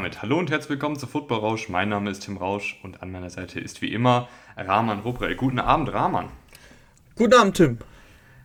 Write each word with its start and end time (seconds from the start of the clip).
Damit 0.00 0.22
hallo 0.22 0.38
und 0.38 0.50
herzlich 0.50 0.70
willkommen 0.70 0.96
zu 0.96 1.06
Football 1.06 1.40
Rausch. 1.40 1.68
Mein 1.68 1.90
Name 1.90 2.08
ist 2.08 2.20
Tim 2.20 2.38
Rausch 2.38 2.80
und 2.82 3.02
an 3.02 3.12
meiner 3.12 3.28
Seite 3.28 3.60
ist 3.60 3.82
wie 3.82 3.92
immer 3.92 4.30
Rahman 4.56 5.00
Rubrell. 5.00 5.34
Guten 5.34 5.58
Abend, 5.58 5.92
Rahman. 5.92 6.30
Guten 7.16 7.34
Abend, 7.34 7.58
Tim. 7.58 7.78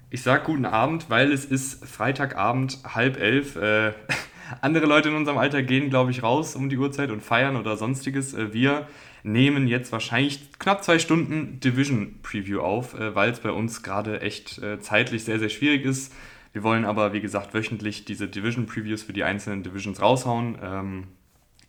Ich 0.09 0.21
sage 0.21 0.43
guten 0.43 0.65
Abend, 0.65 1.09
weil 1.09 1.31
es 1.31 1.45
ist 1.45 1.85
Freitagabend, 1.85 2.79
halb 2.83 3.17
elf. 3.17 3.55
Äh, 3.55 3.93
andere 4.61 4.85
Leute 4.85 5.07
in 5.07 5.15
unserem 5.15 5.37
Alter 5.37 5.63
gehen, 5.63 5.89
glaube 5.89 6.11
ich, 6.11 6.23
raus 6.23 6.57
um 6.57 6.67
die 6.67 6.77
Uhrzeit 6.77 7.09
und 7.09 7.23
feiern 7.23 7.55
oder 7.55 7.77
sonstiges. 7.77 8.33
Äh, 8.33 8.51
wir 8.51 8.85
nehmen 9.23 9.65
jetzt 9.65 9.93
wahrscheinlich 9.93 10.59
knapp 10.59 10.83
zwei 10.83 10.99
Stunden 10.99 11.61
Division 11.61 12.19
Preview 12.21 12.59
auf, 12.59 12.99
äh, 12.99 13.15
weil 13.15 13.29
es 13.29 13.39
bei 13.39 13.51
uns 13.51 13.81
gerade 13.81 14.19
echt 14.19 14.57
äh, 14.57 14.81
zeitlich 14.81 15.23
sehr, 15.23 15.39
sehr 15.39 15.47
schwierig 15.47 15.85
ist. 15.85 16.11
Wir 16.51 16.63
wollen 16.63 16.83
aber, 16.83 17.13
wie 17.13 17.21
gesagt, 17.21 17.53
wöchentlich 17.53 18.03
diese 18.03 18.27
Division 18.27 18.65
Previews 18.65 19.03
für 19.03 19.13
die 19.13 19.23
einzelnen 19.23 19.63
Divisions 19.63 20.01
raushauen. 20.01 21.05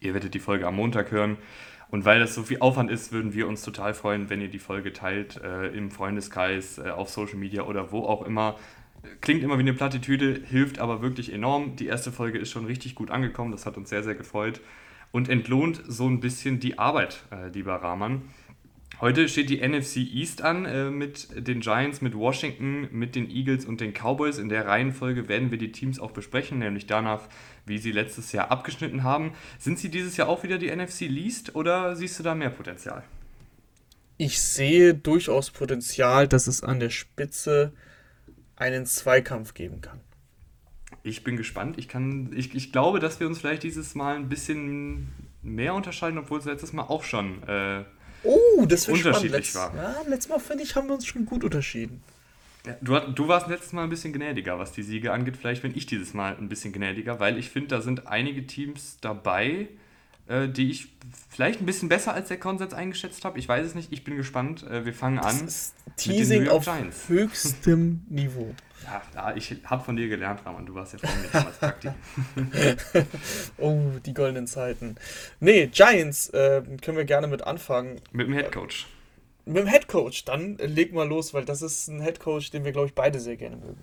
Ihr 0.00 0.14
werdet 0.14 0.34
die 0.34 0.38
Folge 0.38 0.66
am 0.66 0.76
Montag 0.76 1.10
hören. 1.10 1.36
Und 1.88 2.04
weil 2.04 2.18
das 2.18 2.34
so 2.34 2.42
viel 2.42 2.58
Aufwand 2.60 2.90
ist, 2.90 3.12
würden 3.12 3.32
wir 3.32 3.46
uns 3.46 3.62
total 3.62 3.94
freuen, 3.94 4.28
wenn 4.28 4.40
ihr 4.40 4.48
die 4.48 4.58
Folge 4.58 4.92
teilt 4.92 5.40
äh, 5.42 5.68
im 5.68 5.90
Freundeskreis, 5.90 6.78
äh, 6.78 6.90
auf 6.90 7.10
Social 7.10 7.36
Media 7.36 7.62
oder 7.62 7.92
wo 7.92 8.04
auch 8.04 8.22
immer. 8.22 8.56
Klingt 9.20 9.44
immer 9.44 9.56
wie 9.56 9.62
eine 9.62 9.74
Plattitüde, 9.74 10.40
hilft 10.44 10.80
aber 10.80 11.00
wirklich 11.00 11.32
enorm. 11.32 11.76
Die 11.76 11.86
erste 11.86 12.10
Folge 12.10 12.38
ist 12.38 12.50
schon 12.50 12.66
richtig 12.66 12.96
gut 12.96 13.12
angekommen, 13.12 13.52
das 13.52 13.64
hat 13.66 13.76
uns 13.76 13.88
sehr, 13.88 14.02
sehr 14.02 14.16
gefreut 14.16 14.60
und 15.12 15.28
entlohnt 15.28 15.80
so 15.86 16.08
ein 16.08 16.18
bisschen 16.18 16.58
die 16.58 16.78
Arbeit, 16.78 17.24
äh, 17.30 17.48
lieber 17.48 17.76
Rahman. 17.76 18.22
Heute 18.98 19.28
steht 19.28 19.50
die 19.50 19.60
NFC 19.60 19.98
East 19.98 20.40
an 20.40 20.64
äh, 20.64 20.90
mit 20.90 21.28
den 21.46 21.60
Giants, 21.60 22.00
mit 22.00 22.14
Washington, 22.14 22.88
mit 22.92 23.14
den 23.14 23.28
Eagles 23.28 23.66
und 23.66 23.82
den 23.82 23.92
Cowboys. 23.92 24.38
In 24.38 24.48
der 24.48 24.66
Reihenfolge 24.66 25.28
werden 25.28 25.50
wir 25.50 25.58
die 25.58 25.70
Teams 25.70 26.00
auch 26.00 26.12
besprechen, 26.12 26.60
nämlich 26.60 26.86
danach, 26.86 27.28
wie 27.66 27.76
sie 27.76 27.92
letztes 27.92 28.32
Jahr 28.32 28.50
abgeschnitten 28.50 29.02
haben. 29.02 29.34
Sind 29.58 29.78
sie 29.78 29.90
dieses 29.90 30.16
Jahr 30.16 30.28
auch 30.28 30.44
wieder 30.44 30.56
die 30.56 30.74
NFC 30.74 31.02
Least 31.02 31.54
oder 31.54 31.94
siehst 31.94 32.18
du 32.18 32.22
da 32.22 32.34
mehr 32.34 32.48
Potenzial? 32.48 33.02
Ich 34.16 34.40
sehe 34.40 34.94
durchaus 34.94 35.50
Potenzial, 35.50 36.26
dass 36.26 36.46
es 36.46 36.62
an 36.62 36.80
der 36.80 36.88
Spitze 36.88 37.74
einen 38.56 38.86
Zweikampf 38.86 39.52
geben 39.52 39.82
kann. 39.82 40.00
Ich 41.02 41.22
bin 41.22 41.36
gespannt. 41.36 41.76
Ich, 41.78 41.88
kann, 41.88 42.32
ich, 42.34 42.54
ich 42.54 42.72
glaube, 42.72 42.98
dass 42.98 43.20
wir 43.20 43.26
uns 43.26 43.40
vielleicht 43.40 43.62
dieses 43.62 43.94
Mal 43.94 44.16
ein 44.16 44.30
bisschen 44.30 45.08
mehr 45.42 45.74
unterscheiden, 45.74 46.18
obwohl 46.18 46.38
es 46.38 46.46
letztes 46.46 46.72
Mal 46.72 46.84
auch 46.84 47.04
schon 47.04 47.42
äh, 47.42 47.84
oh, 48.26 48.66
das 48.66 48.88
unterschiedlich 48.88 49.50
spannend. 49.50 49.76
war. 49.78 49.94
Ja, 49.94 50.08
letztes 50.08 50.28
Mal, 50.28 50.38
finde 50.38 50.64
ich, 50.64 50.74
haben 50.74 50.88
wir 50.88 50.94
uns 50.94 51.06
schon 51.06 51.24
gut 51.26 51.44
unterschieden. 51.44 52.02
Ja, 52.66 52.76
du, 52.80 52.98
du 53.12 53.28
warst 53.28 53.48
letztes 53.48 53.72
Mal 53.72 53.84
ein 53.84 53.90
bisschen 53.90 54.12
gnädiger, 54.12 54.58
was 54.58 54.72
die 54.72 54.82
Siege 54.82 55.12
angeht. 55.12 55.36
Vielleicht 55.36 55.62
bin 55.62 55.76
ich 55.76 55.86
dieses 55.86 56.14
Mal 56.14 56.36
ein 56.36 56.48
bisschen 56.48 56.72
gnädiger, 56.72 57.20
weil 57.20 57.38
ich 57.38 57.50
finde, 57.50 57.68
da 57.68 57.80
sind 57.80 58.08
einige 58.08 58.46
Teams 58.46 58.98
dabei, 59.00 59.68
äh, 60.26 60.48
die 60.48 60.70
ich 60.70 60.88
vielleicht 61.30 61.60
ein 61.60 61.66
bisschen 61.66 61.88
besser 61.88 62.12
als 62.12 62.28
der 62.28 62.38
Konsens 62.38 62.74
eingeschätzt 62.74 63.24
habe. 63.24 63.38
Ich 63.38 63.48
weiß 63.48 63.64
es 63.64 63.74
nicht, 63.74 63.92
ich 63.92 64.02
bin 64.02 64.16
gespannt. 64.16 64.64
Äh, 64.64 64.84
wir 64.84 64.94
fangen 64.94 65.18
das 65.18 65.40
an. 65.40 65.46
Ist 65.46 65.74
Teasing 65.96 66.48
auf 66.48 66.64
Giants. 66.64 67.08
höchstem 67.08 68.02
Niveau. 68.08 68.52
Ja, 68.84 69.34
ich 69.34 69.56
habe 69.64 69.84
von 69.84 69.96
dir 69.96 70.08
gelernt, 70.08 70.44
Raman. 70.44 70.66
Du 70.66 70.74
warst 70.74 70.92
ja 70.92 70.98
von 70.98 71.20
mir 71.20 71.28
damals 71.32 71.58
Praktik. 71.58 71.92
oh, 73.58 73.80
die 74.04 74.14
goldenen 74.14 74.46
Zeiten. 74.46 74.96
Nee, 75.40 75.66
Giants 75.66 76.28
äh, 76.30 76.62
können 76.82 76.96
wir 76.96 77.04
gerne 77.04 77.26
mit 77.26 77.42
anfangen. 77.42 78.00
Mit 78.12 78.28
dem 78.28 78.34
Headcoach. 78.34 78.86
Mit 79.44 79.56
dem 79.56 79.66
Headcoach. 79.66 80.24
Dann 80.24 80.56
leg 80.58 80.92
mal 80.92 81.08
los, 81.08 81.34
weil 81.34 81.44
das 81.44 81.62
ist 81.62 81.88
ein 81.88 82.00
Headcoach, 82.00 82.50
den 82.50 82.64
wir, 82.64 82.72
glaube 82.72 82.88
ich, 82.88 82.94
beide 82.94 83.18
sehr 83.18 83.36
gerne 83.36 83.56
mögen. 83.56 83.78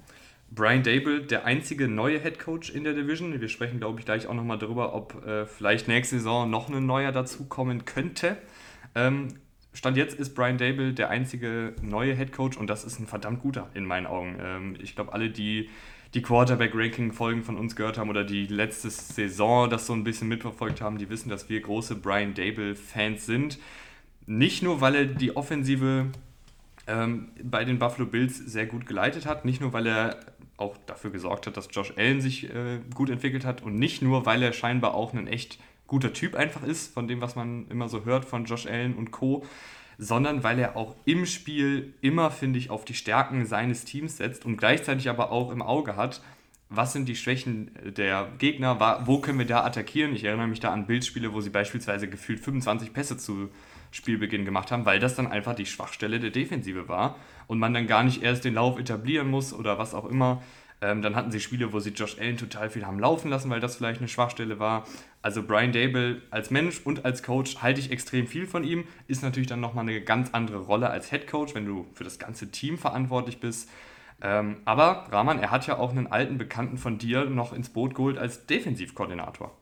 Brian 0.51 0.83
Dable, 0.83 1.21
der 1.21 1.45
einzige 1.45 1.87
neue 1.87 2.19
Headcoach 2.19 2.69
in 2.73 2.83
der 2.83 2.93
Division. 2.93 3.39
Wir 3.41 3.49
sprechen, 3.49 3.79
glaube 3.79 3.99
ich, 3.99 4.05
gleich 4.05 4.27
auch 4.27 4.33
nochmal 4.33 4.59
darüber, 4.59 4.93
ob 4.93 5.25
äh, 5.25 5.45
vielleicht 5.45 5.87
nächste 5.87 6.17
Saison 6.17 6.49
noch 6.49 6.69
ein 6.69 6.85
neuer 6.85 7.11
dazukommen 7.11 7.85
könnte. 7.85 8.37
Ähm, 8.95 9.29
Stand 9.73 9.97
jetzt 9.97 10.19
ist 10.19 10.35
Brian 10.35 10.57
Dable 10.57 10.93
der 10.93 11.09
einzige 11.09 11.73
neue 11.81 12.15
Head 12.15 12.31
Coach 12.31 12.57
und 12.57 12.67
das 12.67 12.83
ist 12.83 12.99
ein 12.99 13.07
verdammt 13.07 13.41
guter 13.41 13.69
in 13.73 13.85
meinen 13.85 14.05
Augen. 14.05 14.37
Ähm, 14.39 14.75
ich 14.81 14.95
glaube, 14.95 15.13
alle, 15.13 15.29
die 15.29 15.69
die 16.13 16.21
Quarterback-Ranking-Folgen 16.21 17.43
von 17.43 17.57
uns 17.57 17.75
gehört 17.75 17.97
haben 17.97 18.09
oder 18.09 18.23
die 18.23 18.45
letzte 18.45 18.89
Saison 18.89 19.69
das 19.69 19.87
so 19.87 19.93
ein 19.93 20.03
bisschen 20.03 20.27
mitverfolgt 20.27 20.79
haben, 20.79 20.97
die 20.97 21.09
wissen, 21.09 21.29
dass 21.29 21.49
wir 21.49 21.59
große 21.59 21.95
Brian 21.95 22.35
Dable-Fans 22.35 23.25
sind. 23.25 23.57
Nicht 24.25 24.61
nur, 24.61 24.79
weil 24.79 24.95
er 24.95 25.05
die 25.05 25.35
Offensive 25.35 26.07
ähm, 26.85 27.29
bei 27.41 27.65
den 27.65 27.79
Buffalo 27.79 28.05
Bills 28.07 28.37
sehr 28.37 28.67
gut 28.67 28.85
geleitet 28.85 29.25
hat, 29.25 29.43
nicht 29.43 29.59
nur, 29.59 29.73
weil 29.73 29.87
er 29.87 30.19
auch 30.57 30.77
dafür 30.85 31.09
gesorgt 31.09 31.47
hat, 31.47 31.57
dass 31.57 31.69
Josh 31.71 31.93
Allen 31.97 32.21
sich 32.21 32.49
äh, 32.53 32.79
gut 32.93 33.09
entwickelt 33.09 33.43
hat 33.43 33.63
und 33.63 33.75
nicht 33.75 34.01
nur, 34.01 34.25
weil 34.25 34.43
er 34.43 34.53
scheinbar 34.53 34.93
auch 34.93 35.13
einen 35.13 35.27
echt 35.27 35.57
guter 35.87 36.13
Typ 36.13 36.35
einfach 36.35 36.63
ist, 36.63 36.93
von 36.93 37.07
dem, 37.07 37.21
was 37.21 37.35
man 37.35 37.67
immer 37.69 37.89
so 37.89 38.05
hört 38.05 38.25
von 38.25 38.45
Josh 38.45 38.65
Allen 38.65 38.95
und 38.95 39.11
Co., 39.11 39.45
sondern 39.97 40.43
weil 40.43 40.57
er 40.59 40.75
auch 40.75 40.95
im 41.05 41.25
Spiel 41.25 41.93
immer, 42.01 42.31
finde 42.31 42.57
ich, 42.57 42.69
auf 42.69 42.83
die 42.83 42.95
Stärken 42.95 43.45
seines 43.45 43.85
Teams 43.85 44.17
setzt 44.17 44.45
und 44.45 44.57
gleichzeitig 44.57 45.09
aber 45.09 45.31
auch 45.31 45.51
im 45.51 45.61
Auge 45.61 45.95
hat, 45.95 46.21
was 46.69 46.93
sind 46.93 47.07
die 47.07 47.15
Schwächen 47.15 47.71
der 47.95 48.29
Gegner, 48.39 49.03
wo 49.05 49.19
können 49.19 49.37
wir 49.37 49.45
da 49.45 49.63
attackieren. 49.63 50.15
Ich 50.15 50.23
erinnere 50.23 50.47
mich 50.47 50.59
da 50.59 50.73
an 50.73 50.87
Bildspiele, 50.87 51.33
wo 51.33 51.41
sie 51.41 51.51
beispielsweise 51.51 52.09
gefühlt 52.09 52.39
25 52.39 52.93
Pässe 52.93 53.17
zu 53.17 53.49
Spielbeginn 53.91 54.43
gemacht 54.43 54.71
haben, 54.71 54.85
weil 54.85 54.99
das 54.99 55.15
dann 55.15 55.27
einfach 55.27 55.53
die 55.53 55.67
Schwachstelle 55.67 56.19
der 56.19 56.31
Defensive 56.31 56.87
war 56.87 57.17
und 57.45 57.59
man 57.59 57.73
dann 57.73 57.85
gar 57.85 58.03
nicht 58.03 58.23
erst 58.23 58.43
den 58.43 58.55
Lauf 58.55 58.79
etablieren 58.79 59.29
muss 59.29 59.53
oder 59.53 59.77
was 59.77 59.93
auch 59.93 60.05
immer. 60.05 60.41
Ähm, 60.81 61.01
dann 61.01 61.15
hatten 61.15 61.31
sie 61.31 61.39
Spiele, 61.39 61.71
wo 61.71 61.79
sie 61.79 61.91
Josh 61.91 62.17
Allen 62.19 62.37
total 62.37 62.69
viel 62.69 62.85
haben 62.85 62.99
laufen 62.99 63.29
lassen, 63.29 63.49
weil 63.51 63.59
das 63.59 63.75
vielleicht 63.75 63.99
eine 63.99 64.07
Schwachstelle 64.07 64.59
war. 64.59 64.85
Also 65.23 65.41
Brian 65.41 65.71
Dable 65.71 66.21
als 66.31 66.51
Mensch 66.51 66.81
und 66.83 67.05
als 67.05 67.23
Coach 67.23 67.61
halte 67.61 67.79
ich 67.79 67.91
extrem 67.91 68.27
viel 68.27 68.45
von 68.45 68.65
ihm. 68.65 68.83
Ist 69.07 69.23
natürlich 69.23 69.47
dann 69.47 69.61
nochmal 69.61 69.87
eine 69.87 70.01
ganz 70.01 70.31
andere 70.33 70.57
Rolle 70.59 70.89
als 70.89 71.09
Head 71.09 71.27
Coach, 71.27 71.55
wenn 71.55 71.65
du 71.65 71.87
für 71.93 72.03
das 72.03 72.19
ganze 72.19 72.51
Team 72.51 72.77
verantwortlich 72.77 73.39
bist. 73.39 73.69
Ähm, 74.21 74.57
aber 74.65 75.07
Rahman, 75.11 75.39
er 75.39 75.49
hat 75.49 75.65
ja 75.65 75.77
auch 75.77 75.91
einen 75.91 76.07
alten 76.07 76.37
Bekannten 76.37 76.77
von 76.77 76.97
dir 76.97 77.23
noch 77.23 77.53
ins 77.53 77.69
Boot 77.69 77.95
geholt 77.95 78.17
als 78.17 78.45
Defensivkoordinator. 78.47 79.57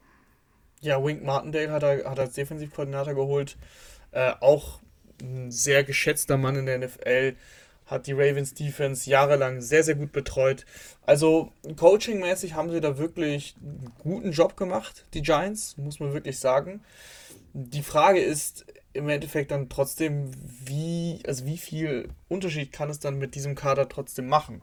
Ja, 0.81 1.03
Wink 1.03 1.23
Martindale 1.23 1.72
hat 1.72 1.83
er, 1.83 2.09
hat 2.09 2.17
er 2.17 2.25
als 2.25 2.33
Defensivkoordinator 2.33 3.13
geholt. 3.13 3.55
Äh, 4.09 4.33
auch 4.39 4.79
ein 5.22 5.51
sehr 5.51 5.83
geschätzter 5.83 6.38
Mann 6.38 6.55
in 6.55 6.66
der 6.66 6.79
NFL 6.79 7.35
hat 7.91 8.07
die 8.07 8.13
Ravens 8.13 8.53
Defense 8.53 9.07
jahrelang 9.09 9.62
sehr, 9.62 9.84
sehr 9.84 9.96
gut 9.96 10.13
betreut. 10.13 10.66
Also 11.06 11.52
coachingmäßig 11.75 12.53
haben 12.53 12.72
sie 12.72 12.79
da 12.79 12.97
wirklich 12.97 13.56
einen 13.62 13.91
guten 14.00 14.31
Job 14.31 14.56
gemacht, 14.56 15.06
die 15.13 15.22
Giants, 15.22 15.78
muss 15.78 16.00
man 16.00 16.13
wirklich 16.13 16.40
sagen. 16.40 16.81
Die 17.53 17.84
Frage 17.84 18.22
ist 18.22 18.66
im 18.94 19.09
Endeffekt 19.09 19.52
dann 19.52 19.68
trotzdem, 19.68 20.31
wie, 20.66 21.19
also 21.28 21.46
wie 21.46 21.57
viel 21.57 22.07
Unterschied 22.29 22.72
kann 22.72 22.90
es 22.90 23.00
dann 23.00 23.19
mit 23.19 23.35
diesem 23.35 23.56
Kader 23.56 23.90
trotzdem 23.90 24.28
machen? 24.28 24.62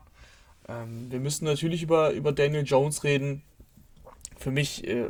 Ähm, 0.66 1.10
wir 1.10 1.20
müssen 1.20 1.44
natürlich 1.44 1.82
über, 1.82 2.12
über 2.12 2.32
Daniel 2.32 2.64
Jones 2.64 3.04
reden. 3.04 3.42
Für 4.38 4.50
mich 4.50 4.86
äh, 4.86 5.08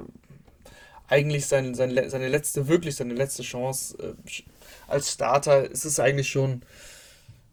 eigentlich 1.06 1.46
sein, 1.46 1.76
sein, 1.76 2.10
seine 2.10 2.28
letzte, 2.28 2.66
wirklich 2.66 2.96
seine 2.96 3.14
letzte 3.14 3.44
Chance 3.44 3.96
äh, 4.02 4.42
als 4.88 5.12
Starter. 5.12 5.70
Ist 5.70 5.84
es 5.84 6.00
eigentlich 6.00 6.28
schon 6.28 6.62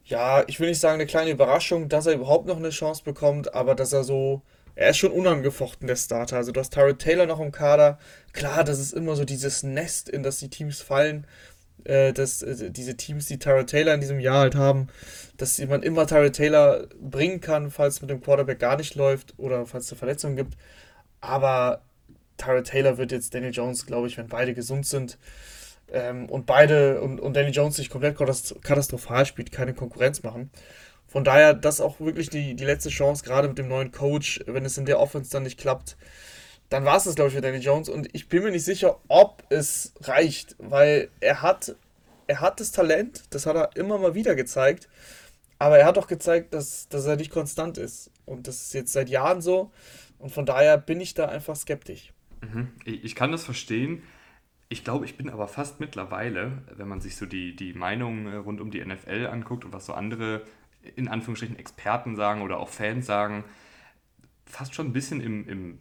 ja, 0.06 0.44
ich 0.48 0.60
will 0.60 0.70
nicht 0.70 0.80
sagen 0.80 0.96
eine 0.96 1.08
kleine 1.08 1.32
Überraschung, 1.32 1.90
dass 1.90 2.06
er 2.06 2.14
überhaupt 2.14 2.46
noch 2.46 2.58
eine 2.58 2.70
Chance 2.70 3.04
bekommt, 3.04 3.54
aber 3.54 3.76
dass 3.76 3.92
er 3.92 4.04
so, 4.04 4.44
er 4.76 4.92
ist 4.92 4.98
schon 4.98 5.12
unangefochten, 5.12 5.88
der 5.88 5.96
Starter. 5.96 6.38
Also 6.38 6.52
du 6.52 6.60
hast 6.60 6.74
Tyrod 6.74 7.00
Taylor 7.00 7.26
noch 7.26 7.40
im 7.40 7.52
Kader. 7.52 7.98
Klar, 8.34 8.64
das 8.64 8.80
ist 8.80 8.94
immer 8.94 9.16
so 9.16 9.26
dieses 9.26 9.64
Nest, 9.64 10.10
in 10.10 10.24
das 10.24 10.38
die 10.38 10.50
Teams 10.50 10.82
fallen. 10.82 11.26
Äh, 11.86 12.14
dass 12.14 12.42
äh, 12.42 12.72
diese 12.72 12.98
Teams, 12.98 13.28
die 13.28 13.38
Tyrod 13.38 13.68
Taylor 13.68 13.94
in 13.94 14.02
diesem 14.02 14.20
Jahr 14.20 14.40
halt 14.40 14.56
haben, 14.56 14.88
dass 15.38 15.60
man 15.60 15.84
immer 15.84 16.08
Tyrod 16.08 16.34
Taylor 16.34 16.88
bringen 17.00 17.42
kann, 17.42 17.70
falls 17.70 17.96
es 17.96 18.02
mit 18.02 18.10
dem 18.10 18.22
Quarterback 18.22 18.60
gar 18.60 18.78
nicht 18.78 18.96
läuft 18.96 19.36
oder 19.38 19.68
falls 19.68 19.86
es 19.86 19.92
eine 19.92 20.00
Verletzung 20.00 20.36
gibt. 20.36 20.58
Aber 21.22 21.84
Tyrod 22.38 22.66
Taylor 22.66 22.98
wird 22.98 23.12
jetzt 23.12 23.34
Daniel 23.34 23.54
Jones, 23.54 23.86
glaube 23.86 24.08
ich, 24.08 24.18
wenn 24.18 24.28
beide 24.28 24.54
gesund 24.56 24.88
sind, 24.88 25.20
ähm, 25.92 26.28
und 26.30 26.46
beide 26.46 27.02
und, 27.02 27.20
und 27.20 27.36
Danny 27.36 27.52
Jones 27.52 27.76
sich 27.76 27.90
komplett 27.90 28.18
katastrophal 28.18 29.26
spielt, 29.26 29.52
keine 29.52 29.74
Konkurrenz 29.74 30.24
machen. 30.24 30.50
Von 31.08 31.24
daher, 31.24 31.54
das 31.54 31.76
ist 31.76 31.82
auch 31.82 32.00
wirklich 32.00 32.30
die, 32.30 32.56
die 32.56 32.66
letzte 32.66 32.90
Chance, 32.90 33.24
gerade 33.24 33.48
mit 33.48 33.58
dem 33.58 33.68
neuen 33.68 33.92
Coach, 33.92 34.44
wenn 34.48 34.66
es 34.66 34.78
in 34.78 34.86
der 34.86 35.00
Offense 35.00 35.32
dann 35.32 35.44
nicht 35.44 35.60
klappt, 35.60 35.96
dann 36.70 36.84
war 36.84 36.98
es 36.98 37.04
das, 37.04 37.16
glaube 37.16 37.30
ich, 37.30 37.36
für 37.36 37.42
Danny 37.42 37.60
Jones. 37.60 37.90
Und 37.90 38.10
ich 38.14 38.28
bin 38.28 38.44
mir 38.44 38.52
nicht 38.52 38.66
sicher, 38.66 39.00
ob 39.08 39.44
es 39.50 39.94
reicht, 40.02 40.56
weil 40.58 41.10
er 41.20 41.42
hat, 41.42 41.76
er 42.28 42.42
hat 42.42 42.60
das 42.60 42.72
Talent, 42.72 43.24
das 43.30 43.46
hat 43.46 43.56
er 43.56 43.76
immer 43.76 43.98
mal 43.98 44.16
wieder 44.16 44.36
gezeigt. 44.36 44.90
Aber 45.58 45.78
er 45.78 45.86
hat 45.86 45.98
auch 45.98 46.08
gezeigt, 46.08 46.54
dass, 46.54 46.90
dass 46.90 47.06
er 47.06 47.16
nicht 47.16 47.32
konstant 47.32 47.78
ist. 47.78 48.12
Und 48.26 48.48
das 48.48 48.64
ist 48.64 48.74
jetzt 48.74 48.92
seit 48.92 49.10
Jahren 49.10 49.42
so. 49.42 49.72
Und 50.20 50.32
von 50.32 50.46
daher 50.46 50.78
bin 50.78 51.00
ich 51.00 51.14
da 51.14 51.28
einfach 51.28 51.56
skeptisch. 51.56 52.12
Mhm. 52.42 52.74
Ich 52.84 53.16
kann 53.16 53.32
das 53.32 53.46
verstehen. 53.46 54.04
Ich 54.68 54.84
glaube, 54.84 55.06
ich 55.06 55.16
bin 55.16 55.30
aber 55.30 55.48
fast 55.48 55.80
mittlerweile, 55.80 56.64
wenn 56.76 56.88
man 56.88 57.02
sich 57.02 57.16
so 57.16 57.26
die, 57.26 57.56
die 57.56 57.74
Meinungen 57.74 58.28
äh, 58.28 58.36
rund 58.38 58.62
um 58.62 58.72
die 58.72 58.84
NFL 58.84 59.28
anguckt 59.32 59.64
und 59.66 59.74
was 59.74 59.86
so 59.86 59.94
andere, 59.94 60.44
in 60.96 61.08
Anführungsstrichen, 61.08 61.60
Experten 61.60 62.16
sagen 62.16 62.42
oder 62.42 62.60
auch 62.60 62.70
Fans 62.70 63.06
sagen, 63.06 63.44
fast 64.46 64.74
schon 64.74 64.88
ein 64.88 64.94
bisschen 64.94 65.22
im, 65.22 65.48
im 65.48 65.80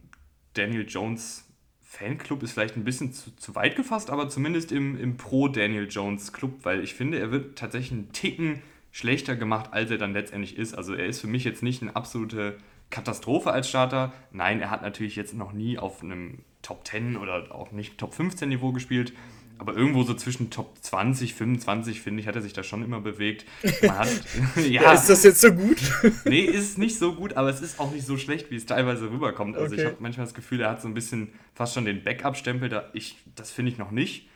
Daniel 0.55 0.87
Jones 0.89 1.45
Fanclub 1.83 2.43
ist 2.43 2.53
vielleicht 2.53 2.77
ein 2.77 2.85
bisschen 2.85 3.13
zu, 3.13 3.35
zu 3.37 3.55
weit 3.55 3.77
gefasst, 3.77 4.11
aber 4.11 4.29
zumindest 4.29 4.73
im, 4.73 4.99
im 4.99 5.17
Pro-Daniel 5.17 5.87
Jones 5.89 6.33
Club, 6.33 6.65
weil 6.65 6.83
ich 6.83 6.95
finde, 6.95 7.19
er 7.19 7.31
wird 7.31 7.57
tatsächlich 7.57 7.93
einen 7.93 8.13
Ticken 8.13 8.63
schlechter 8.91 9.37
gemacht, 9.37 9.73
als 9.73 9.91
er 9.91 9.99
dann 9.99 10.13
letztendlich 10.13 10.57
ist. 10.57 10.75
Also 10.75 10.95
er 10.95 11.07
ist 11.07 11.21
für 11.21 11.27
mich 11.27 11.45
jetzt 11.45 11.63
nicht 11.63 11.83
eine 11.83 11.95
absolute 11.95 12.59
Katastrophe 12.95 13.51
als 13.51 13.69
Starter. 13.69 14.13
Nein, 14.31 14.61
er 14.61 14.71
hat 14.71 14.83
natürlich 14.83 15.17
jetzt 15.17 15.35
noch 15.35 15.53
nie 15.53 15.79
auf 15.79 16.01
einem 16.01 16.39
Top 16.63 16.87
10 16.87 17.17
oder 17.17 17.53
auch 17.53 17.73
nicht 17.73 17.99
Top 17.99 18.15
15 18.15 18.49
Niveau 18.49 18.71
gespielt. 18.71 19.13
Aber 19.59 19.75
irgendwo 19.75 20.05
so 20.05 20.15
zwischen 20.15 20.51
Top 20.51 20.79
20, 20.81 21.35
25, 21.35 22.01
finde 22.01 22.21
ich, 22.21 22.29
hat 22.29 22.37
er 22.37 22.43
sich 22.43 22.53
da 22.53 22.63
schon 22.63 22.85
immer 22.85 23.01
bewegt. 23.01 23.47
Hat, 23.89 24.09
ja, 24.69 24.93
ist 24.93 25.11
das 25.11 25.25
jetzt 25.25 25.41
so 25.41 25.53
gut? 25.53 25.77
nee, 26.25 26.43
ist 26.43 26.79
nicht 26.79 26.97
so 26.97 27.15
gut, 27.17 27.33
aber 27.33 27.49
es 27.49 27.61
ist 27.61 27.81
auch 27.81 27.91
nicht 27.91 28.07
so 28.07 28.17
schlecht, 28.17 28.53
wie 28.53 28.57
es 28.57 28.65
teilweise 28.65 29.11
rüberkommt. 29.11 29.57
Also 29.57 29.73
okay. 29.73 29.83
ich 29.83 29.87
habe 29.87 29.97
manchmal 29.99 30.27
das 30.27 30.35
Gefühl, 30.35 30.61
er 30.61 30.71
hat 30.71 30.81
so 30.81 30.87
ein 30.87 30.95
bisschen 30.95 31.33
fast 31.53 31.75
schon 31.75 31.87
den 31.87 32.05
Backup-Stempel. 32.05 32.69
Da 32.69 32.93
das 33.35 33.51
finde 33.51 33.73
ich 33.73 33.79
noch 33.79 33.91
nicht. 33.91 34.29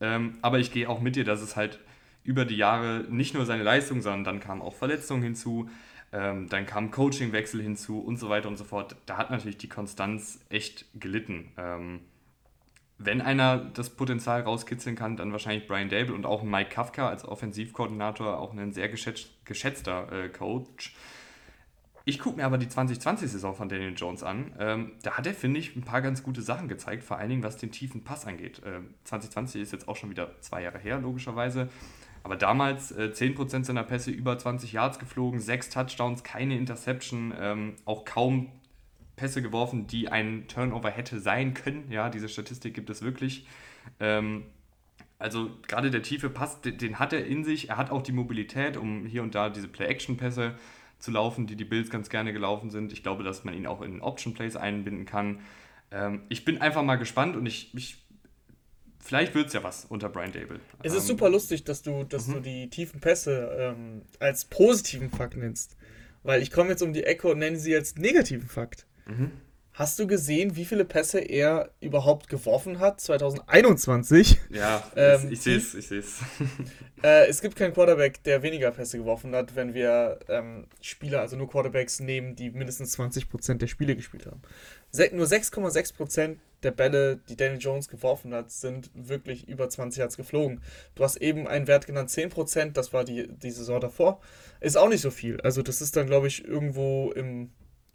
Ähm, 0.00 0.38
aber 0.42 0.58
ich 0.58 0.72
gehe 0.72 0.88
auch 0.88 1.00
mit 1.00 1.14
dir, 1.14 1.24
dass 1.24 1.40
es 1.40 1.54
halt 1.54 1.78
über 2.24 2.44
die 2.44 2.56
Jahre 2.56 3.04
nicht 3.08 3.34
nur 3.34 3.46
seine 3.46 3.62
Leistung, 3.62 4.02
sondern 4.02 4.24
dann 4.24 4.40
kamen 4.40 4.60
auch 4.60 4.74
Verletzungen 4.74 5.22
hinzu. 5.22 5.68
Ähm, 6.12 6.48
dann 6.48 6.66
kam 6.66 6.90
Coachingwechsel 6.90 7.62
hinzu 7.62 8.00
und 8.00 8.18
so 8.18 8.28
weiter 8.28 8.48
und 8.48 8.56
so 8.56 8.64
fort. 8.64 8.96
Da 9.06 9.16
hat 9.16 9.30
natürlich 9.30 9.56
die 9.58 9.68
Konstanz 9.68 10.40
echt 10.50 10.86
gelitten. 10.94 11.52
Ähm, 11.56 12.00
wenn 12.98 13.20
einer 13.20 13.58
das 13.58 13.90
Potenzial 13.90 14.42
rauskitzeln 14.42 14.94
kann, 14.94 15.16
dann 15.16 15.32
wahrscheinlich 15.32 15.66
Brian 15.66 15.88
Dable 15.88 16.14
und 16.14 16.26
auch 16.26 16.42
Mike 16.42 16.70
Kafka 16.70 17.08
als 17.08 17.24
Offensivkoordinator, 17.24 18.38
auch 18.38 18.52
ein 18.52 18.72
sehr 18.72 18.88
geschätz 18.88 19.28
geschätzter 19.44 20.12
äh, 20.12 20.28
Coach. 20.28 20.94
Ich 22.04 22.18
gucke 22.18 22.36
mir 22.36 22.44
aber 22.44 22.58
die 22.58 22.66
2020-Saison 22.66 23.54
von 23.54 23.68
Daniel 23.68 23.94
Jones 23.96 24.22
an. 24.22 24.52
Ähm, 24.58 24.92
da 25.02 25.12
hat 25.12 25.26
er, 25.26 25.34
finde 25.34 25.60
ich, 25.60 25.76
ein 25.76 25.82
paar 25.82 26.02
ganz 26.02 26.22
gute 26.22 26.42
Sachen 26.42 26.68
gezeigt, 26.68 27.04
vor 27.04 27.18
allen 27.18 27.30
Dingen 27.30 27.42
was 27.44 27.56
den 27.56 27.70
tiefen 27.70 28.02
Pass 28.02 28.26
angeht. 28.26 28.60
Ähm, 28.66 28.94
2020 29.04 29.62
ist 29.62 29.72
jetzt 29.72 29.88
auch 29.88 29.96
schon 29.96 30.10
wieder 30.10 30.40
zwei 30.40 30.62
Jahre 30.62 30.78
her, 30.78 30.98
logischerweise. 30.98 31.68
Aber 32.22 32.36
damals 32.36 32.92
äh, 32.92 33.10
10% 33.12 33.64
seiner 33.64 33.82
Pässe 33.82 34.10
über 34.10 34.38
20 34.38 34.72
Yards 34.72 34.98
geflogen, 34.98 35.40
sechs 35.40 35.70
Touchdowns, 35.70 36.22
keine 36.22 36.56
Interception, 36.56 37.34
ähm, 37.38 37.74
auch 37.84 38.04
kaum 38.04 38.48
Pässe 39.16 39.42
geworfen, 39.42 39.86
die 39.86 40.08
ein 40.08 40.46
Turnover 40.48 40.90
hätte 40.90 41.20
sein 41.20 41.54
können. 41.54 41.90
Ja, 41.90 42.10
diese 42.10 42.28
Statistik 42.28 42.74
gibt 42.74 42.90
es 42.90 43.02
wirklich. 43.02 43.46
Ähm, 44.00 44.44
also 45.18 45.50
gerade 45.68 45.90
der 45.90 46.02
tiefe 46.02 46.30
Pass, 46.30 46.60
den, 46.60 46.78
den, 46.78 46.98
hat 46.98 47.12
er 47.12 47.24
in 47.26 47.44
sich. 47.44 47.68
Er 47.68 47.76
hat 47.76 47.90
auch 47.90 48.02
die 48.02 48.12
Mobilität, 48.12 48.76
um 48.76 49.06
hier 49.06 49.22
und 49.22 49.34
da 49.34 49.50
diese 49.50 49.68
Play-Action-Pässe 49.68 50.56
zu 50.98 51.10
laufen, 51.10 51.46
die 51.46 51.56
die 51.56 51.64
Bills 51.64 51.90
ganz 51.90 52.10
gerne 52.10 52.32
gelaufen 52.32 52.70
sind. 52.70 52.92
Ich 52.92 53.02
glaube, 53.02 53.22
dass 53.22 53.44
man 53.44 53.54
ihn 53.54 53.66
auch 53.66 53.82
in 53.82 54.00
Option-Plays 54.00 54.56
einbinden 54.56 55.04
kann. 55.04 55.40
Ähm, 55.90 56.22
ich 56.28 56.44
bin 56.44 56.60
einfach 56.60 56.82
mal 56.82 56.96
gespannt 56.96 57.36
und 57.36 57.46
ich, 57.46 57.74
ich 57.74 58.01
vielleicht 59.02 59.34
wird 59.34 59.48
es 59.48 59.52
ja 59.52 59.62
was 59.62 59.84
unter 59.84 60.08
Brian 60.08 60.32
Dable. 60.32 60.60
Es 60.82 60.92
ist 60.92 61.02
ähm, 61.02 61.08
super 61.08 61.28
lustig, 61.28 61.64
dass 61.64 61.82
du, 61.82 62.04
dass 62.04 62.28
mhm. 62.28 62.34
du 62.34 62.40
die 62.40 62.70
tiefen 62.70 63.00
Pässe 63.00 63.50
ähm, 63.58 64.02
als 64.18 64.46
positiven 64.46 65.10
Fakt 65.10 65.36
nennst. 65.36 65.76
Weil 66.22 66.40
ich 66.40 66.50
komme 66.50 66.70
jetzt 66.70 66.82
um 66.82 66.92
die 66.92 67.04
Ecke 67.04 67.28
und 67.28 67.38
nenne 67.38 67.58
sie 67.58 67.74
als 67.74 67.96
negativen 67.96 68.48
Fakt. 68.48 68.86
Mhm. 69.06 69.32
Hast 69.74 69.98
du 69.98 70.06
gesehen, 70.06 70.54
wie 70.54 70.66
viele 70.66 70.84
Pässe 70.84 71.18
er 71.18 71.70
überhaupt 71.80 72.28
geworfen 72.28 72.78
hat 72.78 73.00
2021? 73.00 74.38
Ja, 74.50 74.82
ähm, 74.96 75.28
ich 75.30 75.40
sehe 75.40 75.56
es, 75.56 75.74
ich 75.74 75.88
sehe 75.88 76.00
es. 76.00 76.18
Äh, 77.04 77.26
es 77.26 77.40
gibt 77.40 77.56
keinen 77.56 77.74
Quarterback, 77.74 78.22
der 78.22 78.44
weniger 78.44 78.70
Pässe 78.70 78.96
geworfen 78.96 79.34
hat, 79.34 79.56
wenn 79.56 79.74
wir 79.74 80.20
ähm, 80.28 80.68
Spieler, 80.80 81.20
also 81.20 81.34
nur 81.34 81.50
Quarterbacks 81.50 81.98
nehmen, 81.98 82.36
die 82.36 82.50
mindestens 82.50 82.96
20% 82.96 83.54
der 83.54 83.66
Spiele 83.66 83.96
gespielt 83.96 84.26
haben. 84.26 84.40
Se 84.92 85.10
nur 85.12 85.26
6,6% 85.26 86.36
der 86.62 86.70
Bälle, 86.70 87.18
die 87.28 87.34
Daniel 87.34 87.58
Jones 87.58 87.88
geworfen 87.88 88.32
hat, 88.32 88.52
sind 88.52 88.88
wirklich 88.94 89.48
über 89.48 89.68
20 89.68 89.98
Yards 89.98 90.16
geflogen. 90.16 90.60
Du 90.94 91.02
hast 91.02 91.16
eben 91.16 91.48
einen 91.48 91.66
Wert 91.66 91.86
genannt, 91.88 92.08
10%, 92.08 92.70
das 92.70 92.92
war 92.92 93.02
die, 93.02 93.26
die 93.26 93.50
Saison 93.50 93.80
davor. 93.80 94.20
Ist 94.60 94.76
auch 94.76 94.88
nicht 94.88 95.00
so 95.00 95.10
viel. 95.10 95.40
Also 95.40 95.62
das 95.62 95.80
ist 95.80 95.96
dann, 95.96 96.06
glaube 96.06 96.28
ich, 96.28 96.44
irgendwo 96.44 97.10
im 97.10 97.50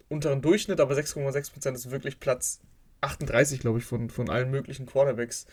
unteren 0.08 0.42
Durchschnitt, 0.42 0.80
aber 0.80 0.94
6,6% 0.94 1.74
ist 1.74 1.90
wirklich 1.90 2.20
Platz 2.20 2.60
38, 3.00 3.60
glaube 3.60 3.78
ich, 3.78 3.84
von, 3.84 4.10
von 4.10 4.28
allen 4.30 4.50
möglichen 4.50 4.86
Quarterbacks. 4.86 5.46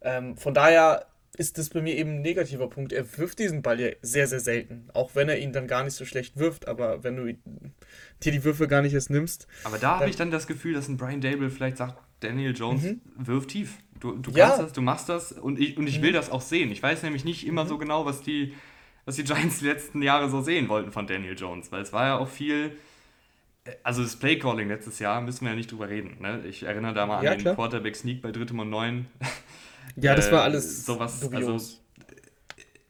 Ähm, 0.00 0.36
von 0.36 0.54
daher 0.54 1.06
ist 1.36 1.58
das 1.58 1.68
bei 1.68 1.82
mir 1.82 1.96
eben 1.96 2.16
ein 2.16 2.22
negativer 2.22 2.68
Punkt. 2.68 2.92
Er 2.92 3.18
wirft 3.18 3.38
diesen 3.38 3.62
Ball 3.62 3.78
ja 3.80 3.90
sehr, 4.02 4.26
sehr 4.26 4.40
selten. 4.40 4.88
Auch 4.94 5.14
wenn 5.14 5.28
er 5.28 5.38
ihn 5.38 5.52
dann 5.52 5.66
gar 5.66 5.84
nicht 5.84 5.94
so 5.94 6.04
schlecht 6.04 6.36
wirft, 6.36 6.66
aber 6.66 7.04
wenn 7.04 7.16
du 7.16 7.34
dir 8.22 8.32
die 8.32 8.42
Würfe 8.44 8.66
gar 8.66 8.82
nicht 8.82 8.94
erst 8.94 9.10
nimmst. 9.10 9.46
Aber 9.64 9.78
da 9.78 10.00
habe 10.00 10.10
ich 10.10 10.16
dann 10.16 10.30
das 10.30 10.46
Gefühl, 10.46 10.74
dass 10.74 10.88
ein 10.88 10.96
Brian 10.96 11.20
Dable 11.20 11.50
vielleicht 11.50 11.76
sagt, 11.76 11.98
Daniel 12.20 12.54
Jones 12.56 12.82
mhm. 12.82 13.00
wirft 13.16 13.50
tief. 13.50 13.78
Du, 14.00 14.16
du 14.16 14.30
ja. 14.32 14.46
kannst 14.46 14.62
das, 14.62 14.72
du 14.72 14.80
machst 14.80 15.08
das 15.08 15.32
und 15.32 15.58
ich, 15.60 15.76
und 15.76 15.86
ich 15.86 15.98
mhm. 15.98 16.04
will 16.04 16.12
das 16.12 16.30
auch 16.30 16.40
sehen. 16.40 16.70
Ich 16.72 16.82
weiß 16.82 17.02
nämlich 17.02 17.24
nicht 17.24 17.46
immer 17.46 17.64
mhm. 17.64 17.68
so 17.68 17.78
genau, 17.78 18.06
was 18.06 18.22
die, 18.22 18.54
was 19.04 19.16
die 19.16 19.24
Giants 19.24 19.60
die 19.60 19.66
letzten 19.66 20.02
Jahre 20.02 20.28
so 20.30 20.40
sehen 20.40 20.68
wollten 20.68 20.92
von 20.92 21.06
Daniel 21.06 21.36
Jones, 21.38 21.70
weil 21.70 21.82
es 21.82 21.92
war 21.92 22.06
ja 22.06 22.18
auch 22.18 22.28
viel 22.28 22.72
also 23.82 24.02
das 24.02 24.16
Playcalling 24.16 24.68
letztes 24.68 24.98
Jahr 24.98 25.20
müssen 25.20 25.44
wir 25.44 25.50
ja 25.50 25.56
nicht 25.56 25.70
drüber 25.70 25.88
reden. 25.88 26.16
Ne? 26.20 26.42
Ich 26.46 26.62
erinnere 26.62 26.94
da 26.94 27.06
mal 27.06 27.24
ja, 27.24 27.32
an 27.32 27.38
den 27.38 27.54
Quarterback 27.54 27.96
Sneak 27.96 28.22
bei 28.22 28.32
drittem 28.32 28.58
und 28.58 28.70
neun. 28.70 29.06
Ja, 29.96 30.14
das 30.14 30.30
war 30.30 30.42
äh, 30.42 30.44
alles 30.44 30.86
sowas. 30.86 31.18
Dubios. 31.18 31.48
Also, 31.48 31.78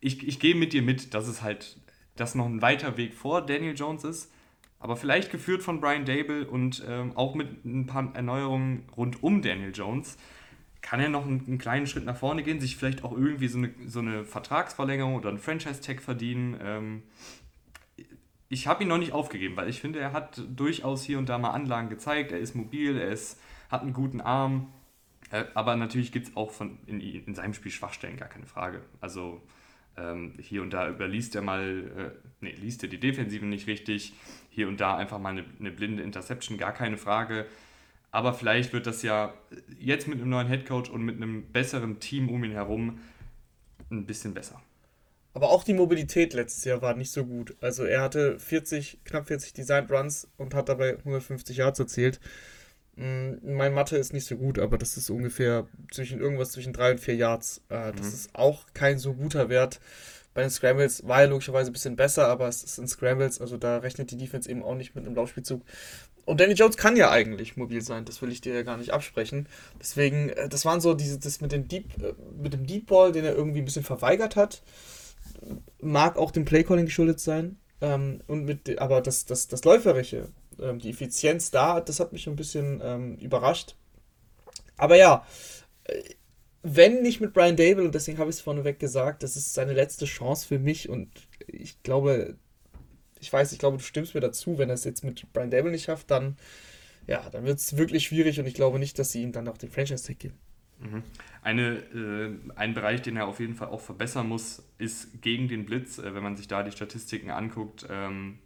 ich, 0.00 0.26
ich 0.26 0.40
gehe 0.40 0.54
mit 0.54 0.74
dir 0.74 0.82
mit, 0.82 1.14
dass 1.14 1.26
es 1.26 1.42
halt, 1.42 1.78
dass 2.16 2.34
noch 2.34 2.44
ein 2.44 2.60
weiter 2.60 2.98
Weg 2.98 3.14
vor 3.14 3.40
Daniel 3.40 3.74
Jones 3.74 4.04
ist, 4.04 4.32
aber 4.78 4.96
vielleicht 4.96 5.30
geführt 5.30 5.62
von 5.62 5.80
Brian 5.80 6.04
Dable 6.04 6.46
und 6.46 6.84
ähm, 6.86 7.16
auch 7.16 7.34
mit 7.34 7.64
ein 7.64 7.86
paar 7.86 8.14
Erneuerungen 8.14 8.84
rund 8.96 9.22
um 9.22 9.40
Daniel 9.40 9.72
Jones 9.74 10.18
kann 10.80 11.00
er 11.00 11.08
noch 11.08 11.26
einen, 11.26 11.44
einen, 11.46 11.58
kleinen 11.58 11.86
Schritt 11.86 12.04
nach 12.04 12.16
vorne 12.16 12.42
gehen, 12.42 12.60
sich 12.60 12.76
vielleicht 12.76 13.02
auch 13.04 13.12
irgendwie 13.12 13.48
so 13.48 13.58
eine, 13.58 13.70
so 13.86 13.98
eine 13.98 14.24
Vertragsverlängerung 14.24 15.16
oder 15.16 15.28
einen 15.28 15.38
Franchise-Tag 15.38 16.00
verdienen. 16.00 16.56
Ähm, 16.62 17.02
ich 18.48 18.66
habe 18.66 18.82
ihn 18.82 18.88
noch 18.88 18.98
nicht 18.98 19.12
aufgegeben, 19.12 19.56
weil 19.56 19.68
ich 19.68 19.80
finde, 19.80 19.98
er 19.98 20.12
hat 20.12 20.42
durchaus 20.48 21.04
hier 21.04 21.18
und 21.18 21.28
da 21.28 21.38
mal 21.38 21.50
Anlagen 21.50 21.88
gezeigt. 21.88 22.32
Er 22.32 22.38
ist 22.38 22.54
mobil, 22.54 22.96
er 22.96 23.08
ist, 23.08 23.40
hat 23.70 23.82
einen 23.82 23.92
guten 23.92 24.20
Arm. 24.20 24.72
Äh, 25.30 25.44
aber 25.54 25.76
natürlich 25.76 26.12
gibt 26.12 26.28
es 26.28 26.36
auch 26.36 26.50
von, 26.50 26.78
in, 26.86 27.00
in, 27.00 27.34
seinem 27.34 27.52
Spiel 27.52 27.70
Schwachstellen, 27.70 28.16
gar 28.16 28.28
keine 28.28 28.46
Frage. 28.46 28.82
Also 29.00 29.42
ähm, 29.98 30.34
hier 30.40 30.62
und 30.62 30.72
da 30.72 30.88
überliest 30.88 31.34
er 31.34 31.42
mal, 31.42 32.14
äh, 32.14 32.28
nee, 32.40 32.52
liest 32.52 32.82
er 32.82 32.88
die 32.88 33.00
Defensive 33.00 33.44
nicht 33.44 33.66
richtig. 33.66 34.14
Hier 34.48 34.68
und 34.68 34.80
da 34.80 34.96
einfach 34.96 35.18
mal 35.18 35.30
eine, 35.30 35.44
eine 35.60 35.70
blinde 35.70 36.02
Interception, 36.02 36.56
gar 36.56 36.72
keine 36.72 36.96
Frage. 36.96 37.46
Aber 38.10 38.32
vielleicht 38.32 38.72
wird 38.72 38.86
das 38.86 39.02
ja 39.02 39.34
jetzt 39.78 40.08
mit 40.08 40.18
einem 40.18 40.30
neuen 40.30 40.48
Headcoach 40.48 40.88
und 40.90 41.02
mit 41.02 41.16
einem 41.16 41.52
besseren 41.52 42.00
Team 42.00 42.30
um 42.30 42.42
ihn 42.42 42.52
herum 42.52 42.98
ein 43.90 44.06
bisschen 44.06 44.32
besser. 44.32 44.62
Aber 45.38 45.50
auch 45.50 45.62
die 45.62 45.72
Mobilität 45.72 46.34
letztes 46.34 46.64
Jahr 46.64 46.82
war 46.82 46.96
nicht 46.96 47.12
so 47.12 47.24
gut. 47.24 47.56
Also 47.60 47.84
er 47.84 48.00
hatte 48.00 48.40
40, 48.40 49.04
knapp 49.04 49.28
40 49.28 49.52
Designed 49.52 49.88
Runs 49.88 50.26
und 50.36 50.52
hat 50.52 50.68
dabei 50.68 50.98
150 50.98 51.58
Yards 51.58 51.78
erzielt. 51.78 52.18
Mm, 52.96 53.34
mein 53.44 53.72
Mathe 53.72 53.96
ist 53.96 54.12
nicht 54.12 54.26
so 54.26 54.34
gut, 54.34 54.58
aber 54.58 54.78
das 54.78 54.96
ist 54.96 55.10
ungefähr 55.10 55.68
zwischen 55.92 56.18
irgendwas 56.18 56.50
zwischen 56.50 56.72
3 56.72 56.90
und 56.90 56.98
4 56.98 57.14
Yards. 57.14 57.58
Äh, 57.68 57.92
das 57.92 58.08
mhm. 58.08 58.14
ist 58.14 58.34
auch 58.34 58.64
kein 58.74 58.98
so 58.98 59.14
guter 59.14 59.48
Wert. 59.48 59.78
Bei 60.34 60.40
den 60.40 60.50
Scrambles 60.50 61.06
war 61.06 61.20
er 61.20 61.28
logischerweise 61.28 61.70
ein 61.70 61.72
bisschen 61.72 61.94
besser, 61.94 62.26
aber 62.26 62.48
es 62.48 62.62
sind 62.62 62.90
Scrambles, 62.90 63.40
also 63.40 63.58
da 63.58 63.78
rechnet 63.78 64.10
die 64.10 64.16
Defense 64.16 64.50
eben 64.50 64.64
auch 64.64 64.74
nicht 64.74 64.96
mit 64.96 65.06
einem 65.06 65.14
Laufspielzug. 65.14 65.62
Und 66.24 66.40
Danny 66.40 66.54
Jones 66.54 66.76
kann 66.76 66.96
ja 66.96 67.12
eigentlich 67.12 67.56
mobil 67.56 67.80
sein, 67.80 68.04
das 68.04 68.20
will 68.22 68.32
ich 68.32 68.40
dir 68.40 68.54
ja 68.54 68.62
gar 68.64 68.76
nicht 68.76 68.92
absprechen. 68.92 69.46
Deswegen, 69.80 70.30
äh, 70.30 70.48
das 70.48 70.64
waren 70.64 70.80
so 70.80 70.94
diese, 70.94 71.20
das 71.20 71.40
mit 71.40 71.52
dem 71.52 71.68
Deep, 71.68 72.02
äh, 72.02 72.14
mit 72.42 72.54
dem 72.54 72.66
Deep 72.66 72.88
Ball, 72.88 73.12
den 73.12 73.24
er 73.24 73.36
irgendwie 73.36 73.60
ein 73.60 73.66
bisschen 73.66 73.84
verweigert 73.84 74.34
hat 74.34 74.62
mag 75.80 76.16
auch 76.16 76.30
dem 76.30 76.44
Playcalling 76.44 76.86
geschuldet 76.86 77.20
sein. 77.20 77.58
Ähm, 77.80 78.22
und 78.26 78.44
mit, 78.44 78.78
aber 78.78 79.00
das, 79.00 79.24
das, 79.24 79.46
das 79.46 79.64
Läuferische, 79.64 80.28
ähm, 80.60 80.78
die 80.78 80.90
Effizienz 80.90 81.50
da, 81.50 81.80
das 81.80 82.00
hat 82.00 82.12
mich 82.12 82.26
ein 82.26 82.36
bisschen 82.36 82.80
ähm, 82.82 83.16
überrascht. 83.18 83.76
Aber 84.76 84.96
ja, 84.96 85.24
äh, 85.84 86.02
wenn 86.62 87.02
nicht 87.02 87.20
mit 87.20 87.32
Brian 87.32 87.56
Dable, 87.56 87.84
und 87.84 87.94
deswegen 87.94 88.18
habe 88.18 88.30
ich 88.30 88.36
es 88.36 88.42
vorneweg 88.42 88.80
gesagt, 88.80 89.22
das 89.22 89.36
ist 89.36 89.54
seine 89.54 89.74
letzte 89.74 90.06
Chance 90.06 90.46
für 90.46 90.58
mich 90.58 90.88
und 90.88 91.08
ich 91.46 91.80
glaube, 91.82 92.36
ich 93.20 93.32
weiß, 93.32 93.52
ich 93.52 93.58
glaube, 93.58 93.76
du 93.76 93.82
stimmst 93.82 94.14
mir 94.14 94.20
dazu, 94.20 94.58
wenn 94.58 94.68
er 94.68 94.74
es 94.74 94.84
jetzt 94.84 95.04
mit 95.04 95.32
Brian 95.32 95.50
Dable 95.50 95.70
nicht 95.70 95.84
schafft, 95.84 96.10
dann, 96.10 96.36
ja, 97.06 97.28
dann 97.30 97.44
wird 97.44 97.58
es 97.58 97.76
wirklich 97.76 98.06
schwierig 98.06 98.40
und 98.40 98.46
ich 98.46 98.54
glaube 98.54 98.78
nicht, 98.78 98.98
dass 98.98 99.12
sie 99.12 99.22
ihm 99.22 99.32
dann 99.32 99.48
auch 99.48 99.58
den 99.58 99.70
Franchise-Tag 99.70 100.18
geben. 100.18 100.38
Mhm. 100.80 101.02
Eine, 101.42 101.76
äh, 101.76 102.30
ein 102.56 102.74
Bereich, 102.74 103.02
den 103.02 103.16
er 103.16 103.26
auf 103.26 103.40
jeden 103.40 103.54
Fall 103.54 103.68
auch 103.68 103.80
verbessern 103.80 104.28
muss, 104.28 104.62
ist 104.78 105.22
gegen 105.22 105.48
den 105.48 105.64
Blitz. 105.64 105.98
Äh, 105.98 106.14
wenn 106.14 106.22
man 106.22 106.36
sich 106.36 106.48
da 106.48 106.62
die 106.62 106.72
Statistiken 106.72 107.30
anguckt, 107.30 107.86
ähm, 107.90 108.38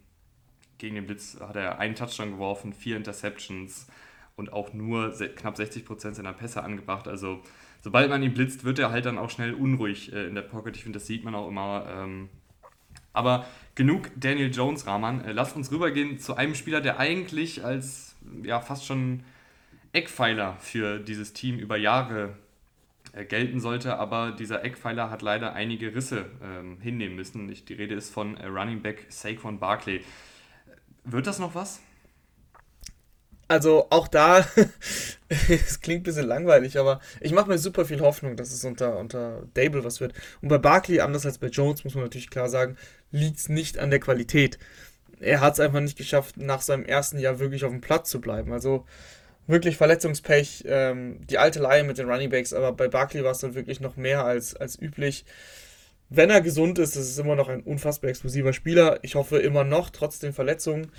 gegen 0.77 0.95
den 0.95 1.05
Blitz 1.05 1.37
hat 1.39 1.55
er 1.55 1.79
einen 1.79 1.95
Touchdown 1.95 2.31
geworfen, 2.31 2.73
vier 2.73 2.97
Interceptions 2.97 3.87
und 4.35 4.51
auch 4.51 4.73
nur 4.73 5.11
knapp 5.35 5.55
60 5.57 5.85
Prozent 5.85 6.15
seiner 6.15 6.33
Pässe 6.33 6.63
angebracht. 6.63 7.07
Also 7.07 7.41
sobald 7.81 8.09
man 8.09 8.23
ihn 8.23 8.33
blitzt, 8.33 8.63
wird 8.63 8.79
er 8.79 8.91
halt 8.91 9.05
dann 9.05 9.17
auch 9.17 9.29
schnell 9.29 9.53
unruhig 9.53 10.11
äh, 10.11 10.27
in 10.27 10.35
der 10.35 10.41
Pocket. 10.41 10.75
Ich 10.75 10.83
finde, 10.83 10.99
das 10.99 11.07
sieht 11.07 11.23
man 11.23 11.35
auch 11.35 11.47
immer. 11.47 11.85
Ähm, 11.89 12.29
aber 13.13 13.45
genug 13.75 14.09
Daniel 14.15 14.51
Jones, 14.51 14.87
Rahman. 14.87 15.23
Äh, 15.23 15.33
lass 15.33 15.53
uns 15.53 15.71
rübergehen 15.71 16.17
zu 16.17 16.35
einem 16.35 16.55
Spieler, 16.55 16.81
der 16.81 16.99
eigentlich 16.99 17.63
als 17.63 18.15
ja 18.41 18.59
fast 18.59 18.85
schon 18.85 19.23
Eckpfeiler 19.93 20.57
für 20.59 20.99
dieses 20.99 21.33
Team 21.33 21.57
über 21.57 21.77
Jahre 21.77 22.35
äh, 23.13 23.25
gelten 23.25 23.59
sollte, 23.59 23.97
aber 23.97 24.31
dieser 24.31 24.65
Eckpfeiler 24.65 25.09
hat 25.09 25.21
leider 25.21 25.53
einige 25.53 25.95
Risse 25.95 26.25
ähm, 26.43 26.79
hinnehmen 26.81 27.15
müssen. 27.15 27.47
Ich, 27.49 27.63
die 27.63 27.75
Rede 27.75 27.95
ist 27.95 28.09
von 28.09 28.35
äh, 28.37 28.47
Running 28.47 28.81
Back 28.81 29.05
Saquon 29.09 29.59
Barkley. 29.59 30.03
Wird 31.03 31.27
das 31.27 31.37
noch 31.37 31.53
was? 31.53 31.79
Also 33.47 33.85
auch 33.91 34.07
da, 34.07 34.39
es 35.29 35.79
klingt 35.81 36.01
ein 36.01 36.03
bisschen 36.03 36.25
langweilig, 36.25 36.79
aber 36.79 37.01
ich 37.21 37.33
mache 37.33 37.49
mir 37.49 37.59
super 37.59 37.85
viel 37.85 37.99
Hoffnung, 37.99 38.35
dass 38.35 38.51
es 38.51 38.65
unter, 38.65 38.97
unter 38.97 39.43
Dable 39.53 39.83
was 39.83 39.99
wird. 39.99 40.13
Und 40.41 40.49
bei 40.49 40.57
Barkley, 40.57 41.01
anders 41.01 41.25
als 41.25 41.37
bei 41.37 41.47
Jones, 41.47 41.83
muss 41.83 41.93
man 41.93 42.05
natürlich 42.05 42.31
klar 42.31 42.49
sagen, 42.49 42.77
liegt 43.11 43.37
es 43.37 43.49
nicht 43.49 43.77
an 43.77 43.91
der 43.91 43.99
Qualität. 43.99 44.57
Er 45.19 45.39
hat 45.39 45.53
es 45.53 45.59
einfach 45.59 45.81
nicht 45.81 45.97
geschafft, 45.97 46.37
nach 46.37 46.61
seinem 46.61 46.83
ersten 46.83 47.19
Jahr 47.19 47.37
wirklich 47.37 47.63
auf 47.63 47.71
dem 47.71 47.81
Platz 47.81 48.09
zu 48.09 48.19
bleiben. 48.21 48.51
Also 48.53 48.87
wirklich 49.47 49.77
Verletzungspech, 49.77 50.63
ähm, 50.67 51.25
die 51.27 51.37
alte 51.37 51.59
Leihe 51.59 51.83
mit 51.83 51.97
den 51.97 52.09
Runningbacks, 52.09 52.53
aber 52.53 52.71
bei 52.71 52.87
Barkley 52.87 53.23
war 53.23 53.31
es 53.31 53.39
dann 53.39 53.55
wirklich 53.55 53.79
noch 53.79 53.97
mehr 53.97 54.25
als, 54.25 54.55
als 54.55 54.81
üblich. 54.81 55.25
Wenn 56.09 56.29
er 56.29 56.41
gesund 56.41 56.79
ist, 56.79 56.95
das 56.95 57.09
ist 57.09 57.19
immer 57.19 57.35
noch 57.35 57.49
ein 57.49 57.61
unfassbar 57.61 58.09
explosiver 58.09 58.53
Spieler. 58.53 58.99
Ich 59.01 59.15
hoffe 59.15 59.39
immer 59.39 59.63
noch, 59.63 59.89
trotz 59.89 60.19
den 60.19 60.33
Verletzungen. 60.33 60.91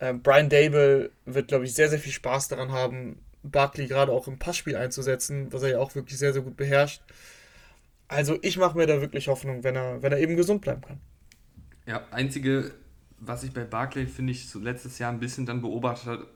Ähm, 0.00 0.22
Brian 0.22 0.48
Dable 0.48 1.10
wird, 1.24 1.48
glaube 1.48 1.64
ich, 1.64 1.74
sehr, 1.74 1.88
sehr 1.88 1.98
viel 1.98 2.12
Spaß 2.12 2.48
daran 2.48 2.72
haben, 2.72 3.18
Barkley 3.42 3.86
gerade 3.86 4.12
auch 4.12 4.28
im 4.28 4.38
Passspiel 4.38 4.76
einzusetzen, 4.76 5.52
was 5.52 5.62
er 5.62 5.70
ja 5.70 5.78
auch 5.78 5.94
wirklich 5.94 6.18
sehr, 6.18 6.32
sehr 6.32 6.42
gut 6.42 6.56
beherrscht. 6.56 7.02
Also 8.08 8.38
ich 8.42 8.58
mache 8.58 8.76
mir 8.76 8.86
da 8.86 9.00
wirklich 9.00 9.28
Hoffnung, 9.28 9.62
wenn 9.62 9.76
er, 9.76 10.02
wenn 10.02 10.12
er 10.12 10.18
eben 10.18 10.36
gesund 10.36 10.62
bleiben 10.62 10.82
kann. 10.82 11.00
Ja, 11.86 12.06
einzige, 12.10 12.72
was 13.18 13.42
ich 13.42 13.52
bei 13.52 13.64
Barkley, 13.64 14.06
finde 14.06 14.32
ich, 14.32 14.48
so 14.48 14.58
letztes 14.58 14.98
Jahr 14.98 15.12
ein 15.12 15.20
bisschen 15.20 15.46
dann 15.46 15.60
beobachtet 15.60 16.06
habe, 16.06 16.26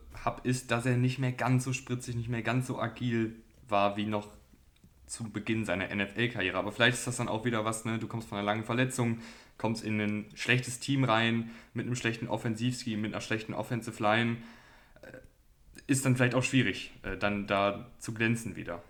ist, 0.43 0.71
dass 0.71 0.85
er 0.85 0.97
nicht 0.97 1.19
mehr 1.19 1.31
ganz 1.31 1.63
so 1.63 1.73
spritzig, 1.73 2.15
nicht 2.15 2.29
mehr 2.29 2.41
ganz 2.41 2.67
so 2.67 2.79
agil 2.79 3.35
war 3.67 3.97
wie 3.97 4.05
noch 4.05 4.27
zu 5.07 5.29
Beginn 5.31 5.65
seiner 5.65 5.93
NFL-Karriere. 5.93 6.57
Aber 6.57 6.71
vielleicht 6.71 6.97
ist 6.97 7.07
das 7.07 7.17
dann 7.17 7.27
auch 7.27 7.45
wieder 7.45 7.65
was, 7.65 7.85
ne? 7.85 7.99
Du 7.99 8.07
kommst 8.07 8.27
von 8.27 8.37
einer 8.37 8.45
langen 8.45 8.63
Verletzung, 8.63 9.19
kommst 9.57 9.83
in 9.83 9.99
ein 9.99 10.25
schlechtes 10.33 10.79
Team 10.79 11.03
rein, 11.03 11.51
mit 11.73 11.85
einem 11.85 11.95
schlechten 11.95 12.27
Offensivscheme, 12.27 13.01
mit 13.01 13.13
einer 13.13 13.21
schlechten 13.21 13.53
Offensive 13.53 14.01
Line. 14.01 14.37
Äh, 15.01 15.17
ist 15.87 16.05
dann 16.05 16.15
vielleicht 16.15 16.35
auch 16.35 16.43
schwierig, 16.43 16.93
äh, 17.03 17.17
dann 17.17 17.47
da 17.47 17.91
zu 17.99 18.13
glänzen 18.13 18.55
wieder. 18.55 18.81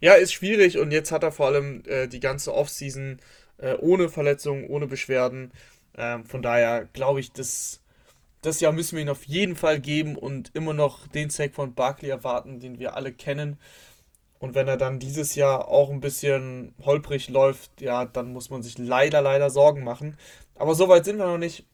Ja, 0.00 0.14
ist 0.14 0.32
schwierig 0.32 0.78
und 0.78 0.92
jetzt 0.92 1.10
hat 1.10 1.22
er 1.22 1.32
vor 1.32 1.46
allem 1.46 1.82
äh, 1.86 2.06
die 2.06 2.20
ganze 2.20 2.54
Offseason 2.54 3.18
äh, 3.58 3.74
ohne 3.74 4.08
Verletzungen, 4.08 4.66
ohne 4.68 4.86
Beschwerden. 4.86 5.52
Ähm, 5.96 6.24
von 6.24 6.42
daher 6.42 6.88
glaube 6.92 7.20
ich, 7.20 7.32
dass 7.32 7.80
das 8.42 8.60
Jahr 8.60 8.72
müssen 8.72 8.96
wir 8.96 9.02
ihn 9.02 9.08
auf 9.08 9.24
jeden 9.24 9.56
Fall 9.56 9.80
geben 9.80 10.16
und 10.16 10.54
immer 10.54 10.74
noch 10.74 11.06
den 11.08 11.30
Sack 11.30 11.54
von 11.54 11.74
Barkley 11.74 12.10
erwarten, 12.10 12.60
den 12.60 12.78
wir 12.78 12.94
alle 12.94 13.12
kennen. 13.12 13.58
Und 14.38 14.54
wenn 14.54 14.68
er 14.68 14.76
dann 14.76 15.00
dieses 15.00 15.34
Jahr 15.34 15.68
auch 15.68 15.90
ein 15.90 16.00
bisschen 16.00 16.74
holprig 16.84 17.28
läuft, 17.28 17.80
ja, 17.80 18.04
dann 18.04 18.32
muss 18.32 18.50
man 18.50 18.62
sich 18.62 18.78
leider, 18.78 19.20
leider 19.20 19.50
Sorgen 19.50 19.82
machen. 19.82 20.16
Aber 20.54 20.74
so 20.74 20.88
weit 20.88 21.04
sind 21.04 21.18
wir 21.18 21.26
noch 21.26 21.38
nicht. 21.38 21.66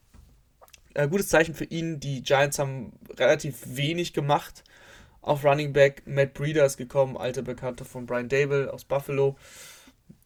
Äh, 0.94 1.08
gutes 1.08 1.28
Zeichen 1.28 1.54
für 1.54 1.64
ihn. 1.64 2.00
Die 2.00 2.22
Giants 2.22 2.58
haben 2.58 2.92
relativ 3.18 3.76
wenig 3.76 4.14
gemacht. 4.14 4.64
Auf 5.20 5.44
Running 5.44 5.72
Back 5.72 6.02
Matt 6.06 6.34
Breeder 6.34 6.64
ist 6.64 6.76
gekommen, 6.76 7.16
alter 7.16 7.42
Bekannter 7.42 7.84
von 7.84 8.06
Brian 8.06 8.28
Dable 8.28 8.72
aus 8.72 8.84
Buffalo. 8.84 9.36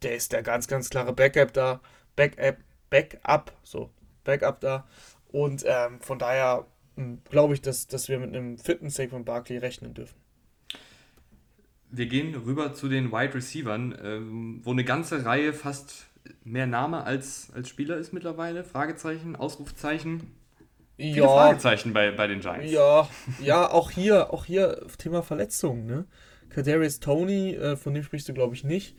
Der 0.02 0.14
ist 0.14 0.33
der 0.33 0.42
ganz, 0.42 0.68
ganz 0.68 0.90
klare 0.90 1.12
Backup 1.12 1.52
da. 1.52 1.80
Backup, 2.14 2.57
Backup, 2.90 3.52
so, 3.62 3.90
Backup 4.25 4.61
da. 4.61 4.87
Und 5.29 5.65
ähm, 5.67 6.01
von 6.01 6.19
daher 6.19 6.67
hm, 6.97 7.21
glaube 7.31 7.55
ich, 7.55 7.63
dass, 7.63 7.87
dass 7.87 8.09
wir 8.09 8.19
mit 8.19 8.35
einem 8.35 8.59
fitten 8.59 8.91
von 8.91 9.25
Barkley 9.25 9.59
rechnen 9.59 9.95
dürfen. 9.95 10.17
Wir 11.91 12.07
gehen 12.07 12.35
rüber 12.35 12.75
zu 12.75 12.89
den 12.89 13.13
Wide 13.13 13.35
Receivern, 13.35 13.99
ähm, 14.03 14.61
wo 14.63 14.73
eine 14.73 14.85
ganze 14.85 15.25
Reihe 15.25 15.53
fast 15.53 16.07
mehr 16.45 16.67
Name 16.67 17.05
als, 17.05 17.51
als 17.55 17.69
Spieler 17.69 17.97
ist 17.97 18.13
mittlerweile. 18.13 18.65
Fragezeichen, 18.65 19.37
Ausrufzeichen. 19.37 20.35
Viele 20.97 21.19
ja, 21.19 21.29
Fragezeichen 21.29 21.93
bei, 21.93 22.11
bei 22.11 22.27
den 22.27 22.41
Giants. 22.41 22.71
Ja, 22.71 23.09
ja, 23.41 23.71
auch 23.71 23.91
hier, 23.91 24.33
auch 24.35 24.45
hier 24.45 24.85
Thema 24.99 25.23
Verletzungen, 25.23 25.87
ne? 25.87 26.07
Kadarius 26.51 26.99
Tony, 26.99 27.55
äh, 27.55 27.77
von 27.77 27.95
dem 27.95 28.03
sprichst 28.03 28.29
du, 28.29 28.35
glaube 28.35 28.55
ich, 28.55 28.65
nicht. 28.65 28.97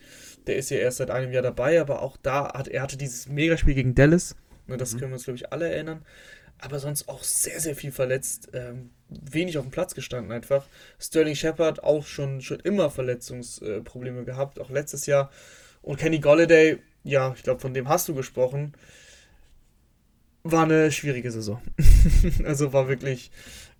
Der 0.47 0.55
ist 0.55 0.69
ja 0.69 0.77
erst 0.77 0.97
seit 0.97 1.11
einem 1.11 1.33
Jahr 1.33 1.43
dabei, 1.43 1.81
aber 1.81 2.01
auch 2.01 2.15
da 2.15 2.53
hat 2.53 2.67
er 2.67 2.81
hatte 2.81 2.97
dieses 2.97 3.27
Megaspiel 3.27 3.73
gegen 3.73 3.95
Dallas. 3.95 4.35
Ne, 4.69 4.77
das 4.77 4.93
mhm. 4.93 4.99
können 4.99 5.11
wir 5.11 5.15
uns, 5.15 5.25
glaube 5.25 5.37
ich, 5.37 5.51
alle 5.51 5.69
erinnern. 5.69 6.05
Aber 6.59 6.79
sonst 6.79 7.07
auch 7.07 7.23
sehr, 7.23 7.59
sehr 7.59 7.75
viel 7.75 7.91
verletzt. 7.91 8.49
Ähm, 8.53 8.91
wenig 9.09 9.57
auf 9.57 9.65
dem 9.65 9.71
Platz 9.71 9.95
gestanden 9.95 10.31
einfach. 10.31 10.65
Sterling 10.99 11.35
Shepard 11.35 11.83
auch 11.83 12.05
schon, 12.05 12.41
schon 12.41 12.59
immer 12.59 12.89
Verletzungsprobleme 12.89 14.21
äh, 14.21 14.25
gehabt, 14.25 14.59
auch 14.59 14.69
letztes 14.69 15.05
Jahr. 15.05 15.31
Und 15.81 15.97
Kenny 15.97 16.19
Golladay, 16.19 16.79
ja, 17.03 17.33
ich 17.35 17.43
glaube, 17.43 17.61
von 17.61 17.73
dem 17.73 17.87
hast 17.87 18.07
du 18.07 18.13
gesprochen. 18.13 18.73
War 20.43 20.63
eine 20.63 20.91
schwierige 20.91 21.31
Saison. 21.31 21.61
also 22.45 22.73
war 22.73 22.87
wirklich 22.87 23.31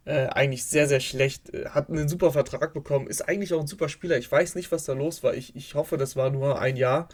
äh, 0.05 0.27
eigentlich 0.27 0.65
sehr, 0.65 0.87
sehr 0.87 1.01
schlecht. 1.01 1.51
Hat 1.69 1.89
einen 1.89 2.07
super 2.07 2.31
Vertrag 2.31 2.73
bekommen, 2.73 3.07
ist 3.07 3.27
eigentlich 3.27 3.53
auch 3.53 3.59
ein 3.59 3.67
super 3.67 3.89
Spieler. 3.89 4.17
Ich 4.17 4.31
weiß 4.31 4.55
nicht, 4.55 4.71
was 4.71 4.85
da 4.85 4.93
los 4.93 5.23
war. 5.23 5.33
Ich, 5.33 5.55
ich 5.55 5.75
hoffe, 5.75 5.97
das 5.97 6.15
war 6.15 6.29
nur 6.29 6.59
ein 6.59 6.77
Jahr. 6.77 7.09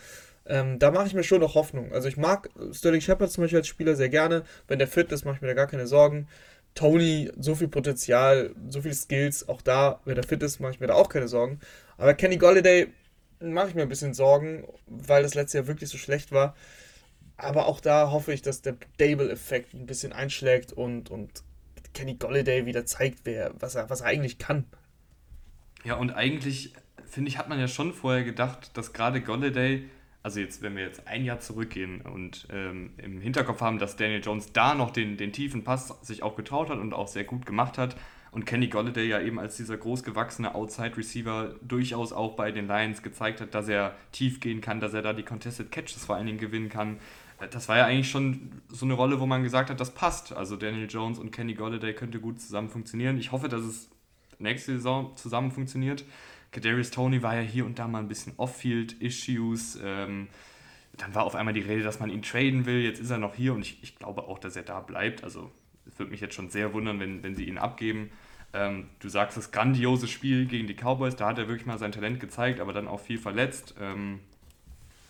Ähm, 0.47 0.77
da 0.79 0.91
mache 0.91 1.07
ich 1.07 1.13
mir 1.13 1.23
schon 1.23 1.41
noch 1.41 1.55
Hoffnung. 1.55 1.91
Also 1.91 2.07
ich 2.07 2.17
mag 2.17 2.49
Sterling 2.71 3.01
Shepard 3.01 3.31
zum 3.31 3.43
Beispiel 3.43 3.59
als 3.59 3.67
Spieler 3.67 3.95
sehr 3.95 4.09
gerne. 4.09 4.43
Wenn 4.67 4.79
der 4.79 4.87
fit 4.87 5.11
ist, 5.11 5.25
mache 5.25 5.35
ich 5.35 5.41
mir 5.41 5.47
da 5.47 5.53
gar 5.53 5.67
keine 5.67 5.87
Sorgen. 5.87 6.27
Tony, 6.75 7.31
so 7.39 7.55
viel 7.55 7.69
Potenzial, 7.69 8.53
so 8.67 8.81
viele 8.81 8.93
Skills, 8.93 9.47
auch 9.47 9.61
da, 9.61 10.01
wenn 10.03 10.17
er 10.17 10.23
fit 10.23 10.43
ist, 10.43 10.59
mache 10.59 10.73
ich 10.73 10.79
mir 10.79 10.87
da 10.87 10.93
auch 10.93 11.09
keine 11.09 11.27
Sorgen. 11.29 11.59
Aber 11.97 12.13
Kenny 12.13 12.37
Golliday 12.37 12.87
mache 13.39 13.69
ich 13.69 13.75
mir 13.75 13.83
ein 13.83 13.89
bisschen 13.89 14.13
Sorgen, 14.13 14.65
weil 14.85 15.23
das 15.23 15.35
letzte 15.35 15.59
Jahr 15.59 15.67
wirklich 15.67 15.89
so 15.89 15.97
schlecht 15.97 16.31
war. 16.31 16.55
Aber 17.37 17.67
auch 17.67 17.79
da 17.79 18.11
hoffe 18.11 18.33
ich, 18.33 18.41
dass 18.41 18.61
der 18.61 18.75
Dable-Effekt 18.97 19.73
ein 19.73 19.85
bisschen 19.85 20.13
einschlägt 20.13 20.73
und, 20.73 21.09
und 21.09 21.43
Kenny 21.93 22.15
Golliday 22.15 22.65
wieder 22.65 22.85
zeigt, 22.85 23.21
wer, 23.23 23.53
was, 23.59 23.75
er, 23.75 23.89
was 23.89 24.01
er 24.01 24.07
eigentlich 24.07 24.37
kann. 24.37 24.65
Ja, 25.85 25.95
und 25.95 26.11
eigentlich, 26.11 26.73
finde 27.07 27.29
ich, 27.29 27.37
hat 27.37 27.47
man 27.47 27.59
ja 27.59 27.67
schon 27.67 27.93
vorher 27.93 28.23
gedacht, 28.23 28.71
dass 28.75 28.91
gerade 28.91 29.21
Golliday 29.21 29.89
also 30.25 30.39
jetzt, 30.39 30.63
wenn 30.63 30.75
wir 30.75 30.82
jetzt 30.82 31.08
ein 31.08 31.24
Jahr 31.24 31.39
zurückgehen 31.39 32.01
und 32.01 32.48
ähm, 32.51 32.94
im 32.98 33.22
Hinterkopf 33.22 33.62
haben, 33.62 33.77
dass 33.77 33.96
Daniel 33.96 34.24
Jones 34.24 34.51
da 34.53 34.74
noch 34.74 34.89
den, 34.89 35.17
den 35.17 35.32
tiefen 35.32 35.63
Pass 35.63 35.89
sich 36.01 36.24
auch 36.24 36.36
getraut 36.36 36.72
hat 36.72 36.79
und 36.79 36.96
auch 36.96 37.08
sehr 37.08 37.25
gut 37.25 37.46
gemacht 37.46 37.77
hat 37.77 37.96
und 38.32 38.48
Kenny 38.48 38.65
Golladay 38.65 39.08
ja 39.08 39.22
eben 39.22 39.38
als 39.38 39.55
dieser 39.55 39.77
großgewachsene 39.77 40.55
Outside-Receiver 40.55 41.53
durchaus 41.62 42.12
auch 42.12 42.36
bei 42.36 42.51
den 42.51 42.65
Lions 42.65 43.03
gezeigt 43.03 43.39
hat, 43.39 43.53
dass 43.53 43.67
er 43.67 43.96
tief 44.12 44.39
gehen 44.39 44.62
kann, 44.62 44.79
dass 44.79 44.96
er 44.96 45.03
da 45.03 45.13
die 45.13 45.22
Contested 45.22 45.72
Catches 45.72 46.05
vor 46.05 46.15
allen 46.15 46.25
Dingen 46.25 46.39
gewinnen 46.39 46.70
kann. 46.70 46.98
Äh, 47.39 47.48
das 47.50 47.70
war 47.70 47.77
ja 47.77 47.86
eigentlich 47.86 48.10
schon 48.10 48.63
so 48.67 48.88
eine 48.88 48.96
Rolle, 48.96 49.20
wo 49.20 49.27
man 49.27 49.44
gesagt 49.44 49.70
hat, 49.70 49.79
das 49.79 49.94
passt. 49.94 50.34
Also 50.34 50.55
Daniel 50.55 50.88
Jones 50.89 51.20
und 51.20 51.32
Kenny 51.34 51.53
Golladay 51.53 51.94
könnte 51.94 52.20
gut 52.20 52.41
zusammen 52.41 52.70
funktionieren. 52.70 53.20
Ich 53.20 53.32
hoffe, 53.32 53.48
dass 53.48 53.62
es 53.62 53.91
nächste 54.39 54.72
Saison 54.72 55.15
zusammen 55.17 55.51
funktioniert. 55.51 56.03
Kadarius 56.55 56.89
Tony 56.89 57.21
war 57.21 57.35
ja 57.35 57.41
hier 57.41 57.65
und 57.65 57.79
da 57.79 57.88
mal 57.88 58.00
ein 58.00 58.07
bisschen 58.07 58.31
Off-Field-Issues. 58.38 59.77
Ähm, 59.83 60.29
dann 60.95 61.13
war 61.13 61.25
auf 61.25 61.35
einmal 61.35 61.53
die 61.53 61.59
Rede, 61.59 61.83
dass 61.83 62.00
man 62.00 62.09
ihn 62.09 62.21
traden 62.21 62.65
will. 62.65 62.81
Jetzt 62.81 63.01
ist 63.01 63.09
er 63.09 63.17
noch 63.17 63.35
hier 63.35 63.53
und 63.53 63.62
ich, 63.62 63.83
ich 63.83 63.97
glaube 63.97 64.24
auch, 64.24 64.39
dass 64.39 64.55
er 64.55 64.63
da 64.63 64.79
bleibt. 64.79 65.25
Also 65.25 65.51
es 65.85 66.00
würde 66.00 66.12
mich 66.12 66.21
jetzt 66.21 66.33
schon 66.33 66.50
sehr 66.50 66.74
wundern, 66.74 67.01
wenn, 67.01 67.24
wenn 67.24 67.35
sie 67.35 67.43
ihn 67.43 67.57
abgeben. 67.57 68.09
Ähm, 68.53 68.88
du 69.00 69.09
sagst, 69.09 69.35
das 69.35 69.51
grandiose 69.51 70.07
Spiel 70.07 70.45
gegen 70.45 70.65
die 70.65 70.75
Cowboys, 70.75 71.17
da 71.17 71.27
hat 71.27 71.38
er 71.38 71.50
wirklich 71.50 71.65
mal 71.65 71.77
sein 71.77 71.91
Talent 71.91 72.21
gezeigt, 72.21 72.62
aber 72.62 72.71
dann 72.71 72.88
auch 72.88 73.01
viel 73.01 73.17
verletzt 73.17 73.75
ähm, 73.81 74.21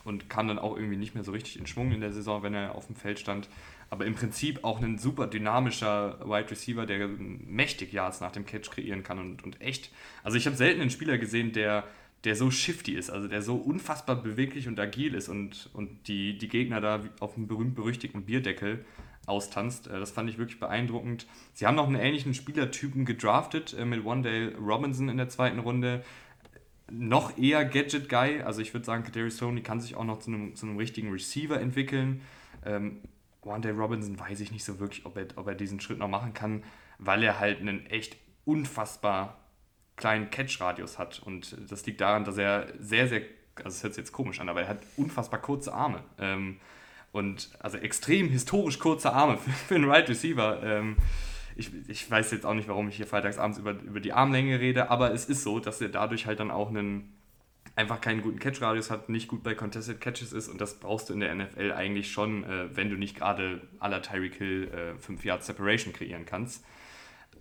und 0.03 0.31
kam 0.31 0.47
dann 0.47 0.57
auch 0.57 0.75
irgendwie 0.75 0.97
nicht 0.97 1.13
mehr 1.13 1.23
so 1.23 1.31
richtig 1.31 1.59
in 1.59 1.67
Schwung 1.67 1.91
in 1.91 2.01
der 2.01 2.11
Saison, 2.11 2.41
wenn 2.41 2.55
er 2.55 2.73
auf 2.73 2.87
dem 2.87 2.95
Feld 2.95 3.19
stand 3.19 3.49
aber 3.89 4.05
im 4.05 4.15
Prinzip 4.15 4.63
auch 4.63 4.81
ein 4.81 4.97
super 4.97 5.27
dynamischer 5.27 6.19
Wide 6.25 6.51
Receiver, 6.51 6.85
der 6.85 7.07
mächtig 7.07 7.93
Yards 7.93 8.21
nach 8.21 8.31
dem 8.31 8.45
Catch 8.45 8.71
kreieren 8.71 9.03
kann 9.03 9.19
und, 9.19 9.43
und 9.43 9.61
echt. 9.61 9.91
Also 10.23 10.37
ich 10.37 10.45
habe 10.45 10.55
selten 10.55 10.81
einen 10.81 10.89
Spieler 10.89 11.17
gesehen, 11.17 11.51
der, 11.51 11.85
der 12.23 12.35
so 12.35 12.49
shifty 12.51 12.93
ist, 12.93 13.09
also 13.09 13.27
der 13.27 13.41
so 13.41 13.55
unfassbar 13.55 14.15
beweglich 14.15 14.67
und 14.67 14.79
agil 14.79 15.13
ist 15.13 15.29
und, 15.29 15.69
und 15.73 16.07
die, 16.07 16.37
die 16.37 16.47
Gegner 16.47 16.81
da 16.81 17.01
auf 17.19 17.35
dem 17.35 17.47
berühmt-berüchtigten 17.47 18.23
Bierdeckel 18.25 18.83
austanzt. 19.27 19.87
Äh, 19.87 19.99
das 19.99 20.11
fand 20.11 20.29
ich 20.29 20.37
wirklich 20.37 20.59
beeindruckend. 20.59 21.27
Sie 21.53 21.65
haben 21.65 21.75
noch 21.75 21.87
einen 21.87 21.99
ähnlichen 21.99 22.33
Spielertypen 22.33 23.05
gedraftet 23.05 23.75
äh, 23.77 23.85
mit 23.85 24.03
Wandale 24.05 24.55
Robinson 24.57 25.09
in 25.09 25.17
der 25.17 25.29
zweiten 25.29 25.59
Runde. 25.59 26.03
Noch 26.91 27.37
eher 27.37 27.65
Gadget-Guy, 27.65 28.41
also 28.41 28.61
ich 28.61 28.73
würde 28.73 28.85
sagen, 28.85 29.03
Kadarius 29.03 29.37
Tony 29.37 29.61
kann 29.61 29.79
sich 29.79 29.95
auch 29.95 30.03
noch 30.03 30.19
zu 30.19 30.31
einem, 30.31 30.55
zu 30.55 30.67
einem 30.67 30.77
richtigen 30.77 31.11
Receiver 31.11 31.59
entwickeln. 31.59 32.21
Ähm, 32.63 32.99
Wanda 33.45 33.69
Robinson 33.69 34.19
weiß 34.19 34.39
ich 34.39 34.51
nicht 34.51 34.63
so 34.63 34.79
wirklich, 34.79 35.05
ob 35.05 35.17
er, 35.17 35.27
ob 35.35 35.47
er 35.47 35.55
diesen 35.55 35.79
Schritt 35.79 35.99
noch 35.99 36.07
machen 36.07 36.33
kann, 36.33 36.63
weil 36.97 37.23
er 37.23 37.39
halt 37.39 37.59
einen 37.59 37.85
echt 37.85 38.17
unfassbar 38.43 39.37
kleinen 39.95 40.29
Catch-Radius 40.29 40.99
hat. 40.99 41.19
Und 41.19 41.55
das 41.69 41.85
liegt 41.85 42.01
daran, 42.01 42.25
dass 42.25 42.37
er 42.37 42.67
sehr, 42.79 43.07
sehr, 43.07 43.21
also 43.55 43.69
es 43.69 43.83
hört 43.83 43.93
sich 43.93 44.01
jetzt 44.03 44.11
komisch 44.11 44.39
an, 44.39 44.49
aber 44.49 44.63
er 44.63 44.67
hat 44.67 44.79
unfassbar 44.97 45.41
kurze 45.41 45.73
Arme. 45.73 46.03
Ähm, 46.19 46.59
und 47.11 47.51
also 47.59 47.77
extrem 47.77 48.27
historisch 48.29 48.79
kurze 48.79 49.13
Arme 49.13 49.37
für, 49.43 49.51
für 49.51 49.75
einen 49.75 49.89
Right 49.89 50.09
Receiver. 50.09 50.61
Ähm, 50.63 50.97
ich, 51.55 51.71
ich 51.87 52.09
weiß 52.09 52.31
jetzt 52.31 52.45
auch 52.45 52.53
nicht, 52.53 52.67
warum 52.67 52.89
ich 52.89 52.97
hier 52.97 53.07
freitagsabends 53.07 53.57
über, 53.57 53.71
über 53.71 54.01
die 54.01 54.11
Armlänge 54.11 54.59
rede, 54.59 54.89
aber 54.89 55.13
es 55.13 55.25
ist 55.25 55.43
so, 55.43 55.59
dass 55.59 55.79
er 55.79 55.89
dadurch 55.89 56.25
halt 56.25 56.41
dann 56.41 56.51
auch 56.51 56.69
einen 56.69 57.14
einfach 57.75 57.99
keinen 58.01 58.21
guten 58.21 58.39
Catch-Radius 58.39 58.89
hat, 58.89 59.09
nicht 59.09 59.27
gut 59.27 59.43
bei 59.43 59.53
Contested 59.53 59.99
Catches 59.99 60.33
ist 60.33 60.47
und 60.47 60.61
das 60.61 60.79
brauchst 60.79 61.09
du 61.09 61.13
in 61.13 61.19
der 61.19 61.35
NFL 61.35 61.73
eigentlich 61.73 62.11
schon, 62.11 62.43
äh, 62.43 62.75
wenn 62.75 62.89
du 62.89 62.95
nicht 62.95 63.15
gerade 63.15 63.61
aller 63.79 64.01
Tyreek 64.01 64.35
Hill 64.35 64.95
5 64.99 65.23
äh, 65.23 65.27
Yards 65.27 65.47
Separation 65.47 65.93
kreieren 65.93 66.25
kannst. 66.25 66.63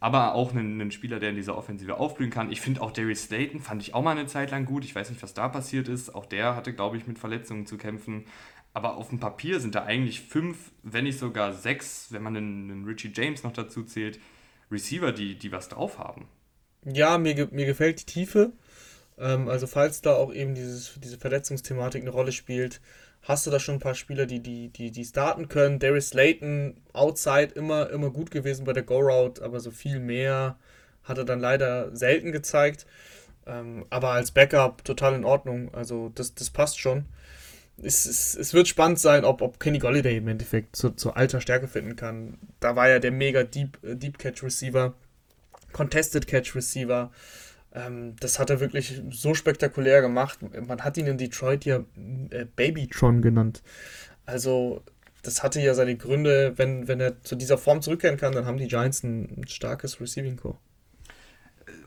Aber 0.00 0.35
auch 0.35 0.50
einen, 0.50 0.81
einen, 0.81 0.91
Spieler, 0.91 1.19
der 1.19 1.31
in 1.31 1.37
dieser 1.37 1.57
Offensive 1.57 1.97
aufblühen 1.97 2.31
kann. 2.31 2.50
Ich 2.53 2.61
finde 2.61 2.83
auch 2.83 2.91
Darius 2.91 3.23
Slayton 3.23 3.61
fand 3.61 3.81
ich 3.81 3.95
auch 3.95 4.03
mal 4.03 4.11
eine 4.11 4.26
Zeit 4.26 4.50
lang 4.50 4.67
gut. 4.67 4.85
Ich 4.85 4.95
weiß 4.95 5.09
nicht, 5.09 5.23
was 5.23 5.33
da 5.33 5.49
passiert 5.49 5.88
ist. 5.88 6.14
Auch 6.14 6.26
der 6.26 6.57
hatte, 6.57 6.75
glaube 6.75 6.99
ich, 6.99 7.07
mit 7.07 7.19
Verletzungen 7.19 7.64
zu 7.64 7.79
kämpfen. 7.79 8.26
Aber 8.75 8.97
auf 8.97 9.09
dem 9.09 9.21
Papier 9.21 9.61
sind 9.61 9.76
da 9.76 9.85
eigentlich 9.85 10.21
fünf, 10.21 10.73
wenn 10.83 11.05
nicht 11.05 11.19
sogar 11.19 11.55
sechs, 11.55 12.09
wenn 12.11 12.23
man 12.23 12.37
einen, 12.37 12.71
einen 12.71 12.85
Richie 12.85 13.12
James 13.14 13.45
noch 13.45 13.53
dazu 13.53 13.85
zählt, 13.85 14.19
Receiver, 14.71 15.12
die, 15.12 15.38
die 15.38 15.53
was 15.53 15.69
drauf 15.69 15.99
haben. 15.99 16.26
Ja, 16.85 17.17
mir, 17.17 17.49
mir 17.53 17.67
gefällt 17.67 18.00
die 18.00 18.12
Tiefe. 18.12 18.53
Ähm, 19.18 19.49
also 19.49 19.66
falls 19.66 20.00
da 20.00 20.14
auch 20.14 20.33
eben 20.33 20.54
dieses, 20.54 20.99
diese 21.02 21.18
Verletzungsthematik 21.18 22.02
eine 22.02 22.11
Rolle 22.11 22.33
spielt, 22.33 22.80
hast 23.23 23.47
du 23.47 23.50
da 23.50 23.59
schon 23.59 23.76
ein 23.76 23.80
paar 23.80 23.94
Spieler, 23.94 24.26
die, 24.26 24.40
die, 24.40 24.68
die, 24.68 24.90
die 24.90 25.04
starten 25.04 25.49
können. 25.49 25.78
Darius 25.78 26.09
Slayton, 26.09 26.76
outside, 26.92 27.52
immer, 27.54 27.90
immer 27.90 28.11
gut 28.11 28.30
gewesen 28.30 28.64
bei 28.64 28.73
der 28.73 28.83
Go-Route, 28.83 29.42
aber 29.42 29.61
so 29.61 29.71
viel 29.71 29.99
mehr 29.99 30.56
hat 31.04 31.18
er 31.18 31.25
dann 31.25 31.40
leider 31.40 31.94
selten 31.97 32.33
gezeigt. 32.33 32.87
Ähm, 33.47 33.85
aber 33.90 34.11
als 34.11 34.30
Backup 34.30 34.85
total 34.85 35.14
in 35.14 35.25
Ordnung. 35.25 35.73
Also 35.75 36.11
das, 36.14 36.35
das 36.35 36.50
passt 36.50 36.78
schon. 36.78 37.04
Es, 37.83 38.06
es, 38.06 38.37
es 38.37 38.54
wird 38.54 38.68
spannend 38.68 39.00
sein, 39.00 39.25
ob, 39.25 39.42
ob 39.42 39.59
Kenny 39.59 39.78
Golliday 39.78 40.18
im 40.18 40.28
Endeffekt 40.28 40.76
zu, 40.76 40.90
zu 40.90 41.14
alter 41.14 41.40
Stärke 41.40 41.66
finden 41.66 41.97
kann. 41.97 42.38
Da 42.61 42.76
war 42.76 42.88
ja 42.88 42.99
der 43.00 43.11
mega 43.11 43.42
Deep, 43.42 43.78
äh, 43.83 43.97
Deep 43.97 44.18
Catch 44.18 44.42
Receiver, 44.42 44.94
Contested 45.73 46.26
Catch 46.26 46.54
Receiver. 46.54 47.11
Ähm, 47.75 48.14
das 48.21 48.38
hat 48.38 48.50
er 48.50 48.61
wirklich 48.61 49.02
so 49.11 49.35
spektakulär 49.35 50.00
gemacht. 50.00 50.38
Man 50.43 50.83
hat 50.83 50.97
ihn 50.97 51.07
in 51.07 51.19
Detroit 51.19 51.64
ja 51.64 51.85
äh, 52.31 52.47
Babytron 52.57 53.21
genannt. 53.21 53.62
Also, 54.26 54.83
das 55.23 55.43
hatte 55.43 55.61
ja 55.61 55.75
seine 55.75 55.97
Gründe, 55.97 56.52
wenn, 56.57 56.87
wenn 56.87 57.00
er 57.00 57.23
zu 57.23 57.35
dieser 57.35 57.59
Form 57.59 57.83
zurückkehren 57.83 58.16
kann, 58.16 58.33
dann 58.33 58.47
haben 58.47 58.59
die 58.59 58.69
Giants 58.69 59.02
ein, 59.02 59.45
starkes 59.49 60.00
Receiving 60.00 60.37
Core. 60.37 60.57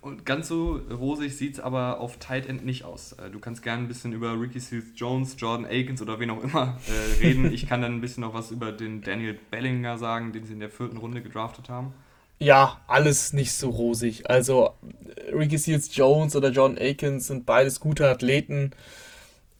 Und 0.01 0.25
ganz 0.25 0.47
so 0.47 0.75
rosig 0.91 1.35
sieht 1.35 1.55
es 1.55 1.59
aber 1.59 1.99
auf 1.99 2.17
Tight 2.17 2.47
End 2.47 2.65
nicht 2.65 2.83
aus. 2.83 3.13
Äh, 3.13 3.29
du 3.29 3.39
kannst 3.39 3.63
gerne 3.63 3.83
ein 3.83 3.87
bisschen 3.87 4.11
über 4.11 4.39
Ricky 4.39 4.59
Seals 4.59 4.87
Jones, 4.95 5.35
Jordan 5.37 5.65
Akins 5.65 6.01
oder 6.01 6.19
wen 6.19 6.29
auch 6.31 6.43
immer 6.43 6.77
äh, 6.87 7.23
reden. 7.23 7.45
ich 7.53 7.67
kann 7.67 7.81
dann 7.81 7.93
ein 7.93 8.01
bisschen 8.01 8.21
noch 8.21 8.33
was 8.33 8.51
über 8.51 8.73
den 8.73 9.01
Daniel 9.01 9.39
Bellinger 9.51 9.97
sagen, 9.97 10.33
den 10.33 10.45
sie 10.45 10.53
in 10.53 10.59
der 10.59 10.69
vierten 10.69 10.97
Runde 10.97 11.21
gedraftet 11.21 11.69
haben 11.69 11.93
ja, 12.39 12.79
alles 12.87 13.33
nicht 13.33 13.53
so 13.53 13.69
rosig. 13.69 14.29
Also 14.29 14.71
Ricky 15.33 15.57
Seals 15.57 15.95
Jones 15.95 16.35
oder 16.35 16.49
John 16.49 16.77
Akins 16.77 17.27
sind 17.27 17.45
beides 17.45 17.79
gute 17.79 18.07
Athleten. 18.07 18.71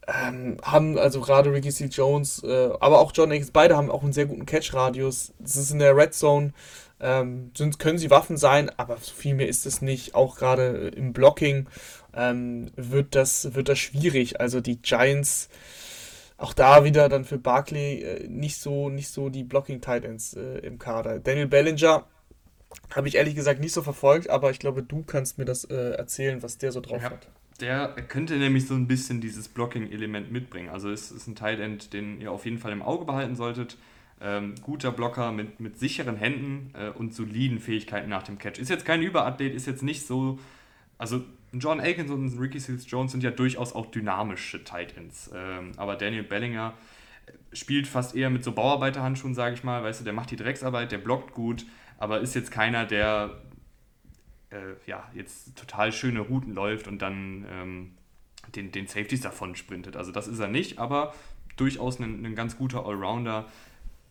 Ähm, 0.08 0.58
haben 0.62 0.98
also 0.98 1.20
gerade 1.20 1.52
Ricky 1.52 1.72
Seals 1.72 1.96
Jones, 1.96 2.44
äh, 2.44 2.70
aber 2.80 3.00
auch 3.00 3.12
John 3.14 3.32
Akins, 3.32 3.52
beide 3.52 3.76
haben 3.76 3.92
auch 3.92 4.04
einen 4.04 4.14
sehr 4.14 4.26
guten 4.26 4.46
Catch-Radius. 4.46 5.34
Das 5.40 5.58
ist 5.58 5.72
in 5.72 5.80
der 5.80 5.98
Red 5.98 6.14
Zone. 6.14 6.54
Ähm, 7.00 7.52
sind, 7.56 7.78
können 7.78 7.98
sie 7.98 8.10
Waffen 8.10 8.38
sein, 8.38 8.72
aber 8.78 8.98
so 8.98 9.14
viel 9.14 9.36
mehr 9.36 9.48
ist 9.48 9.66
es 9.66 9.82
nicht. 9.82 10.16
Auch 10.16 10.38
gerade 10.38 10.88
im 10.96 11.14
Blocking 11.14 11.68
ähm, 12.16 12.72
wird, 12.76 13.16
das, 13.16 13.54
wird 13.54 13.70
das 13.70 13.80
schwierig. 13.80 14.40
Also 14.40 14.62
die 14.62 14.82
Giants, 14.82 15.50
auch 16.38 16.54
da 16.54 16.84
wieder 16.84 17.10
dann 17.10 17.26
für 17.26 17.38
Barkley 17.38 18.02
äh, 18.02 18.28
nicht, 18.28 18.60
so, 18.60 18.90
nicht 18.90 19.10
so 19.10 19.30
die 19.30 19.44
Blocking-Titans 19.44 20.36
äh, 20.36 20.60
im 20.60 20.80
Kader. 20.80 21.20
Daniel 21.20 21.48
Bellinger 21.48 22.06
habe 22.96 23.08
ich 23.08 23.16
ehrlich 23.16 23.36
gesagt 23.36 23.60
nicht 23.60 23.74
so 23.74 23.82
verfolgt, 23.82 24.30
aber 24.30 24.52
ich 24.52 24.60
glaube, 24.60 24.84
du 24.84 25.04
kannst 25.04 25.38
mir 25.38 25.46
das 25.46 25.64
äh, 25.66 25.92
erzählen, 25.92 26.44
was 26.44 26.58
der 26.58 26.72
so 26.72 26.82
drauf 26.82 27.02
ja, 27.02 27.12
hat. 27.12 27.28
Der 27.60 27.88
könnte 28.08 28.38
nämlich 28.38 28.68
so 28.68 28.76
ein 28.76 28.88
bisschen 28.88 29.22
dieses 29.22 29.48
Blocking-Element 29.48 30.32
mitbringen. 30.32 30.70
Also 30.70 30.90
es 30.90 31.12
ist 31.12 31.28
ein 31.28 31.36
Tight 31.36 31.60
End, 31.60 31.94
den 31.94 32.22
ihr 32.22 32.32
auf 32.32 32.46
jeden 32.46 32.60
Fall 32.60 32.72
im 32.72 32.82
Auge 32.82 33.06
behalten 33.06 33.36
solltet. 33.36 33.78
Ähm, 34.20 34.56
guter 34.62 34.92
Blocker 34.92 35.32
mit, 35.32 35.60
mit 35.60 35.78
sicheren 35.78 36.16
Händen 36.16 36.72
äh, 36.76 36.90
und 36.90 37.14
soliden 37.14 37.60
Fähigkeiten 37.60 38.10
nach 38.10 38.24
dem 38.24 38.38
Catch. 38.38 38.60
Ist 38.60 38.70
jetzt 38.70 38.86
kein 38.86 39.02
Überathlet, 39.02 39.54
ist 39.54 39.68
jetzt 39.68 39.84
nicht 39.84 40.08
so. 40.08 40.40
Also 40.98 41.24
John 41.54 41.80
Aikens 41.80 42.10
und 42.10 42.40
Ricky 42.40 42.60
Seals 42.60 42.90
Jones 42.90 43.12
sind 43.12 43.24
ja 43.24 43.32
durchaus 43.32 43.74
auch 43.74 43.86
dynamische 43.86 44.64
Tight 44.64 44.98
Ends. 44.98 45.30
Ähm, 45.34 45.72
aber 45.78 45.96
Daniel 45.96 46.24
Bellinger 46.24 46.74
spielt 47.54 47.88
fast 47.88 48.16
eher 48.16 48.30
mit 48.30 48.44
so 48.44 48.52
Bauarbeiterhandschuhen, 48.52 49.36
sage 49.36 49.56
ich 49.56 49.64
mal. 49.64 49.84
Weißt 49.84 50.00
du, 50.00 50.04
der 50.04 50.14
macht 50.14 50.32
die 50.32 50.36
Drecksarbeit, 50.36 50.92
der 50.92 50.98
blockt 50.98 51.34
gut 51.34 51.66
aber 51.98 52.22
ist 52.22 52.36
jetzt 52.36 52.52
keiner, 52.52 52.86
der 52.86 53.42
äh, 54.50 54.76
ja, 54.86 55.10
jetzt 55.14 55.58
total 55.58 55.92
schöne 55.92 56.22
Routen 56.22 56.54
läuft 56.54 56.88
und 56.88 57.02
dann 57.02 57.46
ähm, 57.50 57.92
den, 58.56 58.72
den 58.72 58.88
Safeties 58.88 59.22
davon 59.22 59.56
sprintet. 59.56 59.96
Also 59.96 60.12
das 60.12 60.28
ist 60.28 60.40
er 60.40 60.48
nicht, 60.48 60.80
aber 60.80 61.14
durchaus 61.58 62.00
ein, 62.00 62.26
ein 62.26 62.36
ganz 62.36 62.58
guter 62.58 62.86
Allrounder. 62.86 63.46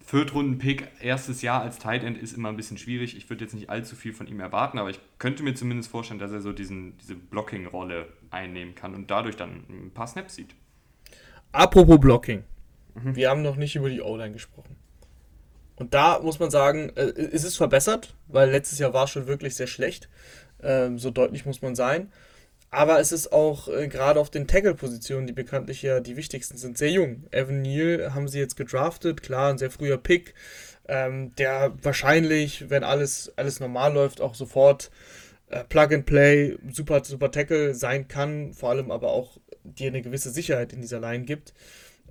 Viertrunden-Pick, 0.05 0.89
erstes 1.01 1.43
Jahr 1.43 1.63
als 1.63 1.79
Tight 1.79 2.05
End 2.05 2.17
ist 2.17 2.33
immer 2.33 2.51
ein 2.51 2.57
bisschen 2.57 2.79
schwierig. 2.79 3.17
Ich 3.17 3.29
würde 3.29 3.45
jetzt 3.45 3.55
nicht 3.55 3.71
allzu 3.71 3.97
viel 3.97 4.13
von 4.13 4.29
ihm 4.29 4.39
erwarten, 4.39 4.79
aber 4.79 4.91
ich 4.91 5.01
könnte 5.19 5.43
mir 5.43 5.55
zumindest 5.55 5.91
vorstellen, 5.91 6.21
dass 6.21 6.31
er 6.31 6.41
so 6.41 6.53
diesen, 6.53 6.97
diese 6.99 7.17
Blocking-Rolle 7.17 8.07
einnehmen 8.31 8.77
kann 8.77 8.95
und 8.95 9.11
dadurch 9.11 9.37
dann 9.37 9.65
ein 9.69 9.91
paar 9.93 10.07
Snaps 10.07 10.37
sieht. 10.37 10.55
Apropos 11.51 11.99
Blocking. 11.99 12.45
Mhm. 12.95 13.17
Wir 13.17 13.31
haben 13.31 13.43
noch 13.43 13.57
nicht 13.57 13.75
über 13.75 13.91
die 13.91 14.01
O-Line 14.01 14.33
gesprochen. 14.33 14.77
Und 15.77 15.95
da 15.95 16.19
muss 16.21 16.39
man 16.39 16.51
sagen, 16.51 16.91
äh, 16.97 17.11
ist 17.11 17.45
es 17.45 17.57
verbessert, 17.57 18.15
weil 18.29 18.51
letztes 18.51 18.79
Jahr 18.79 18.95
war 18.95 19.07
schon 19.07 19.27
wirklich 19.27 19.55
sehr 19.55 19.67
schlecht. 19.67 20.09
Ähm, 20.63 20.99
so 20.99 21.11
deutlich 21.11 21.45
muss 21.45 21.63
man 21.63 21.75
sein. 21.75 22.11
Aber 22.71 22.99
es 23.01 23.13
ist 23.13 23.33
auch 23.33 23.69
äh, 23.69 23.89
gerade 23.89 24.21
auf 24.21 24.31
den 24.31 24.49
Tackle-Positionen, 24.49 25.27
die 25.27 25.33
bekanntlich 25.33 25.83
ja 25.83 26.01
die 26.01 26.17
wichtigsten 26.17 26.57
sind, 26.57 26.79
sehr 26.79 26.91
jung. 26.91 27.25
Evan 27.31 27.63
Neal 27.63 28.15
haben 28.15 28.29
sie 28.29 28.39
jetzt 28.39 28.57
gedraftet, 28.57 29.23
klar, 29.23 29.51
ein 29.51 29.59
sehr 29.59 29.71
früher 29.71 29.99
Pick, 29.99 30.35
ähm, 30.89 31.35
der 31.37 31.73
wahrscheinlich, 31.83 32.69
wenn 32.71 32.85
alles, 32.85 33.33
alles 33.37 33.61
normal 33.61 33.93
läuft, 33.95 34.21
auch 34.21 34.35
sofort 34.35 34.91
äh, 35.49 35.63
Plug 35.65 35.95
and 35.95 36.07
Play, 36.07 36.59
super, 36.71 37.05
super 37.05 37.31
Tackle 37.31 37.75
sein 37.75 38.09
kann, 38.09 38.53
vor 38.53 38.71
allem 38.71 38.91
aber 38.91 39.09
auch 39.09 39.39
dir 39.63 39.89
eine 39.89 40.03
gewisse 40.03 40.31
Sicherheit 40.31 40.73
in 40.73 40.81
dieser 40.81 41.01
Line 41.01 41.25
gibt. 41.25 41.55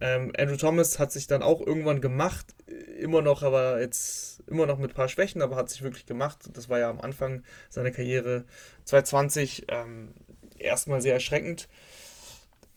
Ähm, 0.02 0.34
Andrew 0.38 0.58
Thomas 0.58 1.00
hat 1.00 1.12
sich 1.12 1.28
dann 1.28 1.42
auch 1.42 1.62
irgendwann 1.62 2.02
gemacht, 2.02 2.54
immer 3.00 3.22
noch, 3.22 3.44
aber 3.44 3.80
jetzt 3.80 4.44
immer 4.48 4.66
noch 4.66 4.78
mit 4.78 4.92
ein 4.92 4.96
paar 4.96 5.08
Schwächen, 5.08 5.42
aber 5.42 5.56
hat 5.56 5.70
sich 5.70 5.82
wirklich 5.82 6.06
gemacht. 6.06 6.50
Das 6.54 6.70
war 6.70 6.80
ja 6.80 6.90
am 6.90 7.00
Anfang 7.00 7.44
seiner 7.70 7.92
Karriere 7.92 8.46
2020 8.86 9.66
ähm, 9.70 10.14
erstmal 10.58 11.02
sehr 11.02 11.14
erschreckend. 11.14 11.68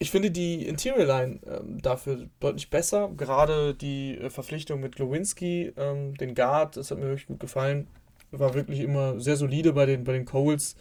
Ich 0.00 0.12
finde 0.12 0.30
die 0.30 0.66
Interior 0.66 1.06
Line 1.06 1.40
ähm, 1.46 1.82
dafür 1.82 2.28
deutlich 2.38 2.70
besser. 2.70 3.10
Gerade 3.16 3.74
die 3.74 4.16
äh, 4.16 4.30
Verpflichtung 4.30 4.80
mit 4.80 4.94
Glowinski, 4.94 5.72
ähm, 5.76 6.14
den 6.16 6.36
Guard, 6.36 6.76
das 6.76 6.90
hat 6.90 6.98
mir 6.98 7.06
wirklich 7.06 7.26
gut 7.26 7.40
gefallen. 7.40 7.88
War 8.30 8.54
wirklich 8.54 8.80
immer 8.80 9.18
sehr 9.18 9.36
solide 9.36 9.72
bei 9.72 9.86
den, 9.86 10.04
bei 10.04 10.12
den 10.12 10.24
Coles. 10.24 10.76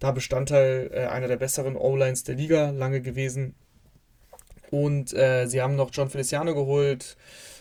Da 0.00 0.12
Bestandteil 0.12 0.90
äh, 0.92 1.06
einer 1.06 1.28
der 1.28 1.38
besseren 1.38 1.76
O-Lines 1.76 2.24
der 2.24 2.34
Liga 2.34 2.70
lange 2.70 3.00
gewesen. 3.00 3.54
Und 4.70 5.12
äh, 5.14 5.46
sie 5.46 5.62
haben 5.62 5.76
noch 5.76 5.90
John 5.92 6.10
Feliciano 6.10 6.54
geholt. 6.54 7.16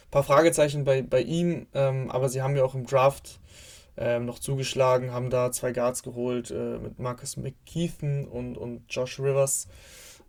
Ein 0.07 0.11
paar 0.11 0.23
Fragezeichen 0.23 0.83
bei, 0.83 1.01
bei 1.01 1.21
ihm, 1.21 1.67
ähm, 1.73 2.09
aber 2.11 2.29
sie 2.29 2.41
haben 2.41 2.55
ja 2.55 2.63
auch 2.63 2.75
im 2.75 2.85
Draft 2.85 3.39
ähm, 3.97 4.25
noch 4.25 4.39
zugeschlagen, 4.39 5.11
haben 5.11 5.29
da 5.29 5.51
zwei 5.51 5.71
Guards 5.73 6.03
geholt 6.03 6.51
äh, 6.51 6.77
mit 6.77 6.99
Marcus 6.99 7.35
McKeithen 7.35 8.27
und, 8.27 8.57
und 8.57 8.83
Josh 8.89 9.19
Rivers. 9.19 9.67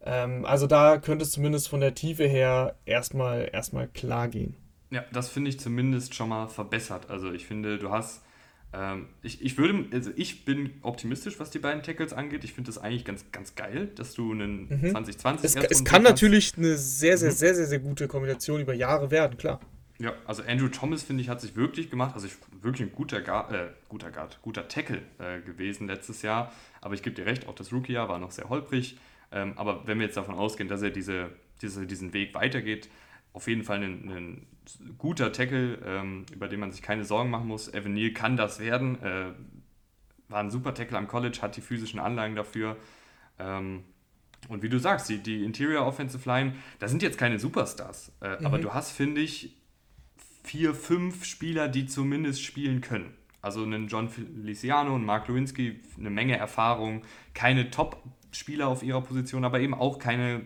Ähm, 0.05 0.45
also 0.45 0.67
da 0.67 0.99
könnte 0.99 1.25
es 1.25 1.33
zumindest 1.33 1.69
von 1.69 1.81
der 1.81 1.95
Tiefe 1.95 2.25
her 2.25 2.77
erstmal, 2.87 3.51
erstmal 3.53 3.89
klar 3.89 4.29
gehen. 4.29 4.57
Ja, 4.91 5.05
das 5.13 5.29
finde 5.29 5.51
ich 5.51 5.61
zumindest 5.61 6.15
schon 6.15 6.31
mal 6.31 6.49
verbessert. 6.49 7.11
Also 7.11 7.31
ich 7.33 7.47
finde, 7.47 7.79
du 7.79 7.91
hast 7.91 8.23
ähm, 8.73 9.07
ich, 9.23 9.43
ich 9.43 9.57
würde, 9.57 9.87
also 9.93 10.11
ich 10.17 10.45
bin 10.45 10.71
optimistisch, 10.83 11.41
was 11.41 11.51
die 11.51 11.59
beiden 11.59 11.83
Tackles 11.83 12.13
angeht. 12.13 12.45
Ich 12.45 12.53
finde 12.53 12.69
das 12.69 12.79
eigentlich 12.79 13.05
ganz, 13.05 13.25
ganz 13.33 13.55
geil, 13.55 13.89
dass 13.95 14.15
du 14.15 14.33
einen 14.33 14.69
mhm. 14.69 14.91
2020 14.91 15.45
Es, 15.45 15.71
es 15.71 15.85
kann 15.85 16.03
natürlich 16.03 16.57
eine 16.57 16.77
sehr, 16.77 17.17
sehr, 17.17 17.31
mhm. 17.31 17.35
sehr, 17.35 17.55
sehr, 17.55 17.67
sehr 17.67 17.79
gute 17.79 18.09
Kombination 18.09 18.61
über 18.61 18.75
Jahre 18.75 19.11
werden, 19.11 19.39
klar. 19.39 19.61
Ja, 19.99 20.13
also 20.27 20.43
Andrew 20.47 20.69
Thomas, 20.69 21.03
finde 21.03 21.23
ich, 21.23 21.29
hat 21.29 21.41
sich 21.41 21.57
wirklich 21.57 21.91
gemacht. 21.91 22.15
Also 22.15 22.29
ich, 22.29 22.35
wirklich 22.63 22.89
ein 22.89 22.95
guter 22.95 23.21
Guard, 23.21 23.53
äh, 23.53 23.69
guter 23.89 24.11
Guard, 24.11 24.39
guter 24.43 24.69
Tackle 24.69 25.01
äh, 25.19 25.41
gewesen 25.41 25.89
letztes 25.89 26.23
Jahr. 26.23 26.53
Aber 26.81 26.95
ich 26.95 27.03
gebe 27.03 27.17
dir 27.17 27.27
recht, 27.27 27.49
auch 27.49 27.55
das 27.55 27.73
Rookie-Jahr 27.73 28.09
war 28.09 28.19
noch 28.19 28.31
sehr 28.31 28.49
holprig. 28.49 28.99
Ähm, 29.33 29.55
aber 29.57 29.87
wenn 29.87 29.99
wir 29.99 30.07
jetzt 30.07 30.17
davon 30.17 30.35
ausgehen, 30.35 30.69
dass 30.69 30.83
er 30.83 30.91
diese, 30.91 31.31
diese, 31.63 31.87
diesen 31.87 32.13
Weg 32.13 32.35
weitergeht, 32.35 32.89
auf 33.39 33.47
jeden 33.47 33.63
Fall 33.63 33.85
ein, 33.85 34.11
ein 34.11 34.47
guter 34.99 35.33
Tackle, 35.33 35.79
ähm, 35.87 36.27
über 36.33 36.49
den 36.49 36.59
man 36.59 36.73
sich 36.73 36.83
keine 36.83 37.05
Sorgen 37.05 37.31
machen 37.31 37.47
muss. 37.47 37.73
Evan 37.73 37.95
Neal 37.95 38.11
kann 38.11 38.37
das 38.37 38.59
werden. 38.59 39.01
Äh, 39.01 39.33
war 40.27 40.41
ein 40.41 40.51
super 40.51 40.75
Tackle 40.75 40.99
am 40.99 41.07
College, 41.07 41.39
hat 41.41 41.57
die 41.57 41.61
physischen 41.61 42.01
Anlagen 42.01 42.35
dafür. 42.35 42.77
Ähm, 43.39 43.85
und 44.49 44.65
wie 44.65 44.69
du 44.69 44.81
sagst, 44.81 45.09
die, 45.09 45.19
die 45.23 45.45
Interior 45.45 45.87
Offensive 45.87 46.29
Line, 46.29 46.55
da 46.81 46.89
sind 46.89 47.01
jetzt 47.01 47.17
keine 47.17 47.39
Superstars. 47.39 48.11
Äh, 48.21 48.41
mhm. 48.41 48.47
Aber 48.47 48.59
du 48.59 48.75
hast, 48.75 48.91
finde 48.91 49.21
ich, 49.21 49.57
vier, 50.43 50.75
fünf 50.75 51.25
Spieler, 51.25 51.69
die 51.69 51.87
zumindest 51.87 52.43
spielen 52.43 52.81
können. 52.81 53.15
Also 53.41 53.63
einen 53.63 53.87
John 53.87 54.09
Feliciano 54.09 54.97
und 54.97 55.05
Mark 55.05 55.29
Lewinsky, 55.29 55.79
eine 55.97 56.11
Menge 56.11 56.37
Erfahrung, 56.37 57.05
keine 57.35 57.71
Top-Spieler 57.71 58.67
auf 58.67 58.83
ihrer 58.83 59.01
Position, 59.01 59.45
aber 59.45 59.61
eben 59.61 59.75
auch 59.75 60.01
keine 60.01 60.45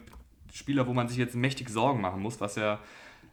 Spieler, 0.53 0.87
wo 0.87 0.93
man 0.93 1.09
sich 1.09 1.19
jetzt 1.19 1.35
mächtig 1.35 1.69
Sorgen 1.69 2.01
machen 2.01 2.21
muss, 2.21 2.41
was 2.41 2.57
ja 2.57 2.79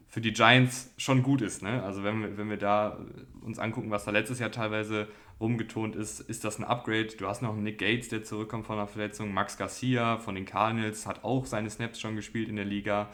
für 0.08 0.22
die 0.22 0.34
Giants 0.34 0.92
schon 0.98 1.22
gut 1.22 1.42
ist. 1.42 1.62
Ne? 1.62 1.84
Also 1.84 2.04
wenn 2.04 2.22
wir, 2.22 2.38
wenn 2.38 2.50
wir 2.50 2.58
da 2.58 2.98
uns 3.42 3.60
angucken, 3.60 3.92
was 3.92 4.06
da 4.06 4.12
letztes 4.12 4.40
Jahr 4.40 4.52
teilweise 4.52 5.08
rumgetont 5.40 5.96
ist, 5.96 6.20
ist 6.20 6.44
das 6.44 6.58
ein 6.58 6.64
Upgrade. 6.64 7.08
Du 7.18 7.28
hast 7.28 7.42
noch 7.42 7.56
Nick 7.56 7.78
Gates, 7.78 8.10
der 8.10 8.24
zurückkommt 8.24 8.66
von 8.66 8.78
einer 8.78 8.88
Verletzung. 8.88 9.34
Max 9.34 9.58
Garcia 9.58 10.18
von 10.18 10.36
den 10.36 10.46
Cardinals 10.46 11.06
hat 11.06 11.24
auch 11.24 11.46
seine 11.46 11.70
Snaps 11.70 12.00
schon 12.00 12.16
gespielt 12.16 12.50
in 12.50 12.56
der 12.56 12.66
Liga. 12.66 13.10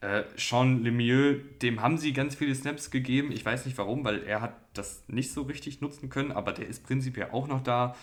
Äh, 0.00 0.24
Sean 0.36 0.82
Lemieux, 0.82 1.40
dem 1.62 1.80
haben 1.80 1.96
sie 1.98 2.12
ganz 2.12 2.34
viele 2.34 2.54
Snaps 2.54 2.90
gegeben. 2.90 3.30
Ich 3.32 3.44
weiß 3.44 3.64
nicht 3.64 3.78
warum, 3.78 4.04
weil 4.04 4.24
er 4.24 4.40
hat 4.40 4.54
das 4.74 5.04
nicht 5.06 5.32
so 5.32 5.42
richtig 5.42 5.80
nutzen 5.80 6.10
können, 6.10 6.32
aber 6.32 6.52
der 6.52 6.66
ist 6.66 6.84
prinzipiell 6.84 7.28
auch 7.30 7.46
noch 7.46 7.62
da. 7.62 7.94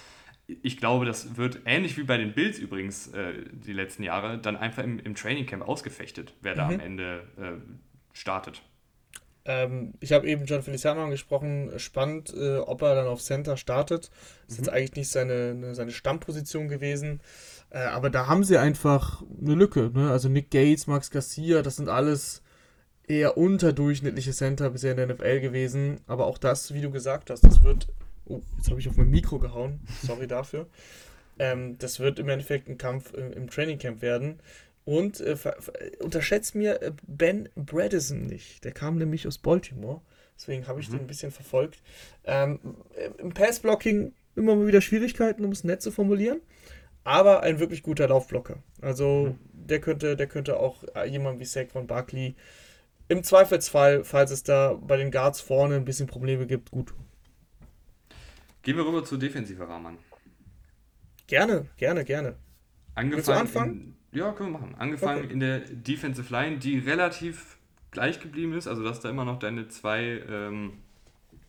Ich 0.64 0.78
glaube, 0.78 1.06
das 1.06 1.38
wird 1.38 1.62
ähnlich 1.66 1.98
wie 1.98 2.04
bei 2.04 2.18
den 2.18 2.34
Bills 2.34 2.60
übrigens 2.60 3.08
äh, 3.10 3.34
die 3.52 3.74
letzten 3.74 4.04
Jahre 4.04 4.38
dann 4.38 4.58
einfach 4.58 4.84
im, 4.84 5.00
im 5.00 5.16
Training 5.16 5.46
Camp 5.46 5.68
ausgefechtet, 5.68 6.34
wer 6.42 6.54
mhm. 6.54 6.58
da 6.58 6.68
am 6.68 6.80
Ende 6.80 7.24
äh, 7.38 7.72
startet. 8.14 8.62
Ähm, 9.44 9.94
ich 10.00 10.12
habe 10.14 10.28
eben 10.28 10.46
John 10.46 10.62
Feliciano 10.62 11.04
angesprochen. 11.04 11.72
Spannend, 11.78 12.34
äh, 12.34 12.58
ob 12.58 12.82
er 12.82 12.96
dann 12.96 13.08
auf 13.08 13.22
Center 13.22 13.58
startet. 13.58 14.12
Das 14.48 14.54
ist 14.54 14.60
mhm. 14.60 14.66
jetzt 14.66 14.74
eigentlich 14.74 14.96
nicht 14.96 15.10
seine, 15.10 15.56
ne, 15.56 15.76
seine 15.76 15.92
Stammposition 15.92 16.68
gewesen. 16.68 17.22
Äh, 17.70 17.80
aber 17.80 18.10
da 18.10 18.28
haben 18.28 18.44
sie 18.44 18.58
einfach 18.58 19.24
eine 19.42 19.56
Lücke. 19.56 19.92
Ne? 19.94 20.12
Also 20.12 20.30
Nick 20.30 20.52
Gates, 20.52 20.88
Max 20.88 21.10
Garcia, 21.10 21.62
das 21.62 21.78
sind 21.78 21.90
alles 21.90 22.44
eher 23.08 23.38
unterdurchschnittliche 23.38 24.32
Center 24.32 24.70
bisher 24.70 24.92
in 24.92 24.98
der 24.98 25.08
NFL 25.08 25.40
gewesen. 25.40 26.02
Aber 26.08 26.28
auch 26.28 26.38
das, 26.38 26.74
wie 26.74 26.82
du 26.82 26.92
gesagt 26.92 27.30
hast, 27.30 27.44
das 27.44 27.64
wird. 27.64 27.88
Oh, 28.26 28.42
jetzt 28.58 28.70
habe 28.70 28.80
ich 28.80 28.88
auf 28.88 28.98
mein 28.98 29.10
Mikro 29.10 29.40
gehauen. 29.40 29.80
Sorry 30.02 30.28
dafür. 30.28 30.68
Ähm, 31.40 31.78
das 31.80 32.00
wird 32.00 32.20
im 32.20 32.30
Endeffekt 32.30 32.70
ein 32.70 32.78
Kampf 32.78 33.14
im, 33.14 33.32
im 33.34 33.50
Training 33.50 33.80
Camp 33.80 34.02
werden. 34.02 34.40
Und 34.84 35.20
äh, 35.22 35.36
unterschätzt 36.00 36.56
mir 36.56 36.82
äh, 36.82 36.92
Ben 37.08 37.50
Bredesen 37.56 38.26
nicht. 38.28 38.64
Der 38.64 38.72
kam 38.72 38.98
nämlich 38.98 39.28
aus 39.28 39.38
Baltimore. 39.38 40.02
Deswegen 40.36 40.68
habe 40.68 40.80
ich 40.80 40.90
mhm. 40.90 40.94
den 40.94 41.02
ein 41.02 41.08
bisschen 41.08 41.32
verfolgt. 41.32 41.82
Ähm, 42.26 42.60
Im 43.20 43.34
Passblocking 43.34 44.14
immer 44.36 44.56
mal 44.56 44.68
wieder 44.68 44.82
Schwierigkeiten, 44.82 45.46
um 45.46 45.52
es 45.52 45.64
nett 45.64 45.82
zu 45.82 45.92
formulieren. 45.92 46.42
Aber 47.04 47.42
ein 47.42 47.60
wirklich 47.60 47.84
guter 47.84 48.08
Laufblocker. 48.08 48.58
Also 48.82 49.36
mhm. 49.36 49.68
der 49.68 49.82
könnte, 49.82 50.16
der 50.16 50.28
könnte 50.28 50.60
auch 50.60 50.84
äh, 50.96 51.08
jemand 51.08 51.40
wie 51.40 51.46
Saquon 51.46 51.88
Barkley 51.88 52.36
im 53.08 53.24
Zweifelsfall, 53.24 54.04
falls 54.04 54.32
es 54.32 54.44
da 54.44 54.74
bei 54.74 54.98
den 54.98 55.12
Guards 55.12 55.42
vorne 55.42 55.76
ein 55.76 55.86
bisschen 55.86 56.08
Probleme 56.08 56.48
gibt, 56.48 56.72
gut 56.72 56.90
tun. 56.90 57.06
Gehen 58.64 58.78
wir 58.78 58.86
rüber 58.86 59.04
zur 59.04 59.18
Defensive 59.18 59.68
Rahman. 59.68 59.98
Gerne, 61.28 61.68
gerne, 61.78 62.04
gerne. 62.04 62.36
Angefangen 62.94 63.40
anfangen? 63.40 63.96
Ja, 64.12 64.32
können 64.34 64.52
wir 64.52 64.60
machen. 64.60 64.76
Angefangen 64.78 65.26
okay. 65.26 65.34
in 65.34 65.40
der 65.40 65.60
Defensive 65.60 66.32
Line, 66.32 66.58
die 66.58 66.78
relativ 66.80 67.58
gleich 67.92 68.20
geblieben 68.20 68.54
ist. 68.54 68.68
Also, 68.68 68.84
dass 68.84 69.00
da 69.00 69.10
immer 69.10 69.26
noch 69.26 69.40
deine 69.40 69.68
zwei 69.70 70.22
ähm, 70.30 70.74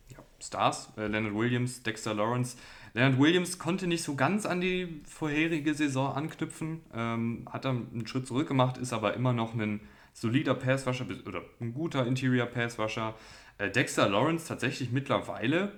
ja, 0.09 0.19
Stars, 0.41 0.93
äh, 0.97 1.07
Leonard 1.07 1.35
Williams, 1.35 1.83
Dexter 1.83 2.13
Lawrence. 2.13 2.57
Leonard 2.93 3.19
Williams 3.19 3.59
konnte 3.59 3.87
nicht 3.87 4.03
so 4.03 4.15
ganz 4.15 4.45
an 4.45 4.61
die 4.61 5.01
vorherige 5.07 5.73
Saison 5.73 6.13
anknüpfen, 6.15 6.81
ähm, 6.93 7.47
hat 7.51 7.65
dann 7.65 7.87
einen 7.91 8.07
Schritt 8.07 8.27
zurück 8.27 8.47
gemacht, 8.47 8.77
ist 8.77 8.93
aber 8.93 9.15
immer 9.15 9.33
noch 9.33 9.53
ein 9.55 9.81
solider 10.13 10.53
Passwasher 10.53 11.05
oder 11.25 11.41
ein 11.59 11.73
guter 11.73 12.05
Interior 12.05 12.45
Passwasher. 12.45 13.15
Äh, 13.57 13.71
Dexter 13.71 14.07
Lawrence 14.07 14.47
tatsächlich 14.47 14.91
mittlerweile 14.91 15.73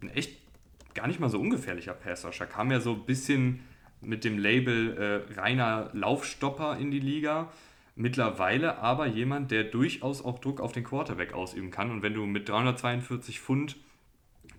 ein 0.00 0.08
echt 0.10 0.39
gar 0.94 1.06
nicht 1.06 1.20
mal 1.20 1.28
so 1.28 1.40
ungefährlicher 1.40 1.94
Passwasher. 1.94 2.46
Kam 2.46 2.70
ja 2.70 2.80
so 2.80 2.92
ein 2.92 3.04
bisschen 3.04 3.60
mit 4.00 4.24
dem 4.24 4.38
Label 4.38 4.96
äh, 5.28 5.38
reiner 5.38 5.90
Laufstopper 5.92 6.78
in 6.78 6.90
die 6.90 7.00
Liga. 7.00 7.52
Mittlerweile 7.96 8.78
aber 8.78 9.06
jemand, 9.06 9.50
der 9.50 9.64
durchaus 9.64 10.24
auch 10.24 10.38
Druck 10.38 10.60
auf 10.60 10.72
den 10.72 10.84
Quarterback 10.84 11.34
ausüben 11.34 11.70
kann. 11.70 11.90
Und 11.90 12.02
wenn 12.02 12.14
du 12.14 12.24
mit 12.26 12.48
342 12.48 13.40
Pfund 13.40 13.76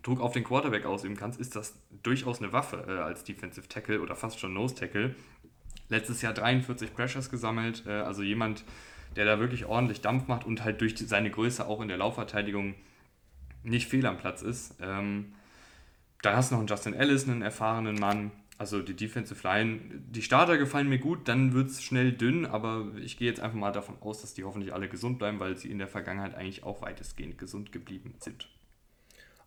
Druck 0.03 0.19
auf 0.19 0.33
den 0.33 0.43
Quarterback 0.43 0.85
ausüben 0.85 1.15
kannst, 1.15 1.39
ist 1.39 1.55
das 1.55 1.75
durchaus 2.03 2.39
eine 2.41 2.53
Waffe 2.53 2.85
äh, 2.87 2.99
als 2.99 3.23
Defensive 3.23 3.67
Tackle 3.67 4.01
oder 4.01 4.15
fast 4.15 4.39
schon 4.39 4.53
Nose 4.53 4.75
Tackle. 4.75 5.15
Letztes 5.89 6.21
Jahr 6.21 6.33
43 6.33 6.93
Pressures 6.93 7.29
gesammelt, 7.29 7.83
äh, 7.85 7.91
also 7.91 8.23
jemand, 8.23 8.63
der 9.15 9.25
da 9.25 9.39
wirklich 9.39 9.65
ordentlich 9.65 10.01
Dampf 10.01 10.27
macht 10.27 10.45
und 10.45 10.63
halt 10.63 10.81
durch 10.81 10.95
die, 10.95 11.05
seine 11.05 11.29
Größe 11.29 11.67
auch 11.67 11.81
in 11.81 11.87
der 11.87 11.97
Laufverteidigung 11.97 12.75
nicht 13.63 13.87
fehl 13.87 14.05
am 14.05 14.17
Platz 14.17 14.41
ist. 14.41 14.75
Ähm, 14.81 15.33
dann 16.21 16.35
hast 16.35 16.51
du 16.51 16.55
noch 16.55 16.59
einen 16.59 16.67
Justin 16.67 16.93
Ellis, 16.93 17.27
einen 17.27 17.41
erfahrenen 17.41 17.99
Mann. 17.99 18.31
Also 18.57 18.83
die 18.83 18.95
Defensive 18.95 19.41
Line, 19.47 19.79
die 20.11 20.21
Starter 20.21 20.59
gefallen 20.59 20.87
mir 20.87 20.99
gut, 20.99 21.27
dann 21.27 21.53
wird 21.53 21.71
es 21.71 21.81
schnell 21.81 22.11
dünn, 22.11 22.45
aber 22.45 22.91
ich 23.01 23.17
gehe 23.17 23.27
jetzt 23.27 23.39
einfach 23.39 23.57
mal 23.57 23.71
davon 23.71 23.95
aus, 24.01 24.21
dass 24.21 24.35
die 24.35 24.43
hoffentlich 24.43 24.71
alle 24.71 24.87
gesund 24.87 25.17
bleiben, 25.17 25.39
weil 25.39 25.57
sie 25.57 25.71
in 25.71 25.79
der 25.79 25.87
Vergangenheit 25.87 26.35
eigentlich 26.35 26.63
auch 26.63 26.83
weitestgehend 26.83 27.39
gesund 27.39 27.71
geblieben 27.71 28.13
sind. 28.19 28.47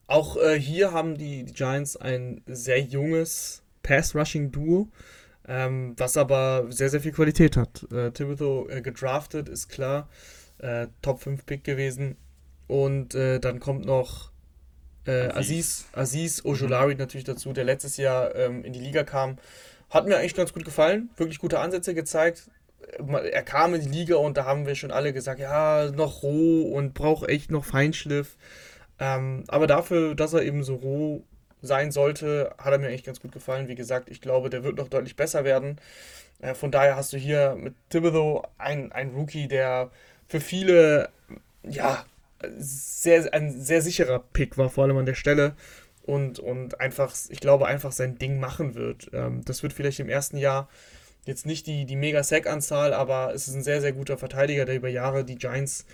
Auch 0.08 0.36
äh, 0.36 0.58
hier 0.58 0.90
haben 0.90 1.16
die, 1.16 1.44
die, 1.44 1.52
Giants 1.52 1.96
ein 1.96 2.42
sehr 2.46 2.80
junges 2.80 3.62
Pass-Rushing-Duo, 3.84 4.88
ähm, 5.46 5.94
was 5.96 6.16
aber 6.16 6.66
sehr, 6.70 6.90
sehr 6.90 7.00
viel 7.00 7.12
Qualität 7.12 7.56
hat. 7.56 7.86
Äh, 7.92 8.10
Thibodeau 8.10 8.68
äh, 8.68 8.82
gedraftet, 8.82 9.48
ist 9.48 9.68
klar, 9.68 10.08
äh, 10.58 10.88
Top 11.02 11.20
5 11.20 11.46
Pick 11.46 11.62
gewesen. 11.62 12.16
Und 12.66 13.14
äh, 13.14 13.38
dann 13.38 13.60
kommt 13.60 13.84
noch 13.84 14.33
äh, 15.06 15.28
Aziz, 15.28 15.86
Aziz 15.92 16.44
Ojolari 16.44 16.94
mhm. 16.94 17.00
natürlich 17.00 17.24
dazu, 17.24 17.52
der 17.52 17.64
letztes 17.64 17.96
Jahr 17.96 18.34
ähm, 18.34 18.64
in 18.64 18.72
die 18.72 18.80
Liga 18.80 19.04
kam. 19.04 19.38
Hat 19.90 20.06
mir 20.06 20.16
eigentlich 20.16 20.34
ganz 20.34 20.52
gut 20.52 20.64
gefallen, 20.64 21.10
wirklich 21.16 21.38
gute 21.38 21.60
Ansätze 21.60 21.94
gezeigt. 21.94 22.50
Er 22.98 23.42
kam 23.42 23.74
in 23.74 23.80
die 23.80 23.98
Liga 23.98 24.16
und 24.16 24.36
da 24.36 24.44
haben 24.44 24.66
wir 24.66 24.74
schon 24.74 24.90
alle 24.90 25.12
gesagt, 25.12 25.40
ja, 25.40 25.90
noch 25.90 26.22
roh 26.22 26.62
und 26.72 26.94
braucht 26.94 27.28
echt 27.28 27.50
noch 27.50 27.64
Feinschliff. 27.64 28.36
Ähm, 28.98 29.44
aber 29.48 29.66
dafür, 29.66 30.14
dass 30.14 30.32
er 30.32 30.42
eben 30.42 30.62
so 30.62 30.76
roh 30.76 31.24
sein 31.62 31.92
sollte, 31.92 32.54
hat 32.58 32.72
er 32.72 32.78
mir 32.78 32.88
eigentlich 32.88 33.04
ganz 33.04 33.20
gut 33.20 33.32
gefallen. 33.32 33.68
Wie 33.68 33.74
gesagt, 33.74 34.10
ich 34.10 34.20
glaube, 34.20 34.50
der 34.50 34.64
wird 34.64 34.76
noch 34.76 34.88
deutlich 34.88 35.16
besser 35.16 35.44
werden. 35.44 35.80
Äh, 36.40 36.54
von 36.54 36.70
daher 36.70 36.96
hast 36.96 37.12
du 37.12 37.16
hier 37.16 37.56
mit 37.58 37.74
Thibodeau 37.88 38.44
einen 38.58 38.92
Rookie, 39.14 39.48
der 39.48 39.90
für 40.28 40.40
viele, 40.40 41.08
ja, 41.62 42.04
sehr, 42.58 43.32
ein 43.32 43.60
sehr 43.60 43.82
sicherer 43.82 44.18
Pick 44.18 44.58
war, 44.58 44.70
vor 44.70 44.84
allem 44.84 44.96
an 44.96 45.06
der 45.06 45.14
Stelle. 45.14 45.54
Und, 46.02 46.38
und 46.38 46.80
einfach, 46.80 47.14
ich 47.30 47.40
glaube, 47.40 47.66
einfach 47.66 47.92
sein 47.92 48.18
Ding 48.18 48.38
machen 48.38 48.74
wird. 48.74 49.10
Ähm, 49.12 49.42
das 49.44 49.62
wird 49.62 49.72
vielleicht 49.72 50.00
im 50.00 50.08
ersten 50.08 50.36
Jahr 50.36 50.68
jetzt 51.24 51.46
nicht 51.46 51.66
die, 51.66 51.86
die 51.86 51.96
Mega-Sack-Anzahl, 51.96 52.92
aber 52.92 53.32
es 53.34 53.48
ist 53.48 53.54
ein 53.54 53.62
sehr, 53.62 53.80
sehr 53.80 53.92
guter 53.92 54.18
Verteidiger, 54.18 54.64
der 54.64 54.76
über 54.76 54.88
Jahre 54.88 55.24
die 55.24 55.36
Giants, 55.36 55.86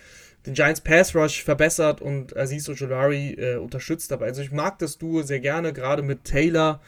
den 0.45 0.53
Giants 0.53 0.81
Pass 0.81 1.15
Rush 1.15 1.43
verbessert 1.43 2.01
und 2.01 2.35
Aziz 2.35 2.67
Ojolari 2.67 3.33
äh, 3.33 3.55
unterstützt 3.55 4.11
dabei. 4.11 4.25
Also 4.27 4.41
ich 4.41 4.51
mag 4.51 4.79
das 4.79 4.97
Duo 4.97 5.21
sehr 5.21 5.39
gerne, 5.39 5.71
gerade 5.71 6.01
mit 6.01 6.25
Taylor 6.25 6.81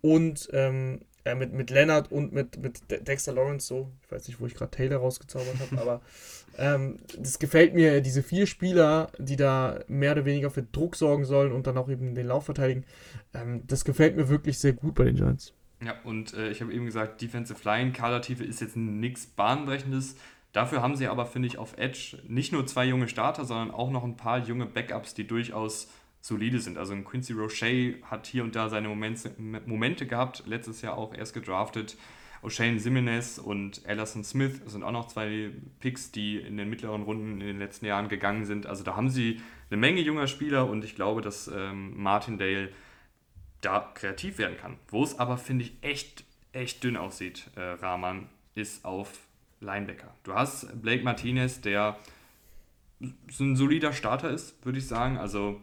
und 0.00 0.48
ähm, 0.52 1.00
äh, 1.24 1.34
mit, 1.34 1.52
mit 1.52 1.70
Leonard 1.70 2.12
und 2.12 2.32
mit, 2.32 2.58
mit 2.58 2.82
Dexter 3.08 3.32
Lawrence 3.32 3.66
so. 3.66 3.90
Ich 4.02 4.12
weiß 4.12 4.28
nicht, 4.28 4.40
wo 4.40 4.46
ich 4.46 4.54
gerade 4.54 4.70
Taylor 4.70 4.98
rausgezaubert 4.98 5.58
habe, 5.60 5.80
aber 5.80 6.00
ähm, 6.58 6.98
das 7.18 7.38
gefällt 7.38 7.74
mir, 7.74 8.00
diese 8.00 8.22
vier 8.22 8.46
Spieler, 8.46 9.10
die 9.18 9.36
da 9.36 9.80
mehr 9.88 10.12
oder 10.12 10.24
weniger 10.24 10.50
für 10.50 10.62
Druck 10.62 10.96
sorgen 10.96 11.24
sollen 11.24 11.52
und 11.52 11.66
dann 11.66 11.78
auch 11.78 11.88
eben 11.88 12.14
den 12.14 12.26
Lauf 12.26 12.44
verteidigen. 12.44 12.84
Ähm, 13.32 13.62
das 13.66 13.84
gefällt 13.84 14.16
mir 14.16 14.28
wirklich 14.28 14.58
sehr 14.58 14.72
gut 14.72 14.94
bei 14.94 15.04
den 15.04 15.16
Giants. 15.16 15.52
Ja, 15.84 15.94
und 16.04 16.34
äh, 16.34 16.50
ich 16.50 16.60
habe 16.60 16.72
eben 16.72 16.86
gesagt, 16.86 17.20
Defensive 17.20 17.60
Line, 17.64 17.92
Kadertiefe 17.92 18.44
ist 18.44 18.60
jetzt 18.60 18.76
nichts 18.76 19.26
Bahnbrechendes. 19.26 20.16
Dafür 20.52 20.82
haben 20.82 20.94
sie 20.94 21.08
aber, 21.08 21.26
finde 21.26 21.48
ich, 21.48 21.58
auf 21.58 21.76
Edge 21.76 22.18
nicht 22.28 22.52
nur 22.52 22.66
zwei 22.66 22.84
junge 22.84 23.08
Starter, 23.08 23.44
sondern 23.44 23.72
auch 23.72 23.90
noch 23.90 24.04
ein 24.04 24.16
paar 24.16 24.38
junge 24.38 24.66
Backups, 24.66 25.14
die 25.14 25.26
durchaus 25.26 25.88
solide 26.24 26.58
sind. 26.58 26.78
Also 26.78 26.94
ein 26.94 27.04
Quincy 27.04 27.34
Roche 27.34 27.96
hat 28.04 28.26
hier 28.26 28.44
und 28.44 28.56
da 28.56 28.70
seine 28.70 28.88
Momente, 28.88 29.34
Momente 29.66 30.06
gehabt, 30.06 30.44
letztes 30.46 30.80
Jahr 30.80 30.96
auch 30.96 31.14
erst 31.14 31.34
gedraftet. 31.34 31.98
O'Shane 32.42 32.78
Simenez 32.78 33.36
und 33.36 33.84
Ellison 33.84 34.24
Smith 34.24 34.62
sind 34.64 34.84
auch 34.84 34.90
noch 34.90 35.06
zwei 35.08 35.50
Picks, 35.80 36.12
die 36.12 36.38
in 36.38 36.56
den 36.56 36.70
mittleren 36.70 37.02
Runden 37.02 37.42
in 37.42 37.46
den 37.46 37.58
letzten 37.58 37.84
Jahren 37.84 38.08
gegangen 38.08 38.46
sind. 38.46 38.64
Also 38.64 38.84
da 38.84 38.96
haben 38.96 39.10
sie 39.10 39.42
eine 39.68 39.76
Menge 39.76 40.00
junger 40.00 40.26
Spieler 40.26 40.66
und 40.66 40.82
ich 40.82 40.94
glaube, 40.94 41.20
dass 41.20 41.46
ähm, 41.48 42.02
Martindale 42.02 42.70
da 43.60 43.92
kreativ 43.92 44.38
werden 44.38 44.56
kann. 44.56 44.78
Wo 44.88 45.04
es 45.04 45.18
aber, 45.18 45.36
finde 45.36 45.64
ich, 45.64 45.74
echt, 45.82 46.24
echt 46.52 46.82
dünn 46.84 46.96
aussieht, 46.96 47.50
äh, 47.54 47.60
Rahman, 47.60 48.28
ist 48.54 48.86
auf 48.86 49.10
Linebacker. 49.60 50.14
Du 50.22 50.32
hast 50.32 50.80
Blake 50.80 51.04
Martinez, 51.04 51.60
der 51.60 51.98
ein 53.00 53.56
solider 53.56 53.92
Starter 53.92 54.30
ist, 54.30 54.64
würde 54.64 54.78
ich 54.78 54.86
sagen. 54.86 55.18
Also 55.18 55.60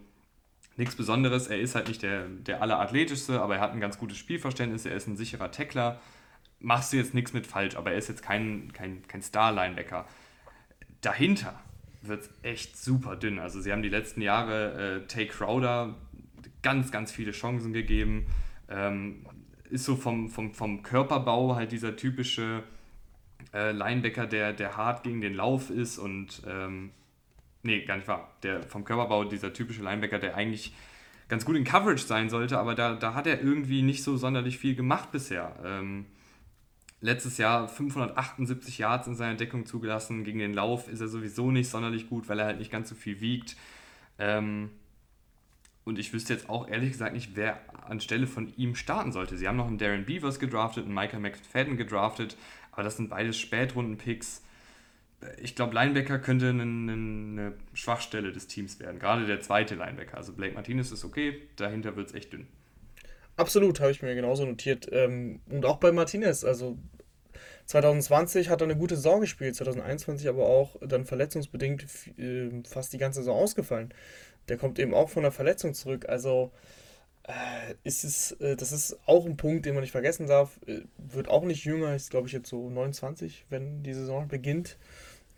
nichts 0.77 0.95
Besonderes. 0.95 1.47
Er 1.47 1.59
ist 1.59 1.75
halt 1.75 1.87
nicht 1.87 2.01
der, 2.01 2.27
der 2.27 2.61
allerathletischste, 2.61 3.41
aber 3.41 3.55
er 3.55 3.61
hat 3.61 3.73
ein 3.73 3.79
ganz 3.79 3.97
gutes 3.97 4.17
Spielverständnis. 4.17 4.85
Er 4.85 4.95
ist 4.95 5.07
ein 5.07 5.17
sicherer 5.17 5.51
Tackler 5.51 5.99
machst 6.61 6.93
du 6.93 6.97
jetzt 6.97 7.13
nichts 7.13 7.33
mit 7.33 7.47
falsch, 7.47 7.75
aber 7.75 7.91
er 7.91 7.97
ist 7.97 8.07
jetzt 8.07 8.21
kein, 8.21 8.71
kein, 8.73 9.05
kein 9.07 9.21
Star-Linebacker. 9.21 10.05
Dahinter 11.01 11.59
wird 12.01 12.21
es 12.21 12.29
echt 12.43 12.77
super 12.77 13.15
dünn. 13.15 13.39
Also 13.39 13.61
sie 13.61 13.71
haben 13.71 13.81
die 13.81 13.89
letzten 13.89 14.21
Jahre 14.21 15.01
äh, 15.03 15.07
Tay 15.07 15.27
Crowder, 15.27 15.95
ganz, 16.61 16.91
ganz 16.91 17.11
viele 17.11 17.31
Chancen 17.31 17.73
gegeben. 17.73 18.27
Ähm, 18.69 19.25
ist 19.69 19.85
so 19.85 19.95
vom, 19.95 20.29
vom, 20.29 20.53
vom 20.53 20.83
Körperbau 20.83 21.55
halt 21.55 21.71
dieser 21.71 21.95
typische 21.95 22.63
äh, 23.53 23.71
Linebacker, 23.71 24.27
der, 24.27 24.53
der 24.53 24.77
hart 24.77 25.03
gegen 25.03 25.21
den 25.21 25.33
Lauf 25.33 25.69
ist 25.69 25.97
und 25.97 26.43
ähm, 26.47 26.91
nee, 27.63 27.85
gar 27.85 27.97
nicht 27.97 28.07
wahr. 28.07 28.35
Der 28.43 28.63
vom 28.63 28.83
Körperbau 28.83 29.25
dieser 29.25 29.53
typische 29.53 29.83
Linebacker, 29.83 30.19
der 30.19 30.35
eigentlich 30.35 30.73
ganz 31.27 31.45
gut 31.45 31.55
in 31.55 31.63
Coverage 31.63 32.05
sein 32.05 32.29
sollte, 32.29 32.59
aber 32.59 32.75
da, 32.75 32.95
da 32.95 33.13
hat 33.13 33.27
er 33.27 33.41
irgendwie 33.41 33.81
nicht 33.81 34.03
so 34.03 34.17
sonderlich 34.17 34.57
viel 34.57 34.75
gemacht 34.75 35.11
bisher. 35.11 35.55
Ähm, 35.63 36.05
letztes 36.99 37.37
Jahr 37.37 37.67
578 37.67 38.77
Yards 38.77 39.07
in 39.07 39.15
seiner 39.15 39.35
Deckung 39.35 39.65
zugelassen. 39.65 40.23
Gegen 40.23 40.39
den 40.39 40.53
Lauf 40.53 40.87
ist 40.87 41.01
er 41.01 41.07
sowieso 41.07 41.51
nicht 41.51 41.69
sonderlich 41.69 42.09
gut, 42.09 42.29
weil 42.29 42.39
er 42.39 42.45
halt 42.45 42.59
nicht 42.59 42.71
ganz 42.71 42.89
so 42.89 42.95
viel 42.95 43.21
wiegt. 43.21 43.55
Ähm, 44.19 44.69
und 45.83 45.97
ich 45.97 46.13
wüsste 46.13 46.33
jetzt 46.33 46.49
auch 46.49 46.67
ehrlich 46.67 46.91
gesagt 46.91 47.13
nicht, 47.13 47.35
wer 47.35 47.59
anstelle 47.89 48.27
von 48.27 48.53
ihm 48.55 48.75
starten 48.75 49.11
sollte. 49.11 49.35
Sie 49.37 49.47
haben 49.47 49.57
noch 49.57 49.67
einen 49.67 49.79
Darren 49.79 50.05
Beavers 50.05 50.39
gedraftet, 50.39 50.85
einen 50.85 50.93
Michael 50.93 51.19
McFadden 51.19 51.75
gedraftet, 51.75 52.37
aber 52.71 52.83
das 52.83 52.97
sind 52.97 53.09
beides 53.09 53.39
Spätrunden-Picks. 53.39 54.43
Ich 55.41 55.55
glaube, 55.55 55.73
Linebacker 55.73 56.19
könnte 56.19 56.49
eine, 56.49 56.63
eine, 56.63 57.53
Schwachstelle 57.73 58.31
des 58.31 58.47
Teams 58.47 58.79
werden. 58.79 58.99
Gerade 58.99 59.25
der 59.25 59.39
zweite 59.41 59.75
Linebacker. 59.75 60.17
Also 60.17 60.33
Blake 60.33 60.53
Martinez 60.53 60.91
ist 60.91 61.05
okay, 61.05 61.41
dahinter 61.55 61.95
wird 61.95 62.09
es 62.09 62.13
echt 62.13 62.33
dünn. 62.33 62.47
Absolut, 63.37 63.79
habe 63.79 63.91
ich 63.91 64.01
mir 64.01 64.15
genauso 64.15 64.45
notiert. 64.45 64.87
Ähm, 64.91 65.41
und 65.49 65.65
auch 65.65 65.77
bei 65.77 65.91
Martinez. 65.91 66.43
Also 66.43 66.77
2020 67.67 68.49
hat 68.49 68.61
er 68.61 68.65
eine 68.65 68.77
gute 68.77 68.95
Saison 68.95 69.21
gespielt, 69.21 69.55
2021 69.55 70.27
aber 70.27 70.45
auch 70.45 70.75
dann 70.81 71.05
verletzungsbedingt 71.05 71.85
äh, 72.17 72.49
fast 72.67 72.91
die 72.93 72.97
ganze 72.97 73.21
Saison 73.21 73.37
ausgefallen. 73.37 73.93
Der 74.49 74.57
kommt 74.57 74.79
eben 74.79 74.93
auch 74.93 75.09
von 75.09 75.23
einer 75.23 75.31
Verletzung 75.31 75.73
zurück. 75.73 76.09
Also 76.09 76.51
äh, 77.23 77.75
ist 77.83 78.03
es, 78.03 78.33
äh, 78.33 78.55
das 78.55 78.71
ist 78.71 78.97
auch 79.05 79.25
ein 79.25 79.37
Punkt, 79.37 79.65
den 79.65 79.75
man 79.75 79.81
nicht 79.81 79.91
vergessen 79.91 80.27
darf. 80.27 80.59
Äh, 80.65 80.81
wird 80.97 81.29
auch 81.29 81.43
nicht 81.43 81.63
jünger, 81.63 81.95
ist 81.95 82.09
glaube 82.09 82.27
ich 82.27 82.33
jetzt 82.33 82.49
so 82.49 82.69
29, 82.69 83.45
wenn 83.49 83.83
die 83.83 83.93
Saison 83.93 84.27
beginnt. 84.27 84.77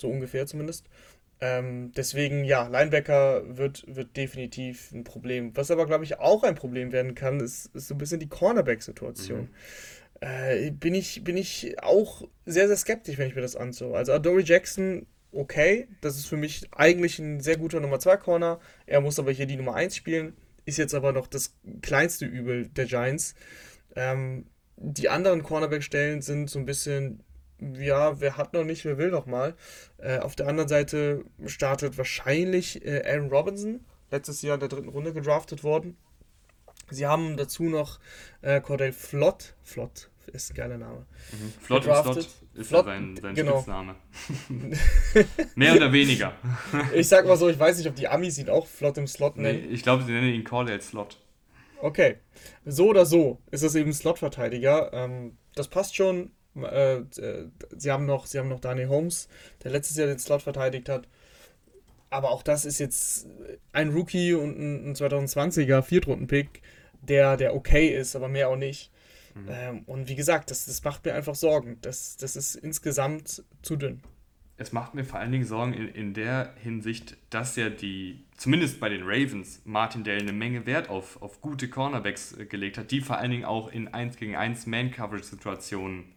So 0.04 0.10
ungefähr 0.10 0.46
zumindest. 0.46 0.86
Ähm, 1.42 1.92
deswegen, 1.98 2.46
ja, 2.46 2.68
Linebacker 2.68 3.58
wird, 3.58 3.84
wird 3.88 4.16
definitiv 4.16 4.92
ein 4.92 5.04
Problem. 5.04 5.56
Was 5.56 5.72
aber, 5.72 5.86
glaube 5.86 6.04
ich, 6.04 6.20
auch 6.20 6.44
ein 6.44 6.56
Problem 6.56 6.92
werden 6.92 7.16
kann, 7.16 7.40
ist, 7.40 7.74
ist 7.74 7.88
so 7.88 7.96
ein 7.96 7.98
bisschen 7.98 8.20
die 8.20 8.30
Cornerback-Situation. 8.30 9.42
Mhm. 9.42 9.50
Äh, 10.22 10.72
bin, 10.72 10.94
ich, 10.96 11.24
bin 11.24 11.36
ich 11.36 11.82
auch 11.82 12.24
sehr, 12.46 12.68
sehr 12.68 12.78
skeptisch, 12.78 13.18
wenn 13.18 13.28
ich 13.28 13.36
mir 13.36 13.42
das 13.42 13.56
anschaue. 13.56 13.98
Also 13.98 14.14
Adoree 14.14 14.44
Jackson, 14.44 15.06
okay, 15.32 15.88
das 16.02 16.18
ist 16.18 16.28
für 16.28 16.38
mich 16.38 16.68
eigentlich 16.72 17.20
ein 17.20 17.42
sehr 17.42 17.58
guter 17.58 17.80
Nummer 17.80 18.00
2 18.00 18.18
Corner. 18.18 18.60
Er 18.86 19.02
muss 19.02 19.20
aber 19.20 19.32
hier 19.32 19.48
die 19.48 19.58
Nummer 19.58 19.76
1 19.76 19.96
spielen 19.96 20.34
ist 20.66 20.78
jetzt 20.78 20.94
aber 20.94 21.12
noch 21.12 21.28
das 21.28 21.56
kleinste 21.82 22.26
Übel 22.26 22.68
der 22.68 22.86
Giants. 22.86 23.36
Ähm, 23.96 24.46
die 24.78 25.10
anderen 25.10 25.44
Cornerback-Stellen 25.44 26.22
sind 26.22 26.50
so 26.50 26.60
ein 26.60 26.66
bisschen, 26.66 27.24
ja, 27.80 28.20
wer 28.20 28.38
hat 28.38 28.54
noch 28.54 28.64
nicht, 28.64 28.86
wer 28.86 28.98
will 28.98 29.12
noch 29.12 29.26
mal. 29.26 29.56
Äh, 29.98 30.20
auf 30.20 30.36
der 30.36 30.48
anderen 30.48 30.70
Seite 30.70 31.26
startet 31.46 31.98
wahrscheinlich 31.98 32.86
äh, 32.86 33.04
Aaron 33.06 33.30
Robinson, 33.30 33.86
letztes 34.12 34.42
Jahr 34.42 34.56
in 34.56 34.60
der 34.60 34.70
dritten 34.70 34.90
Runde 34.90 35.14
gedraftet 35.14 35.64
worden. 35.64 35.98
Sie 36.90 37.08
haben 37.08 37.38
dazu 37.38 37.64
noch 37.64 38.00
äh, 38.42 38.62
Cordell 38.62 38.92
Flott, 38.92 39.56
Flott 39.64 40.10
ist 40.28 40.52
ein 40.52 40.56
geiler 40.56 40.78
Name. 40.78 41.06
Mhm. 41.32 41.54
Flott 41.62 41.84
gedraftet. 41.84 42.16
und 42.16 42.24
Slot 42.24 42.36
ist 42.54 42.68
Flott, 42.68 42.86
ja 42.86 42.92
sein, 42.94 43.18
sein 43.22 43.36
genau. 43.36 43.54
Spitzname. 43.54 43.96
Mehr 45.56 45.76
oder 45.76 45.92
weniger. 45.92 46.34
ich 46.94 47.08
sag 47.08 47.26
mal 47.26 47.38
so, 47.38 47.50
ich 47.50 47.60
weiß 47.60 47.78
nicht, 47.78 47.88
ob 47.88 47.96
die 47.96 48.08
Amis 48.08 48.38
ihn 48.38 48.50
auch 48.50 48.68
Flott 48.68 48.98
im 48.98 49.08
Slot 49.08 49.38
nennen. 49.38 49.68
Nee, 49.68 49.74
ich 49.74 49.84
glaube, 49.84 50.04
sie 50.04 50.12
nennen 50.12 50.34
ihn 50.34 50.44
Cordell 50.44 50.82
Slot. 50.82 51.20
Okay. 51.82 52.18
So 52.66 52.88
oder 52.88 53.06
so 53.06 53.40
ist 53.52 53.64
es 53.64 53.76
eben 53.76 53.92
Slot-Verteidiger. 53.92 54.92
Ähm, 54.94 55.38
das 55.56 55.68
passt 55.68 55.96
schon. 55.96 56.32
Äh, 56.56 56.98
äh, 56.98 57.48
sie, 57.76 57.92
haben 57.92 58.06
noch, 58.06 58.26
sie 58.26 58.40
haben 58.40 58.50
noch 58.50 58.60
Daniel 58.60 58.90
Holmes, 58.90 59.28
der 59.64 59.72
letztes 59.72 59.98
Jahr 59.98 60.08
den 60.08 60.20
Slot 60.20 60.42
verteidigt 60.42 60.90
hat. 60.90 61.08
Aber 62.10 62.30
auch 62.30 62.44
das 62.44 62.66
ist 62.66 62.80
jetzt 62.80 63.28
ein 63.72 63.90
Rookie 63.90 64.34
und 64.34 64.60
ein, 64.60 64.92
ein 64.92 64.96
2020er 64.96 65.82
Viertrunden-Pick, 65.82 66.62
der, 67.02 67.38
der 67.38 67.56
okay 67.56 67.88
ist, 67.88 68.16
aber 68.16 68.28
mehr 68.28 68.50
auch 68.50 68.56
nicht. 68.56 68.92
Mhm. 69.34 69.48
Ähm, 69.50 69.84
und 69.88 70.10
wie 70.10 70.16
gesagt, 70.16 70.52
das, 70.52 70.66
das 70.66 70.84
macht 70.84 71.06
mir 71.06 71.14
einfach 71.14 71.36
Sorgen. 71.36 71.80
Das, 71.82 72.18
das 72.18 72.36
ist 72.36 72.56
insgesamt 72.56 73.44
zu 73.64 73.76
dünn. 73.76 74.04
Es 74.58 74.72
macht 74.72 74.94
mir 74.94 75.04
vor 75.04 75.20
allen 75.20 75.32
Dingen 75.32 75.46
Sorgen 75.46 75.74
in, 75.74 75.88
in 75.88 76.14
der 76.14 76.54
Hinsicht, 76.62 77.18
dass 77.32 77.56
ja 77.56 77.70
die, 77.70 78.24
zumindest 78.38 78.80
bei 78.80 78.90
den 78.90 79.02
Ravens, 79.04 79.62
Martindale 79.66 80.20
eine 80.20 80.34
Menge 80.34 80.68
Wert 80.68 80.90
auf, 80.90 81.20
auf 81.22 81.42
gute 81.42 81.68
Cornerbacks 81.68 82.38
äh, 82.38 82.46
gelegt 82.46 82.78
hat, 82.78 82.92
die 82.92 83.02
vor 83.02 83.18
allen 83.18 83.32
Dingen 83.32 83.46
auch 83.46 83.72
in 83.72 83.88
1 83.88 84.18
gegen 84.18 84.36
1 84.36 84.68
Man-Coverage-Situationen 84.68 86.14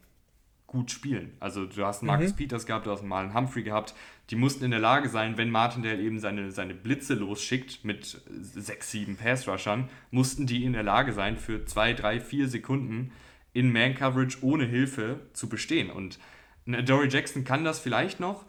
gut 0.67 0.91
spielen. 0.91 1.33
Also 1.41 1.67
du 1.67 1.85
hast 1.85 2.01
einen 2.01 2.09
Marcus 2.09 2.33
mhm. 2.33 2.37
Peters 2.37 2.67
gehabt, 2.67 2.87
du 2.87 2.91
hast 2.91 3.01
einen 3.01 3.09
Malen 3.09 3.35
Humphrey 3.35 3.63
gehabt, 3.63 3.95
die 4.31 4.37
mussten 4.37 4.65
in 4.65 4.73
der 4.73 4.81
Lage 4.81 5.09
sein, 5.09 5.37
wenn 5.37 5.51
Martindale 5.51 6.01
eben 6.01 6.19
seine, 6.19 6.51
seine 6.51 6.75
Blitze 6.75 7.15
losschickt 7.15 7.85
mit 7.85 8.21
sechs, 8.29 8.91
sieben 8.91 9.17
Pass-Rushern, 9.17 9.89
mussten 10.11 10.47
die 10.47 10.65
in 10.65 10.73
der 10.73 10.83
Lage 10.83 11.13
sein, 11.13 11.37
für 11.37 11.65
zwei, 11.65 11.93
drei, 11.93 12.21
vier 12.21 12.49
Sekunden 12.49 13.13
in 13.53 13.73
Man-Coverage 13.73 14.39
ohne 14.43 14.65
Hilfe 14.65 15.21
zu 15.33 15.49
bestehen. 15.49 15.91
Und 15.91 16.19
Dory 16.67 17.09
Jackson 17.09 17.45
kann 17.45 17.65
das 17.65 17.79
vielleicht 17.79 18.19
noch, 18.19 18.45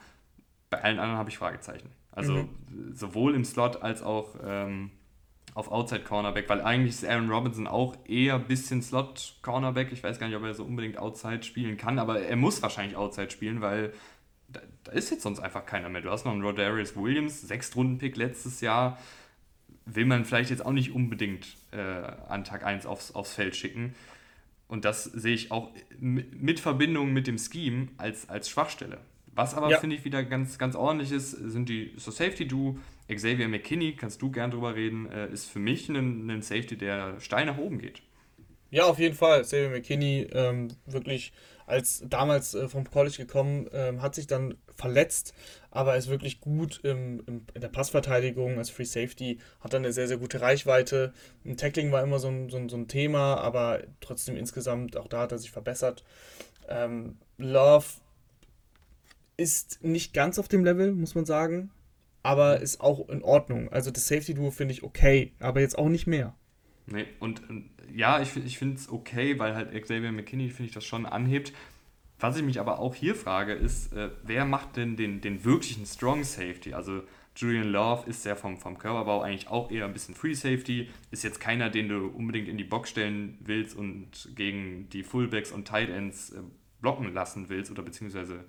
bei 0.69 0.83
allen 0.83 0.99
anderen 0.99 1.19
habe 1.19 1.29
ich 1.29 1.37
Fragezeichen. 1.37 1.91
Also 2.11 2.33
mhm. 2.33 2.93
sowohl 2.93 3.35
im 3.35 3.45
Slot 3.45 3.83
als 3.83 4.01
auch 4.01 4.35
ähm, 4.43 4.89
auf 5.57 5.71
Outside 5.71 6.03
Cornerback, 6.03 6.47
weil 6.49 6.61
eigentlich 6.61 6.93
ist 6.93 7.03
Aaron 7.03 7.31
Robinson 7.31 7.65
auch 7.65 7.97
eher 8.07 8.35
ein 8.35 8.45
bisschen 8.45 8.83
Slot 8.83 9.37
Cornerback. 9.41 9.91
Ich 9.91 10.03
weiß 10.03 10.19
gar 10.19 10.27
nicht, 10.27 10.37
ob 10.37 10.43
er 10.43 10.53
so 10.53 10.63
unbedingt 10.63 10.99
Outside 10.99 11.41
spielen 11.41 11.77
kann, 11.77 11.97
aber 11.97 12.21
er 12.21 12.35
muss 12.35 12.61
wahrscheinlich 12.61 12.95
Outside 12.95 13.31
spielen, 13.31 13.59
weil 13.59 13.91
da, 14.49 14.61
da 14.83 14.91
ist 14.91 15.09
jetzt 15.09 15.23
sonst 15.23 15.39
einfach 15.39 15.65
keiner 15.65 15.89
mehr. 15.89 16.01
Du 16.01 16.11
hast 16.11 16.25
noch 16.25 16.31
einen 16.31 16.43
Rodarius 16.43 16.95
Williams, 16.95 17.41
Sechstrunden-Pick 17.41 18.17
letztes 18.17 18.61
Jahr. 18.61 18.99
Will 19.87 20.05
man 20.05 20.25
vielleicht 20.25 20.51
jetzt 20.51 20.63
auch 20.63 20.73
nicht 20.73 20.91
unbedingt 20.91 21.47
äh, 21.71 21.79
an 21.79 22.43
Tag 22.43 22.63
1 22.63 22.85
aufs, 22.85 23.15
aufs 23.15 23.33
Feld 23.33 23.55
schicken. 23.55 23.95
Und 24.67 24.85
das 24.85 25.05
sehe 25.05 25.33
ich 25.33 25.51
auch 25.51 25.71
mit 25.99 26.59
Verbindung 26.59 27.13
mit 27.13 27.25
dem 27.25 27.39
Scheme 27.39 27.87
als, 27.97 28.29
als 28.29 28.47
Schwachstelle. 28.47 28.99
Was 29.37 29.53
aber, 29.53 29.69
ja. 29.69 29.79
finde 29.79 29.95
ich, 29.95 30.03
wieder 30.03 30.23
ganz, 30.23 30.57
ganz 30.57 30.75
ordentlich 30.75 31.11
ist, 31.11 31.29
sind 31.29 31.69
die 31.69 31.93
so 31.95 32.09
Safety-Do. 32.09 32.79
Xavier 33.07 33.47
McKinney, 33.47 33.95
kannst 33.95 34.21
du 34.21 34.31
gern 34.31 34.51
drüber 34.51 34.75
reden, 34.75 35.09
äh, 35.09 35.29
ist 35.31 35.45
für 35.45 35.59
mich 35.59 35.87
ein, 35.89 36.29
ein 36.29 36.41
Safety, 36.41 36.75
der 36.75 37.19
steil 37.19 37.45
nach 37.45 37.57
oben 37.57 37.77
geht. 37.77 38.01
Ja, 38.71 38.85
auf 38.85 38.99
jeden 38.99 39.15
Fall. 39.15 39.43
Xavier 39.43 39.69
McKinney 39.69 40.27
ähm, 40.33 40.69
wirklich 40.87 41.31
als 41.67 42.03
damals 42.09 42.55
äh, 42.55 42.67
vom 42.67 42.89
College 42.89 43.17
gekommen, 43.17 43.69
ähm, 43.73 44.01
hat 44.01 44.15
sich 44.15 44.25
dann 44.25 44.55
verletzt, 44.73 45.33
aber 45.69 45.97
ist 45.97 46.09
wirklich 46.09 46.39
gut 46.39 46.79
im, 46.83 47.21
im, 47.27 47.45
in 47.53 47.61
der 47.61 47.67
Passverteidigung 47.67 48.57
als 48.57 48.69
Free 48.69 48.85
Safety, 48.85 49.37
hat 49.59 49.73
dann 49.73 49.83
eine 49.83 49.93
sehr, 49.93 50.07
sehr 50.07 50.17
gute 50.17 50.41
Reichweite. 50.41 51.13
Ein 51.45 51.57
Tackling 51.57 51.91
war 51.91 52.01
immer 52.01 52.19
so 52.19 52.29
ein, 52.29 52.49
so 52.49 52.57
ein, 52.57 52.69
so 52.69 52.77
ein 52.77 52.87
Thema, 52.87 53.35
aber 53.35 53.83
trotzdem 54.01 54.35
insgesamt, 54.35 54.97
auch 54.97 55.07
da 55.07 55.21
hat 55.21 55.31
er 55.31 55.37
sich 55.37 55.51
verbessert. 55.51 56.03
Ähm, 56.69 57.17
Love 57.37 57.85
ist 59.37 59.83
nicht 59.83 60.13
ganz 60.13 60.39
auf 60.39 60.47
dem 60.47 60.63
Level, 60.63 60.91
muss 60.91 61.15
man 61.15 61.25
sagen, 61.25 61.71
aber 62.23 62.59
ist 62.59 62.81
auch 62.81 63.07
in 63.09 63.21
Ordnung. 63.21 63.69
Also 63.71 63.91
das 63.91 64.07
Safety-Duo 64.07 64.51
finde 64.51 64.73
ich 64.73 64.83
okay, 64.83 65.33
aber 65.39 65.61
jetzt 65.61 65.77
auch 65.77 65.89
nicht 65.89 66.07
mehr. 66.07 66.35
Nee, 66.87 67.05
und 67.19 67.41
ja, 67.93 68.21
ich, 68.21 68.35
ich 68.37 68.57
finde 68.57 68.77
es 68.77 68.89
okay, 68.89 69.37
weil 69.39 69.55
halt 69.55 69.71
Xavier 69.81 70.11
McKinney, 70.11 70.49
finde 70.49 70.69
ich, 70.69 70.73
das 70.73 70.85
schon 70.85 71.05
anhebt. 71.05 71.53
Was 72.19 72.35
ich 72.35 72.43
mich 72.43 72.59
aber 72.59 72.79
auch 72.79 72.95
hier 72.95 73.13
frage, 73.13 73.53
ist, 73.53 73.93
äh, 73.93 74.09
wer 74.23 74.45
macht 74.45 74.75
denn 74.75 74.95
den, 74.95 75.21
den 75.21 75.43
wirklichen 75.45 75.85
Strong 75.85 76.23
Safety? 76.23 76.73
Also 76.73 77.03
Julian 77.35 77.67
Love 77.67 78.09
ist 78.09 78.25
ja 78.25 78.35
vom, 78.35 78.57
vom 78.57 78.79
Körperbau 78.79 79.21
eigentlich 79.21 79.47
auch 79.47 79.69
eher 79.69 79.85
ein 79.85 79.93
bisschen 79.93 80.15
Free 80.15 80.33
Safety, 80.33 80.89
ist 81.11 81.23
jetzt 81.23 81.39
keiner, 81.39 81.69
den 81.69 81.87
du 81.87 82.07
unbedingt 82.07 82.47
in 82.47 82.57
die 82.57 82.63
Box 82.63 82.89
stellen 82.89 83.37
willst 83.41 83.77
und 83.77 84.29
gegen 84.35 84.89
die 84.89 85.03
Fullbacks 85.03 85.51
und 85.51 85.67
Tight 85.67 85.89
Ends 85.89 86.31
äh, 86.31 86.41
blocken 86.81 87.13
lassen 87.13 87.49
willst 87.49 87.69
oder 87.69 87.83
beziehungsweise, 87.83 88.43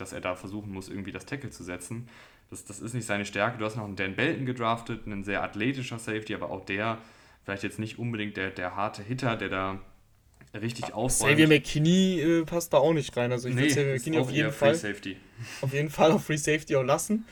dass 0.00 0.12
er 0.12 0.20
da 0.20 0.34
versuchen 0.34 0.72
muss, 0.72 0.88
irgendwie 0.88 1.12
das 1.12 1.26
Tackle 1.26 1.50
zu 1.50 1.64
setzen. 1.64 2.08
Das, 2.50 2.64
das 2.64 2.80
ist 2.80 2.94
nicht 2.94 3.06
seine 3.06 3.24
Stärke. 3.24 3.58
Du 3.58 3.64
hast 3.64 3.76
noch 3.76 3.84
einen 3.84 3.96
Dan 3.96 4.16
Belton 4.16 4.46
gedraftet, 4.46 5.06
ein 5.06 5.24
sehr 5.24 5.42
athletischer 5.42 5.98
Safety, 5.98 6.34
aber 6.34 6.50
auch 6.50 6.64
der 6.64 6.98
vielleicht 7.44 7.62
jetzt 7.62 7.78
nicht 7.78 7.98
unbedingt 7.98 8.36
der, 8.36 8.50
der 8.50 8.76
harte 8.76 9.02
Hitter, 9.02 9.36
der 9.36 9.48
da 9.48 9.80
richtig 10.54 10.92
aufräumt. 10.92 11.32
Xavier 11.32 11.48
McKinney 11.48 12.20
äh, 12.20 12.44
passt 12.44 12.72
da 12.72 12.78
auch 12.78 12.92
nicht 12.92 13.16
rein. 13.16 13.32
Also 13.32 13.48
ich 13.48 13.54
nee, 13.54 13.62
würde 13.62 13.74
Xavier 13.74 13.94
McKinney 13.94 14.18
auf 14.18 14.30
jeden 14.30 14.52
Fall 14.52 14.74
Safety. 14.74 15.16
auf 15.60 15.72
jeden 15.72 15.90
Fall 15.90 16.12
auf 16.12 16.24
Free 16.24 16.36
Safety 16.36 16.76
auch 16.76 16.82
lassen. 16.82 17.24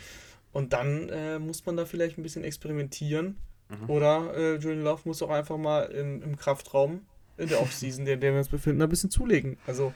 Und 0.52 0.72
dann 0.72 1.08
äh, 1.08 1.38
muss 1.38 1.66
man 1.66 1.76
da 1.76 1.84
vielleicht 1.84 2.18
ein 2.18 2.22
bisschen 2.22 2.44
experimentieren. 2.44 3.36
Mhm. 3.68 3.90
Oder 3.90 4.34
äh, 4.36 4.54
Julian 4.56 4.82
Love 4.82 5.02
muss 5.04 5.22
auch 5.22 5.30
einfach 5.30 5.58
mal 5.58 5.82
im, 5.84 6.22
im 6.22 6.36
Kraftraum 6.36 7.02
in 7.36 7.48
der 7.48 7.60
Offseason, 7.62 8.06
in 8.06 8.20
der 8.20 8.32
wir 8.32 8.38
uns 8.38 8.48
befinden, 8.48 8.82
ein 8.82 8.88
bisschen 8.88 9.10
zulegen. 9.10 9.58
Also 9.66 9.92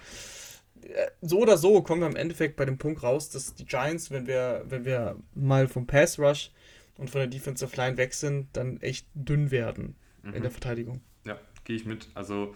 so 1.21 1.41
oder 1.41 1.57
so 1.57 1.83
kommen 1.83 2.01
wir 2.01 2.09
im 2.09 2.17
Endeffekt 2.17 2.57
bei 2.57 2.65
dem 2.65 2.79
Punkt 2.79 3.03
raus, 3.03 3.31
dass 3.31 3.55
die 3.55 3.65
Giants, 3.65 4.11
wenn 4.11 4.27
wir, 4.27 4.65
wenn 4.69 4.85
wir 4.85 5.17
mal 5.35 5.69
vom 5.69 5.87
Pass 5.87 6.19
Rush 6.19 6.51
und 6.99 7.11
von 7.11 7.21
der 7.21 7.29
Defensive 7.29 7.77
Line 7.77 7.97
weg 7.97 8.15
sind, 8.15 8.49
dann 8.53 8.81
echt 8.81 9.07
dünn 9.15 9.51
werden. 9.51 9.97
mhm. 10.23 10.35
in 10.35 10.43
der 10.43 10.51
Verteidigung. 10.51 11.01
Ja, 11.25 11.39
gehe 11.65 11.77
ich 11.77 11.85
mit. 11.85 12.09
Also 12.15 12.55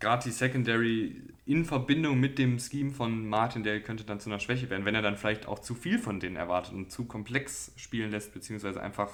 gerade 0.00 0.24
die 0.24 0.30
Secondary 0.30 1.22
in 1.46 1.64
Verbindung 1.64 2.20
mit 2.20 2.38
dem 2.38 2.58
Scheme 2.58 2.90
von 2.90 3.26
Martin, 3.26 3.62
der 3.62 3.80
könnte 3.80 4.04
dann 4.04 4.20
zu 4.20 4.30
einer 4.30 4.40
Schwäche 4.40 4.70
werden, 4.70 4.84
wenn 4.84 4.94
er 4.94 5.02
dann 5.02 5.16
vielleicht 5.16 5.46
auch 5.46 5.58
zu 5.58 5.74
viel 5.74 5.98
von 5.98 6.20
denen 6.20 6.36
erwartet 6.36 6.74
und 6.74 6.90
zu 6.90 7.04
komplex 7.04 7.72
spielen 7.76 8.10
lässt, 8.10 8.32
beziehungsweise 8.32 8.82
einfach 8.82 9.10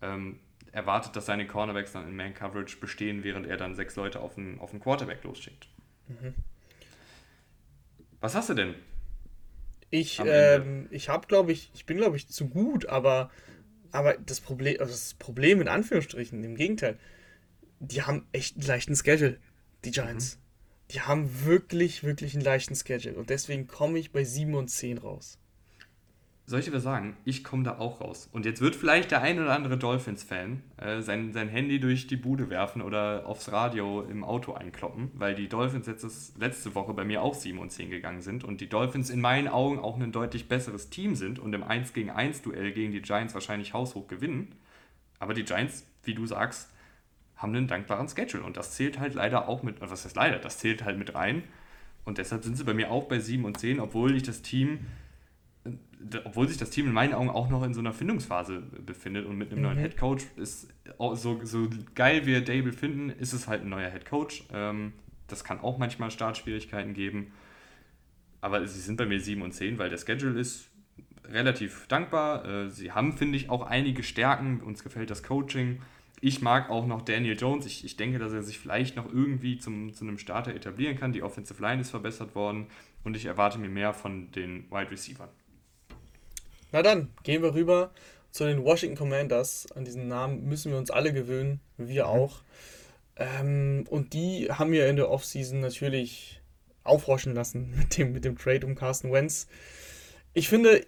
ähm, 0.00 0.40
erwartet, 0.72 1.16
dass 1.16 1.26
seine 1.26 1.46
Cornerbacks 1.46 1.92
dann 1.92 2.08
in 2.08 2.16
Man 2.16 2.34
Coverage 2.34 2.78
bestehen, 2.78 3.24
während 3.24 3.46
er 3.46 3.56
dann 3.56 3.74
sechs 3.74 3.96
Leute 3.96 4.20
auf 4.20 4.34
den, 4.34 4.58
auf 4.58 4.70
den 4.70 4.80
Quarterback 4.80 5.22
losschickt. 5.22 5.68
Mhm. 6.08 6.34
Was 8.22 8.34
hast 8.36 8.48
du 8.48 8.54
denn? 8.54 8.74
Ich, 9.90 10.22
ähm, 10.24 10.88
ich 10.90 11.10
habe, 11.10 11.26
glaube 11.26 11.52
ich, 11.52 11.70
ich 11.74 11.84
bin, 11.84 11.98
glaube 11.98 12.16
ich, 12.16 12.28
zu 12.28 12.48
gut, 12.48 12.86
aber, 12.86 13.30
aber 13.90 14.14
das 14.14 14.40
Problem, 14.40 14.76
also 14.80 14.92
das 14.92 15.14
Problem 15.14 15.60
in 15.60 15.68
Anführungsstrichen, 15.68 16.42
im 16.42 16.54
Gegenteil, 16.54 16.98
die 17.80 18.02
haben 18.02 18.26
echt 18.32 18.56
einen 18.56 18.66
leichten 18.66 18.96
Schedule, 18.96 19.38
die 19.84 19.90
Giants. 19.90 20.36
Mhm. 20.36 20.40
Die 20.92 21.00
haben 21.02 21.44
wirklich, 21.44 22.04
wirklich 22.04 22.34
einen 22.34 22.44
leichten 22.44 22.76
Schedule 22.76 23.16
und 23.16 23.28
deswegen 23.28 23.66
komme 23.66 23.98
ich 23.98 24.12
bei 24.12 24.24
7 24.24 24.54
und 24.54 24.68
10 24.68 24.98
raus 24.98 25.38
soll 26.52 26.60
ich 26.60 26.66
dir 26.66 26.74
was 26.74 26.82
sagen? 26.82 27.16
Ich 27.24 27.44
komme 27.44 27.62
da 27.62 27.78
auch 27.78 28.02
raus. 28.02 28.28
Und 28.30 28.44
jetzt 28.44 28.60
wird 28.60 28.76
vielleicht 28.76 29.10
der 29.10 29.22
ein 29.22 29.40
oder 29.40 29.54
andere 29.54 29.78
Dolphins-Fan 29.78 30.62
äh, 30.76 31.00
sein, 31.00 31.32
sein 31.32 31.48
Handy 31.48 31.80
durch 31.80 32.06
die 32.06 32.16
Bude 32.16 32.50
werfen 32.50 32.82
oder 32.82 33.26
aufs 33.26 33.50
Radio 33.50 34.02
im 34.02 34.22
Auto 34.22 34.52
einkloppen, 34.52 35.10
weil 35.14 35.34
die 35.34 35.48
Dolphins 35.48 35.86
letztes, 35.86 36.34
letzte 36.36 36.74
Woche 36.74 36.92
bei 36.92 37.04
mir 37.04 37.22
auch 37.22 37.32
7 37.32 37.58
und 37.58 37.72
10 37.72 37.88
gegangen 37.88 38.20
sind 38.20 38.44
und 38.44 38.60
die 38.60 38.68
Dolphins 38.68 39.08
in 39.08 39.22
meinen 39.22 39.48
Augen 39.48 39.78
auch 39.78 39.98
ein 39.98 40.12
deutlich 40.12 40.46
besseres 40.46 40.90
Team 40.90 41.16
sind 41.16 41.38
und 41.38 41.54
im 41.54 41.62
1 41.62 41.94
gegen 41.94 42.10
1 42.10 42.42
Duell 42.42 42.72
gegen 42.72 42.92
die 42.92 43.00
Giants 43.00 43.32
wahrscheinlich 43.32 43.72
haushoch 43.72 44.06
gewinnen. 44.06 44.54
Aber 45.20 45.32
die 45.32 45.44
Giants, 45.44 45.86
wie 46.02 46.14
du 46.14 46.26
sagst, 46.26 46.68
haben 47.34 47.56
einen 47.56 47.66
dankbaren 47.66 48.10
Schedule 48.10 48.44
und 48.44 48.58
das 48.58 48.72
zählt 48.72 49.00
halt 49.00 49.14
leider 49.14 49.48
auch 49.48 49.62
mit, 49.62 49.80
was 49.80 50.04
heißt 50.04 50.16
leider, 50.16 50.38
das 50.38 50.58
zählt 50.58 50.84
halt 50.84 50.98
mit 50.98 51.14
rein. 51.14 51.44
Und 52.04 52.18
deshalb 52.18 52.44
sind 52.44 52.56
sie 52.56 52.64
bei 52.64 52.74
mir 52.74 52.90
auch 52.90 53.04
bei 53.04 53.20
7 53.20 53.42
und 53.46 53.58
10, 53.58 53.80
obwohl 53.80 54.14
ich 54.14 54.22
das 54.22 54.42
Team 54.42 54.80
obwohl 56.24 56.48
sich 56.48 56.56
das 56.56 56.70
Team 56.70 56.86
in 56.86 56.92
meinen 56.92 57.14
Augen 57.14 57.30
auch 57.30 57.48
noch 57.48 57.62
in 57.62 57.74
so 57.74 57.80
einer 57.80 57.92
Findungsphase 57.92 58.62
befindet 58.84 59.26
und 59.26 59.36
mit 59.36 59.50
einem 59.50 59.60
mhm. 59.60 59.66
neuen 59.66 59.78
Head 59.78 59.96
Coach 59.96 60.24
ist 60.36 60.68
so, 60.98 61.40
so 61.44 61.68
geil 61.94 62.26
wir 62.26 62.42
Dable 62.42 62.72
finden, 62.72 63.10
ist 63.10 63.32
es 63.32 63.48
halt 63.48 63.62
ein 63.62 63.68
neuer 63.68 63.90
Head 63.90 64.06
Coach. 64.06 64.44
Ähm, 64.52 64.92
das 65.28 65.44
kann 65.44 65.60
auch 65.60 65.78
manchmal 65.78 66.10
Startschwierigkeiten 66.10 66.94
geben. 66.94 67.32
Aber 68.40 68.66
sie 68.66 68.80
sind 68.80 68.96
bei 68.96 69.06
mir 69.06 69.20
7 69.20 69.40
und 69.42 69.52
10, 69.52 69.78
weil 69.78 69.88
der 69.88 69.98
Schedule 69.98 70.38
ist 70.38 70.68
relativ 71.24 71.86
dankbar. 71.86 72.44
Äh, 72.44 72.70
sie 72.70 72.92
haben, 72.92 73.16
finde 73.16 73.36
ich, 73.36 73.50
auch 73.50 73.62
einige 73.62 74.02
Stärken. 74.02 74.60
Uns 74.60 74.82
gefällt 74.82 75.10
das 75.10 75.22
Coaching. 75.22 75.80
Ich 76.20 76.40
mag 76.40 76.70
auch 76.70 76.86
noch 76.86 77.02
Daniel 77.02 77.36
Jones. 77.36 77.66
Ich, 77.66 77.84
ich 77.84 77.96
denke, 77.96 78.18
dass 78.18 78.32
er 78.32 78.42
sich 78.42 78.58
vielleicht 78.58 78.96
noch 78.96 79.12
irgendwie 79.12 79.58
zum, 79.58 79.92
zu 79.92 80.04
einem 80.04 80.18
Starter 80.18 80.54
etablieren 80.54 80.96
kann. 80.96 81.12
Die 81.12 81.22
Offensive 81.22 81.60
Line 81.62 81.80
ist 81.80 81.90
verbessert 81.90 82.34
worden 82.34 82.66
und 83.04 83.16
ich 83.16 83.26
erwarte 83.26 83.58
mir 83.58 83.68
mehr 83.68 83.92
von 83.92 84.30
den 84.32 84.70
Wide 84.70 84.90
Receivers. 84.90 85.30
Na 86.72 86.82
dann, 86.82 87.10
gehen 87.22 87.42
wir 87.42 87.54
rüber 87.54 87.92
zu 88.30 88.44
den 88.44 88.64
Washington 88.64 88.96
Commanders. 88.96 89.66
An 89.74 89.84
diesen 89.84 90.08
Namen 90.08 90.44
müssen 90.48 90.72
wir 90.72 90.78
uns 90.78 90.90
alle 90.90 91.12
gewöhnen, 91.12 91.60
wir 91.76 92.04
mhm. 92.04 92.10
auch. 92.10 92.42
Ähm, 93.16 93.84
und 93.90 94.14
die 94.14 94.48
haben 94.50 94.72
wir 94.72 94.88
in 94.88 94.96
der 94.96 95.10
Offseason 95.10 95.60
natürlich 95.60 96.40
aufroschen 96.82 97.34
lassen 97.34 97.70
mit 97.76 97.98
dem, 97.98 98.12
mit 98.12 98.24
dem 98.24 98.36
Trade 98.38 98.66
um 98.66 98.74
Carsten 98.74 99.12
Wentz. 99.12 99.46
Ich 100.32 100.48
finde, 100.48 100.84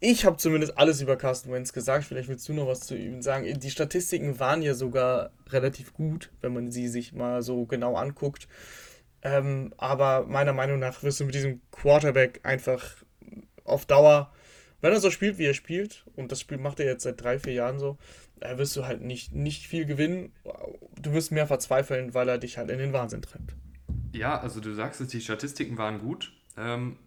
ich 0.00 0.26
habe 0.26 0.36
zumindest 0.36 0.76
alles 0.76 1.00
über 1.00 1.16
Carsten 1.16 1.50
Wentz 1.50 1.72
gesagt. 1.72 2.04
Vielleicht 2.04 2.28
willst 2.28 2.48
du 2.48 2.52
noch 2.52 2.66
was 2.66 2.80
zu 2.80 2.94
ihm 2.94 3.22
sagen. 3.22 3.58
Die 3.58 3.70
Statistiken 3.70 4.38
waren 4.38 4.60
ja 4.60 4.74
sogar 4.74 5.30
relativ 5.48 5.94
gut, 5.94 6.30
wenn 6.42 6.52
man 6.52 6.70
sie 6.70 6.88
sich 6.88 7.14
mal 7.14 7.42
so 7.42 7.64
genau 7.64 7.96
anguckt. 7.96 8.48
Ähm, 9.22 9.72
aber 9.78 10.26
meiner 10.26 10.52
Meinung 10.52 10.78
nach 10.78 11.02
wirst 11.02 11.20
du 11.20 11.24
mit 11.24 11.34
diesem 11.34 11.62
Quarterback 11.70 12.40
einfach 12.42 12.96
auf 13.64 13.86
Dauer 13.86 14.32
wenn 14.82 14.92
er 14.92 15.00
so 15.00 15.10
spielt, 15.10 15.38
wie 15.38 15.46
er 15.46 15.54
spielt, 15.54 16.04
und 16.16 16.30
das 16.30 16.40
Spiel 16.40 16.58
macht 16.58 16.80
er 16.80 16.86
jetzt 16.86 17.04
seit 17.04 17.20
drei, 17.22 17.38
vier 17.38 17.54
Jahren 17.54 17.78
so, 17.78 17.96
äh, 18.40 18.58
wirst 18.58 18.76
du 18.76 18.84
halt 18.84 19.00
nicht, 19.00 19.32
nicht 19.32 19.66
viel 19.66 19.86
gewinnen. 19.86 20.32
Du 21.00 21.12
wirst 21.12 21.32
mehr 21.32 21.46
verzweifeln, 21.46 22.14
weil 22.14 22.28
er 22.28 22.38
dich 22.38 22.58
halt 22.58 22.68
in 22.68 22.78
den 22.78 22.92
Wahnsinn 22.92 23.22
treibt. 23.22 23.54
Ja, 24.12 24.38
also 24.38 24.60
du 24.60 24.74
sagst 24.74 25.00
es, 25.00 25.08
die 25.08 25.20
Statistiken 25.20 25.78
waren 25.78 26.00
gut. 26.00 26.32
Ähm, 26.56 26.98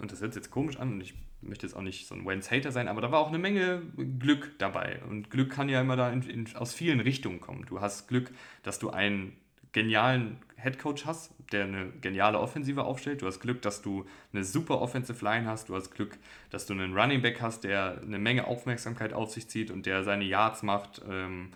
und 0.00 0.10
das 0.10 0.20
hört 0.20 0.32
sich 0.32 0.42
jetzt 0.42 0.50
komisch 0.50 0.78
an 0.78 0.94
und 0.94 1.00
ich 1.02 1.14
möchte 1.42 1.66
jetzt 1.66 1.76
auch 1.76 1.82
nicht 1.82 2.06
so 2.08 2.14
ein 2.14 2.26
Wentz-Hater 2.26 2.72
sein, 2.72 2.88
aber 2.88 3.02
da 3.02 3.12
war 3.12 3.20
auch 3.20 3.28
eine 3.28 3.38
Menge 3.38 3.82
Glück 4.18 4.58
dabei. 4.58 5.02
Und 5.08 5.30
Glück 5.30 5.50
kann 5.50 5.68
ja 5.68 5.82
immer 5.82 5.96
da 5.96 6.10
in, 6.10 6.22
in, 6.22 6.56
aus 6.56 6.72
vielen 6.72 7.00
Richtungen 7.00 7.40
kommen. 7.40 7.66
Du 7.66 7.80
hast 7.80 8.08
Glück, 8.08 8.32
dass 8.62 8.78
du 8.78 8.90
einen 8.90 9.36
genialen 9.74 10.38
Headcoach 10.56 11.04
hast, 11.04 11.34
der 11.52 11.64
eine 11.64 11.90
geniale 12.00 12.40
Offensive 12.40 12.84
aufstellt. 12.84 13.20
Du 13.20 13.26
hast 13.26 13.40
Glück, 13.40 13.60
dass 13.60 13.82
du 13.82 14.06
eine 14.32 14.44
super 14.44 14.80
Offensive 14.80 15.22
Line 15.22 15.46
hast. 15.46 15.68
Du 15.68 15.76
hast 15.76 15.90
Glück, 15.90 16.16
dass 16.48 16.64
du 16.64 16.72
einen 16.72 16.96
Running 16.96 17.20
Back 17.20 17.42
hast, 17.42 17.64
der 17.64 18.00
eine 18.00 18.18
Menge 18.18 18.46
Aufmerksamkeit 18.46 19.12
auf 19.12 19.30
sich 19.30 19.48
zieht 19.48 19.70
und 19.70 19.84
der 19.84 20.02
seine 20.02 20.24
Yards 20.24 20.62
macht. 20.62 21.02
Ähm, 21.06 21.50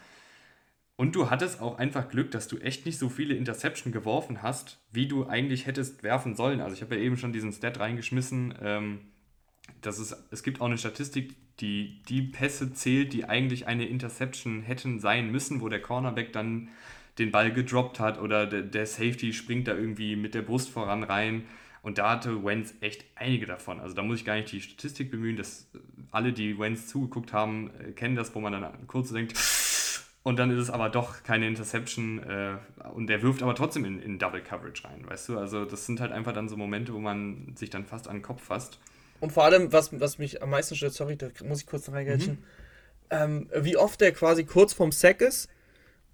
und 0.97 1.15
du 1.15 1.31
hattest 1.31 1.63
auch 1.63 1.79
einfach 1.79 2.09
Glück, 2.11 2.33
dass 2.33 2.49
du 2.49 2.59
echt 2.59 2.85
nicht 2.85 2.99
so 2.99 3.09
viele 3.09 3.35
Interception 3.35 3.93
geworfen 3.93 4.43
hast, 4.43 4.79
wie 4.93 5.07
du 5.07 5.27
eigentlich 5.27 5.67
hättest 5.67 6.03
werfen 6.03 6.35
sollen. 6.35 6.61
Also 6.61 6.75
ich 6.75 6.83
habe 6.83 6.97
ja 6.97 7.01
eben 7.01 7.17
schon 7.17 7.33
diesen 7.33 7.53
Stat 7.53 7.81
reingeschmissen. 7.81 8.55
Ähm, 8.61 9.01
dass 9.81 9.99
es, 9.99 10.17
es 10.31 10.43
gibt 10.43 10.61
auch 10.61 10.67
eine 10.67 10.79
Statistik, 10.79 11.37
die 11.61 12.03
die 12.09 12.23
Pässe 12.23 12.73
zählt, 12.73 13.13
die 13.13 13.25
eigentlich 13.25 13.67
eine 13.67 13.87
Interception 13.87 14.63
hätten 14.63 14.99
sein 14.99 15.31
müssen, 15.31 15.61
wo 15.61 15.69
der 15.69 15.81
Cornerback 15.81 16.33
dann 16.33 16.69
den 17.19 17.31
Ball 17.31 17.53
gedroppt 17.53 18.01
hat 18.01 18.21
oder 18.21 18.47
der, 18.47 18.63
der 18.63 18.87
Safety 18.87 19.33
springt 19.33 19.69
da 19.69 19.75
irgendwie 19.75 20.17
mit 20.17 20.35
der 20.35 20.43
Brust 20.43 20.71
voran 20.71 21.03
rein. 21.03 21.47
Und 21.83 21.99
da 21.99 22.11
hatte 22.11 22.45
Wenz 22.45 22.75
echt 22.81 23.05
einige 23.15 23.47
davon. 23.47 23.81
Also 23.81 23.95
da 23.95 24.03
muss 24.03 24.19
ich 24.19 24.25
gar 24.25 24.35
nicht 24.35 24.51
die 24.53 24.61
Statistik 24.61 25.11
bemühen, 25.11 25.37
dass 25.37 25.69
alle, 26.11 26.33
die 26.33 26.59
Wenz 26.59 26.87
zugeguckt 26.89 27.33
haben, 27.33 27.71
äh, 27.81 27.93
kennen 27.93 28.17
das, 28.17 28.35
wo 28.35 28.41
man 28.41 28.53
dann 28.53 28.87
kurz 28.87 29.13
denkt, 29.13 29.35
und 30.29 30.39
dann 30.39 30.51
ist 30.51 30.59
es 30.59 30.69
aber 30.69 30.91
doch 30.91 31.23
keine 31.23 31.47
Interception 31.47 32.19
äh, 32.19 32.57
und 32.93 33.07
der 33.07 33.23
wirft 33.23 33.43
aber 33.43 33.55
trotzdem 33.55 33.85
in, 33.85 34.03
in 34.03 34.19
Double 34.19 34.43
Coverage 34.43 34.85
rein, 34.85 35.09
weißt 35.09 35.31
du? 35.31 35.39
Also 35.39 35.65
das 35.65 35.87
sind 35.87 36.01
halt 36.01 36.13
einfach 36.13 36.33
dann 36.33 36.49
so 36.49 36.57
Momente, 36.57 36.93
wo 36.93 36.99
man 36.99 37.55
sich 37.57 37.71
dann 37.71 37.87
fast 37.87 38.09
an 38.09 38.17
den 38.17 38.23
Kopf 38.23 38.43
fasst. 38.43 38.79
Und 39.21 39.33
vor 39.33 39.45
allem, 39.45 39.73
was, 39.73 39.99
was 39.99 40.19
mich 40.19 40.43
am 40.43 40.51
meisten 40.51 40.77
stört, 40.77 40.93
sorry, 40.93 41.17
da 41.17 41.29
muss 41.45 41.61
ich 41.61 41.67
kurz 41.67 41.89
reingrätschen, 41.89 42.35
mhm. 42.35 42.39
ähm, 43.11 43.51
wie 43.55 43.77
oft 43.77 44.01
der 44.01 44.13
quasi 44.13 44.45
kurz 44.45 44.75
vorm 44.75 44.93
Sack 44.93 45.23
ist 45.23 45.49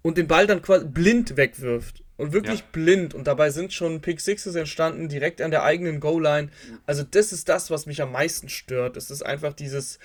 und 0.05 0.19
den 0.19 0.27
Ball 0.27 0.45
dann 0.45 0.61
quasi 0.61 0.85
blind 0.85 1.35
wegwirft. 1.35 2.03
Und 2.17 2.31
wirklich 2.31 2.59
ja. 2.59 2.65
blind. 2.71 3.15
Und 3.15 3.25
dabei 3.25 3.49
sind 3.49 3.73
schon 3.73 4.01
Pick 4.01 4.21
Sixes 4.21 4.53
entstanden, 4.53 5.09
direkt 5.09 5.41
an 5.41 5.49
der 5.49 5.63
eigenen 5.63 5.99
Goal-Line. 5.99 6.49
Also, 6.85 7.01
das 7.01 7.33
ist 7.33 7.49
das, 7.49 7.71
was 7.71 7.87
mich 7.87 8.03
am 8.03 8.11
meisten 8.11 8.47
stört. 8.47 8.97
Es 8.97 9.09
ist 9.09 9.23
einfach 9.23 9.53
dieses. 9.53 9.97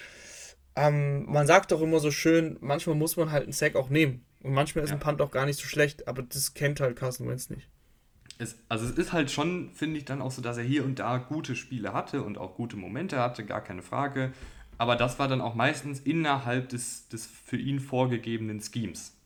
Ähm, 0.74 1.26
man 1.26 1.46
sagt 1.46 1.70
doch 1.70 1.82
immer 1.82 2.00
so 2.00 2.10
schön, 2.10 2.56
manchmal 2.60 2.96
muss 2.96 3.18
man 3.18 3.30
halt 3.30 3.42
einen 3.42 3.52
Sack 3.52 3.76
auch 3.76 3.90
nehmen. 3.90 4.24
Und 4.42 4.54
manchmal 4.54 4.84
ist 4.84 4.90
ja. 4.90 4.96
ein 4.96 5.00
Punt 5.00 5.20
auch 5.20 5.30
gar 5.30 5.44
nicht 5.44 5.60
so 5.60 5.66
schlecht, 5.66 6.08
aber 6.08 6.22
das 6.22 6.54
kennt 6.54 6.80
halt 6.80 6.96
Carson 6.96 7.28
Wentz 7.28 7.50
nicht. 7.50 7.68
Es, 8.38 8.56
also 8.70 8.86
es 8.86 8.92
ist 8.92 9.12
halt 9.12 9.30
schon, 9.30 9.70
finde 9.74 9.98
ich, 9.98 10.06
dann 10.06 10.22
auch 10.22 10.30
so, 10.30 10.40
dass 10.40 10.56
er 10.56 10.64
hier 10.64 10.82
und 10.82 10.98
da 10.98 11.18
gute 11.18 11.54
Spiele 11.54 11.92
hatte 11.92 12.22
und 12.22 12.38
auch 12.38 12.54
gute 12.54 12.76
Momente 12.76 13.18
hatte, 13.18 13.44
gar 13.44 13.62
keine 13.62 13.82
Frage. 13.82 14.32
Aber 14.78 14.96
das 14.96 15.18
war 15.18 15.28
dann 15.28 15.42
auch 15.42 15.54
meistens 15.54 16.00
innerhalb 16.00 16.70
des, 16.70 17.06
des 17.08 17.26
für 17.26 17.58
ihn 17.58 17.80
vorgegebenen 17.80 18.62
Schemes. 18.62 19.19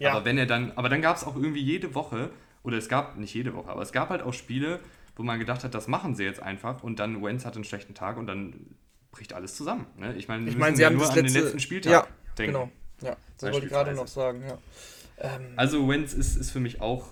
Ja. 0.00 0.12
Aber 0.12 0.24
wenn 0.24 0.38
er 0.38 0.46
dann, 0.46 0.72
aber 0.74 0.88
dann 0.88 1.02
gab 1.02 1.16
es 1.16 1.24
auch 1.24 1.36
irgendwie 1.36 1.62
jede 1.62 1.94
Woche, 1.94 2.30
oder 2.62 2.76
es 2.76 2.88
gab 2.88 3.16
nicht 3.16 3.32
jede 3.34 3.54
Woche, 3.54 3.70
aber 3.70 3.82
es 3.82 3.92
gab 3.92 4.08
halt 4.08 4.22
auch 4.22 4.32
Spiele, 4.32 4.80
wo 5.14 5.22
man 5.22 5.38
gedacht 5.38 5.62
hat, 5.62 5.74
das 5.74 5.86
machen 5.86 6.14
sie 6.14 6.24
jetzt 6.24 6.42
einfach 6.42 6.82
und 6.82 6.98
dann 6.98 7.22
Wentz 7.22 7.44
hat 7.44 7.54
einen 7.54 7.64
schlechten 7.64 7.94
Tag 7.94 8.16
und 8.16 8.26
dann 8.26 8.54
bricht 9.12 9.34
alles 9.34 9.54
zusammen. 9.54 9.86
Ne? 9.96 10.14
Ich 10.16 10.26
meine, 10.28 10.48
ich 10.48 10.56
mein, 10.56 10.74
sie 10.74 10.82
ja 10.82 10.88
haben 10.88 10.96
nur 10.96 11.08
an 11.08 11.14
letzte, 11.14 11.32
den 11.32 11.42
letzten 11.42 11.60
Spieltag 11.60 11.92
ja, 11.92 12.06
denken. 12.38 12.52
Genau, 12.52 12.70
ja, 13.02 13.16
das 13.38 13.52
wollte 13.52 13.66
ich 13.66 13.72
gerade 13.72 13.92
noch 13.94 14.08
sagen, 14.08 14.42
ja. 14.46 14.58
Ähm, 15.18 15.52
also 15.56 15.86
Wentz 15.88 16.14
ist, 16.14 16.36
ist 16.36 16.50
für 16.50 16.60
mich 16.60 16.80
auch, 16.80 17.08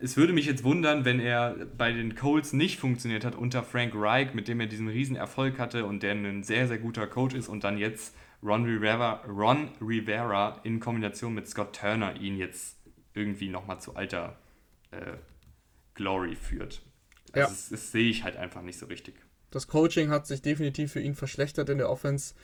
es 0.00 0.16
würde 0.16 0.32
mich 0.32 0.46
jetzt 0.46 0.64
wundern, 0.64 1.04
wenn 1.04 1.20
er 1.20 1.54
bei 1.76 1.92
den 1.92 2.16
Colts 2.16 2.52
nicht 2.52 2.80
funktioniert 2.80 3.24
hat 3.24 3.36
unter 3.36 3.62
Frank 3.62 3.92
Reich, 3.94 4.34
mit 4.34 4.48
dem 4.48 4.58
er 4.58 4.66
diesen 4.66 4.88
riesen 4.88 5.14
Erfolg 5.14 5.58
hatte 5.58 5.84
und 5.84 6.02
der 6.02 6.12
ein 6.12 6.42
sehr, 6.42 6.66
sehr 6.66 6.78
guter 6.78 7.06
Coach 7.06 7.34
ist 7.34 7.48
und 7.48 7.62
dann 7.62 7.78
jetzt 7.78 8.14
Ron 8.42 8.64
Rivera, 8.64 9.24
Ron 9.26 9.70
Rivera 9.80 10.60
in 10.62 10.80
Kombination 10.80 11.34
mit 11.34 11.48
Scott 11.48 11.76
Turner 11.76 12.16
ihn 12.16 12.36
jetzt 12.36 12.76
irgendwie 13.14 13.48
nochmal 13.48 13.80
zu 13.80 13.96
alter 13.96 14.38
äh, 14.90 15.14
Glory 15.94 16.36
führt. 16.36 16.82
Also 17.32 17.40
ja. 17.40 17.46
das, 17.46 17.68
das 17.68 17.92
sehe 17.92 18.08
ich 18.08 18.22
halt 18.22 18.36
einfach 18.36 18.62
nicht 18.62 18.78
so 18.78 18.86
richtig. 18.86 19.14
Das 19.50 19.66
Coaching 19.66 20.10
hat 20.10 20.26
sich 20.26 20.42
definitiv 20.42 20.92
für 20.92 21.00
ihn 21.00 21.14
verschlechtert 21.14 21.68
in 21.68 21.78
der 21.78 21.90
Offense. 21.90 22.34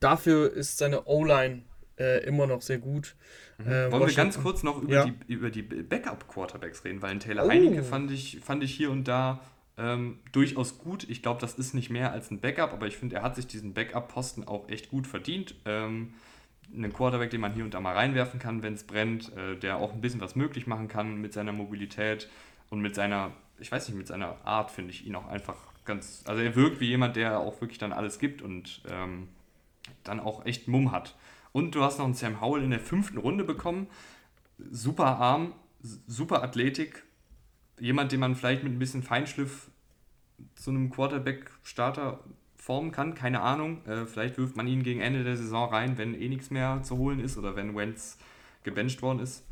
Dafür 0.00 0.52
ist 0.52 0.78
seine 0.78 1.06
O-Line 1.06 1.62
äh, 1.98 2.24
immer 2.24 2.46
noch 2.46 2.62
sehr 2.62 2.78
gut. 2.78 3.16
Mhm. 3.58 3.66
Äh, 3.66 3.92
Wollen 3.92 4.06
wir 4.06 4.14
ganz 4.14 4.40
kurz 4.40 4.62
noch 4.62 4.82
über 4.82 4.92
ja. 4.92 5.04
die, 5.06 5.32
über 5.32 5.50
die 5.50 5.62
Backup-Quarterbacks 5.62 6.84
reden, 6.84 7.02
weil 7.02 7.12
ein 7.12 7.20
Taylor 7.20 7.46
oh. 7.46 7.50
Heinecke 7.50 7.82
fand 7.82 8.10
ich, 8.10 8.40
fand 8.40 8.62
ich 8.62 8.74
hier 8.74 8.90
und 8.90 9.08
da 9.08 9.40
ähm, 9.78 10.18
durchaus 10.32 10.78
gut. 10.78 11.08
Ich 11.08 11.22
glaube, 11.22 11.40
das 11.40 11.54
ist 11.54 11.74
nicht 11.74 11.88
mehr 11.88 12.12
als 12.12 12.30
ein 12.30 12.40
Backup, 12.40 12.72
aber 12.72 12.86
ich 12.86 12.96
finde, 12.96 13.16
er 13.16 13.22
hat 13.22 13.36
sich 13.36 13.46
diesen 13.46 13.74
Backup-Posten 13.74 14.44
auch 14.46 14.68
echt 14.68 14.90
gut 14.90 15.06
verdient. 15.06 15.54
Ähm, 15.64 16.14
einen 16.74 16.92
Quarterback, 16.92 17.30
den 17.30 17.40
man 17.40 17.54
hier 17.54 17.64
und 17.64 17.72
da 17.72 17.80
mal 17.80 17.94
reinwerfen 17.94 18.40
kann, 18.40 18.62
wenn 18.62 18.74
es 18.74 18.84
brennt, 18.84 19.34
äh, 19.36 19.56
der 19.56 19.78
auch 19.78 19.94
ein 19.94 20.00
bisschen 20.00 20.20
was 20.20 20.36
möglich 20.36 20.66
machen 20.66 20.88
kann 20.88 21.20
mit 21.20 21.32
seiner 21.32 21.52
Mobilität 21.52 22.28
und 22.68 22.80
mit 22.80 22.94
seiner, 22.94 23.32
ich 23.58 23.72
weiß 23.72 23.88
nicht, 23.88 23.96
mit 23.96 24.06
seiner 24.06 24.44
Art 24.44 24.70
finde 24.70 24.90
ich 24.90 25.06
ihn 25.06 25.14
auch 25.14 25.28
einfach 25.28 25.56
ganz, 25.84 26.24
also 26.26 26.42
er 26.42 26.54
wirkt 26.54 26.80
wie 26.80 26.88
jemand, 26.88 27.16
der 27.16 27.40
auch 27.40 27.60
wirklich 27.60 27.78
dann 27.78 27.92
alles 27.92 28.18
gibt 28.18 28.42
und 28.42 28.82
ähm, 28.90 29.28
dann 30.04 30.20
auch 30.20 30.44
echt 30.44 30.68
Mumm 30.68 30.92
hat. 30.92 31.16
Und 31.52 31.74
du 31.74 31.82
hast 31.82 31.98
noch 31.98 32.04
einen 32.04 32.14
Sam 32.14 32.40
Howell 32.40 32.62
in 32.62 32.70
der 32.70 32.80
fünften 32.80 33.16
Runde 33.16 33.44
bekommen. 33.44 33.86
Super 34.70 35.18
Arm, 35.18 35.54
super 36.06 36.42
Athletik. 36.42 37.04
Jemand, 37.80 38.12
den 38.12 38.20
man 38.20 38.34
vielleicht 38.34 38.62
mit 38.62 38.72
ein 38.72 38.78
bisschen 38.78 39.02
Feinschliff 39.02 39.70
zu 40.54 40.70
einem 40.70 40.90
Quarterback-Starter 40.90 42.20
formen 42.56 42.92
kann, 42.92 43.14
keine 43.14 43.40
Ahnung. 43.40 43.84
Äh, 43.86 44.06
vielleicht 44.06 44.36
wirft 44.38 44.56
man 44.56 44.66
ihn 44.66 44.82
gegen 44.82 45.00
Ende 45.00 45.24
der 45.24 45.36
Saison 45.36 45.70
rein, 45.70 45.96
wenn 45.96 46.14
eh 46.14 46.28
nichts 46.28 46.50
mehr 46.50 46.82
zu 46.82 46.98
holen 46.98 47.20
ist 47.20 47.38
oder 47.38 47.56
wenn 47.56 47.74
Wentz 47.74 48.18
gebencht 48.62 49.00
worden 49.02 49.20
ist. 49.20 49.44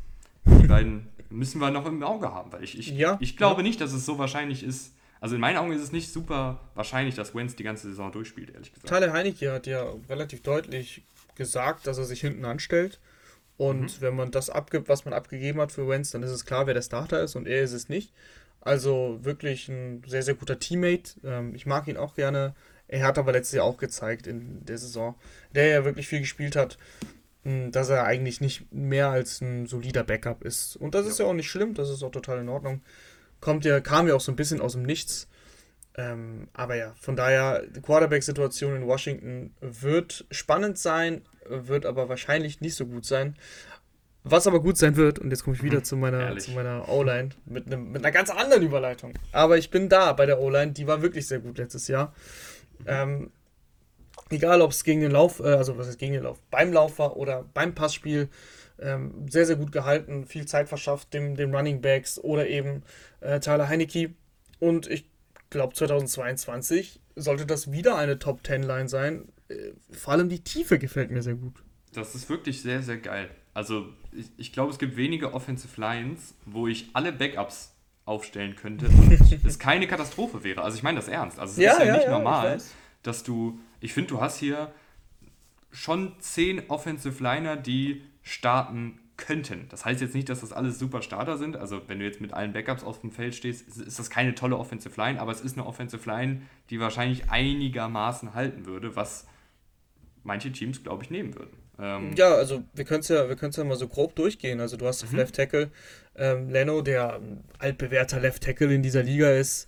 Die 0.45 0.67
beiden 0.67 1.07
müssen 1.29 1.59
wir 1.59 1.71
noch 1.71 1.85
im 1.85 2.01
Auge 2.03 2.31
haben, 2.31 2.51
weil 2.51 2.63
ich, 2.63 2.77
ich, 2.77 2.89
ja, 2.89 3.17
ich 3.19 3.35
glaube 3.35 3.61
ja. 3.61 3.67
nicht, 3.67 3.81
dass 3.81 3.93
es 3.93 4.05
so 4.05 4.17
wahrscheinlich 4.17 4.63
ist. 4.63 4.93
Also 5.19 5.35
in 5.35 5.41
meinen 5.41 5.57
Augen 5.57 5.71
ist 5.71 5.81
es 5.81 5.91
nicht 5.91 6.11
super 6.11 6.59
wahrscheinlich, 6.75 7.15
dass 7.15 7.33
Wentz 7.33 7.55
die 7.55 7.63
ganze 7.63 7.89
Saison 7.89 8.11
durchspielt, 8.11 8.51
ehrlich 8.51 8.71
gesagt. 8.71 8.87
Tyler 8.87 9.11
Heinecke 9.11 9.51
hat 9.51 9.65
ja 9.67 9.83
relativ 10.09 10.43
deutlich 10.43 11.03
gesagt, 11.35 11.87
dass 11.87 11.97
er 11.97 12.05
sich 12.05 12.21
hinten 12.21 12.45
anstellt. 12.45 12.99
Und 13.57 13.97
mhm. 13.97 14.01
wenn 14.01 14.15
man 14.15 14.31
das 14.31 14.49
abgibt, 14.49 14.87
was 14.87 15.05
man 15.05 15.13
abgegeben 15.13 15.59
hat 15.59 15.71
für 15.71 15.87
Wentz, 15.89 16.11
dann 16.11 16.23
ist 16.23 16.31
es 16.31 16.45
klar, 16.45 16.67
wer 16.67 16.73
der 16.73 16.81
Starter 16.81 17.23
ist 17.23 17.35
und 17.35 17.47
er 17.47 17.63
ist 17.63 17.73
es 17.73 17.89
nicht. 17.89 18.13
Also 18.61 19.19
wirklich 19.21 19.67
ein 19.69 20.03
sehr, 20.05 20.23
sehr 20.23 20.35
guter 20.35 20.59
Teammate. 20.59 21.13
Ähm, 21.23 21.55
ich 21.55 21.65
mag 21.65 21.87
ihn 21.87 21.97
auch 21.97 22.15
gerne. 22.15 22.53
Er 22.87 23.05
hat 23.05 23.17
aber 23.17 23.31
letztes 23.31 23.55
Jahr 23.55 23.65
auch 23.65 23.77
gezeigt 23.77 24.27
in 24.27 24.63
der 24.65 24.77
Saison, 24.77 25.15
der 25.53 25.67
ja 25.67 25.85
wirklich 25.85 26.07
viel 26.07 26.19
gespielt 26.19 26.55
hat, 26.55 26.77
hm, 27.43 27.71
dass 27.71 27.89
er 27.89 28.05
eigentlich 28.05 28.41
nicht 28.41 28.71
mehr 28.71 29.09
als 29.09 29.41
ein 29.41 29.65
solider 29.67 30.03
Backup 30.03 30.43
ist. 30.43 30.75
Und 30.75 30.95
das 30.95 31.07
ist 31.07 31.19
ja 31.19 31.25
auch 31.25 31.33
nicht 31.33 31.49
schlimm, 31.49 31.73
das 31.73 31.89
ist 31.89 32.03
auch 32.03 32.11
total 32.11 32.39
in 32.39 32.49
Ordnung. 32.49 32.81
Kommt 33.39 33.65
ja, 33.65 33.79
kam 33.79 34.07
ja 34.07 34.15
auch 34.15 34.21
so 34.21 34.31
ein 34.31 34.37
bisschen 34.37 34.61
aus 34.61 34.73
dem 34.73 34.83
Nichts. 34.83 35.27
Ähm, 35.95 36.47
aber 36.53 36.75
ja, 36.75 36.93
von 36.99 37.15
daher, 37.15 37.63
die 37.65 37.81
Quarterback-Situation 37.81 38.75
in 38.75 38.87
Washington 38.87 39.53
wird 39.61 40.25
spannend 40.29 40.77
sein, 40.77 41.21
wird 41.49 41.85
aber 41.85 42.09
wahrscheinlich 42.09 42.61
nicht 42.61 42.75
so 42.75 42.85
gut 42.85 43.05
sein. 43.05 43.35
Was 44.23 44.45
aber 44.45 44.61
gut 44.61 44.77
sein 44.77 44.97
wird, 44.97 45.19
und 45.19 45.29
jetzt 45.31 45.43
komme 45.43 45.55
ich 45.55 45.63
wieder 45.63 45.79
mhm. 45.79 45.83
zu 45.83 45.95
meiner, 45.95 46.37
zu 46.37 46.51
meiner 46.51 46.89
O-Line 46.89 47.29
mit, 47.45 47.67
mit 47.67 48.03
einer 48.03 48.11
ganz 48.11 48.29
anderen 48.29 48.63
Überleitung. 48.63 49.13
Aber 49.31 49.57
ich 49.57 49.69
bin 49.69 49.87
da 49.87 50.11
bei 50.13 50.25
der 50.25 50.39
O-Line, 50.39 50.73
die 50.73 50.85
war 50.85 51.01
wirklich 51.01 51.27
sehr 51.27 51.39
gut 51.39 51.57
letztes 51.57 51.87
Jahr. 51.87 52.13
Ähm, 52.85 53.31
egal, 54.29 54.61
ob 54.61 54.71
es 54.71 54.83
gegen 54.83 55.01
den 55.01 55.11
Lauf, 55.11 55.39
äh, 55.39 55.53
also 55.53 55.77
was 55.77 55.87
ist 55.87 55.99
gegen 55.99 56.13
den 56.13 56.23
Lauf, 56.23 56.39
beim 56.51 56.73
Lauf 56.73 56.99
war 56.99 57.15
oder 57.15 57.45
beim 57.53 57.73
Passspiel, 57.73 58.29
ähm, 58.79 59.27
sehr, 59.29 59.45
sehr 59.45 59.55
gut 59.55 59.71
gehalten, 59.71 60.25
viel 60.25 60.45
Zeit 60.45 60.69
verschafft 60.69 61.13
dem, 61.13 61.35
dem 61.35 61.53
Running 61.55 61.81
Backs 61.81 62.19
oder 62.19 62.47
eben 62.47 62.83
äh, 63.21 63.39
Tyler 63.39 63.69
Heinecke. 63.69 64.13
Und 64.59 64.87
ich 64.87 65.09
glaube, 65.49 65.73
2022 65.73 66.99
sollte 67.15 67.45
das 67.45 67.71
wieder 67.71 67.97
eine 67.97 68.19
Top 68.19 68.45
10 68.45 68.63
Line 68.63 68.87
sein. 68.87 69.29
Äh, 69.49 69.71
vor 69.91 70.13
allem 70.13 70.29
die 70.29 70.43
Tiefe 70.43 70.79
gefällt 70.79 71.11
mir 71.11 71.21
sehr 71.21 71.35
gut. 71.35 71.63
Das 71.93 72.15
ist 72.15 72.29
wirklich 72.29 72.61
sehr, 72.61 72.81
sehr 72.83 72.97
geil. 72.97 73.29
Also, 73.53 73.87
ich, 74.11 74.27
ich 74.37 74.53
glaube, 74.53 74.71
es 74.71 74.79
gibt 74.79 74.97
wenige 74.97 75.33
Offensive 75.33 75.79
Lines, 75.79 76.35
wo 76.45 76.67
ich 76.67 76.89
alle 76.93 77.11
Backups 77.11 77.73
aufstellen 78.07 78.55
könnte 78.55 78.87
und 78.87 79.11
es 79.45 79.59
keine 79.59 79.85
Katastrophe 79.85 80.43
wäre. 80.43 80.63
Also 80.63 80.77
ich 80.77 80.83
meine 80.83 80.97
das 80.97 81.09
ernst. 81.09 81.39
Also 81.39 81.53
es 81.53 81.57
ja, 81.57 81.73
ist 81.73 81.79
ja, 81.79 81.85
ja 81.85 81.93
nicht 81.93 82.05
ja, 82.05 82.11
normal, 82.11 82.61
dass 83.03 83.23
du, 83.23 83.59
ich 83.81 83.93
finde, 83.93 84.09
du 84.11 84.21
hast 84.21 84.37
hier 84.37 84.71
schon 85.71 86.13
zehn 86.19 86.69
Offensive 86.69 87.21
Liner, 87.21 87.57
die 87.57 88.01
starten 88.23 88.99
könnten. 89.17 89.67
Das 89.69 89.83
heißt 89.83 89.99
jetzt 89.99 90.15
nicht, 90.15 90.29
dass 90.29 90.41
das 90.41 90.53
alles 90.53 90.79
super 90.79 91.01
Starter 91.01 91.37
sind. 91.37 91.57
Also 91.57 91.81
wenn 91.87 91.99
du 91.99 92.05
jetzt 92.05 92.21
mit 92.21 92.33
allen 92.33 92.53
Backups 92.53 92.83
auf 92.83 93.01
dem 93.01 93.11
Feld 93.11 93.35
stehst, 93.35 93.67
ist 93.67 93.99
das 93.99 94.09
keine 94.09 94.35
tolle 94.35 94.57
Offensive 94.57 94.99
Line, 94.99 95.19
aber 95.19 95.31
es 95.31 95.41
ist 95.41 95.57
eine 95.57 95.65
Offensive 95.65 96.07
Line, 96.09 96.43
die 96.69 96.79
wahrscheinlich 96.79 97.29
einigermaßen 97.29 98.35
halten 98.35 98.65
würde, 98.65 98.95
was 98.95 99.27
manche 100.27 100.51
Teams, 100.51 100.83
glaube 100.83 101.03
ich, 101.03 101.09
nehmen 101.09 101.33
würden. 101.33 101.57
Ähm 101.79 102.13
ja, 102.15 102.35
also 102.35 102.63
wir 102.73 102.85
können 102.85 102.99
es 102.99 103.07
ja, 103.07 103.25
ja 103.25 103.63
mal 103.63 103.77
so 103.77 103.87
grob 103.87 104.15
durchgehen. 104.15 104.59
Also 104.59 104.77
du 104.77 104.85
hast 104.85 105.03
auf 105.03 105.11
mhm. 105.11 105.17
Left 105.17 105.35
Tackle 105.35 105.71
ähm, 106.15 106.49
Leno, 106.49 106.81
der 106.81 107.15
ein 107.15 107.43
altbewährter 107.57 108.19
Left 108.19 108.43
Tackle 108.43 108.73
in 108.73 108.83
dieser 108.83 109.01
Liga 109.01 109.31
ist. 109.31 109.67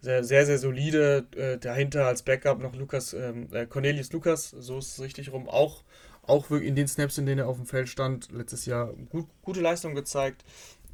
Sehr, 0.00 0.24
sehr, 0.24 0.46
sehr 0.46 0.58
solide. 0.58 1.26
Äh, 1.36 1.58
dahinter 1.58 2.06
als 2.06 2.22
Backup 2.22 2.60
noch 2.60 2.74
Lukas, 2.74 3.12
ähm, 3.14 3.48
äh, 3.52 3.66
Cornelius 3.66 4.12
Lukas, 4.12 4.50
so 4.50 4.78
ist 4.78 4.92
es 4.92 5.00
richtig 5.00 5.32
rum, 5.32 5.48
auch, 5.48 5.84
auch 6.22 6.50
in 6.50 6.74
den 6.74 6.88
Snaps, 6.88 7.18
in 7.18 7.26
denen 7.26 7.40
er 7.40 7.48
auf 7.48 7.56
dem 7.56 7.66
Feld 7.66 7.88
stand, 7.88 8.32
letztes 8.32 8.66
Jahr 8.66 8.92
gut, 9.10 9.26
gute 9.42 9.60
Leistung 9.60 9.94
gezeigt. 9.94 10.44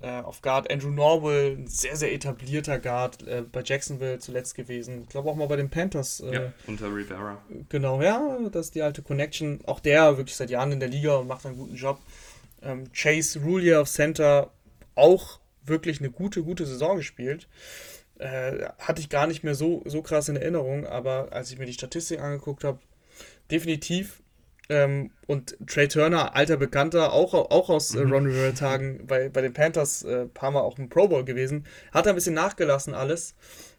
Äh, 0.07 0.21
auf 0.21 0.41
Guard 0.41 0.71
Andrew 0.71 0.91
Norwell, 0.91 1.57
ein 1.57 1.67
sehr, 1.67 1.97
sehr 1.97 2.13
etablierter 2.13 2.79
Guard, 2.79 3.27
äh, 3.27 3.43
bei 3.43 3.63
Jacksonville 3.65 4.21
zuletzt 4.21 4.55
gewesen. 4.55 5.03
Ich 5.03 5.09
glaube 5.09 5.29
auch 5.29 5.35
mal 5.35 5.49
bei 5.49 5.57
den 5.57 5.69
Panthers. 5.69 6.21
Äh, 6.21 6.33
ja, 6.33 6.53
unter 6.69 6.95
Rivera. 6.95 7.43
Genau, 7.71 8.01
ja, 8.01 8.39
das 8.53 8.67
ist 8.67 8.77
die 8.77 8.83
alte 8.83 9.03
Connection. 9.03 9.59
Auch 9.67 9.81
der 9.81 10.17
wirklich 10.17 10.37
seit 10.37 10.51
Jahren 10.51 10.71
in 10.71 10.79
der 10.79 10.89
Liga 10.89 11.17
und 11.17 11.27
macht 11.27 11.45
einen 11.45 11.57
guten 11.57 11.75
Job. 11.75 11.99
Ähm, 12.63 12.85
Chase 12.93 13.41
Roulier 13.41 13.81
auf 13.81 13.89
Center, 13.89 14.53
auch 14.95 15.41
wirklich 15.65 15.99
eine 15.99 16.11
gute, 16.11 16.45
gute 16.45 16.67
Saison 16.67 16.99
gespielt. 16.99 17.49
Äh, 18.19 18.69
hatte 18.79 19.01
ich 19.01 19.09
gar 19.09 19.27
nicht 19.27 19.43
mehr 19.43 19.57
so, 19.57 19.83
so 19.87 20.03
krass 20.03 20.29
in 20.29 20.37
Erinnerung, 20.37 20.87
aber 20.87 21.33
als 21.33 21.51
ich 21.51 21.59
mir 21.59 21.67
die 21.67 21.73
Statistik 21.73 22.21
angeguckt 22.21 22.63
habe, 22.63 22.79
definitiv 23.51 24.23
ähm, 24.69 25.11
und 25.27 25.57
Trey 25.67 25.89
Turner, 25.89 26.35
alter 26.35 26.57
Bekannter, 26.57 27.13
auch, 27.13 27.35
auch 27.35 27.69
aus 27.69 27.95
äh, 27.95 28.05
mhm. 28.05 28.13
Ron 28.13 28.27
Rivera-Tagen, 28.27 29.07
bei, 29.07 29.29
bei 29.29 29.41
den 29.41 29.53
Panthers 29.53 30.05
ein 30.05 30.11
äh, 30.11 30.27
paar 30.27 30.51
Mal 30.51 30.61
auch 30.61 30.79
im 30.79 30.89
Pro 30.89 31.09
Bowl 31.09 31.25
gewesen. 31.25 31.67
Hat 31.93 32.07
ein 32.07 32.15
bisschen 32.15 32.35
nachgelassen 32.35 32.95
alles. 32.95 33.35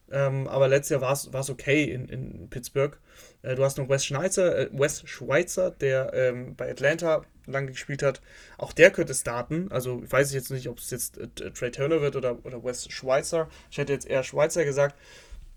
Ähm, 0.09 0.47
aber 0.47 0.69
letztes 0.69 0.91
Jahr 0.91 1.01
war 1.01 1.11
es 1.11 1.49
okay 1.49 1.83
in, 1.83 2.07
in 2.07 2.49
Pittsburgh. 2.49 2.97
Äh, 3.41 3.55
du 3.55 3.63
hast 3.63 3.77
noch 3.77 3.89
Wes 3.89 4.05
Schweizer, 4.05 4.57
äh, 4.57 4.69
Wes 4.71 5.03
Schweizer 5.05 5.71
der 5.71 6.13
ähm, 6.13 6.55
bei 6.55 6.71
Atlanta 6.71 7.23
lange 7.45 7.71
gespielt 7.71 8.03
hat. 8.03 8.21
Auch 8.57 8.71
der 8.71 8.91
könnte 8.91 9.13
starten. 9.13 9.69
Also 9.71 10.01
ich 10.03 10.11
weiß 10.11 10.33
jetzt 10.33 10.51
nicht, 10.51 10.69
ob 10.69 10.79
es 10.79 10.91
jetzt 10.91 11.17
äh, 11.17 11.51
Trey 11.51 11.71
Turner 11.71 12.01
wird 12.01 12.15
oder, 12.15 12.45
oder 12.45 12.63
Wes 12.63 12.89
Schweizer. 12.89 13.49
Ich 13.69 13.77
hätte 13.77 13.91
jetzt 13.91 14.07
eher 14.07 14.23
Schweizer 14.23 14.63
gesagt. 14.63 14.95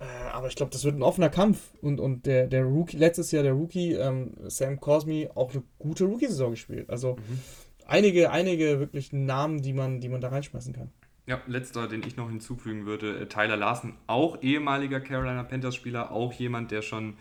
Äh, 0.00 0.04
aber 0.32 0.48
ich 0.48 0.56
glaube, 0.56 0.72
das 0.72 0.84
wird 0.84 0.96
ein 0.96 1.02
offener 1.02 1.28
Kampf. 1.28 1.72
Und, 1.80 2.00
und 2.00 2.26
der, 2.26 2.46
der 2.46 2.64
Rookie, 2.64 2.96
letztes 2.96 3.30
Jahr 3.30 3.42
der 3.42 3.52
Rookie, 3.52 3.92
ähm, 3.92 4.34
Sam 4.48 4.80
Cosmi, 4.80 5.28
auch 5.34 5.52
eine 5.52 5.62
gute 5.78 6.04
Rookie-Saison 6.04 6.52
gespielt. 6.52 6.90
Also 6.90 7.16
mhm. 7.16 7.40
einige, 7.86 8.30
einige 8.30 8.80
wirklich 8.80 9.12
Namen, 9.12 9.62
die 9.62 9.72
man, 9.72 10.00
die 10.00 10.08
man 10.08 10.20
da 10.20 10.28
reinschmeißen 10.28 10.72
kann. 10.72 10.90
Ja, 11.26 11.40
letzter, 11.46 11.86
den 11.86 12.02
ich 12.02 12.16
noch 12.16 12.28
hinzufügen 12.28 12.86
würde, 12.86 13.20
äh, 13.20 13.26
Tyler 13.26 13.56
Larsen, 13.56 13.94
auch 14.06 14.42
ehemaliger 14.42 15.00
Carolina 15.00 15.42
Panthers-Spieler, 15.44 16.10
auch 16.10 16.32
jemand, 16.32 16.70
der 16.70 16.82
schon 16.82 17.16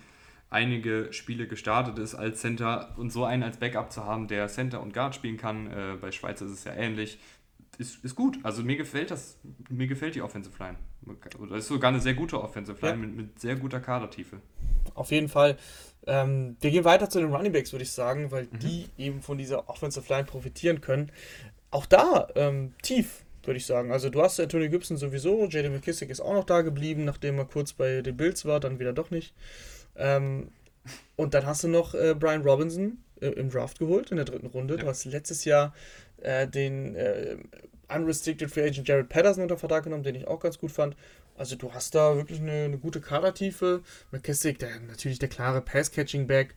einige 0.49 1.09
Spiele 1.11 1.47
gestartet 1.47 1.99
ist 1.99 2.15
als 2.15 2.41
Center 2.41 2.95
und 2.97 3.11
so 3.11 3.23
einen 3.23 3.43
als 3.43 3.57
Backup 3.57 3.91
zu 3.91 4.05
haben, 4.05 4.27
der 4.27 4.47
Center 4.47 4.81
und 4.81 4.93
Guard 4.93 5.13
spielen 5.13 5.37
kann. 5.37 5.67
Äh, 5.67 5.97
bei 6.01 6.11
Schweiz 6.11 6.41
ist 6.41 6.51
es 6.51 6.63
ja 6.63 6.73
ähnlich 6.73 7.19
ist, 7.79 8.03
ist 8.03 8.15
gut. 8.15 8.37
Also 8.43 8.63
mir 8.63 8.77
gefällt 8.77 9.09
das, 9.09 9.39
mir 9.69 9.87
gefällt 9.87 10.13
die 10.13 10.21
Offensive 10.21 10.61
Line. 10.61 10.77
Das 11.49 11.59
ist 11.59 11.67
sogar 11.67 11.89
eine 11.89 11.99
sehr 11.99 12.13
gute 12.13 12.41
Offensive 12.41 12.77
Line 12.81 13.01
ja. 13.01 13.07
mit, 13.07 13.15
mit 13.15 13.39
sehr 13.39 13.55
guter 13.55 13.79
Kadertiefe. 13.79 14.37
Auf 14.95 15.11
jeden 15.11 15.29
Fall. 15.29 15.57
Ähm, 16.07 16.57
wir 16.61 16.71
gehen 16.71 16.85
weiter 16.85 17.09
zu 17.09 17.19
den 17.19 17.33
Running 17.33 17.51
Backs, 17.51 17.71
würde 17.71 17.83
ich 17.83 17.91
sagen, 17.91 18.31
weil 18.31 18.45
mhm. 18.45 18.59
die 18.59 18.85
eben 18.97 19.21
von 19.21 19.37
dieser 19.37 19.69
Offensive 19.69 20.11
Line 20.11 20.25
profitieren 20.25 20.81
können. 20.81 21.11
Auch 21.71 21.85
da 21.85 22.27
ähm, 22.35 22.73
tief, 22.81 23.23
würde 23.43 23.57
ich 23.57 23.65
sagen. 23.65 23.91
Also 23.91 24.09
du 24.09 24.21
hast 24.21 24.37
Tony 24.49 24.69
Gibson 24.69 24.97
sowieso, 24.97 25.43
J.D. 25.43 25.69
McKissick 25.69 26.09
ist 26.09 26.21
auch 26.21 26.33
noch 26.33 26.45
da 26.45 26.61
geblieben, 26.61 27.05
nachdem 27.05 27.37
er 27.37 27.45
kurz 27.45 27.73
bei 27.73 28.01
den 28.01 28.17
Bills 28.17 28.45
war, 28.45 28.59
dann 28.59 28.79
wieder 28.79 28.93
doch 28.93 29.11
nicht. 29.11 29.33
Ähm, 29.95 30.49
und 31.15 31.33
dann 31.33 31.45
hast 31.45 31.63
du 31.63 31.67
noch 31.67 31.93
äh, 31.93 32.15
Brian 32.17 32.41
Robinson 32.41 33.03
äh, 33.21 33.27
im 33.27 33.49
Draft 33.49 33.79
geholt 33.79 34.11
in 34.11 34.17
der 34.17 34.25
dritten 34.25 34.47
Runde. 34.47 34.75
Ja. 34.75 34.81
Du 34.81 34.87
hast 34.87 35.05
letztes 35.05 35.45
Jahr 35.45 35.73
äh, 36.17 36.47
den 36.47 36.95
äh, 36.95 37.37
Unrestricted 37.93 38.49
Free 38.51 38.67
Agent 38.67 38.87
Jared 38.87 39.09
Patterson 39.09 39.43
unter 39.43 39.57
Vertrag 39.57 39.83
genommen, 39.83 40.03
den 40.03 40.15
ich 40.15 40.27
auch 40.27 40.39
ganz 40.39 40.59
gut 40.59 40.71
fand. 40.71 40.95
Also 41.37 41.55
du 41.55 41.73
hast 41.73 41.95
da 41.95 42.15
wirklich 42.15 42.39
eine, 42.39 42.65
eine 42.65 42.77
gute 42.77 43.01
Kadertiefe. 43.01 43.81
McKissick, 44.11 44.59
der 44.59 44.79
natürlich 44.81 45.19
der 45.19 45.29
klare 45.29 45.61
Pass-Catching-Back. 45.61 46.55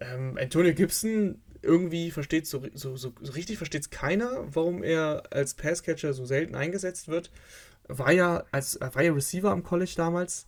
Ähm, 0.00 0.38
Antonio 0.40 0.74
Gibson, 0.74 1.40
irgendwie 1.62 2.10
versteht 2.10 2.46
so, 2.46 2.62
so, 2.74 2.96
so, 2.96 3.12
so 3.20 3.32
richtig 3.32 3.56
versteht 3.56 3.82
es 3.82 3.90
keiner, 3.90 4.44
warum 4.54 4.82
er 4.82 5.24
als 5.30 5.54
Passcatcher 5.54 6.12
so 6.12 6.24
selten 6.24 6.54
eingesetzt 6.54 7.08
wird. 7.08 7.30
War 7.88 8.12
ja 8.12 8.44
als 8.50 8.78
war 8.80 9.02
ja 9.02 9.12
Receiver 9.12 9.50
am 9.50 9.62
College 9.62 9.92
damals. 9.96 10.46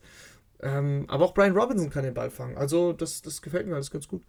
Ähm, 0.63 1.05
aber 1.09 1.25
auch 1.25 1.35
Brian 1.35 1.57
Robinson 1.57 1.91
kann 1.91 2.05
den 2.05 2.15
Ball 2.15 2.31
fangen. 2.31 2.57
Also 2.57 2.93
das, 2.93 3.23
das 3.23 3.43
gefällt 3.43 3.67
mir 3.67 3.75
alles 3.75 3.91
ganz 3.91 4.09
gut. 4.09 4.23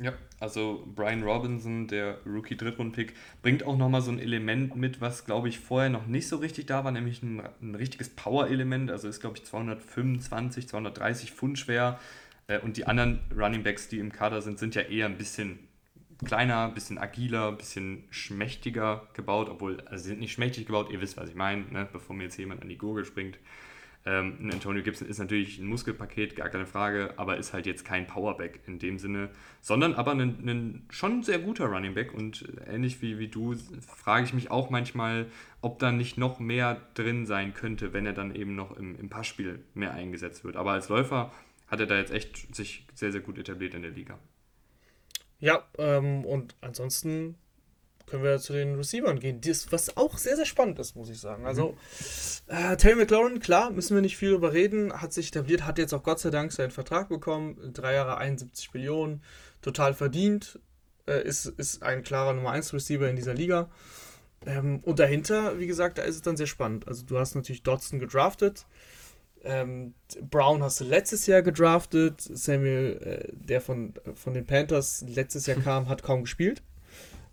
Ja, 0.00 0.12
also 0.38 0.86
Brian 0.94 1.24
Robinson, 1.24 1.88
der 1.88 2.18
Rookie-Drittrund-Pick, 2.24 3.14
bringt 3.42 3.64
auch 3.64 3.76
nochmal 3.76 4.00
so 4.00 4.12
ein 4.12 4.20
Element 4.20 4.76
mit, 4.76 5.00
was, 5.00 5.24
glaube 5.24 5.48
ich, 5.48 5.58
vorher 5.58 5.90
noch 5.90 6.06
nicht 6.06 6.28
so 6.28 6.36
richtig 6.36 6.66
da 6.66 6.84
war, 6.84 6.92
nämlich 6.92 7.20
ein, 7.24 7.42
ein 7.60 7.74
richtiges 7.74 8.08
Power-Element. 8.10 8.92
Also 8.92 9.08
ist, 9.08 9.20
glaube 9.20 9.38
ich, 9.38 9.44
225, 9.44 10.68
230 10.68 11.32
Pfund 11.32 11.58
schwer. 11.58 11.98
Äh, 12.46 12.60
und 12.60 12.76
die 12.76 12.86
anderen 12.86 13.20
Running 13.36 13.64
Backs, 13.64 13.88
die 13.88 13.98
im 13.98 14.12
Kader 14.12 14.40
sind, 14.40 14.60
sind 14.60 14.76
ja 14.76 14.82
eher 14.82 15.06
ein 15.06 15.18
bisschen 15.18 15.58
kleiner, 16.24 16.68
bisschen 16.68 16.98
agiler, 16.98 17.52
bisschen 17.52 18.04
schmächtiger 18.10 19.08
gebaut, 19.14 19.48
obwohl, 19.48 19.80
also 19.82 20.02
sie 20.02 20.10
sind 20.10 20.20
nicht 20.20 20.32
schmächtig 20.32 20.66
gebaut, 20.66 20.90
ihr 20.90 21.00
wisst, 21.00 21.16
was 21.16 21.28
ich 21.28 21.36
meine, 21.36 21.64
ne? 21.70 21.88
bevor 21.92 22.16
mir 22.16 22.24
jetzt 22.24 22.36
jemand 22.36 22.62
an 22.62 22.68
die 22.68 22.78
Gurgel 22.78 23.04
springt. 23.04 23.38
Ähm, 24.04 24.50
Antonio 24.52 24.82
Gibson 24.82 25.06
ist 25.08 25.18
natürlich 25.18 25.58
ein 25.58 25.66
Muskelpaket, 25.66 26.36
gar 26.36 26.48
keine 26.48 26.66
Frage, 26.66 27.12
aber 27.16 27.36
ist 27.36 27.52
halt 27.52 27.66
jetzt 27.66 27.84
kein 27.84 28.06
Powerback 28.06 28.60
in 28.66 28.78
dem 28.78 28.98
Sinne, 28.98 29.30
sondern 29.60 29.94
aber 29.94 30.12
ein, 30.12 30.20
ein 30.20 30.86
schon 30.88 31.22
sehr 31.22 31.38
guter 31.38 31.66
Running 31.66 31.94
Back 31.94 32.14
und 32.14 32.48
ähnlich 32.66 33.02
wie, 33.02 33.18
wie 33.18 33.28
du 33.28 33.54
frage 33.80 34.24
ich 34.24 34.32
mich 34.32 34.50
auch 34.50 34.70
manchmal, 34.70 35.26
ob 35.60 35.78
da 35.78 35.92
nicht 35.92 36.16
noch 36.16 36.38
mehr 36.38 36.80
drin 36.94 37.26
sein 37.26 37.52
könnte, 37.54 37.92
wenn 37.92 38.06
er 38.06 38.12
dann 38.14 38.34
eben 38.34 38.54
noch 38.54 38.76
im, 38.76 38.98
im 38.98 39.08
Passspiel 39.08 39.64
mehr 39.74 39.92
eingesetzt 39.92 40.44
wird. 40.44 40.56
Aber 40.56 40.72
als 40.72 40.88
Läufer 40.88 41.32
hat 41.66 41.80
er 41.80 41.86
da 41.86 41.96
jetzt 41.96 42.12
echt 42.12 42.54
sich 42.54 42.86
sehr, 42.94 43.12
sehr 43.12 43.20
gut 43.20 43.36
etabliert 43.36 43.74
in 43.74 43.82
der 43.82 43.90
Liga. 43.90 44.18
Ja, 45.40 45.64
ähm, 45.76 46.24
und 46.24 46.56
ansonsten 46.60 47.36
können 48.08 48.22
wir 48.22 48.38
zu 48.38 48.52
den 48.52 48.74
Receivern 48.74 49.20
gehen, 49.20 49.40
das, 49.40 49.70
was 49.72 49.96
auch 49.96 50.18
sehr, 50.18 50.36
sehr 50.36 50.46
spannend 50.46 50.78
ist, 50.78 50.96
muss 50.96 51.10
ich 51.10 51.20
sagen. 51.20 51.46
Also, 51.46 51.76
mhm. 52.48 52.56
äh, 52.56 52.76
Terry 52.76 52.96
McLaurin, 52.96 53.40
klar, 53.40 53.70
müssen 53.70 53.94
wir 53.94 54.02
nicht 54.02 54.16
viel 54.16 54.30
darüber 54.30 54.52
reden, 54.52 54.92
hat 54.92 55.12
sich 55.12 55.28
etabliert, 55.28 55.64
hat 55.64 55.78
jetzt 55.78 55.92
auch 55.94 56.02
Gott 56.02 56.20
sei 56.20 56.30
Dank 56.30 56.52
seinen 56.52 56.70
Vertrag 56.70 57.08
bekommen, 57.08 57.72
drei 57.72 57.94
Jahre 57.94 58.18
71 58.18 58.72
Millionen, 58.74 59.22
total 59.62 59.94
verdient, 59.94 60.58
äh, 61.06 61.22
ist, 61.22 61.46
ist 61.46 61.82
ein 61.82 62.02
klarer 62.02 62.34
Nummer 62.34 62.50
1 62.50 62.72
Receiver 62.72 63.08
in 63.08 63.16
dieser 63.16 63.34
Liga. 63.34 63.70
Ähm, 64.46 64.80
und 64.82 64.98
dahinter, 64.98 65.58
wie 65.58 65.66
gesagt, 65.66 65.98
da 65.98 66.02
ist 66.02 66.16
es 66.16 66.22
dann 66.22 66.36
sehr 66.36 66.46
spannend. 66.46 66.86
Also, 66.88 67.04
du 67.04 67.18
hast 67.18 67.34
natürlich 67.34 67.62
Dodson 67.62 67.98
gedraftet. 67.98 68.66
Ähm, 69.44 69.94
Brown 70.20 70.62
hast 70.62 70.80
du 70.80 70.84
letztes 70.84 71.26
Jahr 71.26 71.42
gedraftet. 71.42 72.20
Samuel, 72.20 72.98
äh, 73.02 73.32
der 73.32 73.60
von, 73.60 73.94
von 74.14 74.34
den 74.34 74.46
Panthers 74.46 75.04
letztes 75.08 75.46
Jahr 75.46 75.58
kam, 75.62 75.88
hat 75.88 76.02
kaum 76.02 76.22
gespielt 76.22 76.62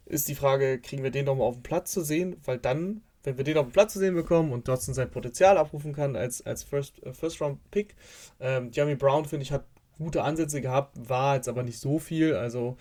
ist 0.05 0.27
die 0.27 0.35
Frage, 0.35 0.79
kriegen 0.79 1.03
wir 1.03 1.11
den 1.11 1.25
nochmal 1.25 1.47
auf 1.47 1.55
dem 1.55 1.63
Platz 1.63 1.91
zu 1.91 2.01
sehen? 2.01 2.37
Weil 2.45 2.57
dann, 2.57 3.01
wenn 3.23 3.37
wir 3.37 3.43
den 3.43 3.57
auf 3.57 3.67
dem 3.67 3.71
Platz 3.71 3.93
zu 3.93 3.99
sehen 3.99 4.15
bekommen 4.15 4.51
und 4.51 4.67
Dodson 4.67 4.93
sein 4.93 5.09
Potenzial 5.09 5.57
abrufen 5.57 5.93
kann 5.93 6.15
als, 6.15 6.45
als 6.45 6.63
First, 6.63 7.01
äh, 7.03 7.13
First 7.13 7.41
Round 7.41 7.59
Pick, 7.71 7.95
ähm, 8.39 8.69
Jeremy 8.71 8.95
Brown, 8.95 9.25
finde 9.25 9.43
ich, 9.43 9.51
hat 9.51 9.65
gute 9.97 10.23
Ansätze 10.23 10.61
gehabt, 10.61 11.09
war 11.09 11.35
jetzt 11.35 11.47
aber 11.47 11.63
nicht 11.63 11.79
so 11.79 11.99
viel. 11.99 12.35
Also 12.35 12.77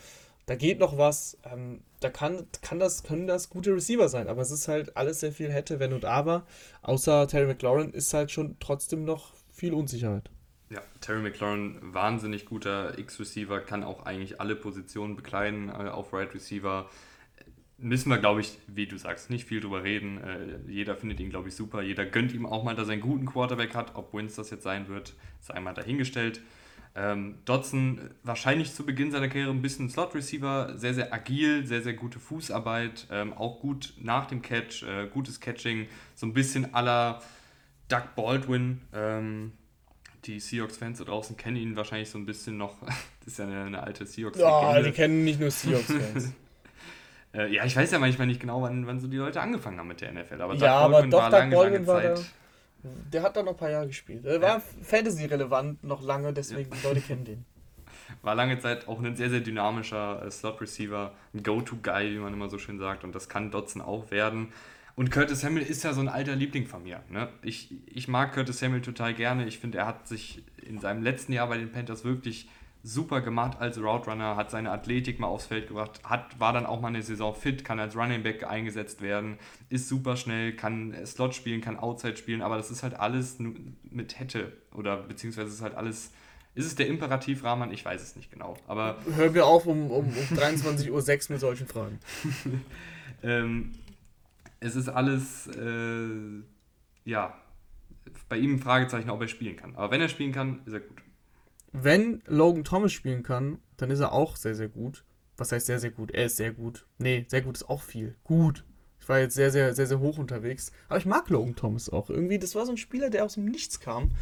da 0.47 0.57
geht 0.57 0.79
noch 0.79 0.99
was. 0.99 1.39
Ähm, 1.51 1.81
da 2.01 2.11
kann, 2.11 2.47
kann 2.61 2.79
das, 2.79 3.03
können 3.03 3.27
das 3.27 3.49
gute 3.49 3.75
Receiver 3.75 4.09
sein, 4.09 4.29
aber 4.29 4.43
es 4.43 4.51
ist 4.51 4.69
halt 4.69 4.97
alles 4.97 5.21
sehr 5.21 5.33
viel 5.33 5.51
hätte, 5.51 5.81
wenn 5.81 5.95
und 5.95 6.05
aber. 6.05 6.47
Außer 6.83 7.27
Terry 7.27 7.47
McLaurin 7.47 7.93
ist 7.93 8.13
halt 8.13 8.31
schon 8.31 8.57
trotzdem 8.61 9.05
noch 9.05 9.33
viel 9.51 9.73
Unsicherheit. 9.73 10.29
Ja, 10.69 10.83
Terry 11.01 11.21
McLaurin, 11.21 11.79
wahnsinnig 11.81 12.47
guter 12.47 12.99
X-Receiver, 12.99 13.61
kann 13.61 13.85
auch 13.85 14.05
eigentlich 14.05 14.41
alle 14.41 14.57
Positionen 14.57 15.17
bekleiden 15.17 15.69
äh, 15.69 15.89
auf 15.89 16.13
Right 16.13 16.35
Receiver 16.35 16.91
müssen 17.79 18.09
wir, 18.11 18.19
glaube 18.19 18.41
ich, 18.41 18.59
wie 18.67 18.87
du 18.87 18.97
sagst, 18.97 19.31
nicht 19.31 19.47
viel 19.47 19.61
drüber 19.61 19.83
reden. 19.83 20.19
Äh, 20.19 20.71
jeder 20.71 20.97
findet 20.97 21.21
ihn, 21.21 21.31
glaube 21.31 21.49
ich, 21.49 21.57
super. 21.57 21.83
Jeder 21.83 22.07
gönnt 22.07 22.33
ihm 22.33 22.47
auch 22.47 22.65
mal, 22.65 22.75
dass 22.75 22.89
er 22.89 22.93
einen 22.93 23.03
guten 23.03 23.27
Quarterback 23.27 23.75
hat. 23.75 23.95
Ob 23.95 24.15
Wins 24.15 24.37
das 24.37 24.51
jetzt 24.51 24.63
sein 24.63 24.89
wird, 24.89 25.15
sei 25.41 25.59
mal 25.61 25.75
dahingestellt. 25.75 26.41
Ähm, 26.97 27.41
Dodson 27.45 28.11
wahrscheinlich 28.23 28.73
zu 28.73 28.87
Beginn 28.87 29.11
seiner 29.11 29.29
Karriere 29.29 29.51
ein 29.51 29.63
bisschen 29.63 29.91
Slot-Receiver, 29.91 30.79
sehr, 30.79 30.95
sehr 30.95 31.13
agil, 31.13 31.67
sehr, 31.67 31.83
sehr 31.83 31.95
gute 31.95 32.21
Fußarbeit, 32.21 33.09
ähm, 33.11 33.33
auch 33.33 33.59
gut 33.59 33.95
nach 34.01 34.27
dem 34.27 34.43
Catch, 34.43 34.85
äh, 34.85 35.09
gutes 35.09 35.41
Catching, 35.41 35.89
so 36.15 36.27
ein 36.27 36.35
bisschen 36.35 36.73
aller 36.73 37.21
Doug 37.89 38.15
Baldwin. 38.15 38.83
Ähm, 38.93 39.53
die 40.25 40.39
Seahawks-Fans 40.39 40.99
da 40.99 41.05
draußen 41.05 41.37
kennen 41.37 41.57
ihn 41.57 41.77
wahrscheinlich 41.77 42.11
so 42.11 42.19
ein 42.19 42.27
bisschen 42.27 42.57
noch. 42.57 42.77
das 43.21 43.27
ist 43.27 43.39
ja 43.41 43.47
eine, 43.47 43.65
eine 43.65 43.83
alte 43.83 44.07
Seahawks-Legende. 44.07 44.77
Ja, 44.77 44.83
die 44.83 44.93
kennen 44.93 45.25
nicht 45.25 45.41
nur 45.41 45.51
Seahawks-Fans. 45.51 46.33
Äh, 47.35 47.53
ja, 47.53 47.65
ich 47.65 47.75
weiß 47.75 47.91
ja 47.91 47.99
manchmal 47.99 48.27
nicht 48.27 48.41
genau, 48.41 48.63
wann, 48.63 48.87
wann 48.87 49.01
so 49.01 49.09
die 49.09 49.17
Leute 49.17 49.41
angefangen 49.41 49.79
haben 49.79 49.89
mit 49.89 50.01
der 50.01 50.13
NFL. 50.13 50.41
Aber 50.41 50.55
ja, 50.55 50.77
aber 50.77 51.03
doch, 51.07 51.23
war 51.23 51.31
lange, 51.31 51.57
Baldwin 51.57 51.73
lange 51.73 51.87
war 51.87 52.03
Zeit. 52.03 52.25
Der, 52.85 52.91
der 53.13 53.23
hat 53.23 53.37
da 53.37 53.43
noch 53.43 53.53
ein 53.53 53.57
paar 53.57 53.71
Jahre 53.71 53.89
gespielt. 53.89 54.25
Er 54.25 54.41
war 54.41 54.59
ja. 54.59 54.63
Fantasy-relevant 54.83 55.83
noch 55.83 56.03
lange, 56.03 56.33
deswegen 56.33 56.71
ja. 56.71 56.77
die 56.77 56.87
Leute 56.87 57.01
kennen 57.01 57.25
den. 57.25 57.45
War 58.23 58.35
lange 58.35 58.59
Zeit 58.59 58.87
auch 58.87 59.03
ein 59.03 59.17
sehr, 59.17 59.31
sehr 59.31 59.41
dynamischer 59.41 60.25
äh, 60.25 60.31
Slot-Receiver, 60.31 61.13
ein 61.35 61.43
Go-To-Guy, 61.43 62.15
wie 62.15 62.19
man 62.19 62.33
immer 62.33 62.49
so 62.49 62.59
schön 62.59 62.79
sagt. 62.79 63.05
Und 63.05 63.15
das 63.15 63.29
kann 63.29 63.51
Dotson 63.51 63.83
auch 63.83 64.11
werden. 64.11 64.53
Und 64.97 65.11
Curtis 65.11 65.41
Samuel 65.41 65.67
ist 65.67 65.83
ja 65.83 65.93
so 65.93 66.01
ein 66.01 66.09
alter 66.09 66.37
Liebling 66.37 66.67
von 66.67 66.83
mir. 66.85 67.03
Ne? 67.11 67.29
Ich, 67.43 67.75
ich 67.87 68.07
mag 68.07 68.33
Curtis 68.33 68.61
Samuel 68.61 68.83
total 68.83 69.15
gerne. 69.15 69.47
Ich 69.47 69.59
finde, 69.59 69.79
er 69.79 69.87
hat 69.87 70.07
sich 70.07 70.45
in 70.63 70.79
seinem 70.79 71.03
letzten 71.03 71.33
Jahr 71.33 71.49
bei 71.49 71.59
den 71.59 71.73
Panthers 71.73 72.05
wirklich 72.05 72.49
super 72.87 73.23
gemacht 73.23 73.59
als 73.59 73.79
Route 73.79 74.11
Runner, 74.11 74.37
hat 74.37 74.51
seine 74.51 74.71
Athletik 74.71 75.19
mal 75.19 75.27
aufs 75.27 75.47
Feld 75.47 75.69
gebracht, 75.69 76.03
hat, 76.05 76.39
war 76.39 76.53
dann 76.53 76.67
auch 76.67 76.83
mal 76.83 76.89
eine 76.89 77.03
Saison 77.03 77.35
fit, 77.35 77.65
kann 77.65 77.81
als 77.81 77.97
Running 77.97 78.23
Back 78.23 78.47
eingesetzt 78.47 79.01
werden, 79.01 79.39
ist 79.71 79.89
super 79.89 80.17
schnell, 80.17 80.55
kann 80.55 80.95
Slot 81.07 81.35
spielen, 81.35 81.63
kann 81.63 81.79
Outside 81.79 82.19
spielen, 82.19 82.43
aber 82.43 82.59
das 82.59 82.71
ist 82.71 82.83
halt 82.83 82.95
alles 82.95 83.39
mit 83.39 84.21
hätte 84.21 84.53
oder 84.75 84.99
beziehungsweise 84.99 85.49
ist 85.49 85.63
halt 85.63 85.75
alles. 85.75 86.13
Ist 86.55 86.67
es 86.67 86.77
der 86.77 86.87
Imperativ 86.87 87.43
Rahman? 87.43 87.73
Ich 87.73 87.85
weiß 87.85 88.01
es 88.01 88.15
nicht 88.15 88.31
genau. 88.31 88.57
Aber 88.69 88.99
Hören 89.17 89.35
wir 89.35 89.45
auf 89.45 89.67
um, 89.67 89.91
um, 89.91 90.07
um 90.07 90.37
23.06 90.37 90.91
Uhr 90.91 91.33
mit 91.33 91.41
solchen 91.41 91.67
Fragen. 91.67 91.99
ähm, 93.25 93.73
es 94.61 94.77
ist 94.77 94.89
alles, 94.89 95.49
äh, 95.49 96.45
ja, 97.05 97.37
bei 98.29 98.37
ihm 98.37 98.55
ein 98.55 98.59
Fragezeichen, 98.61 99.11
ob 99.11 99.21
er 99.21 99.27
spielen 99.27 99.57
kann. 99.57 99.75
Aber 99.75 99.91
wenn 99.91 100.01
er 100.01 100.09
spielen 100.09 100.31
kann, 100.31 100.61
ist 100.65 100.75
er 100.75 100.81
gut 100.81 101.04
wenn 101.77 102.23
Logan 102.27 102.63
Thomas 102.63 102.93
spielen 102.93 103.25
kann, 103.25 103.59
dann 103.77 103.91
ist 103.91 103.99
er 103.99 104.13
auch 104.13 104.37
sehr, 104.37 104.55
sehr 104.55 104.69
gut. 104.69 105.05
Was 105.37 105.51
heißt 105.51 105.67
sehr, 105.67 105.81
sehr 105.81 105.91
gut? 105.91 106.13
Er 106.13 106.27
ist 106.27 106.37
sehr 106.37 106.53
gut. 106.53 106.87
Nee, 106.99 107.27
sehr 107.29 107.43
gut 107.43 107.57
ist 107.57 107.69
auch 107.69 107.83
viel. 107.83 108.15
Gut. 108.23 108.65
Ich 109.01 109.09
war 109.09 109.19
jetzt 109.19 109.35
sehr, 109.35 109.51
sehr, 109.51 109.75
sehr, 109.75 109.89
sehr 109.89 109.99
hoch 109.99 110.17
unterwegs. 110.17 110.71
Aber 110.89 110.99
ich 110.99 111.05
mag 111.05 111.29
Logan 111.29 111.57
Thomas 111.57 111.91
auch. 111.91 112.11
Irgendwie, 112.11 112.39
das 112.39 112.55
war 112.55 112.65
so 112.65 112.71
ein 112.71 112.77
Spieler, 112.77 113.11
der 113.11 113.25
aus 113.25 113.35
dem 113.35 113.47
Nichts 113.47 113.81
kam. 113.81 114.13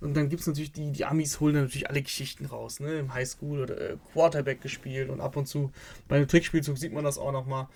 Und 0.00 0.16
dann 0.16 0.28
gibt 0.28 0.42
es 0.42 0.46
natürlich 0.46 0.70
die, 0.70 0.92
die 0.92 1.06
Amis 1.06 1.40
holen 1.40 1.54
natürlich 1.54 1.88
alle 1.88 2.02
Geschichten 2.02 2.44
raus, 2.44 2.78
ne? 2.78 2.98
Im 2.98 3.14
Highschool 3.14 3.62
oder 3.62 3.80
äh, 3.80 3.96
Quarterback 4.12 4.60
gespielt 4.60 5.08
und 5.08 5.20
ab 5.20 5.36
und 5.36 5.48
zu 5.48 5.72
bei 6.06 6.16
einem 6.16 6.28
Trickspielzug 6.28 6.78
sieht 6.78 6.92
man 6.92 7.04
das 7.04 7.18
auch 7.18 7.32
nochmal. 7.32 7.68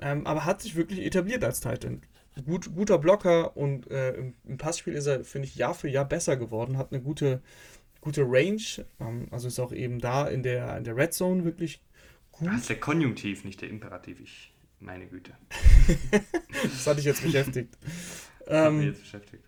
Ähm, 0.00 0.26
aber 0.26 0.44
hat 0.44 0.62
sich 0.62 0.74
wirklich 0.74 1.00
etabliert 1.04 1.44
als 1.44 1.60
Titan. 1.60 2.02
Gut, 2.46 2.74
guter 2.74 2.98
Blocker 2.98 3.56
und 3.56 3.90
äh, 3.90 4.14
im, 4.14 4.34
im 4.46 4.58
Passspiel 4.58 4.94
ist 4.94 5.06
er, 5.06 5.24
finde 5.24 5.46
ich, 5.46 5.56
Jahr 5.56 5.74
für 5.74 5.88
Jahr 5.88 6.04
besser 6.04 6.36
geworden. 6.36 6.78
Hat 6.78 6.92
eine 6.92 7.00
gute, 7.00 7.42
gute 8.00 8.22
Range. 8.22 8.62
Ähm, 9.00 9.28
also 9.30 9.48
ist 9.48 9.58
auch 9.58 9.72
eben 9.72 9.98
da 9.98 10.26
in 10.26 10.42
der, 10.42 10.76
in 10.76 10.84
der 10.84 10.96
Red 10.96 11.14
Zone 11.14 11.44
wirklich 11.44 11.80
gut. 12.32 12.48
Das 12.48 12.60
ist 12.62 12.68
der 12.70 12.80
Konjunktiv, 12.80 13.44
nicht 13.44 13.60
der 13.60 13.68
Imperativ. 13.70 14.20
Ich, 14.20 14.52
meine 14.80 15.06
Güte. 15.06 15.32
das 16.62 16.86
hatte 16.86 17.00
ich 17.00 17.06
jetzt 17.06 17.22
beschäftigt. 17.22 17.76
ähm, 18.46 18.82
jetzt 18.82 19.00
beschäftigt. 19.00 19.44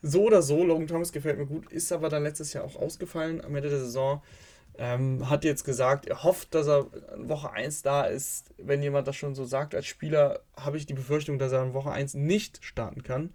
So 0.00 0.24
oder 0.24 0.42
so, 0.42 0.64
Logan 0.64 0.86
Thomas 0.86 1.12
gefällt 1.12 1.38
mir 1.38 1.46
gut, 1.46 1.72
ist 1.72 1.90
aber 1.90 2.08
dann 2.08 2.22
letztes 2.22 2.52
Jahr 2.52 2.64
auch 2.64 2.76
ausgefallen 2.76 3.40
am 3.44 3.54
Ende 3.56 3.68
der 3.68 3.80
Saison. 3.80 4.22
Ähm, 4.80 5.28
hat 5.28 5.42
jetzt 5.42 5.64
gesagt, 5.64 6.06
er 6.06 6.22
hofft, 6.22 6.54
dass 6.54 6.68
er 6.68 6.86
in 7.16 7.28
Woche 7.28 7.50
1 7.50 7.82
da 7.82 8.04
ist. 8.04 8.54
Wenn 8.58 8.80
jemand 8.80 9.08
das 9.08 9.16
schon 9.16 9.34
so 9.34 9.44
sagt 9.44 9.74
als 9.74 9.86
Spieler, 9.86 10.40
habe 10.56 10.76
ich 10.76 10.86
die 10.86 10.94
Befürchtung, 10.94 11.40
dass 11.40 11.50
er 11.50 11.64
in 11.64 11.74
Woche 11.74 11.90
1 11.90 12.14
nicht 12.14 12.64
starten 12.64 13.02
kann. 13.02 13.32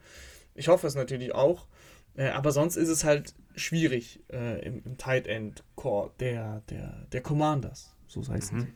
Ich 0.55 0.70
hoffe 0.70 0.88
es 0.88 0.95
natürlich 0.95 1.36
auch. 1.36 1.68
Äh, 2.16 2.30
aber 2.30 2.51
sonst 2.51 2.76
ist 2.76 2.89
es 2.89 3.03
halt 3.03 3.34
schwierig 3.55 4.24
äh, 4.32 4.66
im, 4.66 4.84
im, 4.86 4.97
Tight 4.97 5.28
End 5.28 5.64
Core 5.76 6.11
der, 6.20 6.61
der, 6.70 7.07
der 7.11 7.22
Commanders. 7.22 7.95
So 8.07 8.26
heißt 8.28 8.53
mhm. 8.53 8.68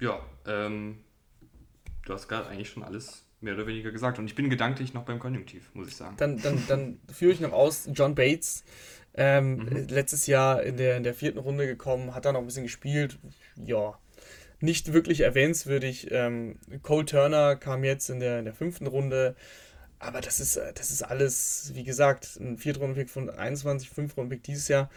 Ja, 0.00 0.20
ähm, 0.46 0.98
du 2.04 2.12
hast 2.12 2.28
gerade 2.28 2.48
eigentlich 2.48 2.68
schon 2.68 2.82
alles 2.82 3.24
mehr 3.40 3.54
oder 3.54 3.66
weniger 3.66 3.90
gesagt. 3.90 4.18
Und 4.18 4.26
ich 4.26 4.34
bin 4.34 4.50
gedanklich 4.50 4.94
noch 4.94 5.04
beim 5.04 5.18
Konjunktiv, 5.18 5.70
muss 5.74 5.88
ich 5.88 5.96
sagen. 5.96 6.16
Dann, 6.18 6.38
dann, 6.38 6.62
dann 6.68 7.00
führe 7.12 7.32
ich 7.32 7.40
noch 7.40 7.52
aus, 7.52 7.88
John 7.92 8.14
Bates, 8.14 8.64
ähm, 9.14 9.56
mhm. 9.56 9.86
letztes 9.88 10.26
Jahr 10.26 10.62
in 10.62 10.76
der, 10.76 10.96
in 10.96 11.02
der 11.02 11.14
vierten 11.14 11.38
Runde 11.38 11.66
gekommen, 11.66 12.14
hat 12.14 12.24
da 12.24 12.32
noch 12.32 12.40
ein 12.40 12.46
bisschen 12.46 12.62
gespielt. 12.62 13.18
Ja, 13.56 13.98
nicht 14.60 14.92
wirklich 14.92 15.20
erwähnenswürdig. 15.20 16.08
Ähm, 16.10 16.58
Cole 16.82 17.04
Turner 17.04 17.56
kam 17.56 17.84
jetzt 17.84 18.08
in 18.08 18.20
der, 18.20 18.38
in 18.38 18.44
der 18.44 18.54
fünften 18.54 18.86
Runde. 18.86 19.34
Aber 20.02 20.20
das 20.20 20.40
ist, 20.40 20.56
äh, 20.56 20.72
das 20.72 20.90
ist 20.90 21.02
alles, 21.02 21.70
wie 21.74 21.84
gesagt, 21.84 22.36
ein 22.40 22.58
Viertrunden-Pick 22.58 23.08
von 23.08 23.30
21, 23.30 23.88
Fünftrunden-Pick 23.88 24.42
dieses 24.42 24.66
Jahr. 24.66 24.90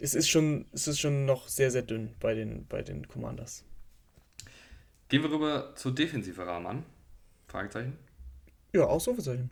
Es 0.00 0.14
ist, 0.14 0.28
schon, 0.28 0.66
es 0.72 0.88
ist 0.88 0.98
schon 0.98 1.26
noch 1.26 1.46
sehr, 1.46 1.70
sehr 1.70 1.82
dünn 1.82 2.12
bei 2.18 2.34
den, 2.34 2.66
bei 2.66 2.82
den 2.82 3.06
Commanders. 3.06 3.64
Gehen 5.08 5.22
wir 5.22 5.30
rüber 5.30 5.74
zur 5.76 5.94
Defensive 5.94 6.44
Rahman. 6.44 6.84
Fragezeichen? 7.46 7.96
Ja, 8.72 8.84
auch 8.84 8.90
Ausrufezeichen. 8.90 9.50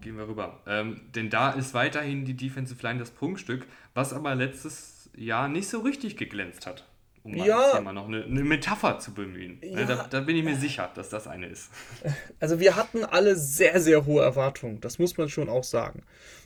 Gehen 0.00 0.16
wir 0.16 0.28
rüber. 0.28 0.60
Ähm, 0.66 1.00
denn 1.14 1.28
da 1.28 1.50
ist 1.50 1.74
weiterhin 1.74 2.24
die 2.24 2.34
Defensive 2.34 2.80
Line 2.86 3.00
das 3.00 3.10
Prunkstück, 3.10 3.66
was 3.94 4.12
aber 4.12 4.36
letztes 4.36 5.10
Jahr 5.16 5.48
nicht 5.48 5.68
so 5.68 5.80
richtig 5.80 6.16
geglänzt 6.16 6.66
hat 6.66 6.86
um 7.22 7.36
mal 7.36 7.46
ja. 7.46 7.72
Thema 7.72 7.92
noch 7.92 8.08
eine, 8.08 8.24
eine, 8.24 8.42
Metapher 8.42 8.98
zu 8.98 9.14
bemühen. 9.14 9.58
Ne, 9.60 9.80
ja. 9.80 9.84
Da, 9.84 10.06
da, 10.08 10.20
bin 10.20 10.36
ich 10.36 10.44
mir 10.44 10.56
sicher, 10.56 10.90
dass 10.94 11.08
das 11.08 11.26
eine 11.26 11.46
ist. 11.46 11.70
Also 12.40 12.58
wir 12.58 12.74
hatten 12.76 13.04
alle 13.04 13.36
sehr, 13.36 13.80
sehr 13.80 14.04
hohe 14.06 14.22
Erwartungen, 14.22 14.80
das 14.80 14.98
muss 14.98 15.16
man 15.16 15.28
schon 15.28 15.48
auch 15.48 15.64
sagen. 15.64 16.02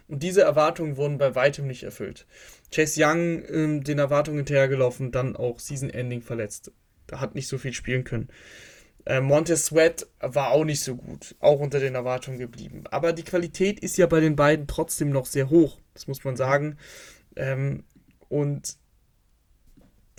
Und 0.08 0.22
diese 0.22 0.42
Erwartungen 0.42 0.96
wurden 0.96 1.18
bei 1.18 1.34
weitem 1.34 1.66
nicht 1.66 1.82
erfüllt. 1.82 2.26
Chase 2.72 3.00
Young 3.02 3.42
ähm, 3.48 3.84
den 3.84 3.98
Erwartungen 3.98 4.38
hinterhergelaufen, 4.38 5.10
dann 5.10 5.36
auch 5.36 5.58
Season-Ending 5.58 6.22
verletzt. 6.22 6.70
hat 7.10 7.34
nicht 7.34 7.48
so 7.48 7.58
viel 7.58 7.72
spielen 7.72 8.04
können. 8.04 8.28
Äh, 9.06 9.20
Montez 9.20 9.66
Sweat 9.66 10.06
war 10.20 10.50
auch 10.50 10.64
nicht 10.64 10.80
so 10.80 10.96
gut, 10.96 11.36
auch 11.40 11.60
unter 11.60 11.78
den 11.78 11.94
Erwartungen 11.94 12.38
geblieben. 12.38 12.84
Aber 12.90 13.12
die 13.12 13.22
Qualität 13.22 13.80
ist 13.80 13.96
ja 13.96 14.06
bei 14.06 14.20
den 14.20 14.36
beiden 14.36 14.66
trotzdem 14.66 15.10
noch 15.10 15.26
sehr 15.26 15.48
hoch, 15.48 15.78
das 15.94 16.06
muss 16.08 16.24
man 16.24 16.36
sagen. 16.36 16.76
Ähm, 17.36 17.84
und 18.28 18.76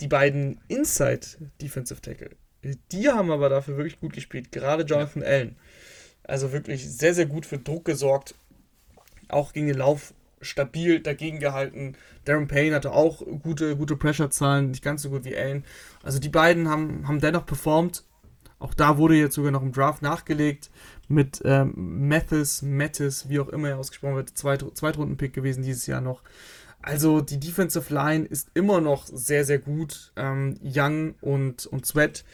die 0.00 0.08
beiden 0.08 0.60
Inside 0.68 1.26
Defensive 1.60 2.00
Tackle, 2.00 2.30
die 2.92 3.08
haben 3.08 3.30
aber 3.30 3.48
dafür 3.48 3.76
wirklich 3.76 4.00
gut 4.00 4.12
gespielt, 4.12 4.52
gerade 4.52 4.84
Jonathan 4.84 5.22
Allen. 5.22 5.56
Also 6.24 6.52
wirklich 6.52 6.88
sehr, 6.88 7.14
sehr 7.14 7.26
gut 7.26 7.46
für 7.46 7.58
Druck 7.58 7.84
gesorgt, 7.84 8.34
auch 9.28 9.52
gegen 9.52 9.66
den 9.66 9.78
Lauf 9.78 10.12
stabil 10.40 11.00
dagegen 11.00 11.40
gehalten. 11.40 11.96
Darren 12.24 12.46
Payne 12.46 12.76
hatte 12.76 12.92
auch 12.92 13.22
gute, 13.42 13.76
gute 13.76 13.96
Pressure-Zahlen, 13.96 14.70
nicht 14.70 14.84
ganz 14.84 15.02
so 15.02 15.10
gut 15.10 15.24
wie 15.24 15.36
Allen. 15.36 15.64
Also 16.02 16.18
die 16.18 16.28
beiden 16.28 16.68
haben, 16.68 17.08
haben 17.08 17.20
dennoch 17.20 17.46
performt 17.46 18.04
auch 18.58 18.74
da 18.74 18.98
wurde 18.98 19.14
jetzt 19.14 19.34
sogar 19.34 19.52
noch 19.52 19.62
im 19.62 19.72
Draft 19.72 20.02
nachgelegt 20.02 20.70
mit 21.06 21.40
ähm, 21.44 22.08
Mathis, 22.08 22.62
Mattis, 22.62 23.28
wie 23.28 23.38
auch 23.40 23.48
immer 23.48 23.68
er 23.68 23.78
ausgesprochen 23.78 24.16
wird, 24.16 24.36
Zweit 24.36 24.64
Zweitrunden-Pick 24.74 25.32
gewesen 25.32 25.62
dieses 25.62 25.86
Jahr 25.86 26.00
noch. 26.00 26.22
Also 26.82 27.20
die 27.20 27.40
Defensive 27.40 27.92
Line 27.92 28.24
ist 28.24 28.50
immer 28.54 28.80
noch 28.80 29.06
sehr, 29.06 29.44
sehr 29.44 29.58
gut. 29.58 30.12
Ähm, 30.16 30.58
Young 30.62 31.14
und, 31.20 31.66
und 31.66 31.86
Sweat 31.86 32.24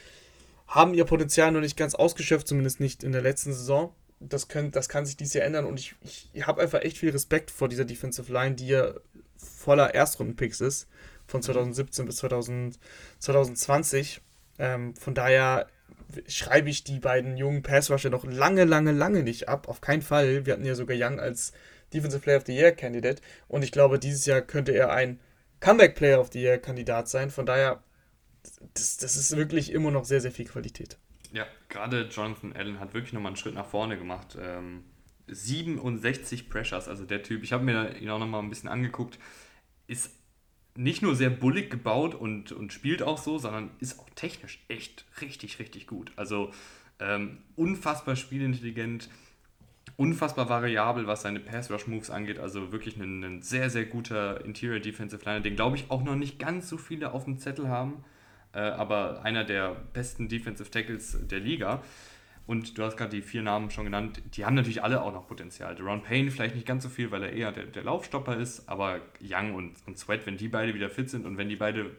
haben 0.66 0.94
ihr 0.94 1.04
Potenzial 1.04 1.52
noch 1.52 1.60
nicht 1.60 1.76
ganz 1.76 1.94
ausgeschöpft, 1.94 2.48
zumindest 2.48 2.80
nicht 2.80 3.02
in 3.04 3.12
der 3.12 3.22
letzten 3.22 3.52
Saison. 3.52 3.94
Das, 4.20 4.48
können, 4.48 4.70
das 4.70 4.88
kann 4.88 5.06
sich 5.06 5.16
dieses 5.16 5.34
Jahr 5.34 5.44
ändern 5.44 5.64
und 5.66 5.78
ich, 5.78 5.96
ich 6.32 6.46
habe 6.46 6.62
einfach 6.62 6.82
echt 6.82 6.98
viel 6.98 7.10
Respekt 7.10 7.50
vor 7.50 7.68
dieser 7.68 7.84
Defensive 7.84 8.32
Line, 8.32 8.54
die 8.54 8.68
ja 8.68 8.94
voller 9.36 9.94
Erstrunden-Picks 9.94 10.60
ist, 10.60 10.88
von 11.26 11.42
2017 11.42 12.06
bis 12.06 12.16
2000, 12.16 12.78
2020. 13.18 14.20
Ähm, 14.58 14.94
von 14.94 15.14
daher 15.14 15.66
schreibe 16.26 16.70
ich 16.70 16.84
die 16.84 17.00
beiden 17.00 17.36
jungen 17.36 17.62
Passrusher 17.62 18.10
noch 18.10 18.24
lange, 18.24 18.64
lange, 18.64 18.92
lange 18.92 19.22
nicht 19.22 19.48
ab. 19.48 19.68
Auf 19.68 19.80
keinen 19.80 20.02
Fall. 20.02 20.46
Wir 20.46 20.52
hatten 20.52 20.64
ja 20.64 20.74
sogar 20.74 20.96
Young 20.98 21.18
als 21.18 21.52
Defensive 21.94 22.22
Player 22.22 22.36
of 22.36 22.44
the 22.46 22.54
Year 22.54 22.72
Candidate. 22.72 23.22
Und 23.48 23.62
ich 23.62 23.72
glaube, 23.72 23.98
dieses 23.98 24.26
Jahr 24.26 24.40
könnte 24.40 24.72
er 24.72 24.92
ein 24.92 25.20
Comeback 25.60 25.94
Player 25.94 26.20
of 26.20 26.30
the 26.32 26.40
Year 26.40 26.58
Kandidat 26.58 27.08
sein. 27.08 27.30
Von 27.30 27.46
daher, 27.46 27.82
das, 28.74 28.98
das 28.98 29.16
ist 29.16 29.36
wirklich 29.36 29.72
immer 29.72 29.90
noch 29.90 30.04
sehr, 30.04 30.20
sehr 30.20 30.32
viel 30.32 30.46
Qualität. 30.46 30.98
Ja, 31.32 31.46
gerade 31.68 32.08
Jonathan 32.08 32.52
Allen 32.52 32.80
hat 32.80 32.94
wirklich 32.94 33.12
nochmal 33.12 33.30
einen 33.30 33.36
Schritt 33.36 33.54
nach 33.54 33.66
vorne 33.66 33.98
gemacht. 33.98 34.36
Ähm, 34.40 34.84
67 35.26 36.50
Pressures, 36.50 36.86
also 36.86 37.04
der 37.04 37.22
Typ, 37.22 37.42
ich 37.42 37.52
habe 37.52 37.64
mir 37.64 37.96
ihn 37.96 38.10
auch 38.10 38.18
nochmal 38.18 38.42
ein 38.42 38.50
bisschen 38.50 38.68
angeguckt, 38.68 39.18
ist 39.86 40.10
nicht 40.76 41.02
nur 41.02 41.14
sehr 41.14 41.30
bullig 41.30 41.70
gebaut 41.70 42.14
und, 42.14 42.52
und 42.52 42.72
spielt 42.72 43.02
auch 43.02 43.18
so, 43.18 43.38
sondern 43.38 43.70
ist 43.78 43.98
auch 43.98 44.10
technisch 44.10 44.64
echt 44.68 45.06
richtig, 45.20 45.58
richtig 45.58 45.86
gut. 45.86 46.12
Also 46.16 46.52
ähm, 46.98 47.38
unfassbar 47.56 48.16
spielintelligent, 48.16 49.08
unfassbar 49.96 50.48
variabel, 50.48 51.06
was 51.06 51.22
seine 51.22 51.40
Pass-Rush-Moves 51.40 52.10
angeht. 52.10 52.38
Also 52.38 52.72
wirklich 52.72 52.96
ein, 52.96 53.22
ein, 53.22 53.42
sehr, 53.42 53.70
sehr 53.70 53.84
guter 53.84 54.44
Interior 54.44 54.80
Defensive 54.80 55.24
Liner, 55.24 55.40
den 55.40 55.56
glaube 55.56 55.76
ich 55.76 55.90
auch 55.90 56.02
noch 56.02 56.16
nicht 56.16 56.38
ganz 56.38 56.68
so 56.68 56.76
viele 56.78 57.12
auf 57.12 57.24
dem 57.24 57.38
Zettel 57.38 57.68
haben, 57.68 58.04
äh, 58.52 58.58
aber 58.58 59.22
einer 59.22 59.44
der 59.44 59.76
besten 59.92 60.28
Defensive 60.28 60.70
Tackles 60.70 61.18
der 61.28 61.40
Liga. 61.40 61.82
Und 62.46 62.76
du 62.76 62.82
hast 62.82 62.98
gerade 62.98 63.16
die 63.16 63.22
vier 63.22 63.42
Namen 63.42 63.70
schon 63.70 63.84
genannt, 63.84 64.20
die 64.34 64.44
haben 64.44 64.54
natürlich 64.54 64.82
alle 64.82 65.00
auch 65.02 65.12
noch 65.12 65.26
Potenzial. 65.26 65.74
Deron 65.74 66.02
Payne 66.02 66.30
vielleicht 66.30 66.54
nicht 66.54 66.66
ganz 66.66 66.82
so 66.82 66.90
viel, 66.90 67.10
weil 67.10 67.22
er 67.22 67.32
eher 67.32 67.52
der, 67.52 67.64
der 67.64 67.84
Laufstopper 67.84 68.36
ist, 68.36 68.68
aber 68.68 69.00
Young 69.22 69.54
und, 69.54 69.76
und 69.86 69.98
Sweat, 69.98 70.26
wenn 70.26 70.36
die 70.36 70.48
beide 70.48 70.74
wieder 70.74 70.90
fit 70.90 71.08
sind 71.08 71.24
und 71.24 71.38
wenn 71.38 71.48
die 71.48 71.56
beide, 71.56 71.90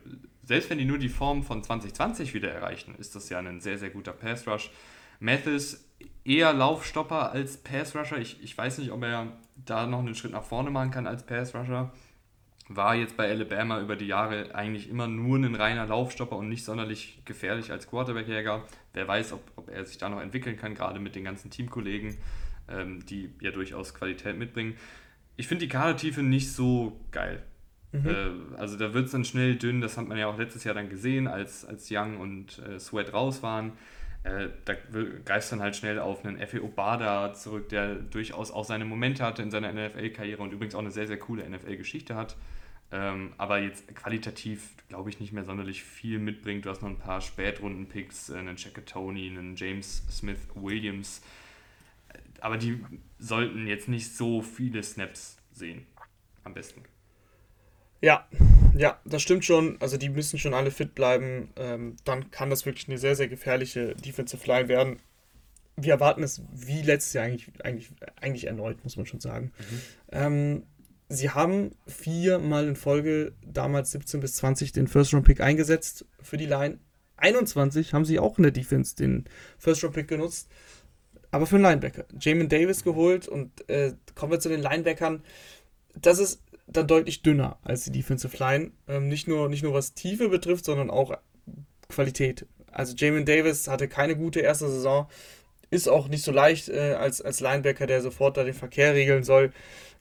selbst 0.44 0.70
wenn 0.70 0.78
die 0.78 0.86
nur 0.86 1.00
die 1.00 1.10
Form 1.10 1.44
von 1.44 1.64
2020 1.64 2.36
wieder 2.36 2.52
erreichen, 2.52 2.94
ist 3.00 3.16
das 3.16 3.30
ja 3.30 3.40
ein 3.40 3.60
sehr, 3.60 3.80
sehr 3.80 3.90
guter 3.90 4.14
Pass-Rush. 4.14 4.70
Mathis 5.20 5.90
eher 6.24 6.54
Laufstopper 6.54 7.32
als 7.32 7.58
Pass-Rusher. 7.58 8.18
Ich, 8.18 8.44
ich 8.44 8.58
weiß 8.58 8.80
nicht, 8.80 8.92
ob 8.92 9.04
er 9.04 9.34
da 9.56 9.88
noch 9.88 10.00
einen 10.00 10.16
Schritt 10.16 10.32
nach 10.32 10.44
vorne 10.44 10.70
machen 10.70 10.92
kann 10.92 11.08
als 11.08 11.26
Pass-Rusher 11.26 11.92
war 12.68 12.96
jetzt 12.96 13.16
bei 13.16 13.30
Alabama 13.30 13.80
über 13.80 13.96
die 13.96 14.08
Jahre 14.08 14.56
eigentlich 14.56 14.90
immer 14.90 15.08
nur 15.08 15.38
ein 15.38 15.56
reiner 15.56 15.86
Laufstopper 15.86 16.36
und 16.36 16.50
nicht 16.50 16.66
sonderlich 16.66 17.22
gefährlich 17.26 17.72
als 17.72 17.88
Quarterback-Jäger. 17.88 18.64
Wer 18.94 19.08
weiß, 19.08 19.34
ob, 19.34 19.42
ob 19.56 19.70
er 19.70 19.86
sich 19.86 19.98
da 19.98 20.10
noch 20.10 20.22
entwickeln 20.22 20.58
kann, 20.58 20.74
gerade 20.74 21.00
mit 21.00 21.16
den 21.16 21.24
ganzen 21.24 21.52
Teamkollegen, 21.52 22.18
ähm, 22.68 23.06
die 23.06 23.30
ja 23.40 23.52
durchaus 23.52 23.94
Qualität 23.94 24.38
mitbringen. 24.38 24.76
Ich 25.38 25.48
finde 25.48 25.66
die 25.66 25.70
Kadertiefe 25.70 26.24
nicht 26.24 26.52
so 26.52 27.00
geil. 27.12 27.44
Mhm. 27.92 28.08
Äh, 28.08 28.58
also 28.58 28.78
da 28.78 28.96
wird 28.96 29.06
es 29.06 29.12
dann 29.12 29.26
schnell 29.26 29.58
dünn, 29.58 29.82
das 29.82 29.98
hat 29.98 30.08
man 30.08 30.18
ja 30.18 30.28
auch 30.28 30.38
letztes 30.38 30.64
Jahr 30.64 30.74
dann 30.74 30.90
gesehen, 30.90 31.28
als, 31.28 31.66
als 31.66 31.90
Young 31.92 32.18
und 32.18 32.60
äh, 32.60 32.80
Sweat 32.80 33.14
raus 33.14 33.44
waren. 33.44 33.74
Äh, 34.26 34.50
da 34.66 34.74
greifst 35.24 35.52
dann 35.52 35.62
halt 35.62 35.76
schnell 35.76 36.00
auf 36.00 36.26
einen 36.26 36.40
F.E. 36.40 36.60
Obada 36.60 37.34
zurück, 37.36 37.70
der 37.70 37.94
durchaus 37.94 38.50
auch 38.50 38.66
seine 38.66 38.84
Momente 38.84 39.24
hatte 39.24 39.44
in 39.44 39.52
seiner 39.52 39.72
NFL-Karriere 39.72 40.42
und 40.42 40.52
übrigens 40.52 40.74
auch 40.74 40.80
eine 40.80 40.90
sehr, 40.90 41.06
sehr 41.06 41.20
coole 41.20 41.48
NFL-Geschichte 41.48 42.16
hat. 42.16 42.36
Ähm, 42.92 43.34
aber 43.38 43.60
jetzt 43.60 43.88
qualitativ, 43.96 44.72
glaube 44.88 45.12
ich, 45.12 45.20
nicht 45.20 45.32
mehr 45.32 45.44
sonderlich 45.44 45.84
viel 45.84 46.18
mitbringt. 46.18 46.66
Du 46.66 46.72
hast 46.72 46.82
noch 46.82 46.90
ein 46.90 46.98
paar 46.98 47.22
Spätrunden-Picks, 47.22 48.30
äh, 48.30 48.38
einen 48.38 48.58
Tony, 48.88 49.30
einen 49.30 49.56
James 49.58 50.04
Smith 50.10 50.40
Williams. 50.56 51.22
Aber 52.42 52.58
die 52.58 52.84
sollten 53.20 53.68
jetzt 53.68 53.88
nicht 53.88 54.16
so 54.16 54.42
viele 54.42 54.82
Snaps 54.82 55.38
sehen. 55.52 55.86
Am 56.44 56.56
besten. 56.56 56.82
Ja, 58.06 58.28
ja, 58.78 59.00
das 59.04 59.24
stimmt 59.24 59.46
schon. 59.46 59.78
Also 59.82 59.98
die 59.98 60.10
müssen 60.10 60.38
schon 60.38 60.54
alle 60.54 60.70
fit 60.70 60.94
bleiben. 60.94 61.50
Ähm, 61.56 61.96
dann 62.04 62.30
kann 62.30 62.52
das 62.52 62.68
wirklich 62.68 62.88
eine 62.88 63.00
sehr, 63.00 63.16
sehr 63.16 63.28
gefährliche 63.28 63.96
Defensive 63.96 64.46
Line 64.46 64.68
werden. 64.68 65.00
Wir 65.76 65.94
erwarten 65.94 66.22
es 66.22 66.44
wie 66.54 66.84
letztes 66.84 67.14
Jahr 67.14 67.26
eigentlich, 67.26 67.50
eigentlich, 67.64 67.90
eigentlich 68.22 68.46
erneut, 68.46 68.84
muss 68.84 68.96
man 68.96 69.08
schon 69.08 69.22
sagen. 69.22 69.52
Mhm. 69.58 69.82
Ähm, 70.12 70.64
sie 71.10 71.32
haben 71.32 71.72
viermal 71.88 72.68
in 72.68 72.76
Folge, 72.76 73.34
damals 73.44 73.90
17 73.90 74.20
bis 74.20 74.36
20, 74.36 74.72
den 74.72 74.88
First-Round-Pick 74.88 75.42
eingesetzt 75.42 76.06
für 76.22 76.38
die 76.38 76.46
Line. 76.46 76.78
21 77.18 77.96
haben 77.96 78.06
sie 78.06 78.20
auch 78.20 78.38
in 78.38 78.44
der 78.44 78.52
Defense 78.52 78.96
den 78.96 79.26
First-Round-Pick 79.58 80.08
genutzt, 80.08 80.48
aber 81.32 81.48
für 81.48 81.56
einen 81.56 81.64
Linebacker. 81.64 82.06
Jamin 82.20 82.50
Davis 82.50 82.84
geholt 82.84 83.28
und 83.28 83.68
äh, 83.68 83.94
kommen 84.14 84.32
wir 84.34 84.40
zu 84.40 84.50
den 84.50 84.62
Linebackern. 84.62 85.24
Das 86.00 86.20
ist 86.20 86.42
dann 86.68 86.88
deutlich 86.88 87.22
dünner 87.22 87.58
als 87.64 87.84
die 87.84 87.92
Defensive 87.92 88.38
Line. 88.38 88.72
Ähm, 88.88 89.08
nicht, 89.08 89.28
nur, 89.28 89.50
nicht 89.50 89.64
nur 89.64 89.74
was 89.74 89.94
Tiefe 89.94 90.30
betrifft, 90.30 90.66
sondern 90.66 90.90
auch 90.90 91.18
Qualität. 91.90 92.46
Also 92.72 92.94
Jamin 92.96 93.26
Davis 93.26 93.68
hatte 93.68 93.88
keine 93.88 94.16
gute 94.16 94.42
erste 94.42 94.70
Saison, 94.70 95.08
ist 95.70 95.88
auch 95.88 96.08
nicht 96.08 96.24
so 96.24 96.32
leicht 96.32 96.70
äh, 96.70 96.94
als, 96.94 97.22
als 97.22 97.40
Linebacker, 97.40 97.88
der 97.88 98.02
sofort 98.02 98.38
da 98.38 98.44
den 98.44 98.54
Verkehr 98.54 98.94
regeln 98.94 99.24
soll 99.24 99.52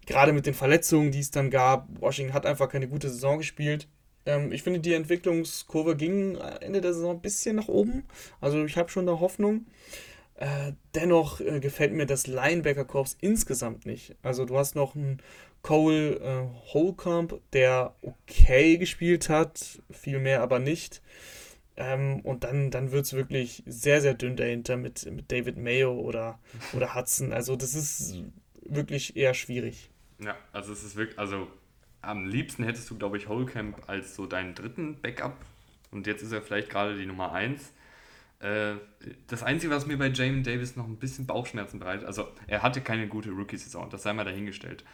gerade 0.06 0.32
mit 0.32 0.46
den 0.46 0.54
Verletzungen, 0.54 1.10
die 1.10 1.20
es 1.20 1.30
dann 1.30 1.50
gab, 1.50 1.88
Washington 2.00 2.34
hat 2.34 2.46
einfach 2.46 2.68
keine 2.68 2.88
gute 2.88 3.08
Saison 3.08 3.38
gespielt. 3.38 3.88
Ähm, 4.26 4.52
ich 4.52 4.62
finde, 4.62 4.80
die 4.80 4.94
Entwicklungskurve 4.94 5.96
ging 5.96 6.36
Ende 6.36 6.80
der 6.80 6.94
Saison 6.94 7.16
ein 7.16 7.22
bisschen 7.22 7.56
nach 7.56 7.68
oben. 7.68 8.04
Also 8.40 8.64
ich 8.64 8.76
habe 8.76 8.90
schon 8.90 9.06
da 9.06 9.20
Hoffnung. 9.20 9.66
Äh, 10.36 10.72
dennoch 10.94 11.40
äh, 11.40 11.60
gefällt 11.60 11.92
mir 11.92 12.06
das 12.06 12.26
Linebacker-Korps 12.26 13.16
insgesamt 13.20 13.86
nicht. 13.86 14.16
Also 14.22 14.44
du 14.44 14.58
hast 14.58 14.74
noch 14.74 14.96
einen 14.96 15.20
Cole 15.64 16.20
äh, 16.20 16.74
Holcomb, 16.74 17.40
der 17.54 17.94
okay 18.02 18.76
gespielt 18.76 19.30
hat, 19.30 19.80
viel 19.90 20.18
mehr 20.18 20.42
aber 20.42 20.58
nicht. 20.58 21.00
Ähm, 21.76 22.20
und 22.20 22.44
dann, 22.44 22.70
dann 22.70 22.92
wird 22.92 23.06
es 23.06 23.14
wirklich 23.14 23.62
sehr, 23.64 24.02
sehr 24.02 24.12
dünn 24.12 24.36
dahinter 24.36 24.76
mit, 24.76 25.10
mit 25.10 25.32
David 25.32 25.56
Mayo 25.56 25.94
oder, 25.94 26.38
oder 26.74 26.94
Hudson. 26.94 27.32
Also 27.32 27.56
das 27.56 27.74
ist 27.74 28.24
wirklich 28.60 29.16
eher 29.16 29.32
schwierig. 29.32 29.90
Ja, 30.22 30.36
also 30.52 30.70
es 30.74 30.84
ist 30.84 30.96
wirklich, 30.96 31.18
also 31.18 31.48
am 32.02 32.26
liebsten 32.26 32.62
hättest 32.62 32.90
du, 32.90 32.98
glaube 32.98 33.16
ich, 33.16 33.28
Holcamp 33.28 33.88
als 33.88 34.14
so 34.14 34.26
deinen 34.26 34.54
dritten 34.54 35.00
Backup 35.00 35.34
und 35.90 36.06
jetzt 36.06 36.22
ist 36.22 36.32
er 36.32 36.42
vielleicht 36.42 36.68
gerade 36.68 36.98
die 36.98 37.06
Nummer 37.06 37.32
1. 37.32 37.72
Äh, 38.40 38.74
das 39.28 39.42
Einzige, 39.42 39.72
was 39.72 39.86
mir 39.86 39.96
bei 39.96 40.08
Jamin 40.08 40.42
Davis 40.42 40.76
noch 40.76 40.86
ein 40.86 40.98
bisschen 40.98 41.24
Bauchschmerzen 41.24 41.78
bereitet, 41.78 42.06
also 42.06 42.28
er 42.46 42.62
hatte 42.62 42.82
keine 42.82 43.08
gute 43.08 43.30
Rookie-Saison, 43.30 43.88
das 43.88 44.02
sei 44.02 44.12
mal 44.12 44.24
dahingestellt. 44.24 44.84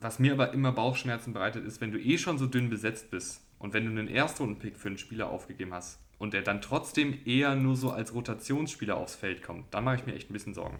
Was 0.00 0.18
mir 0.18 0.32
aber 0.32 0.54
immer 0.54 0.72
Bauchschmerzen 0.72 1.34
bereitet, 1.34 1.66
ist, 1.66 1.82
wenn 1.82 1.92
du 1.92 2.00
eh 2.00 2.16
schon 2.16 2.38
so 2.38 2.46
dünn 2.46 2.70
besetzt 2.70 3.10
bist 3.10 3.42
und 3.58 3.74
wenn 3.74 3.84
du 3.84 3.90
einen 3.90 4.08
Erstrunden-Pick 4.08 4.78
für 4.78 4.88
einen 4.88 4.96
Spieler 4.96 5.28
aufgegeben 5.28 5.74
hast 5.74 6.00
und 6.18 6.32
er 6.32 6.40
dann 6.40 6.62
trotzdem 6.62 7.18
eher 7.26 7.54
nur 7.54 7.76
so 7.76 7.90
als 7.90 8.14
Rotationsspieler 8.14 8.96
aufs 8.96 9.14
Feld 9.14 9.42
kommt, 9.42 9.74
dann 9.74 9.84
mache 9.84 9.96
ich 9.96 10.06
mir 10.06 10.14
echt 10.14 10.30
ein 10.30 10.32
bisschen 10.32 10.54
Sorgen. 10.54 10.78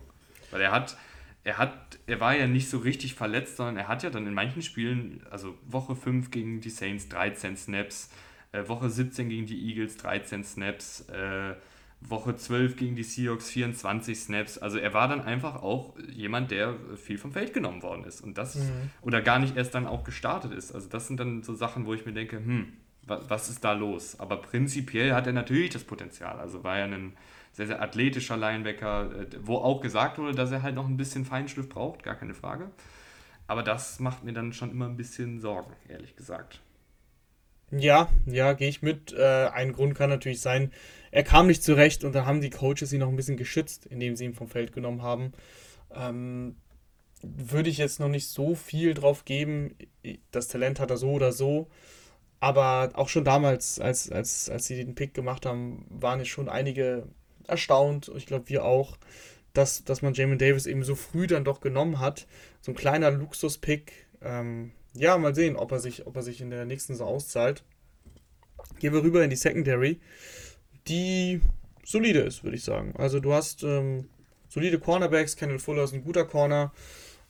Weil 0.50 0.62
er 0.62 0.72
hat, 0.72 0.96
er 1.44 1.58
hat, 1.58 1.98
er 2.06 2.18
war 2.20 2.34
ja 2.34 2.46
nicht 2.46 2.70
so 2.70 2.78
richtig 2.78 3.14
verletzt, 3.14 3.58
sondern 3.58 3.76
er 3.76 3.88
hat 3.88 4.02
ja 4.02 4.08
dann 4.08 4.26
in 4.26 4.32
manchen 4.32 4.62
Spielen, 4.62 5.22
also 5.30 5.54
Woche 5.66 5.94
5 5.94 6.30
gegen 6.30 6.62
die 6.62 6.70
Saints 6.70 7.10
13 7.10 7.58
Snaps, 7.58 8.10
äh, 8.52 8.66
Woche 8.68 8.88
17 8.88 9.28
gegen 9.28 9.44
die 9.44 9.68
Eagles 9.68 9.98
13 9.98 10.44
Snaps, 10.44 11.02
äh, 11.10 11.54
Woche 12.00 12.34
12 12.34 12.76
gegen 12.76 12.96
die 12.96 13.02
Seahawks 13.02 13.50
24 13.50 14.18
Snaps. 14.18 14.58
Also 14.58 14.78
er 14.78 14.94
war 14.94 15.08
dann 15.08 15.20
einfach 15.20 15.62
auch 15.62 15.94
jemand, 16.10 16.50
der 16.50 16.74
viel 16.96 17.18
vom 17.18 17.32
Feld 17.32 17.52
genommen 17.52 17.82
worden 17.82 18.04
ist 18.04 18.22
und 18.22 18.38
das 18.38 18.56
mhm. 18.56 18.90
oder 19.02 19.20
gar 19.20 19.38
nicht 19.38 19.56
erst 19.56 19.74
dann 19.74 19.86
auch 19.86 20.04
gestartet 20.04 20.52
ist. 20.52 20.72
Also 20.72 20.88
das 20.88 21.06
sind 21.06 21.20
dann 21.20 21.42
so 21.42 21.54
Sachen, 21.54 21.86
wo 21.86 21.92
ich 21.92 22.06
mir 22.06 22.12
denke, 22.12 22.36
hm, 22.36 22.72
was, 23.02 23.28
was 23.28 23.48
ist 23.50 23.64
da 23.64 23.72
los? 23.72 24.18
Aber 24.18 24.38
prinzipiell 24.38 25.12
hat 25.12 25.26
er 25.26 25.34
natürlich 25.34 25.70
das 25.70 25.84
Potenzial. 25.84 26.40
Also 26.40 26.64
war 26.64 26.78
er 26.78 26.86
ein 26.86 27.12
sehr, 27.52 27.66
sehr 27.66 27.82
athletischer 27.82 28.36
Linebacker, 28.36 29.10
äh, 29.12 29.26
wo 29.42 29.56
auch 29.56 29.80
gesagt 29.80 30.18
wurde, 30.18 30.34
dass 30.34 30.50
er 30.52 30.62
halt 30.62 30.74
noch 30.74 30.88
ein 30.88 30.96
bisschen 30.96 31.24
Feinschliff 31.24 31.68
braucht, 31.68 32.02
gar 32.02 32.14
keine 32.14 32.34
Frage. 32.34 32.70
Aber 33.46 33.62
das 33.62 33.98
macht 33.98 34.24
mir 34.24 34.32
dann 34.32 34.52
schon 34.52 34.70
immer 34.70 34.86
ein 34.86 34.96
bisschen 34.96 35.40
Sorgen, 35.40 35.72
ehrlich 35.88 36.16
gesagt. 36.16 36.60
Ja, 37.72 38.08
ja, 38.26 38.52
gehe 38.52 38.68
ich 38.68 38.82
mit. 38.82 39.12
Äh, 39.12 39.48
ein 39.52 39.72
Grund 39.72 39.94
kann 39.94 40.10
natürlich 40.10 40.40
sein, 40.40 40.72
er 41.10 41.22
kam 41.22 41.46
nicht 41.46 41.62
zurecht 41.62 42.04
und 42.04 42.14
da 42.14 42.24
haben 42.24 42.40
die 42.40 42.50
Coaches 42.50 42.92
ihn 42.92 43.00
noch 43.00 43.08
ein 43.08 43.16
bisschen 43.16 43.36
geschützt, 43.36 43.86
indem 43.86 44.16
sie 44.16 44.24
ihn 44.24 44.34
vom 44.34 44.48
Feld 44.48 44.72
genommen 44.72 45.02
haben. 45.02 45.32
Ähm, 45.94 46.56
würde 47.22 47.68
ich 47.68 47.78
jetzt 47.78 48.00
noch 48.00 48.08
nicht 48.08 48.28
so 48.28 48.54
viel 48.54 48.94
drauf 48.94 49.24
geben. 49.24 49.76
Das 50.30 50.48
Talent 50.48 50.80
hat 50.80 50.90
er 50.90 50.96
so 50.96 51.10
oder 51.10 51.32
so. 51.32 51.68
Aber 52.38 52.90
auch 52.94 53.08
schon 53.08 53.24
damals, 53.24 53.78
als, 53.78 54.10
als, 54.10 54.48
als 54.48 54.66
sie 54.66 54.76
den 54.76 54.94
Pick 54.94 55.12
gemacht 55.12 55.44
haben, 55.44 55.84
waren 55.90 56.20
es 56.20 56.28
schon 56.28 56.48
einige 56.48 57.06
erstaunt. 57.46 58.10
Ich 58.16 58.24
glaube, 58.24 58.48
wir 58.48 58.64
auch, 58.64 58.96
dass, 59.52 59.84
dass 59.84 60.00
man 60.00 60.14
Jamin 60.14 60.38
Davis 60.38 60.64
eben 60.66 60.82
so 60.82 60.94
früh 60.94 61.26
dann 61.26 61.44
doch 61.44 61.60
genommen 61.60 61.98
hat. 61.98 62.26
So 62.62 62.72
ein 62.72 62.76
kleiner 62.76 63.10
Luxus-Pick. 63.10 63.92
Ähm, 64.22 64.72
ja, 64.94 65.18
mal 65.18 65.34
sehen, 65.34 65.56
ob 65.56 65.72
er 65.72 65.80
sich, 65.80 66.06
ob 66.06 66.16
er 66.16 66.22
sich 66.22 66.40
in 66.40 66.50
der 66.50 66.64
nächsten 66.64 66.94
Saison 66.94 67.08
auszahlt. 67.08 67.62
Gehen 68.78 68.94
wir 68.94 69.02
rüber 69.02 69.22
in 69.22 69.30
die 69.30 69.36
Secondary, 69.36 70.00
die 70.88 71.40
solide 71.84 72.20
ist, 72.20 72.44
würde 72.44 72.56
ich 72.56 72.64
sagen. 72.64 72.94
Also 72.96 73.20
du 73.20 73.32
hast 73.32 73.62
ähm, 73.62 74.08
solide 74.48 74.78
Cornerbacks, 74.78 75.36
Kendall 75.36 75.58
Fuller 75.58 75.84
ist 75.84 75.94
ein 75.94 76.04
guter 76.04 76.24
Corner. 76.24 76.72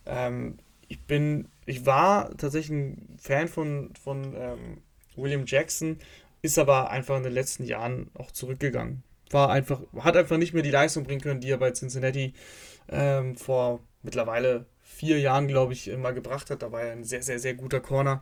Ähm, 0.07 0.59
ich 0.89 1.01
bin, 1.01 1.49
ich 1.67 1.87
war 1.87 2.37
tatsächlich 2.37 2.77
ein 2.77 3.17
Fan 3.21 3.49
von, 3.49 3.93
von 4.03 4.35
ähm, 4.37 4.79
William 5.17 5.45
Jackson, 5.47 5.99
ist 6.43 6.59
aber 6.59 6.91
einfach 6.91 7.17
in 7.17 7.23
den 7.23 7.33
letzten 7.33 7.65
Jahren 7.65 8.11
auch 8.15 8.31
zurückgegangen. 8.33 9.03
War 9.31 9.51
einfach, 9.51 9.81
hat 9.99 10.17
einfach 10.17 10.39
nicht 10.39 10.55
mehr 10.55 10.65
die 10.65 10.71
Leistung 10.71 11.05
bringen 11.05 11.21
können, 11.21 11.41
die 11.41 11.51
er 11.51 11.59
bei 11.59 11.71
Cincinnati 11.71 12.35
ähm, 12.89 13.37
vor 13.37 13.81
mittlerweile 14.03 14.67
vier 14.83 15.21
Jahren, 15.21 15.47
glaube 15.47 15.73
ich, 15.73 15.95
mal 15.97 16.13
gebracht 16.13 16.51
hat. 16.51 16.63
Da 16.63 16.73
war 16.73 16.83
er 16.83 16.93
ein 16.93 17.05
sehr, 17.05 17.23
sehr, 17.23 17.39
sehr 17.39 17.55
guter 17.55 17.81
Corner. 17.81 18.21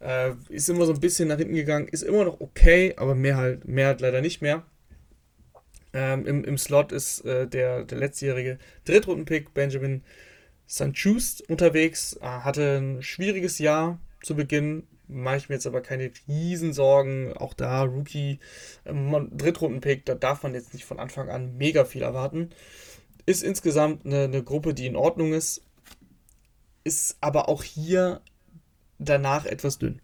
Äh, 0.00 0.32
ist 0.48 0.68
immer 0.68 0.86
so 0.86 0.92
ein 0.92 1.00
bisschen 1.00 1.28
nach 1.28 1.38
hinten 1.38 1.54
gegangen, 1.54 1.88
ist 1.88 2.02
immer 2.02 2.24
noch 2.24 2.40
okay, 2.40 2.94
aber 2.96 3.14
mehr 3.14 3.36
halt, 3.36 3.66
mehr 3.66 3.88
halt 3.88 4.00
leider 4.00 4.20
nicht 4.20 4.42
mehr. 4.42 4.64
Ähm, 5.92 6.26
im, 6.26 6.44
Im 6.44 6.58
Slot 6.58 6.92
ist 6.92 7.24
äh, 7.24 7.48
der, 7.48 7.84
der 7.84 7.98
letztjährige 7.98 8.58
Drittrunden-Pick 8.84 9.54
Benjamin 9.54 10.02
Sanchust 10.66 11.48
unterwegs, 11.48 12.18
äh, 12.20 12.26
hatte 12.26 12.78
ein 12.78 13.02
schwieriges 13.02 13.58
Jahr 13.58 13.98
zu 14.22 14.36
Beginn, 14.36 14.86
mache 15.08 15.38
ich 15.38 15.48
mir 15.48 15.56
jetzt 15.56 15.66
aber 15.66 15.80
keine 15.80 16.10
Riesensorgen. 16.28 17.32
Auch 17.36 17.54
da 17.54 17.82
Rookie, 17.82 18.38
ähm, 18.84 19.30
Drittrunden-Pick, 19.36 20.04
da 20.04 20.14
darf 20.14 20.42
man 20.42 20.54
jetzt 20.54 20.74
nicht 20.74 20.84
von 20.84 21.00
Anfang 21.00 21.30
an 21.30 21.56
mega 21.56 21.84
viel 21.84 22.02
erwarten. 22.02 22.50
Ist 23.26 23.42
insgesamt 23.42 24.06
eine, 24.06 24.24
eine 24.24 24.42
Gruppe, 24.42 24.74
die 24.74 24.86
in 24.86 24.96
Ordnung 24.96 25.32
ist, 25.32 25.62
ist 26.84 27.16
aber 27.20 27.48
auch 27.48 27.62
hier 27.62 28.20
danach 28.98 29.46
etwas 29.46 29.78
dünn. 29.78 30.00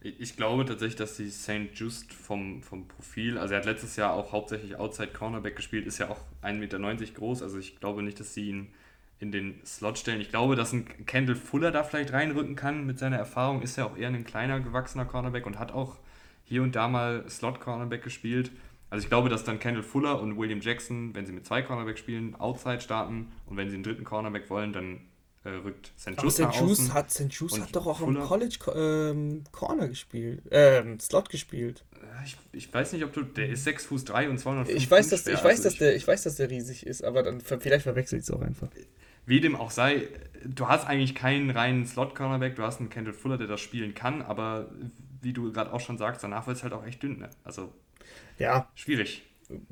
Ich 0.00 0.36
glaube 0.36 0.64
tatsächlich, 0.64 0.96
dass 0.96 1.16
die 1.16 1.28
St. 1.28 1.74
Just 1.74 2.12
vom, 2.12 2.62
vom 2.62 2.86
Profil, 2.86 3.36
also 3.36 3.54
er 3.54 3.60
hat 3.60 3.66
letztes 3.66 3.96
Jahr 3.96 4.12
auch 4.12 4.30
hauptsächlich 4.30 4.76
Outside 4.76 5.08
Cornerback 5.08 5.56
gespielt, 5.56 5.86
ist 5.86 5.98
ja 5.98 6.08
auch 6.08 6.20
1,90 6.42 6.52
Meter 6.58 6.78
groß, 7.14 7.42
also 7.42 7.58
ich 7.58 7.80
glaube 7.80 8.04
nicht, 8.04 8.20
dass 8.20 8.32
sie 8.32 8.48
ihn 8.48 8.68
in 9.18 9.32
den 9.32 9.60
Slot 9.66 9.98
stellen. 9.98 10.20
Ich 10.20 10.30
glaube, 10.30 10.54
dass 10.54 10.72
ein 10.72 10.86
Kendall 11.06 11.34
Fuller 11.34 11.72
da 11.72 11.82
vielleicht 11.82 12.12
reinrücken 12.12 12.54
kann 12.54 12.86
mit 12.86 13.00
seiner 13.00 13.16
Erfahrung, 13.16 13.62
ist 13.62 13.76
ja 13.76 13.86
auch 13.86 13.96
eher 13.96 14.08
ein 14.08 14.24
kleiner 14.24 14.60
gewachsener 14.60 15.04
Cornerback 15.04 15.46
und 15.46 15.58
hat 15.58 15.72
auch 15.72 15.96
hier 16.44 16.62
und 16.62 16.76
da 16.76 16.86
mal 16.86 17.28
Slot 17.28 17.58
Cornerback 17.60 18.04
gespielt. 18.04 18.52
Also 18.90 19.02
ich 19.02 19.08
glaube, 19.08 19.28
dass 19.28 19.42
dann 19.42 19.58
Kendall 19.58 19.82
Fuller 19.82 20.20
und 20.20 20.38
William 20.38 20.60
Jackson, 20.60 21.14
wenn 21.14 21.26
sie 21.26 21.32
mit 21.32 21.44
zwei 21.44 21.62
Cornerback 21.62 21.98
spielen, 21.98 22.36
Outside 22.36 22.80
starten 22.80 23.32
und 23.46 23.56
wenn 23.56 23.68
sie 23.68 23.74
einen 23.74 23.82
dritten 23.82 24.04
Cornerback 24.04 24.48
wollen, 24.48 24.72
dann 24.72 25.00
äh, 25.44 25.50
rückt 25.50 25.92
St. 25.98 26.20
Just 26.20 26.40
nach 26.40 26.60
außen. 26.60 26.94
Hat, 26.94 27.10
St. 27.10 27.32
Just 27.32 27.60
hat 27.60 27.74
doch 27.74 27.86
auch 27.86 28.00
Fuller. 28.00 28.20
am 28.20 28.26
College 28.26 28.58
ähm, 28.74 29.44
Corner 29.52 29.88
gespielt, 29.88 30.42
ähm, 30.50 30.98
Slot 31.00 31.28
gespielt. 31.30 31.84
Ich, 32.24 32.36
ich, 32.52 32.72
weiß 32.74 32.92
nicht, 32.92 33.04
ob 33.04 33.12
du, 33.12 33.22
der 33.22 33.48
ist 33.48 33.64
6 33.64 33.86
Fuß 33.86 34.04
3 34.04 34.30
und 34.30 34.38
200 34.38 34.68
ich 34.68 34.90
weiß, 34.90 35.08
dass, 35.08 35.26
ich, 35.26 35.34
weiß, 35.34 35.44
also 35.44 35.62
dass 35.64 35.76
der, 35.76 35.96
ich 35.96 36.06
weiß, 36.06 36.22
dass 36.24 36.36
der 36.36 36.50
riesig 36.50 36.86
ist, 36.86 37.04
aber 37.04 37.22
dann 37.22 37.40
vielleicht 37.40 37.84
verwechselt 37.84 38.22
es 38.22 38.30
auch 38.30 38.40
einfach. 38.40 38.68
Wie 39.26 39.40
dem 39.40 39.56
auch 39.56 39.70
sei, 39.70 40.08
du 40.44 40.68
hast 40.68 40.86
eigentlich 40.86 41.14
keinen 41.14 41.50
reinen 41.50 41.86
Slot-Cornerback, 41.86 42.56
du 42.56 42.62
hast 42.62 42.80
einen 42.80 42.90
Kendall 42.90 43.14
Fuller, 43.14 43.38
der 43.38 43.46
das 43.46 43.60
spielen 43.60 43.94
kann, 43.94 44.22
aber 44.22 44.70
wie 45.20 45.32
du 45.32 45.52
gerade 45.52 45.72
auch 45.72 45.80
schon 45.80 45.98
sagst, 45.98 46.22
danach 46.24 46.46
wird 46.46 46.56
es 46.56 46.62
halt 46.62 46.72
auch 46.72 46.84
echt 46.84 47.02
dünn. 47.02 47.18
Ne? 47.18 47.30
Also, 47.44 47.72
ja. 48.38 48.68
Schwierig. 48.74 49.27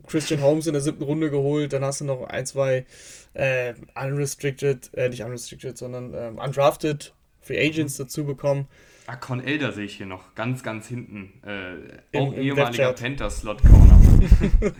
Christian 0.07 0.41
Holmes 0.41 0.67
in 0.67 0.73
der 0.73 0.83
siebten 0.83 1.03
Runde 1.03 1.31
geholt, 1.31 1.73
dann 1.73 1.85
hast 1.85 2.01
du 2.01 2.05
noch 2.05 2.25
ein, 2.25 2.47
zwei 2.47 2.87
äh, 3.35 3.75
unrestricted, 3.95 4.91
äh, 4.95 5.09
nicht 5.09 5.23
unrestricted, 5.23 5.77
sondern 5.77 6.15
ähm, 6.15 6.39
undrafted 6.39 7.15
Free 7.41 7.59
Agents 7.59 7.99
mhm. 7.99 8.05
dazu 8.05 8.25
bekommen. 8.25 8.69
Ah, 9.07 9.17
Con 9.17 9.41
Elder 9.41 9.73
sehe 9.73 9.85
ich 9.85 9.97
hier 9.97 10.07
noch, 10.07 10.35
ganz, 10.35 10.63
ganz 10.63 10.89
hinten. 10.89 11.33
Äh, 11.45 12.19
auch 12.19 12.33
Im, 12.33 12.41
ehemaliger 12.41 12.93
Panther-Slot-Corner. 12.93 14.01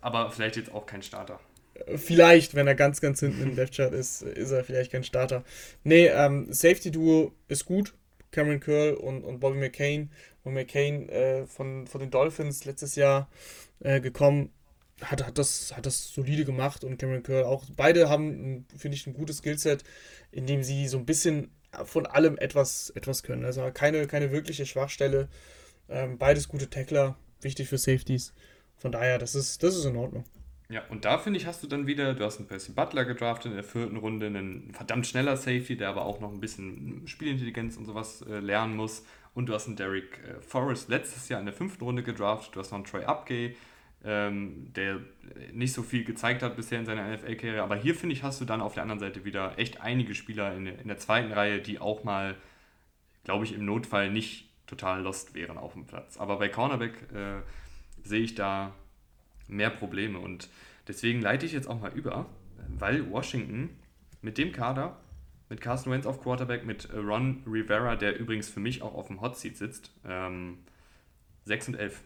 Aber 0.00 0.30
vielleicht 0.30 0.56
jetzt 0.56 0.72
auch 0.72 0.86
kein 0.86 1.02
Starter. 1.02 1.38
Vielleicht, 1.96 2.54
wenn 2.54 2.66
er 2.66 2.74
ganz, 2.74 3.00
ganz 3.00 3.20
hinten 3.20 3.42
im 3.42 3.56
Death 3.56 3.72
Chart 3.72 3.92
ist, 3.92 4.22
ist 4.22 4.52
er 4.52 4.64
vielleicht 4.64 4.92
kein 4.92 5.04
Starter. 5.04 5.44
Nee, 5.84 6.06
ähm, 6.06 6.52
Safety 6.52 6.90
Duo 6.90 7.32
ist 7.48 7.66
gut. 7.66 7.92
Cameron 8.30 8.60
Curl 8.60 8.94
und, 8.94 9.22
und 9.24 9.40
Bobby 9.40 9.58
McCain 9.58 10.10
und 10.44 10.54
McCain 10.54 11.08
äh, 11.08 11.46
von, 11.46 11.86
von 11.86 12.00
den 12.00 12.10
Dolphins 12.10 12.64
letztes 12.64 12.96
Jahr 12.96 13.28
äh, 13.80 14.00
gekommen, 14.00 14.50
hat, 15.00 15.26
hat, 15.26 15.38
das, 15.38 15.76
hat 15.76 15.86
das 15.86 16.08
solide 16.08 16.44
gemacht 16.44 16.84
und 16.84 16.98
Cameron 16.98 17.22
Curl 17.22 17.44
auch. 17.44 17.64
Beide 17.76 18.08
haben, 18.08 18.66
finde 18.76 18.96
ich, 18.96 19.06
ein 19.06 19.14
gutes 19.14 19.38
Skillset, 19.38 19.82
in 20.30 20.46
dem 20.46 20.62
sie 20.62 20.86
so 20.88 20.98
ein 20.98 21.06
bisschen 21.06 21.50
von 21.84 22.06
allem 22.06 22.38
etwas, 22.38 22.90
etwas 22.90 23.22
können. 23.22 23.44
Also 23.44 23.68
keine, 23.72 24.06
keine 24.06 24.30
wirkliche 24.30 24.66
Schwachstelle. 24.66 25.28
Ähm, 25.88 26.18
beides 26.18 26.48
gute 26.48 26.70
Tackler, 26.70 27.16
wichtig 27.40 27.68
für 27.68 27.78
Safeties. 27.78 28.32
Von 28.76 28.92
daher, 28.92 29.18
das 29.18 29.34
ist, 29.34 29.62
das 29.62 29.76
ist 29.76 29.84
in 29.84 29.96
Ordnung. 29.96 30.24
Ja, 30.68 30.82
und 30.88 31.04
da 31.04 31.18
finde 31.18 31.38
ich, 31.38 31.46
hast 31.46 31.62
du 31.62 31.66
dann 31.66 31.86
wieder, 31.86 32.14
du 32.14 32.24
hast 32.24 32.38
einen 32.38 32.48
Percy 32.48 32.72
Butler 32.72 33.04
gedraftet 33.04 33.50
in 33.50 33.56
der 33.56 33.64
vierten 33.64 33.98
Runde, 33.98 34.26
einen 34.26 34.72
verdammt 34.72 35.06
schneller 35.06 35.36
Safety, 35.36 35.76
der 35.76 35.90
aber 35.90 36.06
auch 36.06 36.20
noch 36.20 36.32
ein 36.32 36.40
bisschen 36.40 37.02
Spielintelligenz 37.06 37.76
und 37.76 37.84
sowas 37.84 38.22
äh, 38.22 38.38
lernen 38.38 38.76
muss. 38.76 39.04
Und 39.34 39.46
du 39.48 39.54
hast 39.54 39.66
einen 39.66 39.76
Derek 39.76 40.18
äh, 40.18 40.40
Forrest 40.42 40.88
letztes 40.88 41.28
Jahr 41.28 41.40
in 41.40 41.46
der 41.46 41.54
fünften 41.54 41.84
Runde 41.84 42.02
gedraftet. 42.02 42.54
Du 42.54 42.60
hast 42.60 42.70
noch 42.70 42.78
einen 42.78 42.84
Troy 42.84 43.04
Upgay, 43.04 43.56
ähm, 44.04 44.72
der 44.74 45.00
nicht 45.52 45.72
so 45.72 45.82
viel 45.82 46.04
gezeigt 46.04 46.42
hat 46.42 46.56
bisher 46.56 46.78
in 46.80 46.86
seiner 46.86 47.08
NFL-Karriere. 47.16 47.62
Aber 47.62 47.76
hier, 47.76 47.94
finde 47.94 48.14
ich, 48.14 48.22
hast 48.22 48.40
du 48.40 48.44
dann 48.44 48.60
auf 48.60 48.74
der 48.74 48.82
anderen 48.82 49.00
Seite 49.00 49.24
wieder 49.24 49.58
echt 49.58 49.80
einige 49.80 50.14
Spieler 50.14 50.54
in, 50.54 50.66
in 50.66 50.88
der 50.88 50.98
zweiten 50.98 51.32
Reihe, 51.32 51.60
die 51.60 51.78
auch 51.78 52.04
mal, 52.04 52.36
glaube 53.24 53.44
ich, 53.44 53.54
im 53.54 53.64
Notfall 53.64 54.10
nicht 54.10 54.48
total 54.66 55.02
lost 55.02 55.34
wären 55.34 55.58
auf 55.58 55.74
dem 55.74 55.86
Platz. 55.86 56.18
Aber 56.18 56.38
bei 56.38 56.48
Cornerback 56.48 56.94
äh, 57.12 57.40
sehe 58.04 58.22
ich 58.22 58.34
da 58.34 58.74
mehr 59.48 59.70
Probleme. 59.70 60.18
Und 60.18 60.48
deswegen 60.88 61.20
leite 61.20 61.46
ich 61.46 61.52
jetzt 61.52 61.68
auch 61.68 61.80
mal 61.80 61.92
über, 61.92 62.26
weil 62.78 63.10
Washington 63.10 63.70
mit 64.20 64.38
dem 64.38 64.52
Kader 64.52 64.96
mit 65.52 65.60
Carson 65.60 65.92
Wentz 65.92 66.06
auf 66.06 66.22
Quarterback, 66.22 66.64
mit 66.64 66.88
äh, 66.88 66.96
Ron 66.96 67.42
Rivera, 67.46 67.94
der 67.94 68.18
übrigens 68.18 68.48
für 68.48 68.58
mich 68.58 68.80
auch 68.80 68.94
auf 68.94 69.08
dem 69.08 69.20
Hot 69.20 69.36
Seat 69.36 69.58
sitzt. 69.58 69.92
Ähm, 70.02 70.60
6 71.44 71.68
und 71.68 71.74
11. 71.74 72.00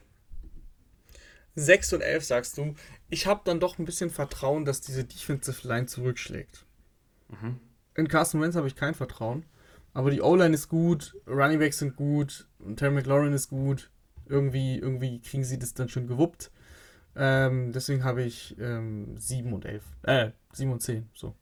6 1.55 1.93
und 1.93 2.01
11 2.01 2.25
sagst 2.25 2.59
du. 2.59 2.75
Ich 3.09 3.29
habe 3.29 3.43
dann 3.45 3.61
doch 3.61 3.79
ein 3.79 3.85
bisschen 3.85 4.11
Vertrauen, 4.11 4.65
dass 4.65 4.81
diese 4.81 5.05
Defensive 5.05 5.67
Line 5.69 5.87
zurückschlägt. 5.87 6.67
Mhm. 7.29 7.61
In 7.95 8.09
Carson 8.09 8.41
Wentz 8.41 8.57
habe 8.57 8.67
ich 8.67 8.75
kein 8.75 8.95
Vertrauen. 8.95 9.45
Aber 9.95 10.11
die 10.11 10.23
O-Line 10.23 10.53
ist 10.53 10.69
gut, 10.69 11.15
Running 11.29 11.61
Backs 11.61 11.79
sind 11.79 11.95
gut, 11.95 12.49
und 12.59 12.79
Terry 12.79 12.95
McLaurin 12.95 13.33
ist 13.33 13.49
gut. 13.49 13.91
Irgendwie, 14.29 14.77
irgendwie 14.77 15.21
kriegen 15.21 15.45
sie 15.45 15.59
das 15.61 15.73
dann 15.73 15.89
schon 15.89 16.09
gewuppt. 16.09 16.51
Ähm, 17.15 17.71
deswegen 17.71 18.03
habe 18.03 18.25
ich 18.25 18.57
ähm, 18.59 19.17
7 19.17 19.53
und 19.53 19.65
11. 19.65 19.85
Äh, 20.03 20.31
7 20.53 20.73
und 20.73 20.83
10, 20.83 21.09
so. 21.15 21.37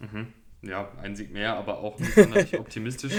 Mhm 0.00 0.39
ja, 0.62 0.90
ein 1.02 1.16
Sieg 1.16 1.32
mehr, 1.32 1.56
aber 1.56 1.78
auch 1.78 1.98
nicht 1.98 2.12
sonderlich 2.14 2.58
optimistisch. 2.58 3.12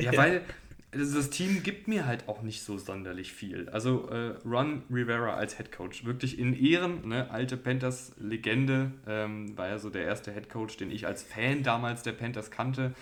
Ja, 0.00 0.16
weil 0.16 0.42
das 0.90 1.30
Team 1.30 1.62
gibt 1.62 1.86
mir 1.86 2.06
halt 2.06 2.28
auch 2.28 2.42
nicht 2.42 2.62
so 2.62 2.78
sonderlich 2.78 3.32
viel. 3.32 3.68
Also 3.68 4.08
äh, 4.08 4.36
Ron 4.46 4.84
Rivera 4.90 5.34
als 5.34 5.58
Head 5.58 5.70
Coach, 5.70 6.04
wirklich 6.06 6.38
in 6.38 6.54
Ehren, 6.54 7.06
ne? 7.06 7.30
alte 7.30 7.58
Panthers-Legende, 7.58 8.92
ähm, 9.06 9.56
war 9.56 9.68
ja 9.68 9.78
so 9.78 9.90
der 9.90 10.04
erste 10.04 10.32
Head 10.32 10.48
Coach, 10.48 10.78
den 10.78 10.90
ich 10.90 11.06
als 11.06 11.22
Fan 11.22 11.62
damals 11.62 12.02
der 12.02 12.12
Panthers 12.12 12.50
kannte. 12.50 12.94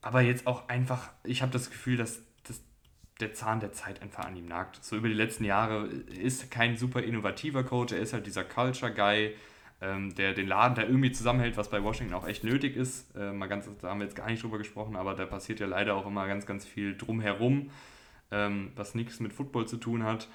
Aber 0.00 0.22
jetzt 0.22 0.46
auch 0.46 0.68
einfach, 0.68 1.10
ich 1.24 1.42
habe 1.42 1.52
das 1.52 1.68
Gefühl, 1.68 1.98
dass, 1.98 2.22
dass 2.44 2.62
der 3.20 3.34
Zahn 3.34 3.60
der 3.60 3.72
Zeit 3.72 4.00
einfach 4.00 4.24
an 4.24 4.34
ihm 4.36 4.46
nagt. 4.46 4.82
So 4.82 4.96
über 4.96 5.08
die 5.08 5.14
letzten 5.14 5.44
Jahre 5.44 5.88
ist 5.88 6.50
kein 6.50 6.78
super 6.78 7.02
innovativer 7.02 7.64
Coach, 7.64 7.92
er 7.92 8.00
ist 8.00 8.14
halt 8.14 8.26
dieser 8.26 8.44
Culture-Guy, 8.44 9.34
ähm, 9.80 10.14
der 10.14 10.34
den 10.34 10.46
Laden 10.48 10.74
da 10.74 10.82
irgendwie 10.82 11.12
zusammenhält, 11.12 11.56
was 11.56 11.70
bei 11.70 11.82
Washington 11.82 12.14
auch 12.14 12.26
echt 12.26 12.44
nötig 12.44 12.76
ist. 12.76 13.14
Äh, 13.16 13.32
mal 13.32 13.46
ganz, 13.48 13.68
da 13.80 13.88
haben 13.88 14.00
wir 14.00 14.06
jetzt 14.06 14.16
gar 14.16 14.28
nicht 14.30 14.42
drüber 14.42 14.58
gesprochen, 14.58 14.96
aber 14.96 15.14
da 15.14 15.26
passiert 15.26 15.60
ja 15.60 15.66
leider 15.66 15.94
auch 15.94 16.06
immer 16.06 16.26
ganz, 16.26 16.46
ganz 16.46 16.66
viel 16.66 16.96
drumherum. 16.96 17.70
ähm, 18.30 18.72
was 18.76 18.94
nichts 18.94 19.20
mit 19.20 19.32
Football 19.32 19.66
zu 19.66 19.76
tun 19.76 20.04
hat. 20.04 20.28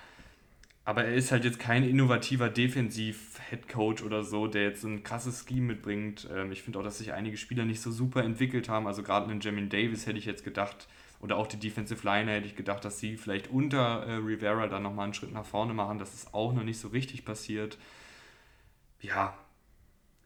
Aber 0.84 1.04
er 1.06 1.16
ist 1.16 1.32
halt 1.32 1.46
jetzt 1.46 1.60
kein 1.60 1.84
innovativer 1.84 2.48
Defensiv-Headcoach 2.50 4.04
oder 4.04 4.24
so, 4.24 4.46
der 4.48 4.64
jetzt 4.64 4.84
ein 4.84 5.04
krasses 5.04 5.46
Scheme 5.48 5.68
mitbringt. 5.68 6.28
Ähm, 6.32 6.52
ich 6.52 6.62
finde 6.62 6.80
auch, 6.80 6.84
dass 6.84 7.00
sich 7.00 7.14
einige 7.14 7.38
Spieler 7.38 7.66
nicht 7.66 7.82
so 7.82 7.92
super 7.92 8.24
entwickelt 8.24 8.70
haben. 8.70 8.86
Also 8.86 9.02
gerade 9.02 9.30
einen 9.30 9.42
Jamin 9.42 9.70
Davis 9.70 10.06
hätte 10.06 10.20
ich 10.20 10.26
jetzt 10.26 10.44
gedacht, 10.44 10.88
oder 11.22 11.38
auch 11.38 11.48
die 11.48 11.58
Defensive 11.58 12.06
Line 12.06 12.32
hätte 12.32 12.46
ich 12.46 12.56
gedacht, 12.56 12.86
dass 12.86 13.00
sie 13.00 13.18
vielleicht 13.18 13.50
unter 13.50 14.06
äh, 14.06 14.16
Rivera 14.16 14.68
dann 14.68 14.84
nochmal 14.84 15.06
einen 15.06 15.14
Schritt 15.16 15.32
nach 15.32 15.46
vorne 15.46 15.74
machen. 15.74 15.98
Das 15.98 16.14
ist 16.14 16.34
auch 16.34 16.54
noch 16.54 16.64
nicht 16.64 16.80
so 16.80 16.90
richtig 16.90 17.26
passiert. 17.26 17.78
Ja, 19.06 19.38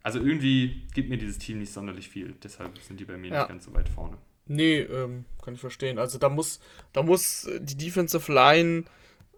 also 0.04 0.20
irgendwie 0.20 0.88
gibt 0.94 1.10
mir 1.10 1.18
dieses 1.18 1.38
Team 1.38 1.60
nicht 1.60 1.74
sonderlich 1.74 2.10
viel. 2.10 2.36
Deshalb 2.44 2.78
sind 2.80 3.00
die 3.00 3.06
bei 3.06 3.18
mir 3.18 3.30
ja. 3.30 3.40
nicht 3.40 3.50
ganz 3.50 3.66
so 3.66 3.74
weit 3.74 3.90
vorne. 3.90 4.18
Nee, 4.46 4.80
ähm, 4.80 5.26
kann 5.44 5.54
ich 5.54 5.60
verstehen. 5.60 6.00
Also 6.00 6.18
da 6.18 6.30
muss, 6.30 6.60
da 6.94 7.04
muss 7.04 7.48
die 7.60 7.78
Defensive 7.78 8.32
Line 8.32 8.86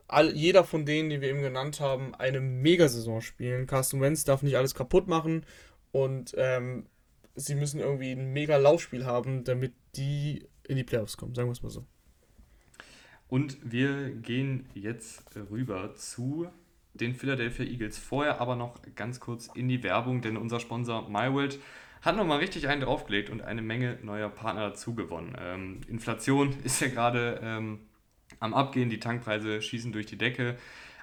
all, 0.07 0.35
jeder 0.35 0.63
von 0.63 0.85
denen, 0.85 1.09
die 1.09 1.21
wir 1.21 1.29
eben 1.29 1.41
genannt 1.41 1.79
haben, 1.79 2.13
eine 2.15 2.39
Megasaison 2.39 3.21
spielen. 3.21 3.65
Carsten 3.65 3.99
Wentz 4.01 4.23
darf 4.23 4.43
nicht 4.43 4.57
alles 4.57 4.75
kaputt 4.75 5.07
machen 5.07 5.45
und 5.91 6.33
ähm, 6.37 6.85
sie 7.35 7.55
müssen 7.55 7.79
irgendwie 7.79 8.11
ein 8.11 8.31
mega 8.31 8.57
Laufspiel 8.57 9.05
haben, 9.05 9.43
damit 9.43 9.73
die 9.95 10.47
in 10.67 10.77
die 10.77 10.83
Playoffs 10.83 11.17
kommen, 11.17 11.33
sagen 11.33 11.49
wir 11.49 11.53
es 11.53 11.63
mal 11.63 11.69
so. 11.69 11.85
Und 13.27 13.57
wir 13.63 14.11
gehen 14.11 14.67
jetzt 14.73 15.23
rüber 15.49 15.95
zu 15.95 16.49
den 16.93 17.15
Philadelphia 17.15 17.65
Eagles. 17.65 17.97
Vorher 17.97 18.41
aber 18.41 18.55
noch 18.55 18.79
ganz 18.95 19.19
kurz 19.19 19.49
in 19.55 19.67
die 19.67 19.83
Werbung, 19.83 20.21
denn 20.21 20.37
unser 20.37 20.59
Sponsor 20.59 21.09
MyWorld 21.09 21.59
hat 22.01 22.17
nochmal 22.17 22.39
richtig 22.39 22.67
einen 22.67 22.81
draufgelegt 22.81 23.29
und 23.29 23.41
eine 23.41 23.61
Menge 23.61 23.99
neuer 24.01 24.29
Partner 24.29 24.69
dazu 24.69 24.95
gewonnen. 24.95 25.35
Ähm, 25.39 25.81
Inflation 25.87 26.55
ist 26.63 26.81
ja 26.81 26.87
gerade 26.87 27.39
ähm, 27.43 27.79
am 28.39 28.53
Abgehen, 28.53 28.89
die 28.89 28.99
Tankpreise 28.99 29.61
schießen 29.61 29.91
durch 29.91 30.05
die 30.05 30.17
Decke. 30.17 30.57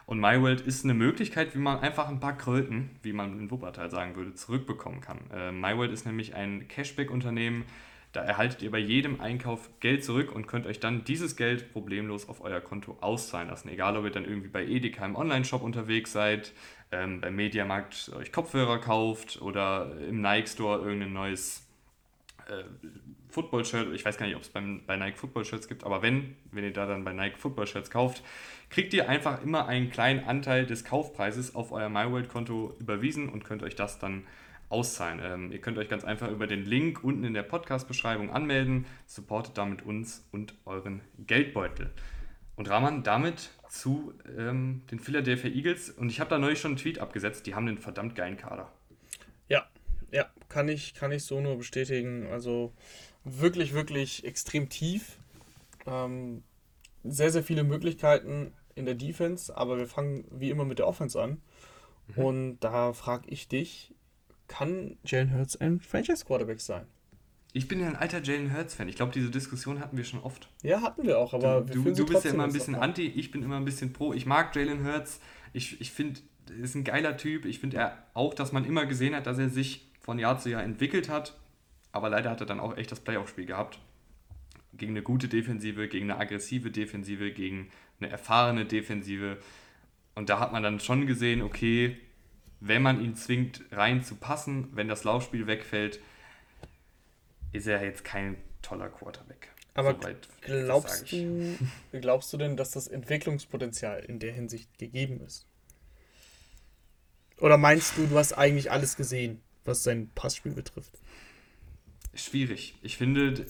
Und 0.07 0.21
MyWorld 0.21 0.63
ist 0.63 0.85
eine 0.85 0.95
Möglichkeit, 0.95 1.55
wie 1.55 1.59
man 1.59 1.81
einfach 1.81 2.09
ein 2.09 2.19
paar 2.19 2.37
Kröten, 2.37 2.91
wie 3.03 3.13
man 3.13 3.39
in 3.39 3.51
Wuppertal 3.51 3.91
sagen 3.91 4.17
würde, 4.17 4.35
zurückbekommen 4.35 5.03
kann. 5.03 5.19
Äh, 5.31 5.53
MyWorld 5.53 5.93
ist 5.93 6.07
nämlich 6.07 6.35
ein 6.35 6.67
Cashback-Unternehmen. 6.67 7.65
Da 8.13 8.23
erhaltet 8.23 8.63
ihr 8.63 8.71
bei 8.71 8.79
jedem 8.79 9.21
Einkauf 9.21 9.69
Geld 9.81 10.03
zurück 10.03 10.33
und 10.35 10.47
könnt 10.47 10.67
euch 10.67 10.81
dann 10.81 11.05
dieses 11.05 11.37
Geld 11.37 11.73
problemlos 11.73 12.29
auf 12.29 12.41
euer 12.41 12.61
Konto 12.61 12.97
auszahlen 13.01 13.49
lassen. 13.49 13.69
Egal, 13.69 13.97
ob 13.97 14.05
ihr 14.05 14.11
dann 14.11 14.25
irgendwie 14.25 14.49
bei 14.49 14.65
Edeka 14.65 15.05
im 15.05 15.15
Online-Shop 15.15 15.63
unterwegs 15.63 16.13
seid, 16.13 16.53
ähm, 16.91 17.21
beim 17.21 17.37
Mediamarkt 17.37 18.11
euch 18.17 18.33
Kopfhörer 18.33 18.79
kauft 18.79 19.43
oder 19.43 19.93
im 20.09 20.23
Nike 20.23 20.49
Store 20.49 20.81
irgendein 20.81 21.13
neues 21.13 21.67
äh, 22.49 22.65
Football-Shirt, 23.31 23.93
ich 23.95 24.05
weiß 24.05 24.17
gar 24.17 24.27
nicht, 24.27 24.37
ob 24.37 24.43
es 24.43 24.49
bei 24.49 24.97
Nike 24.97 25.19
Football-Shirts 25.19 25.69
gibt, 25.69 25.85
aber 25.85 26.01
wenn, 26.01 26.35
wenn 26.51 26.65
ihr 26.65 26.73
da 26.73 26.87
dann 26.87 27.05
bei 27.05 27.13
Nike 27.13 27.37
Football-Shirts 27.37 27.91
kauft, 27.91 28.23
kriegt 28.71 28.95
ihr 28.95 29.09
einfach 29.09 29.43
immer 29.43 29.67
einen 29.67 29.91
kleinen 29.91 30.25
Anteil 30.25 30.65
des 30.65 30.85
Kaufpreises 30.85 31.55
auf 31.55 31.73
euer 31.73 31.91
MyWorld-Konto 31.91 32.75
überwiesen 32.81 33.29
und 33.29 33.45
könnt 33.45 33.63
euch 33.63 33.75
das 33.75 33.99
dann 33.99 34.25
auszahlen. 34.69 35.21
Ähm, 35.23 35.53
ihr 35.53 35.61
könnt 35.61 35.79
euch 35.79 35.89
ganz 35.89 36.05
einfach 36.05 36.31
über 36.31 36.47
den 36.47 36.65
Link 36.65 37.03
unten 37.03 37.25
in 37.25 37.35
der 37.35 37.43
Podcast-Beschreibung 37.43 38.31
anmelden, 38.31 38.87
supportet 39.07 39.57
damit 39.57 39.83
uns 39.83 40.27
und 40.33 40.55
euren 40.65 41.01
Geldbeutel. 41.19 41.91
Und 42.57 42.69
Rahman, 42.69 43.03
damit 43.03 43.51
zu 43.69 44.15
ähm, 44.37 44.83
den 44.91 44.99
Philadelphia 44.99 45.51
Eagles. 45.51 45.91
Und 45.91 46.11
ich 46.11 46.21
habe 46.21 46.31
da 46.31 46.39
neulich 46.39 46.61
schon 46.61 46.73
einen 46.73 46.79
Tweet 46.79 46.99
abgesetzt, 46.99 47.47
die 47.47 47.55
haben 47.55 47.69
einen 47.69 47.79
verdammt 47.79 48.15
geilen 48.15 48.37
Kader. 48.37 48.73
Ja, 49.49 49.67
ja, 50.11 50.27
kann 50.49 50.69
ich, 50.69 50.95
kann 50.95 51.13
ich 51.13 51.25
so 51.25 51.41
nur 51.41 51.57
bestätigen. 51.57 52.27
Also 52.27 52.73
wirklich, 53.25 53.75
wirklich 53.75 54.25
extrem 54.25 54.69
tief. 54.69 55.19
Ähm, 55.87 56.43
sehr, 57.05 57.31
sehr 57.31 57.43
viele 57.43 57.65
Möglichkeiten 57.65 58.53
in 58.75 58.87
der 58.87 58.95
Defense, 58.95 59.57
aber 59.57 59.79
wir 59.79 59.87
fangen 59.87 60.25
wie 60.31 60.51
immer 60.51 60.65
mit 60.65 60.79
der 60.79 60.87
Offense 60.87 61.21
an. 61.21 61.41
Mhm. 62.09 62.25
Und 62.25 62.59
da 62.61 62.93
frage 62.93 63.29
ich 63.29 63.49
dich, 63.49 63.95
kann 64.49 64.97
Jalen 65.05 65.35
Hurts 65.35 65.57
ein 65.57 65.81
Franchise-Quarterback 65.81 66.61
sein? 66.61 66.87
Ich 67.53 67.69
bin 67.69 67.81
ja 67.81 67.87
ein 67.87 67.97
alter 67.97 68.23
Jalen 68.23 68.55
Hurts-Fan. 68.55 68.89
Ich 68.89 68.97
glaube, 68.97 69.13
diese 69.13 69.31
Diskussion 69.31 69.81
hatten 69.81 69.97
wir 69.97 70.05
schon 70.05 70.21
oft. 70.21 70.49
Ja, 70.63 70.83
hatten 70.83 71.05
wir 71.05 71.19
auch, 71.19 71.33
aber 71.33 71.63
du, 71.63 71.83
du, 71.83 71.93
du 71.93 72.07
bist 72.07 72.25
ja 72.25 72.33
immer 72.33 72.45
ein 72.45 72.53
bisschen 72.53 72.75
anti, 72.75 73.07
ich 73.07 73.31
bin 73.31 73.43
immer 73.43 73.57
ein 73.57 73.65
bisschen 73.65 73.93
pro. 73.93 74.13
Ich 74.13 74.27
mag 74.27 74.55
Jalen 74.55 74.85
Hurts. 74.85 75.21
Ich, 75.53 75.81
ich 75.81 75.93
finde, 75.93 76.21
er 76.51 76.65
ist 76.65 76.75
ein 76.75 76.85
geiler 76.85 77.17
Typ. 77.17 77.47
Ich 77.47 77.59
finde 77.59 77.93
auch, 78.15 78.35
dass 78.35 78.53
man 78.53 78.65
immer 78.65 78.87
gesehen 78.87 79.15
hat, 79.15 79.27
dass 79.27 79.39
er 79.39 79.49
sich 79.49 79.91
von 80.01 80.19
Jahr 80.19 80.39
zu 80.39 80.51
Jahr 80.51 80.63
entwickelt 80.63 81.09
hat. 81.09 81.39
Aber 81.93 82.11
leider 82.11 82.31
hat 82.31 82.41
er 82.41 82.47
dann 82.47 82.61
auch 82.61 82.77
echt 82.77 82.93
das 82.93 83.01
Playoff-Spiel 83.01 83.47
gehabt. 83.47 83.79
Gegen 84.75 84.93
eine 84.93 85.03
gute 85.03 85.29
Defensive, 85.29 85.89
gegen 85.89 86.11
eine 86.11 86.21
aggressive 86.21 86.71
Defensive, 86.71 87.33
gegen 87.33 87.71
eine 88.01 88.11
erfahrene 88.11 88.67
Defensive. 88.67 89.39
Und 90.15 90.29
da 90.29 90.39
hat 90.39 90.53
man 90.53 90.63
dann 90.63 90.81
schon 90.81 91.07
gesehen, 91.07 91.43
okay, 91.43 91.97
wenn 92.61 92.83
man 92.83 93.03
ihn 93.03 93.15
zwingt, 93.15 93.63
rein 93.71 94.03
zu 94.03 94.17
passen, 94.17 94.69
wenn 94.73 94.89
das 94.89 95.05
Laufspiel 95.05 95.47
wegfällt, 95.47 96.01
ist 97.53 97.67
er 97.67 97.83
jetzt 97.83 98.05
kein 98.05 98.37
toller 98.63 98.89
Quarterback. 98.89 99.49
Aber 99.75 99.93
so 99.93 100.09
glaubst, 100.43 101.13
du, 101.13 101.57
glaubst 101.93 102.33
du 102.33 102.37
denn, 102.37 102.57
dass 102.57 102.73
das 102.73 102.89
Entwicklungspotenzial 102.89 104.01
in 104.01 104.19
der 104.19 104.33
Hinsicht 104.33 104.77
gegeben 104.77 105.21
ist? 105.21 105.47
Oder 107.41 107.57
meinst 107.59 107.97
du, 107.97 108.07
du 108.07 108.19
hast 108.19 108.33
eigentlich 108.33 108.73
alles 108.73 108.97
gesehen, 108.97 109.41
was 109.65 109.85
sein 109.85 110.11
Passspiel 110.15 110.53
betrifft? 110.53 110.99
Schwierig. 112.13 112.75
Ich 112.83 112.97
finde, 112.97 113.47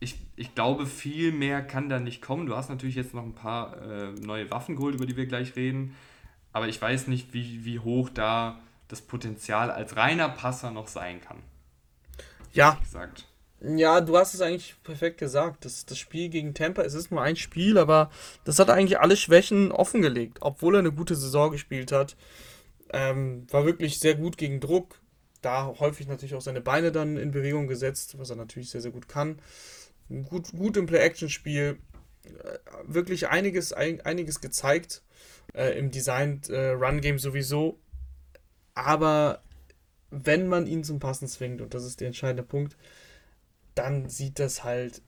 ich, 0.00 0.16
ich 0.34 0.54
glaube, 0.56 0.86
viel 0.86 1.30
mehr 1.30 1.62
kann 1.62 1.88
da 1.88 2.00
nicht 2.00 2.20
kommen. 2.20 2.46
Du 2.46 2.56
hast 2.56 2.68
natürlich 2.68 2.96
jetzt 2.96 3.14
noch 3.14 3.22
ein 3.22 3.34
paar 3.34 3.80
äh, 3.80 4.10
neue 4.12 4.50
Waffen 4.50 4.74
geholt, 4.74 4.96
über 4.96 5.06
die 5.06 5.16
wir 5.16 5.26
gleich 5.26 5.54
reden. 5.54 5.94
Aber 6.52 6.68
ich 6.68 6.80
weiß 6.80 7.06
nicht, 7.08 7.32
wie, 7.34 7.64
wie 7.64 7.78
hoch 7.78 8.10
da 8.10 8.58
das 8.88 9.02
Potenzial 9.02 9.70
als 9.70 9.96
reiner 9.96 10.28
Passer 10.28 10.70
noch 10.70 10.88
sein 10.88 11.20
kann. 11.20 11.42
Ja. 12.52 12.78
Gesagt. 12.82 13.26
Ja, 13.60 14.00
du 14.00 14.16
hast 14.16 14.34
es 14.34 14.40
eigentlich 14.40 14.76
perfekt 14.84 15.18
gesagt. 15.18 15.64
Das, 15.64 15.84
das 15.84 15.98
Spiel 15.98 16.28
gegen 16.28 16.54
Tampa, 16.54 16.82
es 16.82 16.94
ist 16.94 17.10
nur 17.10 17.22
ein 17.22 17.36
Spiel, 17.36 17.76
aber 17.76 18.10
das 18.44 18.58
hat 18.58 18.70
eigentlich 18.70 19.00
alle 19.00 19.16
Schwächen 19.16 19.72
offengelegt, 19.72 20.38
obwohl 20.40 20.76
er 20.76 20.80
eine 20.80 20.92
gute 20.92 21.16
Saison 21.16 21.50
gespielt 21.50 21.90
hat. 21.90 22.16
Ähm, 22.92 23.46
war 23.50 23.66
wirklich 23.66 23.98
sehr 23.98 24.14
gut 24.14 24.38
gegen 24.38 24.60
Druck. 24.60 25.00
Da 25.42 25.74
häufig 25.78 26.06
natürlich 26.06 26.34
auch 26.34 26.40
seine 26.40 26.60
Beine 26.60 26.92
dann 26.92 27.16
in 27.16 27.32
Bewegung 27.32 27.66
gesetzt, 27.66 28.18
was 28.18 28.30
er 28.30 28.36
natürlich 28.36 28.70
sehr, 28.70 28.80
sehr 28.80 28.92
gut 28.92 29.08
kann. 29.08 29.40
Gut, 30.08 30.52
gut 30.52 30.76
im 30.76 30.86
Play-Action-Spiel. 30.86 31.78
Äh, 32.24 32.58
wirklich 32.84 33.28
einiges, 33.28 33.72
ein, 33.72 34.00
einiges 34.02 34.40
gezeigt 34.40 35.02
äh, 35.54 35.78
im 35.78 35.90
Designed 35.90 36.48
äh, 36.48 36.70
Run-Game 36.70 37.18
sowieso. 37.18 37.78
Aber 38.74 39.42
wenn 40.10 40.48
man 40.48 40.66
ihn 40.66 40.84
zum 40.84 41.00
Passen 41.00 41.28
zwingt, 41.28 41.60
und 41.60 41.74
das 41.74 41.84
ist 41.84 42.00
der 42.00 42.08
entscheidende 42.08 42.42
Punkt, 42.42 42.76
dann 43.74 44.08
sieht 44.08 44.38
das 44.38 44.64
halt, 44.64 45.02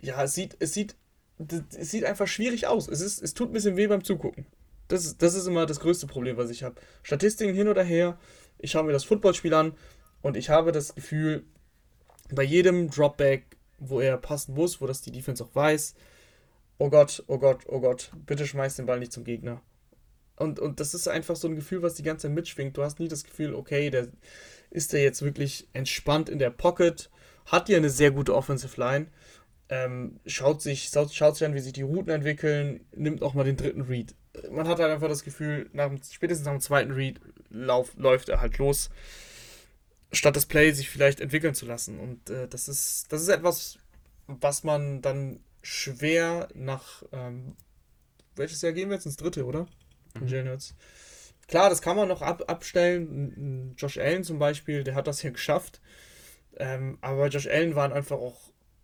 ja, 0.00 0.22
es 0.22 0.34
sieht, 0.34 0.56
es 0.60 0.74
sieht, 0.74 0.96
es 1.38 1.90
sieht 1.90 2.04
einfach 2.04 2.26
schwierig 2.26 2.66
aus. 2.66 2.88
Es, 2.88 3.00
ist, 3.00 3.22
es 3.22 3.34
tut 3.34 3.50
ein 3.50 3.52
bisschen 3.52 3.76
weh 3.76 3.86
beim 3.86 4.04
Zugucken. 4.04 4.46
Das, 4.88 5.16
das 5.16 5.34
ist 5.34 5.46
immer 5.46 5.66
das 5.66 5.80
größte 5.80 6.06
Problem, 6.06 6.36
was 6.36 6.50
ich 6.50 6.62
habe. 6.62 6.76
Statistiken 7.02 7.54
hin 7.54 7.68
oder 7.68 7.82
her, 7.82 8.18
ich 8.58 8.70
schaue 8.70 8.84
mir 8.84 8.92
das 8.92 9.04
Footballspiel 9.04 9.54
an 9.54 9.74
und 10.20 10.36
ich 10.36 10.50
habe 10.50 10.70
das 10.72 10.94
Gefühl, 10.94 11.44
bei 12.30 12.42
jedem 12.42 12.90
Dropback, 12.90 13.56
wo 13.78 14.00
er 14.00 14.16
passen 14.16 14.54
muss, 14.54 14.80
wo 14.80 14.86
das 14.86 15.00
die 15.00 15.10
Defense 15.10 15.42
auch 15.42 15.54
weiß, 15.54 15.94
oh 16.82 16.90
Gott, 16.90 17.22
oh 17.28 17.38
Gott, 17.38 17.64
oh 17.68 17.78
Gott, 17.78 18.10
bitte 18.26 18.44
schmeiß 18.44 18.74
den 18.74 18.86
Ball 18.86 18.98
nicht 18.98 19.12
zum 19.12 19.22
Gegner. 19.22 19.62
Und, 20.34 20.58
und 20.58 20.80
das 20.80 20.94
ist 20.94 21.06
einfach 21.06 21.36
so 21.36 21.46
ein 21.46 21.54
Gefühl, 21.54 21.80
was 21.80 21.94
die 21.94 22.02
ganze 22.02 22.26
Zeit 22.26 22.34
mitschwingt. 22.34 22.76
Du 22.76 22.82
hast 22.82 22.98
nie 22.98 23.06
das 23.06 23.22
Gefühl, 23.22 23.54
okay, 23.54 23.88
der 23.88 24.08
ist 24.70 24.92
der 24.92 25.00
jetzt 25.00 25.22
wirklich 25.22 25.68
entspannt 25.74 26.28
in 26.28 26.40
der 26.40 26.50
Pocket, 26.50 27.08
hat 27.46 27.68
ja 27.68 27.76
eine 27.76 27.88
sehr 27.88 28.10
gute 28.10 28.34
Offensive 28.34 28.80
Line, 28.80 29.06
ähm, 29.68 30.18
schaut, 30.26 30.60
sich, 30.60 30.88
schaut, 30.92 31.14
schaut 31.14 31.36
sich 31.36 31.46
an, 31.46 31.54
wie 31.54 31.60
sich 31.60 31.72
die 31.72 31.82
Routen 31.82 32.10
entwickeln, 32.10 32.84
nimmt 32.92 33.22
auch 33.22 33.34
mal 33.34 33.44
den 33.44 33.56
dritten 33.56 33.82
Read. 33.82 34.16
Man 34.50 34.66
hat 34.66 34.80
halt 34.80 34.90
einfach 34.90 35.08
das 35.08 35.22
Gefühl, 35.22 35.70
nach, 35.72 35.92
spätestens 36.10 36.46
nach 36.46 36.52
dem 36.52 36.60
zweiten 36.60 36.90
Read 36.90 37.20
lauf, 37.48 37.94
läuft 37.96 38.28
er 38.28 38.40
halt 38.40 38.58
los, 38.58 38.90
statt 40.10 40.34
das 40.34 40.46
Play 40.46 40.72
sich 40.72 40.90
vielleicht 40.90 41.20
entwickeln 41.20 41.54
zu 41.54 41.64
lassen. 41.64 42.00
Und 42.00 42.28
äh, 42.28 42.48
das, 42.48 42.66
ist, 42.66 43.12
das 43.12 43.22
ist 43.22 43.28
etwas, 43.28 43.78
was 44.26 44.64
man 44.64 45.00
dann 45.00 45.38
schwer 45.62 46.48
nach. 46.54 47.02
Ähm, 47.12 47.56
welches 48.36 48.62
Jahr 48.62 48.72
gehen 48.72 48.88
wir 48.88 48.96
jetzt 48.96 49.06
ins 49.06 49.16
dritte, 49.16 49.44
oder? 49.44 49.66
von 50.18 50.28
Jalen. 50.28 50.58
Klar, 51.48 51.70
das 51.70 51.82
kann 51.82 51.96
man 51.96 52.08
noch 52.08 52.22
ab, 52.22 52.44
abstellen. 52.46 53.74
Josh 53.76 53.98
Allen 53.98 54.24
zum 54.24 54.38
Beispiel, 54.38 54.84
der 54.84 54.94
hat 54.94 55.06
das 55.06 55.20
hier 55.20 55.32
geschafft. 55.32 55.80
Ähm, 56.56 56.98
aber 57.00 57.28
Josh 57.28 57.46
Allen 57.46 57.74
waren 57.74 57.92
einfach 57.92 58.18
auch 58.18 58.38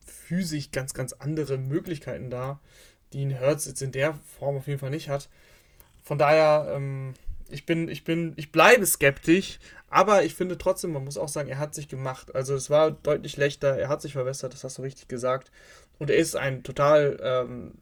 physisch 0.05 0.70
ganz, 0.70 0.95
ganz 0.95 1.12
andere 1.12 1.59
Möglichkeiten 1.59 2.31
da, 2.31 2.61
die 3.12 3.24
ein 3.24 3.41
Hurts 3.41 3.66
jetzt 3.66 3.83
in 3.83 3.93
der 3.93 4.14
Form 4.39 4.57
auf 4.57 4.66
jeden 4.66 4.79
Fall 4.79 4.91
nicht 4.91 5.09
hat. 5.09 5.29
Von 6.03 6.18
daher, 6.18 6.72
ähm, 6.74 7.14
ich 7.51 7.64
bin, 7.64 7.89
ich 7.89 8.05
bin, 8.05 8.35
ich 8.37 8.53
bleibe 8.53 8.85
skeptisch, 8.85 9.59
aber 9.89 10.24
ich 10.24 10.35
finde 10.35 10.59
trotzdem, 10.59 10.93
man 10.93 11.05
muss 11.05 11.16
auch 11.16 11.29
sagen, 11.29 11.49
er 11.49 11.59
hat 11.59 11.74
sich 11.74 11.89
gemacht. 11.89 12.35
Also 12.35 12.55
es 12.55 12.68
war 12.68 12.91
deutlich 12.91 13.33
schlechter, 13.33 13.79
er 13.79 13.89
hat 13.89 14.03
sich 14.03 14.12
verbessert, 14.12 14.53
das 14.53 14.64
hast 14.64 14.79
du 14.79 14.83
richtig 14.83 15.09
gesagt. 15.09 15.51
Und 15.99 16.11
er 16.11 16.16
ist 16.16 16.36
ein 16.36 16.62
total 16.62 17.18
ähm, 17.22 17.74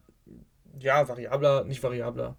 ja, 0.79 1.07
variabler, 1.07 1.63
nicht 1.63 1.83
variabler. 1.83 2.37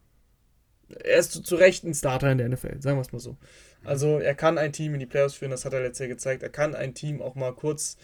Er 0.89 1.19
ist 1.19 1.33
zu, 1.33 1.43
zu 1.43 1.57
Recht 1.57 1.85
ein 1.85 1.95
Starter 1.95 2.33
in 2.33 2.39
der 2.39 2.49
NFL, 2.49 2.81
sagen 2.81 2.97
wir 2.97 3.03
es 3.03 3.13
mal 3.13 3.19
so. 3.19 3.37
Also 3.85 4.19
er 4.19 4.35
kann 4.35 4.59
ein 4.59 4.73
Team 4.73 4.95
in 4.95 5.01
die 5.01 5.07
Playoffs 5.07 5.35
führen, 5.35 5.51
das 5.51 5.65
hat 5.65 5.73
er 5.73 5.81
letztes 5.81 6.01
Jahr 6.01 6.09
gezeigt. 6.09 6.43
Er 6.43 6.49
kann 6.49 6.75
ein 6.75 6.95
Team 6.95 7.23
auch 7.23 7.35
mal 7.35 7.53
kurz 7.53 7.97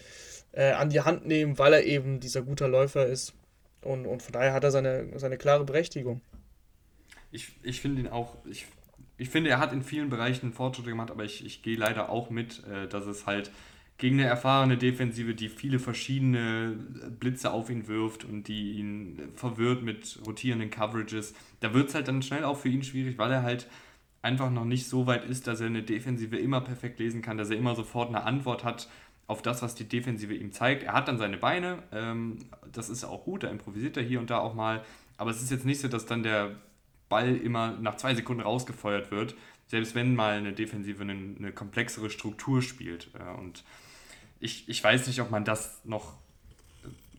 äh, 0.51 0.71
an 0.71 0.89
die 0.89 1.01
Hand 1.01 1.25
nehmen, 1.25 1.57
weil 1.57 1.73
er 1.73 1.83
eben 1.83 2.19
dieser 2.19 2.41
guter 2.41 2.67
Läufer 2.67 3.07
ist. 3.07 3.33
Und, 3.81 4.05
und 4.05 4.21
von 4.21 4.33
daher 4.33 4.53
hat 4.53 4.63
er 4.63 4.71
seine, 4.71 5.07
seine 5.19 5.37
klare 5.37 5.65
Berechtigung. 5.65 6.21
Ich, 7.31 7.57
ich 7.63 7.81
finde 7.81 8.01
ihn 8.01 8.07
auch, 8.07 8.37
ich, 8.45 8.65
ich 9.17 9.29
finde, 9.29 9.49
er 9.49 9.59
hat 9.59 9.73
in 9.73 9.83
vielen 9.83 10.09
Bereichen 10.09 10.53
Fortschritte 10.53 10.89
gemacht, 10.89 11.11
aber 11.11 11.23
ich, 11.23 11.45
ich 11.45 11.61
gehe 11.61 11.77
leider 11.77 12.09
auch 12.09 12.29
mit, 12.29 12.63
äh, 12.65 12.87
dass 12.87 13.05
es 13.05 13.25
halt 13.25 13.51
gegen 13.97 14.19
eine 14.19 14.27
erfahrene 14.27 14.77
Defensive, 14.77 15.35
die 15.35 15.47
viele 15.47 15.79
verschiedene 15.79 16.77
Blitze 17.19 17.51
auf 17.51 17.69
ihn 17.69 17.87
wirft 17.87 18.25
und 18.25 18.47
die 18.47 18.73
ihn 18.73 19.29
verwirrt 19.35 19.83
mit 19.83 20.19
rotierenden 20.25 20.69
Coverages, 20.69 21.33
da 21.61 21.73
wird 21.73 21.89
es 21.89 21.95
halt 21.95 22.07
dann 22.07 22.21
schnell 22.21 22.43
auch 22.43 22.57
für 22.57 22.69
ihn 22.69 22.83
schwierig, 22.83 23.17
weil 23.17 23.31
er 23.31 23.43
halt 23.43 23.67
einfach 24.21 24.51
noch 24.51 24.65
nicht 24.65 24.87
so 24.87 25.07
weit 25.07 25.23
ist, 25.23 25.47
dass 25.47 25.61
er 25.61 25.67
eine 25.67 25.83
Defensive 25.83 26.35
immer 26.35 26.59
perfekt 26.59 26.99
lesen 26.99 27.21
kann, 27.21 27.37
dass 27.37 27.51
er 27.51 27.57
immer 27.57 27.75
sofort 27.75 28.09
eine 28.09 28.23
Antwort 28.23 28.63
hat 28.63 28.89
auf 29.27 29.41
das, 29.41 29.61
was 29.61 29.75
die 29.75 29.87
Defensive 29.87 30.33
ihm 30.33 30.51
zeigt. 30.51 30.83
Er 30.83 30.93
hat 30.93 31.07
dann 31.07 31.17
seine 31.17 31.37
Beine, 31.37 31.83
ähm, 31.91 32.39
das 32.71 32.89
ist 32.89 33.05
auch 33.05 33.23
gut, 33.23 33.43
da 33.43 33.49
improvisiert 33.49 33.95
er 33.97 34.03
hier 34.03 34.19
und 34.19 34.29
da 34.29 34.39
auch 34.39 34.55
mal, 34.55 34.83
aber 35.17 35.31
es 35.31 35.41
ist 35.41 35.51
jetzt 35.51 35.65
nicht 35.65 35.79
so, 35.79 35.87
dass 35.87 36.05
dann 36.05 36.23
der 36.23 36.55
Ball 37.07 37.35
immer 37.35 37.77
nach 37.79 37.95
zwei 37.95 38.13
Sekunden 38.13 38.41
rausgefeuert 38.41 39.11
wird, 39.11 39.35
selbst 39.67 39.95
wenn 39.95 40.15
mal 40.15 40.37
eine 40.37 40.53
Defensive 40.53 41.01
eine, 41.01 41.13
eine 41.13 41.51
komplexere 41.51 42.09
Struktur 42.09 42.61
spielt. 42.61 43.09
Äh, 43.13 43.39
und 43.39 43.63
ich, 44.39 44.67
ich 44.69 44.83
weiß 44.83 45.07
nicht, 45.07 45.21
ob 45.21 45.31
man 45.31 45.45
das 45.45 45.81
noch 45.85 46.13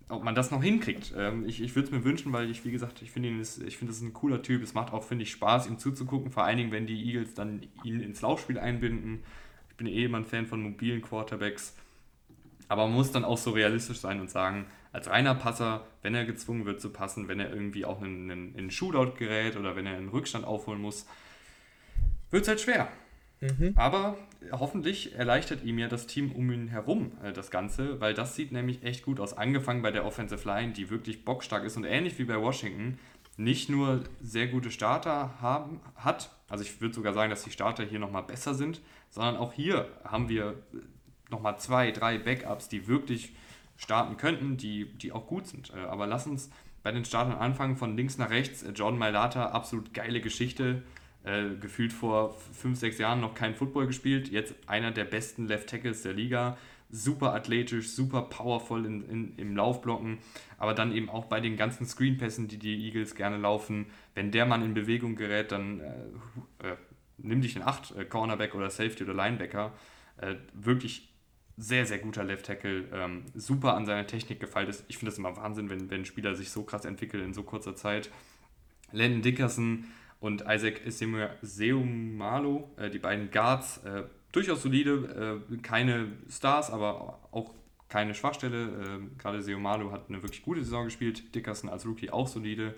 ob 0.09 0.23
man 0.23 0.37
das 0.37 0.51
noch 0.51 0.63
hinkriegt. 0.63 1.13
Ähm, 1.17 1.45
ich 1.49 1.61
ich 1.61 1.75
würde 1.75 1.87
es 1.87 1.93
mir 1.93 2.05
wünschen, 2.05 2.33
weil 2.33 2.51
ich, 2.51 2.65
wie 2.65 2.71
gesagt, 2.71 3.03
ich 3.03 3.11
finde 3.11 3.29
ich 3.29 3.77
finde, 3.77 3.93
das 3.93 4.01
ein 4.01 4.13
cooler 4.13 4.43
Typ. 4.43 4.63
Es 4.63 4.75
macht 4.75 4.93
auch, 4.93 5.03
finde 5.03 5.25
ich, 5.25 5.33
Spaß, 5.33 5.67
ihm 5.67 5.79
zuzugucken, 5.79 6.31
vor 6.31 6.45
allen 6.45 6.59
Dingen, 6.59 6.71
wenn 6.71 6.87
die 6.87 7.05
Eagles 7.07 7.35
dann 7.35 7.63
ihn 7.83 8.01
ins 8.01 8.21
Laufspiel 8.21 8.59
einbinden. 8.59 9.25
Ich 9.71 9.77
bin 9.77 9.87
eh 9.87 10.05
immer 10.05 10.19
ein 10.19 10.25
Fan 10.25 10.47
von 10.47 10.63
mobilen 10.63 11.03
Quarterbacks. 11.03 11.75
Aber 12.69 12.87
man 12.87 12.95
muss 12.95 13.13
dann 13.13 13.25
auch 13.25 13.39
so 13.39 13.51
realistisch 13.51 13.99
sein 13.99 14.21
und 14.21 14.31
sagen, 14.31 14.67
als 14.93 15.09
reiner 15.09 15.35
Passer, 15.35 15.87
wenn 16.03 16.15
er 16.15 16.25
gezwungen 16.25 16.65
wird 16.65 16.81
zu 16.81 16.91
passen, 16.91 17.29
wenn 17.29 17.39
er 17.39 17.53
irgendwie 17.53 17.85
auch 17.85 18.01
in 18.03 18.31
einen 18.31 18.71
Shootout 18.71 19.17
gerät 19.19 19.57
oder 19.57 19.77
wenn 19.77 19.87
er 19.87 19.97
einen 19.97 20.09
Rückstand 20.09 20.45
aufholen 20.45 20.81
muss, 20.81 21.07
wird 22.31 22.43
es 22.43 22.49
halt 22.49 22.61
schwer. 22.61 22.89
Mhm. 23.59 23.73
Aber 23.77 24.17
hoffentlich 24.53 25.15
erleichtert 25.15 25.65
ihm 25.65 25.79
ja 25.79 25.89
das 25.89 26.07
Team 26.07 26.33
um 26.33 26.51
ihn 26.51 26.69
herum 26.69 27.13
äh, 27.23 27.33
das 27.33 27.51
Ganze, 27.51 28.01
weil 28.01 28.15
das 28.15 28.37
sieht 28.37 28.53
nämlich 28.53 28.83
echt 28.83 29.05
gut 29.05 29.21
aus. 29.21 29.37
Angefangen 29.37 29.83
bei 29.83 29.91
der 29.91 30.05
Offensive 30.05 30.47
Line, 30.47 30.73
die 30.73 30.91
wirklich 30.91 31.25
bockstark 31.25 31.65
ist 31.65 31.77
und 31.77 31.85
ähnlich 31.85 32.19
wie 32.19 32.25
bei 32.25 32.41
Washington 32.41 32.99
nicht 33.37 33.69
nur 33.69 34.05
sehr 34.23 34.47
gute 34.47 34.71
Starter 34.71 35.41
haben, 35.41 35.81
hat, 35.97 36.31
also 36.49 36.65
ich 36.65 36.81
würde 36.81 36.95
sogar 36.95 37.13
sagen, 37.13 37.31
dass 37.31 37.45
die 37.45 37.51
Starter 37.51 37.85
hier 37.85 37.99
nochmal 37.99 38.23
besser 38.23 38.55
sind, 38.55 38.81
sondern 39.11 39.37
auch 39.37 39.53
hier 39.53 39.89
haben 40.05 40.29
wir 40.29 40.55
nochmal 41.31 41.59
zwei, 41.59 41.91
drei 41.91 42.19
Backups, 42.19 42.69
die 42.69 42.87
wirklich 42.87 43.35
starten 43.77 44.17
könnten, 44.17 44.57
die, 44.57 44.87
die 44.87 45.13
auch 45.13 45.27
gut 45.27 45.47
sind. 45.47 45.73
Äh, 45.75 45.81
aber 45.81 46.07
lass 46.07 46.27
uns 46.27 46.51
bei 46.83 46.93
den 46.93 47.05
Startern 47.05 47.37
anfangen, 47.37 47.77
von 47.77 47.97
links 47.97 48.17
nach 48.17 48.31
rechts. 48.31 48.63
Äh, 48.63 48.71
Jordan 48.71 48.99
Mailata, 48.99 49.47
absolut 49.47 49.93
geile 49.93 50.21
Geschichte. 50.21 50.83
Äh, 51.27 51.57
gefühlt 51.61 51.93
vor 51.93 52.39
fünf, 52.53 52.79
sechs 52.79 52.99
Jahren 52.99 53.21
noch 53.21 53.35
kein 53.35 53.57
Football 53.57 53.89
gespielt. 53.89 54.29
Jetzt 54.29 54.55
einer 54.69 54.93
der 54.93 55.05
besten 55.05 55.49
Left 55.49 55.69
Tackles 55.69 56.03
der 56.03 56.13
Liga. 56.13 56.57
Super 56.89 57.35
athletisch, 57.35 57.91
super 57.91 58.23
powerful 58.23 58.87
in, 58.87 59.03
in, 59.11 59.37
im 59.37 59.57
Laufblocken, 59.57 60.19
aber 60.57 60.73
dann 60.73 60.93
eben 60.93 61.11
auch 61.11 61.25
bei 61.25 61.41
den 61.41 61.57
ganzen 61.57 61.85
Screenpässen, 61.85 62.47
die 62.47 62.59
die 62.59 62.77
Eagles 62.87 63.17
gerne 63.17 63.39
laufen. 63.39 63.87
Wenn 64.15 64.31
der 64.31 64.47
Mann 64.47 64.63
in 64.63 64.73
Bewegung 64.73 65.17
gerät, 65.17 65.51
dann 65.51 65.81
äh, 65.81 66.69
äh, 66.69 66.77
nimm 67.19 67.41
dich 67.41 67.57
in 67.57 67.63
Acht, 67.63 67.97
äh, 67.97 68.05
Cornerback 68.05 68.55
oder 68.55 68.71
Safety 68.71 69.03
oder 69.03 69.15
Linebacker. 69.15 69.73
Äh, 70.19 70.37
wirklich 70.55 71.13
sehr, 71.57 71.87
sehr 71.87 71.99
guter 71.99 72.23
Left 72.23 72.47
Tackle, 72.47 72.85
ähm, 72.93 73.25
super 73.35 73.75
an 73.75 73.85
seiner 73.85 74.07
Technik 74.07 74.39
gefeilt 74.39 74.69
ist. 74.69 74.85
Ich 74.87 74.99
finde 74.99 75.11
das 75.11 75.19
immer 75.19 75.37
Wahnsinn, 75.37 75.71
wenn, 75.71 75.91
wenn 75.91 76.05
Spieler 76.05 76.37
sich 76.37 76.51
so 76.51 76.63
krass 76.63 76.85
entwickelt 76.85 77.25
in 77.25 77.35
so 77.35 77.43
kurzer 77.43 77.75
Zeit. 77.75 78.11
Landon 78.93 79.23
Dickerson, 79.23 79.87
und 80.21 80.45
Isaac 80.49 80.81
Seumalo, 81.43 82.71
äh, 82.77 82.91
die 82.91 82.99
beiden 82.99 83.31
Guards, 83.31 83.79
äh, 83.79 84.05
durchaus 84.33 84.63
solide, 84.63 85.43
äh, 85.51 85.57
keine 85.59 86.13
Stars, 86.29 86.71
aber 86.71 87.21
auch 87.33 87.55
keine 87.89 88.15
Schwachstelle. 88.15 89.01
Äh, 89.01 89.19
gerade 89.19 89.43
Seumalo 89.43 89.93
hat 89.93 90.09
eine 90.09 90.23
wirklich 90.23 90.43
gute 90.43 90.63
Saison 90.63 90.85
gespielt, 90.85 91.35
Dickerson 91.35 91.71
als 91.71 91.87
Rookie 91.87 92.11
auch 92.11 92.27
solide. 92.27 92.75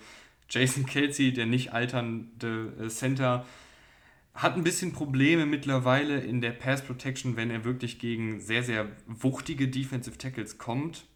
Jason 0.51 0.87
Kelsey, 0.87 1.33
der 1.33 1.47
nicht 1.47 1.73
alternde 1.73 2.73
äh, 2.81 2.89
Center, 2.89 3.45
hat 4.35 4.57
ein 4.57 4.65
bisschen 4.65 4.93
Probleme 4.93 5.47
mittlerweile 5.47 6.21
in 6.21 6.41
der 6.41 6.53
Pass 6.53 6.83
Protection, 6.83 7.37
wenn 7.37 7.51
er 7.51 7.65
wirklich 7.65 7.99
gegen 7.99 8.41
sehr, 8.41 8.63
sehr 8.63 8.89
wuchtige 9.07 9.69
Defensive 9.69 10.17
Tackles 10.17 10.59
kommt. 10.59 11.07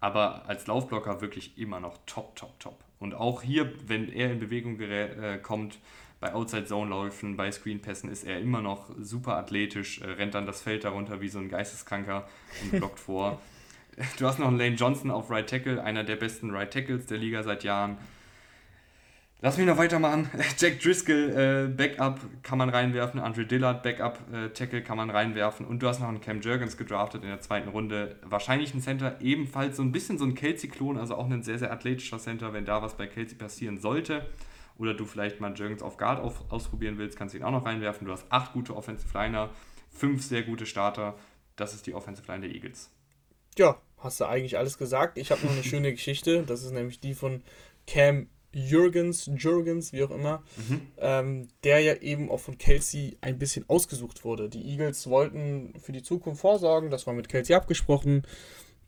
Aber 0.00 0.48
als 0.48 0.66
Laufblocker 0.66 1.20
wirklich 1.20 1.58
immer 1.58 1.78
noch 1.78 1.98
top, 2.06 2.36
top, 2.36 2.58
top. 2.58 2.82
Und 3.00 3.14
auch 3.14 3.42
hier, 3.42 3.72
wenn 3.86 4.12
er 4.12 4.30
in 4.30 4.38
Bewegung 4.38 4.78
äh, 4.78 5.38
kommt, 5.42 5.78
bei 6.20 6.34
Outside-Zone-Läufen, 6.34 7.36
bei 7.36 7.50
Screen-Pässen 7.50 8.10
ist 8.10 8.24
er 8.24 8.38
immer 8.40 8.60
noch 8.60 8.90
super 9.00 9.36
athletisch, 9.36 10.02
äh, 10.02 10.06
rennt 10.06 10.34
dann 10.34 10.46
das 10.46 10.60
Feld 10.60 10.84
darunter 10.84 11.22
wie 11.22 11.28
so 11.28 11.38
ein 11.38 11.48
Geisteskranker 11.48 12.28
und 12.62 12.72
blockt 12.78 13.00
vor. 13.00 13.40
Du 14.18 14.26
hast 14.26 14.38
noch 14.38 14.48
einen 14.48 14.58
Lane 14.58 14.76
Johnson 14.76 15.10
auf 15.10 15.30
Right 15.30 15.48
Tackle, 15.48 15.82
einer 15.82 16.04
der 16.04 16.16
besten 16.16 16.50
Right 16.50 16.70
Tackles 16.70 17.06
der 17.06 17.18
Liga 17.18 17.42
seit 17.42 17.64
Jahren. 17.64 17.96
Lass 19.42 19.56
mich 19.56 19.66
noch 19.66 19.78
weitermachen. 19.78 20.28
Jack 20.58 20.80
Driscoll, 20.80 21.30
äh, 21.30 21.74
Backup 21.74 22.20
kann 22.42 22.58
man 22.58 22.68
reinwerfen. 22.68 23.18
Andre 23.18 23.46
Dillard, 23.46 23.82
Backup, 23.82 24.18
äh, 24.32 24.50
Tackle 24.50 24.82
kann 24.82 24.98
man 24.98 25.08
reinwerfen. 25.08 25.64
Und 25.64 25.82
du 25.82 25.88
hast 25.88 25.98
noch 26.00 26.08
einen 26.08 26.20
Cam 26.20 26.42
Jurgens 26.42 26.76
gedraftet 26.76 27.22
in 27.22 27.28
der 27.30 27.40
zweiten 27.40 27.70
Runde. 27.70 28.16
Wahrscheinlich 28.22 28.74
ein 28.74 28.82
Center, 28.82 29.18
ebenfalls 29.22 29.78
so 29.78 29.82
ein 29.82 29.92
bisschen 29.92 30.18
so 30.18 30.26
ein 30.26 30.34
Kelsey-Klon, 30.34 30.98
also 30.98 31.14
auch 31.14 31.30
ein 31.30 31.42
sehr, 31.42 31.58
sehr 31.58 31.72
athletischer 31.72 32.18
Center, 32.18 32.52
wenn 32.52 32.66
da 32.66 32.82
was 32.82 32.98
bei 32.98 33.06
Kelsey 33.06 33.38
passieren 33.38 33.78
sollte. 33.78 34.26
Oder 34.76 34.92
du 34.92 35.06
vielleicht 35.06 35.40
mal 35.40 35.54
Jurgens 35.54 35.82
auf 35.82 35.96
Guard 35.96 36.20
auf, 36.20 36.50
ausprobieren 36.50 36.98
willst, 36.98 37.16
kannst 37.16 37.34
du 37.34 37.38
ihn 37.38 37.44
auch 37.44 37.50
noch 37.50 37.64
reinwerfen. 37.64 38.06
Du 38.06 38.12
hast 38.12 38.26
acht 38.30 38.52
gute 38.52 38.76
Offensive 38.76 39.16
Liner, 39.16 39.48
fünf 39.90 40.22
sehr 40.22 40.42
gute 40.42 40.66
Starter. 40.66 41.16
Das 41.56 41.72
ist 41.72 41.86
die 41.86 41.94
Offensive 41.94 42.30
Line 42.30 42.46
der 42.46 42.54
Eagles. 42.54 42.90
Ja, 43.56 43.80
hast 43.98 44.20
du 44.20 44.26
eigentlich 44.26 44.58
alles 44.58 44.76
gesagt. 44.76 45.16
Ich 45.16 45.30
habe 45.30 45.44
noch 45.46 45.52
eine 45.52 45.64
schöne 45.64 45.92
Geschichte. 45.92 46.42
Das 46.42 46.62
ist 46.62 46.72
nämlich 46.72 47.00
die 47.00 47.14
von 47.14 47.42
Cam 47.86 48.28
Jürgens, 48.52 49.30
Jürgens, 49.36 49.92
wie 49.92 50.02
auch 50.02 50.10
immer, 50.10 50.42
mhm. 50.68 50.80
ähm, 50.98 51.48
der 51.64 51.80
ja 51.80 51.94
eben 51.96 52.30
auch 52.30 52.40
von 52.40 52.58
Kelsey 52.58 53.16
ein 53.20 53.38
bisschen 53.38 53.64
ausgesucht 53.68 54.24
wurde. 54.24 54.48
Die 54.48 54.64
Eagles 54.70 55.08
wollten 55.08 55.74
für 55.80 55.92
die 55.92 56.02
Zukunft 56.02 56.40
vorsorgen, 56.40 56.90
das 56.90 57.06
war 57.06 57.14
mit 57.14 57.28
Kelsey 57.28 57.54
abgesprochen. 57.54 58.22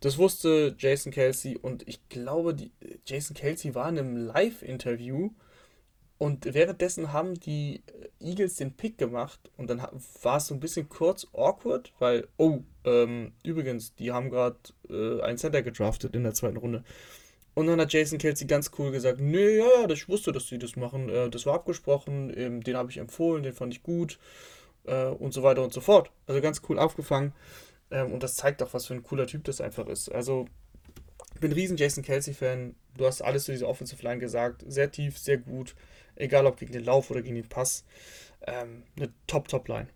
Das 0.00 0.18
wusste 0.18 0.74
Jason 0.78 1.12
Kelsey 1.12 1.56
und 1.56 1.86
ich 1.88 2.08
glaube, 2.08 2.54
die, 2.54 2.72
Jason 3.06 3.36
Kelsey 3.36 3.74
war 3.76 3.88
in 3.88 3.98
einem 3.98 4.16
Live-Interview 4.16 5.30
und 6.18 6.54
währenddessen 6.54 7.12
haben 7.12 7.34
die 7.34 7.82
Eagles 8.20 8.56
den 8.56 8.74
Pick 8.74 8.98
gemacht 8.98 9.50
und 9.56 9.70
dann 9.70 9.80
war 10.22 10.36
es 10.36 10.46
so 10.46 10.54
ein 10.54 10.60
bisschen 10.60 10.88
kurz 10.88 11.26
awkward, 11.32 11.92
weil, 11.98 12.26
oh, 12.36 12.60
ähm, 12.84 13.32
übrigens, 13.44 13.94
die 13.94 14.12
haben 14.12 14.30
gerade 14.30 14.56
äh, 14.88 15.20
einen 15.22 15.38
Center 15.38 15.62
gedraftet 15.62 16.14
in 16.14 16.24
der 16.24 16.34
zweiten 16.34 16.56
Runde. 16.56 16.84
Und 17.54 17.66
dann 17.66 17.80
hat 17.80 17.92
Jason 17.92 18.18
Kelsey 18.18 18.46
ganz 18.46 18.70
cool 18.78 18.90
gesagt, 18.92 19.20
nee, 19.20 19.58
ja, 19.58 19.66
ja, 19.82 19.90
ich 19.90 20.08
wusste, 20.08 20.32
dass 20.32 20.48
sie 20.48 20.58
das 20.58 20.76
machen. 20.76 21.08
Äh, 21.08 21.28
das 21.28 21.44
war 21.44 21.54
abgesprochen, 21.54 22.32
ähm, 22.34 22.62
den 22.62 22.76
habe 22.76 22.90
ich 22.90 22.96
empfohlen, 22.96 23.42
den 23.42 23.52
fand 23.52 23.74
ich 23.74 23.82
gut 23.82 24.18
äh, 24.84 25.06
und 25.06 25.34
so 25.34 25.42
weiter 25.42 25.62
und 25.62 25.72
so 25.72 25.80
fort. 25.80 26.10
Also 26.26 26.40
ganz 26.40 26.62
cool 26.68 26.78
aufgefangen. 26.78 27.32
Ähm, 27.90 28.12
und 28.12 28.22
das 28.22 28.36
zeigt 28.36 28.62
auch, 28.62 28.72
was 28.72 28.86
für 28.86 28.94
ein 28.94 29.02
cooler 29.02 29.26
Typ 29.26 29.44
das 29.44 29.60
einfach 29.60 29.86
ist. 29.86 30.10
Also 30.10 30.46
ich 31.34 31.40
bin 31.40 31.50
ein 31.50 31.54
riesen 31.54 31.76
Jason 31.76 32.02
Kelsey-Fan. 32.02 32.74
Du 32.96 33.04
hast 33.06 33.20
alles 33.20 33.44
zu 33.44 33.52
dieser 33.52 33.68
Offensive 33.68 34.02
Line 34.02 34.18
gesagt. 34.18 34.64
Sehr 34.66 34.90
tief, 34.90 35.18
sehr 35.18 35.36
gut. 35.36 35.74
Egal 36.14 36.46
ob 36.46 36.58
gegen 36.58 36.72
den 36.72 36.84
Lauf 36.84 37.10
oder 37.10 37.20
gegen 37.20 37.34
den 37.34 37.48
Pass. 37.48 37.84
Ähm, 38.46 38.84
eine 38.96 39.12
Top-Top-Line. 39.26 39.88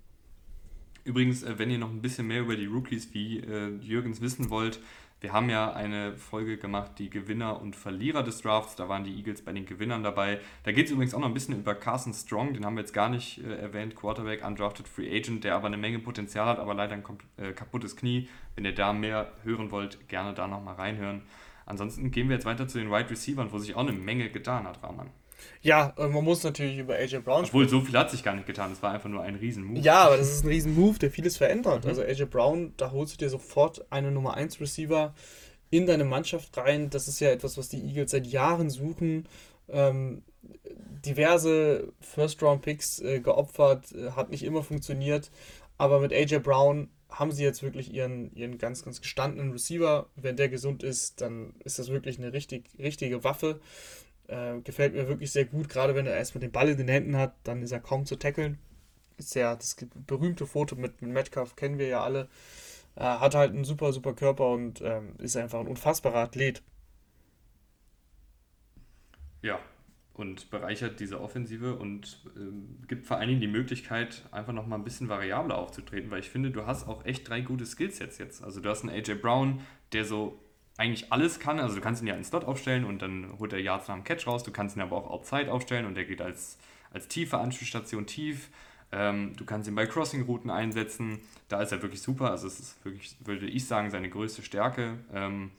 Übrigens, 1.04 1.42
äh, 1.42 1.58
wenn 1.58 1.70
ihr 1.70 1.78
noch 1.78 1.90
ein 1.90 2.02
bisschen 2.02 2.26
mehr 2.26 2.40
über 2.40 2.56
die 2.56 2.66
Rookies 2.66 3.14
wie 3.14 3.38
Jürgens 3.80 4.20
wissen 4.20 4.50
wollt, 4.50 4.80
wir 5.20 5.32
haben 5.32 5.48
ja 5.48 5.72
eine 5.72 6.14
Folge 6.16 6.58
gemacht, 6.58 6.92
die 6.98 7.08
Gewinner 7.08 7.60
und 7.60 7.74
Verlierer 7.74 8.22
des 8.22 8.42
Drafts. 8.42 8.76
Da 8.76 8.88
waren 8.88 9.02
die 9.02 9.16
Eagles 9.16 9.42
bei 9.42 9.52
den 9.52 9.64
Gewinnern 9.64 10.02
dabei. 10.02 10.40
Da 10.64 10.72
geht 10.72 10.86
es 10.86 10.92
übrigens 10.92 11.14
auch 11.14 11.20
noch 11.20 11.28
ein 11.28 11.34
bisschen 11.34 11.58
über 11.58 11.74
Carson 11.74 12.12
Strong, 12.12 12.52
den 12.52 12.66
haben 12.66 12.74
wir 12.74 12.82
jetzt 12.82 12.92
gar 12.92 13.08
nicht 13.08 13.42
äh, 13.42 13.56
erwähnt. 13.56 13.96
Quarterback, 13.96 14.46
undrafted 14.46 14.86
Free 14.86 15.08
Agent, 15.16 15.44
der 15.44 15.54
aber 15.54 15.68
eine 15.68 15.78
Menge 15.78 16.00
Potenzial 16.00 16.46
hat, 16.46 16.58
aber 16.58 16.74
leider 16.74 16.94
ein 16.94 17.04
äh, 17.38 17.52
kaputtes 17.52 17.96
Knie. 17.96 18.28
Wenn 18.54 18.66
ihr 18.66 18.74
da 18.74 18.92
mehr 18.92 19.32
hören 19.42 19.70
wollt, 19.70 20.06
gerne 20.08 20.34
da 20.34 20.46
nochmal 20.46 20.74
reinhören. 20.74 21.22
Ansonsten 21.64 22.10
gehen 22.10 22.28
wir 22.28 22.36
jetzt 22.36 22.46
weiter 22.46 22.68
zu 22.68 22.78
den 22.78 22.90
Wide 22.90 23.10
Receivers, 23.10 23.52
wo 23.52 23.58
sich 23.58 23.74
auch 23.74 23.80
eine 23.80 23.92
Menge 23.92 24.30
getan 24.30 24.64
hat, 24.64 24.82
Rahman. 24.82 25.10
Ja, 25.62 25.94
man 25.96 26.24
muss 26.24 26.42
natürlich 26.44 26.78
über 26.78 26.94
AJ 26.94 27.18
Brown 27.18 27.44
sprechen. 27.44 27.64
Obwohl, 27.64 27.68
so 27.68 27.80
viel 27.80 27.98
hat 27.98 28.10
sich 28.10 28.22
gar 28.22 28.34
nicht 28.34 28.46
getan. 28.46 28.72
Es 28.72 28.82
war 28.82 28.92
einfach 28.92 29.08
nur 29.08 29.22
ein 29.22 29.34
Riesen-Move. 29.34 29.80
Ja, 29.80 30.06
aber 30.06 30.16
das 30.16 30.30
ist 30.30 30.44
ein 30.44 30.48
Riesen-Move, 30.48 30.98
der 30.98 31.10
vieles 31.10 31.36
verändert. 31.36 31.84
Mhm. 31.84 31.90
Also 31.90 32.02
AJ 32.02 32.26
Brown, 32.26 32.72
da 32.76 32.90
holst 32.92 33.14
du 33.14 33.18
dir 33.18 33.30
sofort 33.30 33.90
einen 33.90 34.14
Nummer 34.14 34.34
1 34.34 34.60
Receiver 34.60 35.14
in 35.70 35.86
deine 35.86 36.04
Mannschaft 36.04 36.56
rein. 36.56 36.90
Das 36.90 37.08
ist 37.08 37.20
ja 37.20 37.30
etwas, 37.30 37.58
was 37.58 37.68
die 37.68 37.80
Eagles 37.80 38.12
seit 38.12 38.26
Jahren 38.26 38.70
suchen. 38.70 39.26
ähm, 39.68 40.22
diverse 41.04 41.92
First-Round-Picks 42.00 43.00
äh, 43.00 43.20
geopfert, 43.20 43.92
äh, 43.92 44.10
hat 44.12 44.30
nicht 44.30 44.42
immer 44.42 44.62
funktioniert, 44.62 45.30
aber 45.78 46.00
mit 46.00 46.12
AJ 46.12 46.40
Brown 46.40 46.88
haben 47.08 47.32
sie 47.32 47.44
jetzt 47.44 47.62
wirklich 47.62 47.92
ihren, 47.92 48.34
ihren 48.34 48.58
ganz, 48.58 48.84
ganz 48.84 49.00
gestandenen 49.00 49.52
Receiver. 49.52 50.06
Wenn 50.16 50.36
der 50.36 50.48
gesund 50.48 50.82
ist, 50.82 51.20
dann 51.20 51.54
ist 51.64 51.78
das 51.78 51.88
wirklich 51.88 52.18
eine 52.18 52.32
richtig, 52.32 52.64
richtige 52.78 53.22
Waffe. 53.24 53.60
Äh, 54.28 54.60
gefällt 54.60 54.94
mir 54.94 55.08
wirklich 55.08 55.30
sehr 55.30 55.44
gut, 55.44 55.68
gerade 55.68 55.94
wenn 55.94 56.06
er 56.06 56.16
erstmal 56.16 56.40
den 56.40 56.52
Ball 56.52 56.68
in 56.68 56.78
den 56.78 56.88
Händen 56.88 57.16
hat, 57.16 57.34
dann 57.44 57.62
ist 57.62 57.72
er 57.72 57.80
kaum 57.80 58.06
zu 58.06 58.16
tackeln. 58.16 58.58
Ist 59.18 59.34
ja 59.34 59.54
das 59.54 59.76
berühmte 60.06 60.46
Foto 60.46 60.76
mit, 60.76 61.00
mit 61.00 61.12
Metcalf, 61.12 61.56
kennen 61.56 61.78
wir 61.78 61.86
ja 61.86 62.02
alle. 62.02 62.28
Äh, 62.96 63.02
hat 63.04 63.34
halt 63.34 63.52
einen 63.52 63.64
super, 63.64 63.92
super 63.92 64.14
Körper 64.14 64.50
und 64.50 64.80
ähm, 64.82 65.14
ist 65.18 65.36
einfach 65.36 65.60
ein 65.60 65.68
unfassbarer 65.68 66.18
Athlet. 66.18 66.62
Ja, 69.42 69.60
und 70.16 70.50
bereichert 70.50 70.98
diese 70.98 71.20
Offensive 71.20 71.76
und 71.76 72.22
ähm, 72.36 72.82
gibt 72.88 73.06
vor 73.06 73.18
allen 73.18 73.28
Dingen 73.28 73.40
die 73.40 73.46
Möglichkeit, 73.46 74.24
einfach 74.32 74.54
nochmal 74.54 74.78
ein 74.78 74.84
bisschen 74.84 75.08
variabler 75.08 75.58
aufzutreten, 75.58 76.10
weil 76.10 76.20
ich 76.20 76.30
finde, 76.30 76.50
du 76.50 76.66
hast 76.66 76.88
auch 76.88 77.04
echt 77.04 77.28
drei 77.28 77.42
gute 77.42 77.66
Skillsets 77.66 78.18
jetzt. 78.18 78.42
Also 78.42 78.60
du 78.60 78.68
hast 78.70 78.82
einen 78.82 78.90
AJ 78.90 79.16
Brown, 79.16 79.60
der 79.92 80.04
so 80.04 80.40
eigentlich 80.76 81.12
alles 81.12 81.40
kann. 81.40 81.58
Also 81.58 81.74
du 81.76 81.80
kannst 81.80 82.02
ihn 82.02 82.08
ja 82.08 82.14
in 82.14 82.24
Slot 82.24 82.44
aufstellen 82.44 82.84
und 82.84 83.00
dann 83.02 83.32
holt 83.38 83.52
er 83.52 83.60
Yards 83.60 83.88
nach 83.88 83.94
dem 83.94 84.04
Catch 84.04 84.26
raus. 84.26 84.42
Du 84.42 84.52
kannst 84.52 84.76
ihn 84.76 84.82
aber 84.82 84.96
auch 84.96 85.10
Outside 85.10 85.52
aufstellen 85.52 85.86
und 85.86 85.94
der 85.94 86.04
geht 86.04 86.20
als, 86.20 86.58
als 86.92 87.08
tiefe 87.08 87.38
Anschlussstation 87.38 88.06
tief. 88.06 88.50
Ähm, 88.92 89.34
du 89.36 89.44
kannst 89.44 89.68
ihn 89.68 89.74
bei 89.74 89.86
Crossing-Routen 89.86 90.50
einsetzen. 90.50 91.20
Da 91.48 91.62
ist 91.62 91.72
er 91.72 91.82
wirklich 91.82 92.02
super. 92.02 92.30
Also 92.30 92.46
es 92.46 92.60
ist 92.60 92.84
wirklich, 92.84 93.16
würde 93.24 93.46
ich 93.46 93.66
sagen, 93.66 93.90
seine 93.90 94.10
größte 94.10 94.42
Stärke. 94.42 94.98
Ähm, 95.12 95.50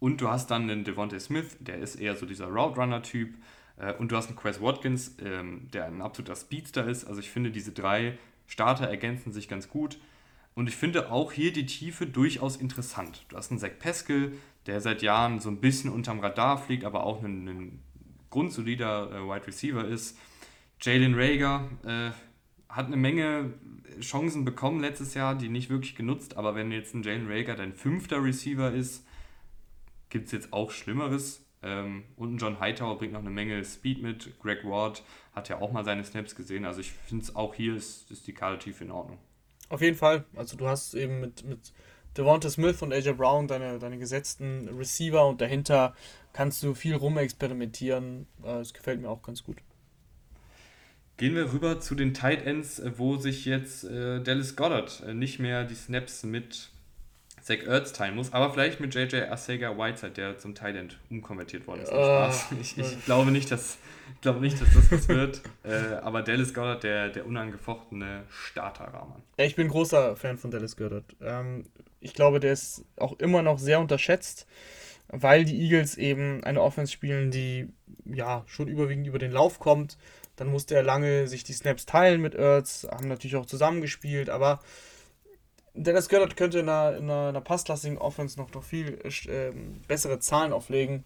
und 0.00 0.20
du 0.20 0.28
hast 0.28 0.50
dann 0.50 0.62
einen 0.62 0.84
Devontae 0.84 1.20
Smith, 1.20 1.56
der 1.60 1.78
ist 1.78 1.96
eher 1.96 2.16
so 2.16 2.26
dieser 2.26 2.46
Route 2.46 2.80
Runner-Typ. 2.80 3.34
Äh, 3.76 3.94
und 3.94 4.10
du 4.12 4.16
hast 4.16 4.28
einen 4.28 4.36
Quest 4.36 4.60
Watkins, 4.60 5.16
ähm, 5.22 5.68
der 5.72 5.86
ein 5.86 6.02
absoluter 6.02 6.36
Speedster 6.36 6.86
ist. 6.86 7.04
Also 7.04 7.20
ich 7.20 7.30
finde, 7.30 7.50
diese 7.50 7.72
drei 7.72 8.18
Starter 8.46 8.88
ergänzen 8.88 9.32
sich 9.32 9.48
ganz 9.48 9.68
gut. 9.68 9.98
Und 10.54 10.68
ich 10.68 10.76
finde 10.76 11.10
auch 11.10 11.32
hier 11.32 11.52
die 11.52 11.66
Tiefe 11.66 12.06
durchaus 12.06 12.56
interessant. 12.56 13.24
Du 13.28 13.36
hast 13.36 13.50
einen 13.50 13.58
Zach 13.58 13.72
Peskel, 13.78 14.38
der 14.66 14.80
seit 14.80 15.02
Jahren 15.02 15.40
so 15.40 15.48
ein 15.48 15.60
bisschen 15.60 15.90
unterm 15.90 16.20
Radar 16.20 16.58
fliegt, 16.58 16.84
aber 16.84 17.04
auch 17.04 17.22
ein, 17.22 17.48
ein 17.48 17.82
grundsolider 18.30 19.10
äh, 19.10 19.28
Wide 19.28 19.46
Receiver 19.46 19.84
ist. 19.84 20.18
Jalen 20.80 21.14
Rager 21.14 21.68
äh, 21.84 22.10
hat 22.68 22.86
eine 22.86 22.96
Menge 22.96 23.54
Chancen 24.00 24.44
bekommen 24.44 24.80
letztes 24.80 25.14
Jahr, 25.14 25.34
die 25.36 25.48
nicht 25.48 25.70
wirklich 25.70 25.94
genutzt, 25.94 26.36
aber 26.36 26.54
wenn 26.54 26.72
jetzt 26.72 26.94
ein 26.94 27.02
Jalen 27.02 27.30
Rager 27.30 27.54
dein 27.54 27.72
fünfter 27.72 28.22
Receiver 28.22 28.72
ist, 28.72 29.06
gibt 30.08 30.26
es 30.26 30.32
jetzt 30.32 30.52
auch 30.52 30.70
Schlimmeres. 30.70 31.44
Ähm, 31.62 32.04
und 32.16 32.34
ein 32.34 32.38
John 32.38 32.60
Hightower 32.60 32.98
bringt 32.98 33.12
noch 33.12 33.20
eine 33.20 33.30
Menge 33.30 33.64
Speed 33.64 34.02
mit. 34.02 34.38
Greg 34.40 34.64
Ward 34.64 35.02
hat 35.32 35.48
ja 35.48 35.60
auch 35.60 35.72
mal 35.72 35.84
seine 35.84 36.04
Snaps 36.04 36.34
gesehen. 36.34 36.64
Also 36.64 36.80
ich 36.80 36.92
finde 36.92 37.24
es 37.24 37.34
auch 37.34 37.54
hier 37.54 37.74
ist, 37.74 38.10
ist 38.10 38.26
die 38.26 38.34
tief 38.34 38.80
in 38.80 38.90
Ordnung. 38.90 39.18
Auf 39.68 39.80
jeden 39.80 39.96
Fall. 39.96 40.24
Also 40.36 40.56
du 40.56 40.66
hast 40.66 40.94
eben 40.94 41.20
mit, 41.20 41.44
mit 41.44 41.72
Devonta 42.16 42.48
Smith 42.48 42.80
und 42.82 42.92
AJ 42.92 43.14
Brown 43.14 43.48
deine, 43.48 43.78
deine 43.78 43.98
gesetzten 43.98 44.68
Receiver 44.68 45.26
und 45.26 45.40
dahinter 45.40 45.94
kannst 46.32 46.62
du 46.62 46.74
viel 46.74 46.94
rumexperimentieren. 46.94 48.26
Das 48.42 48.74
gefällt 48.74 49.00
mir 49.00 49.08
auch 49.08 49.22
ganz 49.22 49.42
gut. 49.42 49.56
Gehen 51.16 51.34
wir 51.36 51.52
rüber 51.52 51.80
zu 51.80 51.94
den 51.94 52.12
Tight 52.12 52.44
Ends, 52.44 52.82
wo 52.96 53.16
sich 53.16 53.44
jetzt 53.44 53.84
äh, 53.84 54.20
Dallas 54.20 54.56
Goddard 54.56 55.02
äh, 55.06 55.14
nicht 55.14 55.38
mehr 55.38 55.64
die 55.64 55.76
Snaps 55.76 56.24
mit 56.24 56.70
Zach 57.44 57.62
Ertz 57.66 57.92
teilen 57.92 58.14
muss, 58.14 58.32
aber 58.32 58.50
vielleicht 58.50 58.80
mit 58.80 58.94
JJ 58.94 59.24
Arcega 59.28 59.76
Whiteside, 59.76 60.12
der 60.12 60.38
zum 60.38 60.54
End 60.56 60.98
umkonvertiert 61.10 61.66
worden 61.66 61.82
ist. 61.82 61.92
Uh, 61.92 62.30
ich, 62.58 62.78
ich, 62.78 63.04
glaube 63.04 63.30
nicht, 63.30 63.50
dass, 63.50 63.76
ich 64.14 64.20
glaube 64.22 64.40
nicht, 64.40 64.58
dass 64.62 64.72
das 64.72 64.90
was 64.90 65.08
wird. 65.08 65.42
äh, 65.62 65.96
aber 66.02 66.22
Dallas 66.22 66.54
Goddard, 66.54 66.82
der, 66.84 67.10
der 67.10 67.26
unangefochtene 67.26 68.22
Starter-Rahman. 68.30 69.22
Ja, 69.38 69.44
ich 69.44 69.56
bin 69.56 69.68
großer 69.68 70.16
Fan 70.16 70.38
von 70.38 70.50
Dallas 70.50 70.74
Goddard. 70.74 71.04
Ähm, 71.20 71.66
ich 72.00 72.14
glaube, 72.14 72.40
der 72.40 72.54
ist 72.54 72.86
auch 72.96 73.18
immer 73.18 73.42
noch 73.42 73.58
sehr 73.58 73.78
unterschätzt, 73.78 74.46
weil 75.08 75.44
die 75.44 75.60
Eagles 75.60 75.98
eben 75.98 76.42
eine 76.44 76.62
Offense 76.62 76.92
spielen, 76.92 77.30
die 77.30 77.68
ja 78.06 78.42
schon 78.46 78.68
überwiegend 78.68 79.06
über 79.06 79.18
den 79.18 79.32
Lauf 79.32 79.58
kommt. 79.58 79.98
Dann 80.36 80.48
musste 80.48 80.76
er 80.76 80.82
lange 80.82 81.28
sich 81.28 81.44
die 81.44 81.52
Snaps 81.52 81.84
teilen 81.84 82.22
mit 82.22 82.34
Ertz, 82.34 82.86
haben 82.90 83.08
natürlich 83.08 83.36
auch 83.36 83.44
zusammengespielt, 83.44 84.30
aber 84.30 84.60
Dennis 85.74 86.08
Goddard 86.08 86.36
könnte 86.36 86.60
in 86.60 86.68
einer, 86.68 86.96
in 86.96 87.04
einer, 87.04 87.28
einer 87.28 87.40
passlastigen 87.40 87.98
Offense 87.98 88.38
noch, 88.38 88.52
noch 88.52 88.62
viel 88.62 88.98
äh, 89.26 89.52
bessere 89.88 90.20
Zahlen 90.20 90.52
auflegen. 90.52 91.04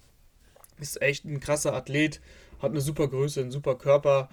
Ist 0.78 1.00
echt 1.00 1.24
ein 1.24 1.40
krasser 1.40 1.72
Athlet, 1.72 2.20
hat 2.60 2.70
eine 2.70 2.82
super 2.82 3.08
Größe, 3.08 3.40
einen 3.40 3.50
super 3.50 3.76
Körper, 3.76 4.28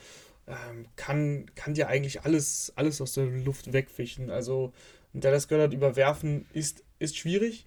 ähm, 0.48 0.88
kann, 0.98 1.50
kann 1.56 1.74
dir 1.74 1.88
eigentlich 1.88 2.24
alles, 2.24 2.74
alles 2.76 3.02
aus 3.02 3.14
der 3.14 3.26
Luft 3.26 3.72
wegfischen. 3.72 4.30
Also 4.30 4.74
Dallas 5.14 5.48
Goddard 5.48 5.74
überwerfen 5.74 6.46
ist, 6.52 6.84
ist 7.00 7.16
schwierig. 7.18 7.66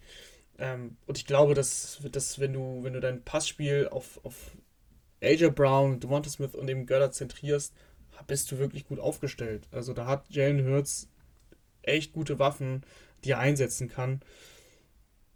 Ähm, 0.59 0.97
und 1.07 1.17
ich 1.17 1.27
glaube, 1.27 1.55
dass, 1.55 2.01
dass 2.13 2.39
wenn 2.39 2.53
du, 2.53 2.81
wenn 2.83 2.93
du 2.93 3.01
dein 3.01 3.25
Passspiel 3.25 3.89
auf, 3.91 4.21
auf 4.25 4.57
AJ 5.23 5.51
Brown, 5.51 6.01
Devonta 6.01 6.29
Smith 6.29 6.55
und 6.55 6.69
eben 6.69 6.87
Goddard 6.87 7.15
zentrierst, 7.15 7.73
bist 8.27 8.51
du 8.53 8.59
wirklich 8.59 8.87
gut 8.87 8.99
aufgestellt. 8.99 9.69
Also 9.71 9.93
da 9.95 10.07
hat 10.07 10.29
Jalen 10.29 10.67
Hurts 10.67 11.09
echt 11.89 12.13
gute 12.13 12.39
Waffen, 12.39 12.83
die 13.25 13.33
er 13.33 13.39
einsetzen 13.39 13.89
kann. 13.89 14.21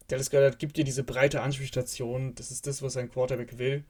Dallas 0.08 0.30
Goddard 0.30 0.58
gibt 0.58 0.76
dir 0.76 0.84
diese 0.84 1.04
breite 1.04 1.40
Anspielstation. 1.40 2.34
Das 2.34 2.50
ist 2.50 2.66
das, 2.66 2.82
was 2.82 2.96
ein 2.96 3.10
Quarterback 3.10 3.58
will. 3.58 3.84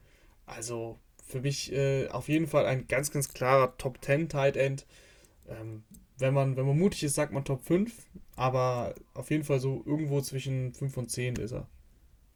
Also 0.47 0.99
für 1.27 1.41
mich 1.41 1.73
äh, 1.73 2.09
auf 2.09 2.29
jeden 2.29 2.47
Fall 2.47 2.67
ein 2.67 2.87
ganz, 2.87 3.11
ganz 3.11 3.33
klarer 3.33 3.77
Top 3.79 3.99
10 4.05 4.29
Tight 4.29 4.57
End. 4.57 4.87
Ähm, 5.49 5.83
wenn, 6.19 6.35
man, 6.35 6.57
wenn 6.57 6.67
man 6.67 6.79
mutig 6.79 7.03
ist, 7.05 7.15
sagt 7.15 7.33
man 7.33 7.45
Top 7.45 7.63
5. 7.63 7.93
Aber 8.37 8.95
auf 9.15 9.31
jeden 9.31 9.45
Fall 9.45 9.61
so 9.61 9.83
irgendwo 9.87 10.21
zwischen 10.21 10.75
5 10.75 10.97
und 10.97 11.11
10 11.11 11.37
ist 11.37 11.53
er. 11.53 11.67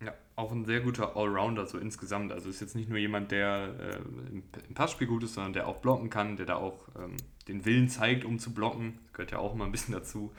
Ja, 0.03 0.15
auch 0.35 0.53
ein 0.53 0.65
sehr 0.65 0.81
guter 0.81 1.17
Allrounder 1.17 1.67
so 1.67 1.79
insgesamt. 1.79 2.33
Also 2.33 2.51
ist 2.51 2.61
jetzt 2.61 2.77
nicht 2.77 2.89
nur 2.89 2.99
jemand, 2.99 3.31
der 3.31 3.75
äh, 3.79 3.97
im, 4.33 4.43
Passspiel 4.75 5.07
gut 5.07 5.23
ist, 5.25 5.35
sondern 5.35 5.53
der 5.53 5.69
auch 5.69 5.79
blocken 5.79 6.11
kann, 6.11 6.37
der 6.37 6.47
da 6.47 6.57
auch 6.57 6.89
ähm, 6.99 7.17
den 7.49 7.65
Willen 7.65 7.89
zeigt, 7.89 8.25
um 8.25 8.39
zu 8.39 8.53
blocken. 8.53 8.99
Das 9.07 9.13
gehört 9.15 9.31
ja 9.33 9.39
auch 9.39 9.55
immer 9.55 9.65
ein 9.65 9.73
bisschen 9.73 9.95
dazu. 9.95 10.33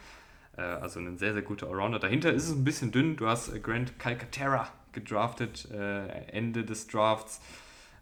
Äh, 0.56 0.62
also 0.62 1.00
ein 1.00 1.18
sehr, 1.18 1.32
sehr 1.32 1.42
guter 1.42 1.68
Allrounder. 1.68 1.98
Dahinter 1.98 2.32
ist 2.32 2.48
es 2.48 2.54
ein 2.54 2.64
bisschen 2.64 2.90
dünn. 2.90 3.16
Du 3.16 3.26
hast 3.26 3.48
äh, 3.48 3.60
Grant 3.60 3.98
Calcaterra 3.98 4.68
gedraftet, 4.92 5.68
äh, 5.70 6.08
Ende 6.28 6.64
des 6.64 6.86
Drafts. 6.88 7.40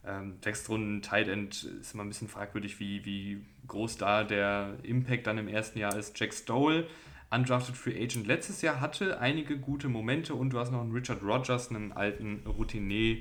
Ähm, 0.06 0.36
Tight 0.40 1.28
End 1.28 1.64
ist 1.64 1.94
immer 1.94 2.04
ein 2.04 2.08
bisschen 2.08 2.28
fragwürdig, 2.28 2.78
wie, 2.78 3.04
wie 3.04 3.44
groß 3.66 3.96
da 3.96 4.22
der 4.22 4.74
Impact 4.84 5.26
dann 5.26 5.38
im 5.38 5.48
ersten 5.48 5.78
Jahr 5.78 5.96
ist. 5.96 6.18
Jack 6.18 6.32
Stoll, 6.32 6.86
undrafted 7.30 7.76
Free 7.76 8.00
Agent 8.02 8.26
letztes 8.26 8.62
Jahr, 8.62 8.80
hatte 8.80 9.18
einige 9.20 9.58
gute 9.58 9.88
Momente 9.88 10.34
und 10.34 10.50
du 10.50 10.58
hast 10.60 10.70
noch 10.70 10.80
einen 10.80 10.92
Richard 10.92 11.22
Rogers, 11.22 11.70
einen 11.70 11.92
alten 11.92 12.42
Routinier, 12.46 13.18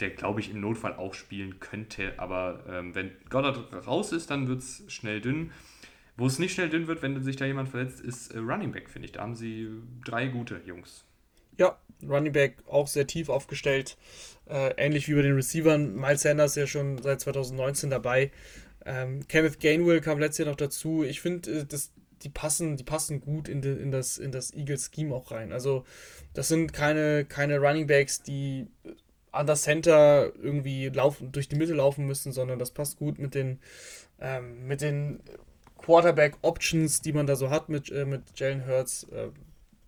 der, 0.00 0.10
glaube 0.10 0.40
ich, 0.40 0.50
im 0.50 0.60
Notfall 0.60 0.94
auch 0.94 1.14
spielen 1.14 1.60
könnte. 1.60 2.14
Aber 2.18 2.64
ähm, 2.68 2.94
wenn 2.94 3.12
Goddard 3.30 3.86
raus 3.86 4.12
ist, 4.12 4.30
dann 4.30 4.48
wird 4.48 4.60
es 4.60 4.82
schnell 4.88 5.20
dünn. 5.20 5.52
Wo 6.16 6.26
es 6.26 6.38
nicht 6.38 6.54
schnell 6.54 6.68
dünn 6.68 6.86
wird, 6.86 7.02
wenn 7.02 7.20
sich 7.22 7.36
da 7.36 7.44
jemand 7.44 7.68
verletzt, 7.68 8.00
ist 8.00 8.32
äh, 8.32 8.38
Running 8.38 8.72
Back, 8.72 8.88
finde 8.88 9.06
ich. 9.06 9.12
Da 9.12 9.22
haben 9.22 9.34
sie 9.34 9.68
drei 10.04 10.26
gute 10.28 10.60
Jungs. 10.64 11.04
Ja, 11.58 11.78
Running 12.02 12.32
Back 12.32 12.56
auch 12.66 12.86
sehr 12.86 13.06
tief 13.06 13.28
aufgestellt. 13.28 13.96
Äh, 14.46 14.74
ähnlich 14.76 15.08
wie 15.08 15.14
bei 15.14 15.22
den 15.22 15.34
Receivern. 15.34 15.94
Miles 15.94 16.22
Sanders 16.22 16.54
ja 16.54 16.66
schon 16.66 16.98
seit 16.98 17.20
2019 17.20 17.90
dabei. 17.90 18.30
Ähm, 18.84 19.26
Kenneth 19.28 19.60
Gainwell 19.60 20.00
kam 20.00 20.18
letztes 20.18 20.38
Jahr 20.38 20.48
noch 20.48 20.56
dazu. 20.56 21.04
Ich 21.04 21.20
finde, 21.20 21.50
äh, 21.50 21.66
die 22.22 22.28
passen, 22.28 22.76
die 22.76 22.84
passen 22.84 23.20
gut 23.20 23.48
in, 23.48 23.60
de, 23.62 23.80
in 23.80 23.90
das, 23.90 24.18
in 24.18 24.32
das 24.32 24.52
Eagles-Scheme 24.52 25.14
auch 25.14 25.30
rein. 25.30 25.52
Also, 25.52 25.84
das 26.32 26.48
sind 26.48 26.72
keine, 26.72 27.24
keine 27.24 27.58
Running 27.58 27.86
Backs, 27.86 28.22
die 28.22 28.66
an 29.34 29.46
das 29.46 29.62
Center 29.62 30.32
irgendwie 30.40 30.88
laufen, 30.88 31.32
durch 31.32 31.48
die 31.48 31.56
Mitte 31.56 31.74
laufen 31.74 32.06
müssen, 32.06 32.32
sondern 32.32 32.58
das 32.58 32.70
passt 32.70 32.98
gut 32.98 33.18
mit 33.18 33.34
den, 33.34 33.58
ähm, 34.20 34.66
mit 34.66 34.80
den 34.80 35.20
Quarterback-Options, 35.78 37.02
die 37.02 37.12
man 37.12 37.26
da 37.26 37.36
so 37.36 37.50
hat 37.50 37.68
mit, 37.68 37.90
äh, 37.90 38.04
mit 38.04 38.22
Jalen 38.36 38.66
Hurts, 38.66 39.04
äh, 39.04 39.28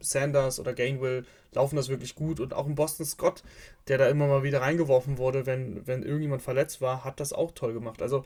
Sanders 0.00 0.60
oder 0.60 0.74
Gainwell, 0.74 1.24
laufen 1.52 1.76
das 1.76 1.88
wirklich 1.88 2.14
gut. 2.14 2.40
Und 2.40 2.52
auch 2.52 2.66
ein 2.66 2.74
Boston 2.74 3.06
Scott, 3.06 3.42
der 3.88 3.98
da 3.98 4.08
immer 4.08 4.26
mal 4.26 4.42
wieder 4.42 4.60
reingeworfen 4.60 5.16
wurde, 5.16 5.46
wenn, 5.46 5.86
wenn 5.86 6.02
irgendjemand 6.02 6.42
verletzt 6.42 6.80
war, 6.80 7.04
hat 7.04 7.18
das 7.20 7.32
auch 7.32 7.52
toll 7.52 7.72
gemacht. 7.72 8.02
Also 8.02 8.24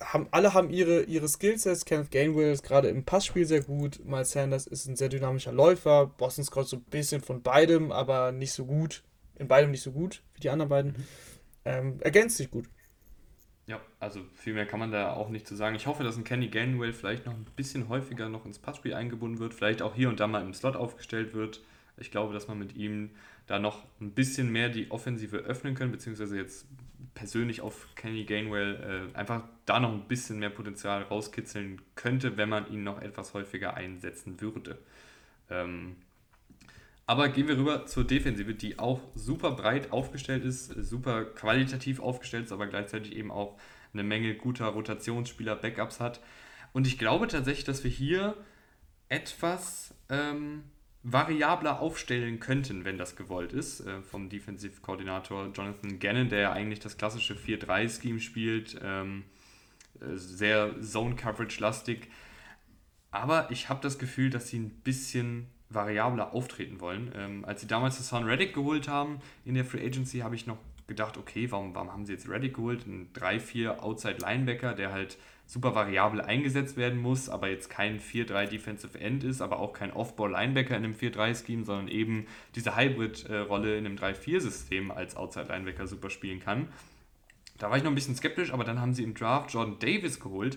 haben, 0.00 0.28
alle 0.30 0.54
haben 0.54 0.70
ihre, 0.70 1.02
ihre 1.02 1.28
Skillsets. 1.28 1.84
Kenneth 1.84 2.10
Gainwell 2.10 2.52
ist 2.52 2.62
gerade 2.62 2.88
im 2.88 3.04
Passspiel 3.04 3.44
sehr 3.44 3.62
gut. 3.62 4.02
Miles 4.06 4.30
Sanders 4.30 4.66
ist 4.66 4.86
ein 4.86 4.96
sehr 4.96 5.10
dynamischer 5.10 5.52
Läufer. 5.52 6.06
Boston 6.06 6.44
Scott 6.44 6.68
so 6.68 6.76
ein 6.76 6.84
bisschen 6.84 7.20
von 7.20 7.42
beidem, 7.42 7.92
aber 7.92 8.32
nicht 8.32 8.52
so 8.52 8.64
gut 8.64 9.02
in 9.40 9.48
beidem 9.48 9.70
nicht 9.70 9.82
so 9.82 9.92
gut 9.92 10.22
wie 10.34 10.40
die 10.40 10.50
anderen 10.50 10.68
beiden. 10.68 10.92
Mhm. 10.92 11.06
Ähm, 11.64 12.00
ergänzt 12.00 12.36
sich 12.36 12.50
gut. 12.50 12.66
Ja, 13.66 13.80
also 14.00 14.20
viel 14.34 14.54
mehr 14.54 14.66
kann 14.66 14.80
man 14.80 14.90
da 14.90 15.12
auch 15.12 15.28
nicht 15.28 15.46
zu 15.46 15.54
sagen. 15.54 15.76
Ich 15.76 15.86
hoffe, 15.86 16.02
dass 16.02 16.16
ein 16.16 16.24
Kenny 16.24 16.48
Gainwell 16.48 16.92
vielleicht 16.92 17.26
noch 17.26 17.34
ein 17.34 17.46
bisschen 17.56 17.88
häufiger 17.88 18.28
noch 18.28 18.44
ins 18.44 18.58
Passspiel 18.58 18.94
eingebunden 18.94 19.38
wird, 19.38 19.54
vielleicht 19.54 19.82
auch 19.82 19.94
hier 19.94 20.08
und 20.08 20.20
da 20.20 20.26
mal 20.26 20.42
im 20.42 20.54
Slot 20.54 20.76
aufgestellt 20.76 21.34
wird. 21.34 21.60
Ich 21.96 22.10
glaube, 22.10 22.32
dass 22.32 22.48
man 22.48 22.58
mit 22.58 22.74
ihm 22.76 23.10
da 23.46 23.58
noch 23.58 23.84
ein 24.00 24.12
bisschen 24.12 24.50
mehr 24.50 24.68
die 24.68 24.90
Offensive 24.90 25.38
öffnen 25.38 25.74
können, 25.74 25.92
beziehungsweise 25.92 26.36
jetzt 26.36 26.66
persönlich 27.14 27.60
auf 27.60 27.88
Kenny 27.94 28.24
Gainwell 28.24 29.10
äh, 29.14 29.16
einfach 29.16 29.44
da 29.66 29.80
noch 29.80 29.92
ein 29.92 30.08
bisschen 30.08 30.38
mehr 30.38 30.50
Potenzial 30.50 31.02
rauskitzeln 31.02 31.80
könnte, 31.94 32.36
wenn 32.36 32.48
man 32.48 32.70
ihn 32.72 32.82
noch 32.82 33.00
etwas 33.00 33.34
häufiger 33.34 33.74
einsetzen 33.74 34.40
würde. 34.40 34.78
Ähm, 35.50 35.96
aber 37.06 37.28
gehen 37.28 37.48
wir 37.48 37.56
rüber 37.56 37.86
zur 37.86 38.04
Defensive, 38.04 38.54
die 38.54 38.78
auch 38.78 39.00
super 39.14 39.52
breit 39.52 39.92
aufgestellt 39.92 40.44
ist, 40.44 40.66
super 40.68 41.24
qualitativ 41.24 42.00
aufgestellt 42.00 42.46
ist, 42.46 42.52
aber 42.52 42.66
gleichzeitig 42.66 43.16
eben 43.16 43.30
auch 43.30 43.58
eine 43.92 44.04
Menge 44.04 44.34
guter 44.34 44.66
Rotationsspieler, 44.66 45.56
Backups 45.56 46.00
hat. 46.00 46.20
Und 46.72 46.86
ich 46.86 46.98
glaube 46.98 47.26
tatsächlich, 47.26 47.64
dass 47.64 47.82
wir 47.82 47.90
hier 47.90 48.36
etwas 49.08 49.92
ähm, 50.08 50.62
variabler 51.02 51.80
aufstellen 51.80 52.40
könnten, 52.40 52.84
wenn 52.84 52.98
das 52.98 53.16
gewollt 53.16 53.52
ist, 53.52 53.80
äh, 53.80 54.02
vom 54.02 54.28
Defensive-Koordinator 54.28 55.50
Jonathan 55.52 55.98
Gannon, 55.98 56.28
der 56.28 56.40
ja 56.40 56.52
eigentlich 56.52 56.80
das 56.80 56.96
klassische 56.96 57.34
4-3-Scheme 57.34 58.20
spielt, 58.20 58.78
ähm, 58.82 59.24
äh, 60.00 60.14
sehr 60.14 60.80
Zone-Coverage-lastig. 60.80 62.08
Aber 63.10 63.50
ich 63.50 63.68
habe 63.68 63.80
das 63.80 63.98
Gefühl, 63.98 64.30
dass 64.30 64.48
sie 64.48 64.58
ein 64.58 64.70
bisschen 64.70 65.48
variabler 65.70 66.34
auftreten 66.34 66.80
wollen. 66.80 67.12
Ähm, 67.16 67.44
als 67.44 67.62
sie 67.62 67.66
damals 67.66 67.96
das 67.96 68.08
Son 68.08 68.24
Reddick 68.24 68.54
geholt 68.54 68.88
haben 68.88 69.20
in 69.44 69.54
der 69.54 69.64
Free 69.64 69.84
Agency, 69.84 70.18
habe 70.18 70.34
ich 70.34 70.46
noch 70.46 70.58
gedacht, 70.88 71.16
okay, 71.16 71.50
warum, 71.50 71.74
warum 71.74 71.92
haben 71.92 72.04
sie 72.04 72.12
jetzt 72.12 72.28
Reddick 72.28 72.54
geholt? 72.56 72.86
Ein 72.86 73.08
3-4 73.14 73.78
Outside 73.78 74.16
Linebacker, 74.20 74.74
der 74.74 74.92
halt 74.92 75.16
super 75.46 75.74
variabel 75.74 76.20
eingesetzt 76.20 76.76
werden 76.76 77.00
muss, 77.00 77.28
aber 77.28 77.48
jetzt 77.48 77.70
kein 77.70 77.98
4-3 78.00 78.46
Defensive 78.46 78.98
End 79.00 79.24
ist, 79.24 79.40
aber 79.40 79.58
auch 79.58 79.72
kein 79.72 79.92
Off-Ball 79.92 80.30
Linebacker 80.30 80.76
in 80.76 80.84
einem 80.84 80.94
4-3-Scheme, 80.94 81.64
sondern 81.64 81.88
eben 81.88 82.26
diese 82.54 82.76
Hybrid-Rolle 82.76 83.76
in 83.76 83.86
einem 83.86 83.96
3-4-System 83.96 84.90
als 84.90 85.16
Outside 85.16 85.46
Linebacker 85.48 85.86
super 85.86 86.10
spielen 86.10 86.40
kann. 86.40 86.68
Da 87.58 87.68
war 87.68 87.76
ich 87.76 87.82
noch 87.82 87.90
ein 87.90 87.94
bisschen 87.94 88.16
skeptisch, 88.16 88.52
aber 88.52 88.64
dann 88.64 88.80
haben 88.80 88.94
sie 88.94 89.02
im 89.02 89.14
Draft 89.14 89.52
Jordan 89.52 89.78
Davis 89.80 90.18
geholt, 90.20 90.56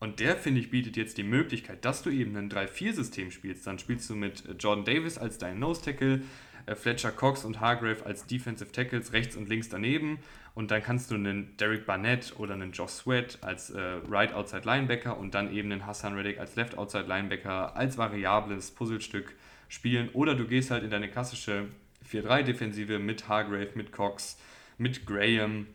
und 0.00 0.20
der, 0.20 0.36
finde 0.36 0.60
ich, 0.60 0.70
bietet 0.70 0.96
jetzt 0.96 1.18
die 1.18 1.24
Möglichkeit, 1.24 1.84
dass 1.84 2.02
du 2.02 2.10
eben 2.10 2.36
ein 2.36 2.50
3-4-System 2.50 3.30
spielst. 3.30 3.66
Dann 3.66 3.78
spielst 3.78 4.08
du 4.08 4.14
mit 4.14 4.44
Jordan 4.58 4.84
Davis 4.84 5.18
als 5.18 5.38
dein 5.38 5.58
Nose-Tackle, 5.58 6.22
äh, 6.66 6.74
Fletcher 6.76 7.10
Cox 7.10 7.44
und 7.44 7.60
Hargrave 7.60 8.06
als 8.06 8.26
Defensive 8.26 8.70
Tackles 8.70 9.12
rechts 9.12 9.36
und 9.36 9.48
links 9.48 9.68
daneben. 9.68 10.20
Und 10.54 10.70
dann 10.70 10.82
kannst 10.82 11.10
du 11.10 11.16
einen 11.16 11.56
Derek 11.56 11.84
Barnett 11.84 12.34
oder 12.38 12.54
einen 12.54 12.72
Josh 12.72 12.90
Sweat 12.90 13.38
als 13.42 13.70
äh, 13.70 13.80
Right 14.08 14.32
Outside 14.32 14.62
Linebacker 14.64 15.18
und 15.18 15.34
dann 15.34 15.52
eben 15.52 15.72
einen 15.72 15.86
Hassan 15.86 16.14
Reddick 16.14 16.38
als 16.38 16.54
Left 16.56 16.78
Outside 16.78 17.04
Linebacker 17.06 17.76
als 17.76 17.98
variables 17.98 18.70
Puzzlestück 18.70 19.34
spielen. 19.68 20.10
Oder 20.12 20.34
du 20.34 20.46
gehst 20.46 20.70
halt 20.70 20.84
in 20.84 20.90
deine 20.90 21.08
klassische 21.08 21.66
4-3-Defensive 22.10 22.98
mit 22.98 23.28
Hargrave, 23.28 23.70
mit 23.74 23.92
Cox, 23.92 24.38
mit 24.78 25.06
Graham 25.06 25.66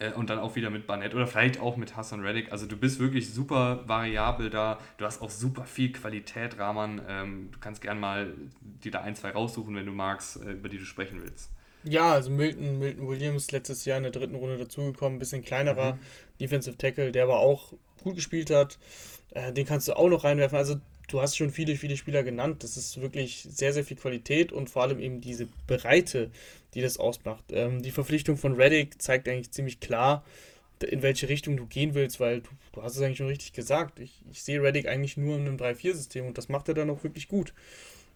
äh, 0.00 0.12
und 0.12 0.30
dann 0.30 0.38
auch 0.38 0.56
wieder 0.56 0.70
mit 0.70 0.86
Barnett 0.86 1.14
oder 1.14 1.26
vielleicht 1.26 1.60
auch 1.60 1.76
mit 1.76 1.96
Hassan 1.96 2.20
Reddick. 2.20 2.50
Also 2.50 2.66
du 2.66 2.76
bist 2.76 2.98
wirklich 2.98 3.32
super 3.32 3.84
variabel 3.86 4.50
da. 4.50 4.78
Du 4.96 5.04
hast 5.04 5.22
auch 5.22 5.30
super 5.30 5.64
viel 5.64 5.92
Qualität, 5.92 6.58
Rahman. 6.58 7.00
Ähm, 7.08 7.48
du 7.52 7.58
kannst 7.60 7.82
gern 7.82 8.00
mal 8.00 8.34
dir 8.60 8.90
da 8.90 9.02
ein, 9.02 9.14
zwei 9.14 9.30
raussuchen, 9.30 9.74
wenn 9.76 9.86
du 9.86 9.92
magst, 9.92 10.42
äh, 10.42 10.52
über 10.52 10.68
die 10.68 10.78
du 10.78 10.84
sprechen 10.84 11.20
willst. 11.22 11.50
Ja, 11.84 12.12
also 12.12 12.30
Milton, 12.30 12.78
Milton 12.78 13.08
Williams 13.08 13.52
letztes 13.52 13.84
Jahr 13.84 13.96
in 13.96 14.02
der 14.02 14.12
dritten 14.12 14.34
Runde 14.34 14.58
dazugekommen, 14.58 15.16
ein 15.16 15.18
bisschen 15.18 15.42
kleinerer 15.42 15.94
mhm. 15.94 15.98
Defensive 16.40 16.76
Tackle, 16.76 17.12
der 17.12 17.24
aber 17.24 17.40
auch 17.40 17.72
gut 18.02 18.16
gespielt 18.16 18.50
hat. 18.50 18.78
Äh, 19.30 19.52
den 19.52 19.66
kannst 19.66 19.88
du 19.88 19.94
auch 19.94 20.08
noch 20.08 20.24
reinwerfen. 20.24 20.58
Also 20.58 20.76
du 21.08 21.20
hast 21.20 21.36
schon 21.36 21.50
viele, 21.50 21.76
viele 21.76 21.96
Spieler 21.96 22.22
genannt. 22.22 22.62
Das 22.64 22.76
ist 22.76 23.00
wirklich 23.00 23.46
sehr, 23.48 23.72
sehr 23.72 23.84
viel 23.84 23.96
Qualität 23.96 24.52
und 24.52 24.70
vor 24.70 24.82
allem 24.82 25.00
eben 25.00 25.20
diese 25.20 25.48
Breite, 25.66 26.30
die 26.74 26.82
das 26.82 26.98
ausmacht. 26.98 27.44
Ähm, 27.52 27.82
die 27.82 27.90
Verpflichtung 27.90 28.36
von 28.36 28.54
Reddick 28.54 29.00
zeigt 29.00 29.28
eigentlich 29.28 29.50
ziemlich 29.50 29.80
klar, 29.80 30.24
in 30.82 31.02
welche 31.02 31.28
Richtung 31.28 31.56
du 31.56 31.66
gehen 31.66 31.94
willst, 31.94 32.20
weil 32.20 32.40
du, 32.40 32.50
du 32.72 32.82
hast 32.82 32.96
es 32.96 33.02
eigentlich 33.02 33.18
schon 33.18 33.26
richtig 33.26 33.52
gesagt. 33.52 34.00
Ich, 34.00 34.22
ich 34.30 34.42
sehe 34.42 34.62
Reddick 34.62 34.88
eigentlich 34.88 35.16
nur 35.16 35.36
in 35.36 35.46
einem 35.46 35.56
3-4-System 35.56 36.26
und 36.26 36.38
das 36.38 36.48
macht 36.48 36.68
er 36.68 36.74
dann 36.74 36.90
auch 36.90 37.04
wirklich 37.04 37.28
gut. 37.28 37.52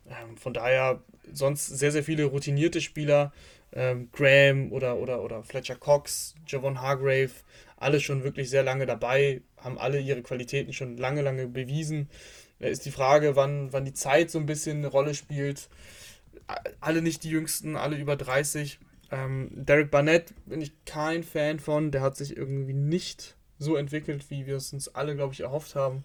Ähm, 0.09 0.36
von 0.36 0.55
daher 0.55 1.02
sonst 1.32 1.66
sehr, 1.66 1.93
sehr 1.93 2.05
viele 2.05 2.24
routinierte 2.24 2.81
Spieler, 2.81 3.32
ähm, 3.72 4.09
Graham 4.12 4.72
oder, 4.72 4.97
oder, 4.97 5.22
oder 5.22 5.43
Fletcher 5.43 5.76
Cox, 5.76 6.35
Javon 6.47 6.81
Hargrave, 6.81 7.32
alle 7.76 8.01
schon 8.01 8.22
wirklich 8.22 8.51
sehr 8.51 8.62
lange 8.62 8.86
dabei, 8.86 9.43
haben 9.59 9.78
alle 9.78 10.01
ihre 10.01 10.22
Qualitäten 10.22 10.72
schon 10.72 10.97
lange, 10.97 11.22
lange 11.22 11.47
bewiesen. 11.47 12.09
Da 12.60 12.68
ist 12.68 12.86
die 12.86 12.90
Frage, 12.90 13.36
wann, 13.36 13.72
wann 13.72 13.85
die 13.85 13.94
Zeit 13.94 14.31
so 14.31 14.39
ein 14.39 14.47
bisschen 14.47 14.78
eine 14.78 14.86
Rolle 14.89 15.14
spielt. 15.14 15.68
Alle 16.81 17.02
nicht 17.02 17.24
die 17.24 17.31
jüngsten, 17.31 17.77
alle 17.77 17.97
über 17.97 18.16
30. 18.16 18.78
Ähm, 19.11 19.51
Derek 19.52 19.90
Barnett 19.90 20.35
bin 20.47 20.61
ich 20.61 20.73
kein 20.85 21.23
Fan 21.23 21.59
von. 21.59 21.90
Der 21.90 22.01
hat 22.01 22.16
sich 22.16 22.36
irgendwie 22.36 22.74
nicht 22.74 23.36
so 23.59 23.77
entwickelt, 23.77 24.31
wie 24.31 24.47
wir 24.47 24.56
es 24.56 24.73
uns 24.73 24.89
alle, 24.89 25.15
glaube 25.15 25.32
ich, 25.32 25.40
erhofft 25.40 25.74
haben. 25.74 26.05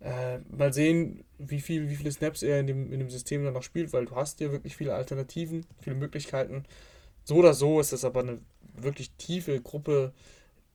Äh, 0.00 0.38
mal 0.50 0.72
sehen, 0.72 1.24
wie, 1.38 1.60
viel, 1.60 1.88
wie 1.88 1.96
viele 1.96 2.12
Snaps 2.12 2.42
er 2.42 2.60
in 2.60 2.66
dem, 2.66 2.92
in 2.92 2.98
dem 2.98 3.10
System 3.10 3.44
dann 3.44 3.54
noch 3.54 3.62
spielt, 3.62 3.92
weil 3.92 4.04
du 4.04 4.14
hast 4.14 4.40
ja 4.40 4.52
wirklich 4.52 4.76
viele 4.76 4.94
Alternativen, 4.94 5.64
viele 5.80 5.96
Möglichkeiten. 5.96 6.64
So 7.24 7.36
oder 7.36 7.54
so 7.54 7.80
ist 7.80 7.92
das 7.92 8.04
aber 8.04 8.20
eine 8.20 8.38
wirklich 8.74 9.10
tiefe 9.12 9.60
Gruppe, 9.60 10.12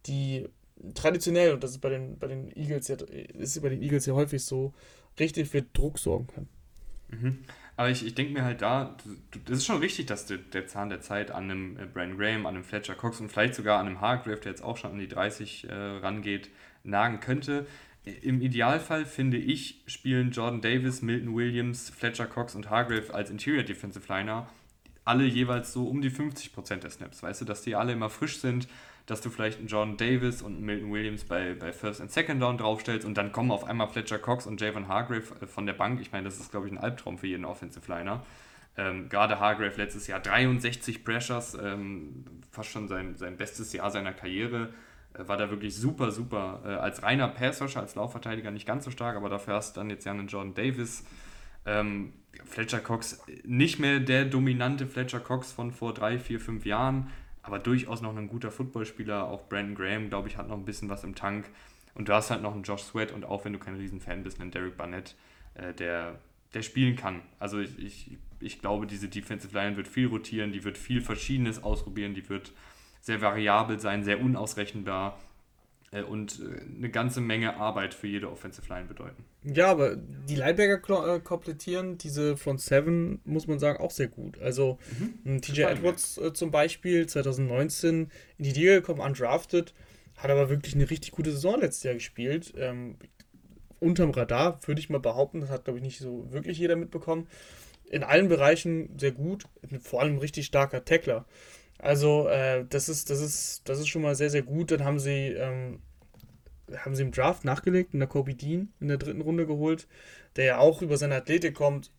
die 0.08 0.50
traditionell, 0.96 1.54
und 1.54 1.64
das 1.64 1.72
ist 1.72 1.82
bei 1.82 1.90
den, 1.90 2.18
bei 2.18 2.28
den 2.28 2.56
Eagles 2.56 2.88
ja, 2.88 2.96
ist 2.96 3.62
bei 3.62 3.70
den 3.70 3.82
Eagles 3.82 4.06
ja 4.08 4.16
häufig 4.16 4.44
so, 4.44 4.74
richtig 5.20 5.50
für 5.50 5.62
Druck 5.62 6.00
sorgen 6.00 6.28
kann. 6.28 6.48
Mhm. 7.10 7.40
Aber 7.82 7.90
ich, 7.90 8.06
ich 8.06 8.14
denke 8.14 8.34
mir 8.34 8.44
halt 8.44 8.62
da, 8.62 8.96
das 9.46 9.58
ist 9.58 9.66
schon 9.66 9.80
richtig, 9.80 10.06
dass 10.06 10.28
der, 10.28 10.38
der 10.38 10.68
Zahn 10.68 10.90
der 10.90 11.02
Zeit 11.02 11.32
an 11.32 11.46
einem 11.46 11.78
äh, 11.78 11.88
Brian 11.92 12.16
Graham, 12.16 12.46
an 12.46 12.54
einem 12.54 12.64
Fletcher 12.64 12.94
Cox 12.94 13.20
und 13.20 13.32
vielleicht 13.32 13.56
sogar 13.56 13.80
an 13.80 13.88
einem 13.88 14.02
Hargrave, 14.02 14.40
der 14.40 14.52
jetzt 14.52 14.64
auch 14.64 14.78
schon 14.78 14.92
an 14.92 15.00
die 15.00 15.08
30 15.08 15.68
äh, 15.68 15.74
rangeht, 15.74 16.52
nagen 16.84 17.22
könnte. 17.22 17.66
Im 18.04 18.40
Idealfall 18.40 19.04
finde 19.08 19.38
ich, 19.38 19.82
spielen 19.88 20.30
Jordan 20.30 20.62
Davis, 20.62 21.02
Milton 21.02 21.36
Williams, 21.36 21.90
Fletcher 21.90 22.28
Cox 22.28 22.54
und 22.54 22.70
Hargrave 22.70 23.12
als 23.16 23.32
Interior 23.32 23.64
Defensive 23.64 24.06
Liner 24.08 24.48
alle 25.04 25.26
jeweils 25.26 25.74
so 25.74 25.88
um 25.88 26.02
die 26.02 26.12
50% 26.12 26.76
der 26.76 26.92
Snaps. 26.92 27.24
Weißt 27.24 27.42
du, 27.42 27.46
dass 27.46 27.64
die 27.64 27.76
alle 27.76 27.94
immer 27.94 28.12
frisch 28.12 28.38
sind, 28.38 28.68
dass 29.06 29.22
du 29.22 29.30
vielleicht 29.30 29.60
einen 29.60 29.68
Jordan 29.68 29.98
Davis 29.98 30.42
und 30.42 30.56
einen 30.56 30.66
Milton 30.66 30.92
Williams 30.92 31.24
bei, 31.26 31.54
bei 31.54 31.72
First 31.72 32.02
and 32.02 32.12
Second 32.12 32.42
Down 32.42 32.58
draufstellst 32.58 33.06
und 33.06 33.16
dann 33.18 33.32
kommen 33.32 33.52
auf 33.52 33.64
einmal 33.64 33.88
Fletcher 33.88 34.20
Cox 34.20 34.46
und 34.46 34.62
Javon 34.62 34.88
Hargrave 34.88 35.24
äh, 35.42 35.48
von 35.48 35.66
der 35.66 35.74
Bank. 35.74 36.02
Ich 36.02 36.12
meine, 36.12 36.26
das 36.26 36.40
ist, 36.40 36.52
glaube 36.52 36.68
ich, 36.68 36.74
ein 36.74 36.78
Albtraum 36.78 37.18
für 37.18 37.28
jeden 37.28 37.46
Offensive 37.46 37.90
Liner. 37.92 38.24
Ähm, 38.78 39.10
gerade 39.10 39.40
Hargrave 39.40 39.76
letztes 39.76 40.08
Jahr 40.08 40.20
63 40.20 41.04
Pressures, 41.04 41.58
ähm, 41.62 42.24
fast 42.52 42.70
schon 42.70 42.88
sein, 42.88 43.16
sein 43.18 43.36
bestes 43.36 43.74
Jahr 43.74 43.92
seiner 43.92 44.14
Karriere. 44.14 44.74
Äh, 45.14 45.28
war 45.28 45.38
da 45.38 45.50
wirklich 45.50 45.76
super, 45.76 46.12
super. 46.12 46.62
Äh, 46.66 46.70
als 46.70 47.04
reiner 47.04 47.28
Passwasher, 47.28 47.82
als 47.82 47.96
Laufverteidiger 47.96 48.52
nicht 48.52 48.66
ganz 48.66 48.86
so 48.86 48.92
stark, 48.92 49.16
aber 49.18 49.30
dafür 49.30 49.56
hast 49.56 49.76
du 49.76 49.82
dann 49.82 49.90
jetzt 49.90 50.06
ja 50.06 50.12
einen 50.12 50.28
Jordan 50.28 50.54
Davis. 50.54 51.04
Ähm, 51.66 52.14
Fletcher 52.46 52.80
Cox 52.80 53.22
nicht 53.44 53.80
mehr 53.80 54.00
der 54.00 54.26
dominante 54.26 54.88
Fletcher 54.88 55.20
Cox 55.20 55.52
von 55.52 55.72
vor 55.72 55.94
drei, 55.94 56.18
vier, 56.18 56.40
fünf 56.40 56.66
Jahren, 56.66 57.10
aber 57.44 57.60
durchaus 57.60 58.02
noch 58.02 58.16
ein 58.16 58.28
guter 58.28 58.52
Footballspieler. 58.52 59.28
Auch 59.28 59.48
Brandon 59.50 59.76
Graham, 59.76 60.10
glaube 60.10 60.28
ich, 60.28 60.38
hat 60.38 60.48
noch 60.48 60.58
ein 60.58 60.66
bisschen 60.66 60.90
was 60.90 61.04
im 61.04 61.16
Tank. 61.16 61.50
Und 61.94 62.08
du 62.08 62.14
hast 62.14 62.32
halt 62.32 62.42
noch 62.42 62.54
einen 62.54 62.64
Josh 62.64 62.84
Sweat 62.84 63.12
und 63.12 63.26
auch 63.26 63.44
wenn 63.46 63.54
du 63.54 63.60
kein 63.60 63.76
Riesenfan 63.76 64.24
bist, 64.24 64.40
einen 64.40 64.52
Derek 64.52 64.78
Barnett, 64.78 65.16
äh, 65.56 65.74
der, 65.74 66.20
der 66.54 66.62
spielen 66.62 66.96
kann. 66.96 67.22
Also 67.40 67.60
ich, 67.60 67.78
ich, 67.80 68.18
ich 68.40 68.62
glaube, 68.62 68.88
diese 68.88 69.10
Defensive 69.10 69.54
Line 69.54 69.76
wird 69.76 69.88
viel 69.88 70.08
rotieren, 70.08 70.52
die 70.52 70.64
wird 70.64 70.78
viel 70.78 71.02
Verschiedenes 71.02 71.64
ausprobieren, 71.64 72.14
die 72.14 72.30
wird 72.30 72.54
sehr 73.02 73.22
variabel 73.22 73.80
sein, 73.80 74.04
sehr 74.04 74.22
unausrechenbar 74.22 75.20
und 76.00 76.40
äh, 76.40 76.78
eine 76.78 76.90
ganze 76.90 77.20
Menge 77.20 77.58
Arbeit 77.58 77.94
für 77.94 78.08
jede 78.08 78.32
Offensive 78.32 78.68
Line 78.70 78.88
bedeuten. 78.88 79.26
Ja, 79.44 79.70
aber 79.70 79.98
die 79.98 80.36
Linebacker 80.36 81.16
äh, 81.16 81.20
komplettieren 81.20 81.98
diese 81.98 82.38
Front 82.38 82.62
7, 82.62 83.20
muss 83.26 83.48
man 83.48 83.60
sagen, 83.60 83.80
auch 83.84 83.92
sehr 83.92 84.08
gut. 84.08 84.40
Also 84.40 84.80
mhm. 85.26 85.42
TJ 85.42 85.64
Edwards 85.64 86.18
äh, 86.18 86.32
zum 86.32 86.50
Beispiel 86.50 87.08
2019 87.08 88.10
in 88.38 88.44
die 88.44 88.52
Liga 88.52 88.76
gekommen, 88.76 89.02
undrafted, 89.02 89.74
hat 90.16 90.32
aber 90.32 90.50
wirklich 90.50 90.76
eine 90.76 90.90
richtig 90.90 91.12
gute 91.12 91.32
Saison 91.32 91.60
letztes 91.60 91.84
Jahr 91.84 91.96
gespielt. 91.96 92.54
Ähm, 92.56 92.96
unterm 93.80 94.12
Radar, 94.12 94.60
würde 94.66 94.80
ich 94.80 94.90
mal 94.90 95.00
behaupten, 95.00 95.42
das 95.42 95.50
hat, 95.50 95.66
glaube 95.66 95.80
ich, 95.80 95.84
nicht 95.84 96.00
so 96.00 96.32
wirklich 96.32 96.58
jeder 96.58 96.78
mitbekommen. 96.78 97.28
In 97.90 98.04
allen 98.04 98.30
Bereichen 98.30 98.98
sehr 98.98 99.12
gut, 99.12 99.44
vor 99.82 100.00
allem 100.00 100.20
richtig 100.20 100.46
starker 100.46 100.86
Tackler. 100.86 101.26
Also, 101.82 102.28
äh, 102.28 102.64
das, 102.70 102.90
ist, 102.90 103.10
das, 103.10 103.20
ist, 103.20 103.68
das 103.68 103.80
ist 103.80 103.88
schon 103.88 104.04
mal 104.04 104.14
sehr, 104.16 104.30
sehr 104.30 104.44
gut. 104.44 104.70
Dann 104.70 104.86
haben 104.86 105.00
sie, 105.00 105.30
ähm, 105.30 105.80
haben 106.78 106.96
sie 106.96 107.02
im 107.02 107.12
Draft 107.12 107.44
nachgelegt, 107.44 107.94
in 107.96 108.00
der 108.00 108.08
Kobe 108.08 108.36
Dean 108.36 108.72
in 108.80 108.88
der 108.88 108.98
dritten 108.98 109.22
Runde 109.22 109.48
geholt, 109.48 109.88
der 110.36 110.46
ja 110.46 110.58
auch 110.60 110.84
über 110.84 110.98
seine 110.98 111.16
Athletik 111.16 111.56
kommt, 111.56 111.92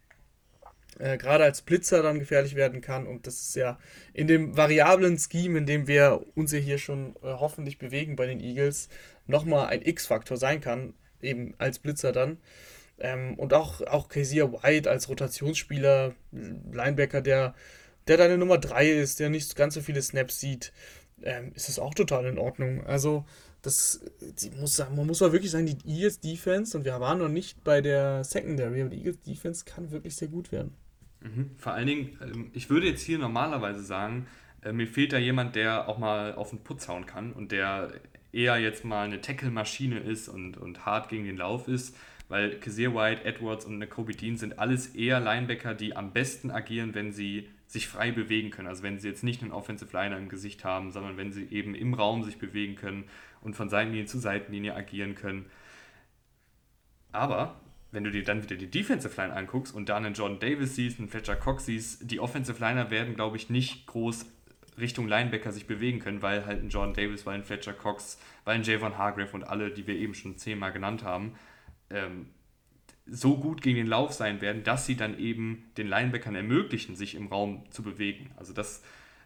äh, 1.01 1.19
gerade 1.19 1.43
als 1.43 1.63
Blitzer 1.63 2.01
dann 2.01 2.21
gefährlich 2.21 2.55
werden 2.55 2.81
kann. 2.81 3.09
Und 3.09 3.27
das 3.27 3.43
ist 3.43 3.57
ja 3.57 3.77
in 4.15 4.29
dem 4.29 4.57
variablen 4.57 5.19
Scheme, 5.19 5.59
in 5.59 5.67
dem 5.67 5.89
wir 5.89 6.25
uns 6.37 6.53
ja 6.53 6.61
hier 6.61 6.79
schon 6.79 7.17
äh, 7.17 7.33
hoffentlich 7.33 7.79
bewegen 7.79 8.15
bei 8.15 8.27
den 8.27 8.39
Eagles, 8.39 8.89
nochmal 9.27 9.67
ein 9.67 9.83
X-Faktor 9.83 10.37
sein 10.37 10.61
kann, 10.61 10.95
eben 11.21 11.55
als 11.59 11.81
Blitzer 11.81 12.13
dann. 12.13 12.39
Ähm, 13.01 13.35
und 13.37 13.53
auch, 13.53 13.81
auch 13.81 14.09
Kezia 14.09 14.53
White 14.53 14.89
als 14.89 15.09
Rotationsspieler, 15.09 16.15
Linebacker, 16.31 17.21
der, 17.21 17.55
der 18.09 18.17
deine 18.17 18.39
Nummer 18.39 18.59
3 18.59 18.91
ist, 18.91 19.21
der 19.21 19.31
nicht 19.31 19.57
ganz 19.57 19.75
so 19.75 19.81
viele 19.81 20.03
Snaps 20.03 20.41
sieht, 20.41 20.73
ähm, 21.23 21.53
ist 21.55 21.69
das 21.69 21.79
auch 21.79 21.95
total 21.95 22.27
in 22.27 22.39
Ordnung. 22.39 22.85
Also, 22.87 23.25
das 23.63 24.01
muss, 24.59 24.79
man 24.79 25.07
muss 25.07 25.21
mal 25.21 25.33
wirklich 25.33 25.53
sagen, 25.53 25.67
die 25.67 25.79
Eagles 25.89 26.21
Defense, 26.21 26.77
und 26.77 26.85
wir 26.85 26.99
waren 27.01 27.19
noch 27.19 27.29
nicht 27.29 27.63
bei 27.63 27.81
der 27.81 28.25
Secondary, 28.25 28.81
aber 28.81 28.91
die 28.91 28.99
Eagles 28.99 29.21
Defense 29.21 29.65
kann 29.65 29.91
wirklich 29.93 30.17
sehr 30.17 30.29
gut 30.29 30.51
werden. 30.51 30.75
Mhm. 31.21 31.51
Vor 31.57 31.73
allen 31.73 31.87
Dingen, 31.87 32.19
ähm, 32.23 32.51
ich 32.53 32.71
würde 32.71 32.89
jetzt 32.89 33.03
hier 33.03 33.19
normalerweise 33.19 33.83
sagen, 33.83 34.27
äh, 34.63 34.73
mir 34.73 34.87
fehlt 34.87 35.13
da 35.13 35.19
jemand, 35.19 35.55
der 35.55 35.89
auch 35.89 35.99
mal 35.99 36.35
auf 36.35 36.51
den 36.51 36.61
Putz 36.61 36.89
hauen 36.89 37.07
kann 37.07 37.33
und 37.33 37.53
der 37.53 37.93
eher 38.33 38.59
jetzt 38.59 38.85
mal 38.85 39.05
eine 39.05 39.21
Tackle-Maschine 39.21 40.01
ist 40.01 40.29
und, 40.29 40.57
und 40.57 40.87
hart 40.87 41.09
gegen 41.09 41.25
den 41.25 41.37
Lauf 41.37 41.69
ist, 41.69 41.97
weil 42.29 42.59
Kazir 42.59 42.95
White, 42.95 43.25
Edwards 43.25 43.67
und 43.67 43.87
Kobe 43.91 44.15
Dean 44.15 44.39
sind 44.39 44.59
alles 44.59 44.95
eher 44.95 45.21
Linebacker, 45.21 45.75
die 45.75 45.95
am 45.95 46.13
besten 46.13 46.51
agieren, 46.51 46.95
wenn 46.95 47.13
sie 47.13 47.49
sich 47.73 47.89
frei 47.89 48.13
bewegen 48.13 48.51
können. 48.51 48.69
Also 48.69 48.83
wenn 48.83 48.99
sie 48.99 49.09
jetzt 49.09 49.25
nicht 49.25 49.41
einen 49.41 49.51
Offensive 49.51 49.97
Liner 49.97 50.19
im 50.19 50.29
Gesicht 50.29 50.63
haben, 50.63 50.91
sondern 50.91 51.17
wenn 51.17 51.33
sie 51.33 51.47
eben 51.47 51.75
im 51.75 51.95
Raum 51.95 52.23
sich 52.23 52.37
bewegen 52.37 52.75
können 52.75 53.05
und 53.41 53.57
von 53.57 53.71
Seitenlinie 53.71 54.05
zu 54.05 54.19
Seitenlinie 54.19 54.77
agieren 54.77 55.15
können. 55.15 55.47
Aber 57.13 57.59
wenn 57.91 58.05
du 58.05 58.11
dir 58.11 58.25
dann 58.25 58.43
wieder 58.43 58.57
die 58.57 58.71
Defensive 58.71 59.19
Line 59.19 59.35
anguckst 59.35 59.75
und 59.75 59.89
da 59.89 59.97
einen 59.97 60.13
Jordan 60.13 60.39
Davis 60.39 60.77
siehst, 60.77 60.99
einen 60.99 61.09
Fletcher 61.09 61.35
Cox 61.35 61.65
siehst, 61.65 62.11
die 62.11 62.21
Offensive 62.21 62.63
Liner 62.63 62.91
werden, 62.91 63.15
glaube 63.15 63.39
ich, 63.39 63.49
nicht 63.49 63.87
groß 63.87 64.27
Richtung 64.79 65.09
Linebacker 65.09 65.51
sich 65.51 65.67
bewegen 65.67 65.99
können, 65.99 66.21
weil 66.21 66.45
halt 66.45 66.63
ein 66.63 66.69
Jordan 66.69 66.93
Davis, 66.93 67.25
weil 67.25 67.37
ein 67.37 67.45
Fletcher 67.45 67.73
Cox, 67.73 68.19
weil 68.45 68.57
ein 68.57 68.65
Javon 68.65 68.99
Hargrave 68.99 69.33
und 69.33 69.45
alle, 69.45 69.71
die 69.71 69.87
wir 69.87 69.97
eben 69.97 70.13
schon 70.13 70.37
zehnmal 70.37 70.73
genannt 70.73 71.05
haben, 71.05 71.37
ähm, 71.89 72.27
so 73.07 73.37
gut 73.37 73.63
gegen 73.63 73.77
den 73.77 73.87
Lauf 73.87 74.13
sein 74.13 74.41
werden, 74.41 74.63
dass 74.65 74.87
sie 74.87 74.97
dann 74.97 75.19
eben 75.19 75.71
den 75.77 75.89
Linebackern 75.89 76.35
ermöglichen, 76.35 76.97
sich 76.97 77.15
im 77.15 77.27
Raum 77.27 77.65
zu 77.71 77.83
bewegen. 77.83 78.31
Also 78.37 78.53
das, 78.53 78.83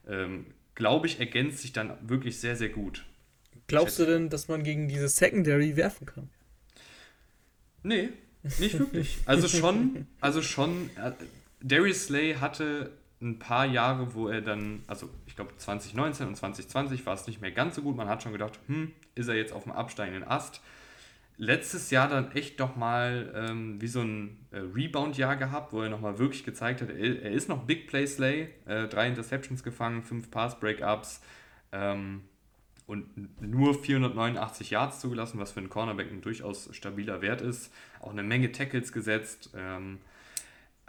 ähm, 0.08 0.46
glaube 0.74 1.06
ich, 1.06 1.20
ergänzt 1.20 1.58
sich 1.58 1.72
dann 1.72 1.96
wirklich 2.08 2.40
sehr, 2.40 2.56
sehr 2.56 2.70
gut. 2.70 3.04
Glaubst 3.66 3.98
du 3.98 4.06
denn, 4.06 4.30
dass 4.30 4.48
man 4.48 4.62
gegen 4.62 4.88
diese 4.88 5.08
Secondary 5.08 5.76
werfen 5.76 6.06
kann? 6.06 6.30
Nee, 7.82 8.10
nicht 8.58 8.78
wirklich. 8.78 9.18
Also 9.26 9.48
schon, 9.48 10.06
also 10.20 10.42
schon, 10.42 10.90
äh, 10.96 11.12
Darius 11.60 12.06
Slay 12.06 12.34
hatte 12.34 12.92
ein 13.20 13.38
paar 13.38 13.66
Jahre, 13.66 14.14
wo 14.14 14.28
er 14.28 14.40
dann, 14.40 14.82
also 14.86 15.08
ich 15.26 15.36
glaube 15.36 15.56
2019 15.56 16.28
und 16.28 16.36
2020 16.36 17.06
war 17.06 17.14
es 17.14 17.26
nicht 17.26 17.40
mehr 17.40 17.50
ganz 17.50 17.76
so 17.76 17.82
gut. 17.82 17.96
Man 17.96 18.08
hat 18.08 18.22
schon 18.22 18.32
gedacht, 18.32 18.58
hm, 18.66 18.92
ist 19.14 19.28
er 19.28 19.36
jetzt 19.36 19.52
auf 19.52 19.64
dem 19.64 19.72
absteigenden 19.72 20.24
Ast? 20.24 20.60
Letztes 21.38 21.90
Jahr 21.90 22.08
dann 22.08 22.32
echt 22.32 22.60
doch 22.60 22.76
mal 22.76 23.32
ähm, 23.34 23.80
wie 23.80 23.88
so 23.88 24.00
ein 24.00 24.46
äh, 24.52 24.58
Rebound-Jahr 24.58 25.36
gehabt, 25.36 25.72
wo 25.72 25.82
er 25.82 25.90
nochmal 25.90 26.18
wirklich 26.18 26.44
gezeigt 26.44 26.80
hat, 26.80 26.88
er, 26.88 26.96
er, 26.96 27.30
ist 27.30 27.48
noch 27.48 27.64
Big 27.64 27.88
Play 27.88 28.06
Slay, 28.06 28.48
äh, 28.64 28.88
drei 28.88 29.08
Interceptions 29.08 29.62
gefangen, 29.62 30.02
fünf 30.02 30.30
Pass-Breakups 30.30 31.20
ähm, 31.72 32.22
und 32.86 33.42
nur 33.42 33.74
489 33.74 34.70
Yards 34.70 35.00
zugelassen, 35.00 35.38
was 35.38 35.52
für 35.52 35.60
einen 35.60 35.68
Cornerback 35.68 36.10
ein 36.10 36.22
durchaus 36.22 36.74
stabiler 36.74 37.20
Wert 37.20 37.42
ist. 37.42 37.72
Auch 38.00 38.12
eine 38.12 38.22
Menge 38.22 38.52
Tackles 38.52 38.92
gesetzt. 38.92 39.50
Ähm, 39.54 39.98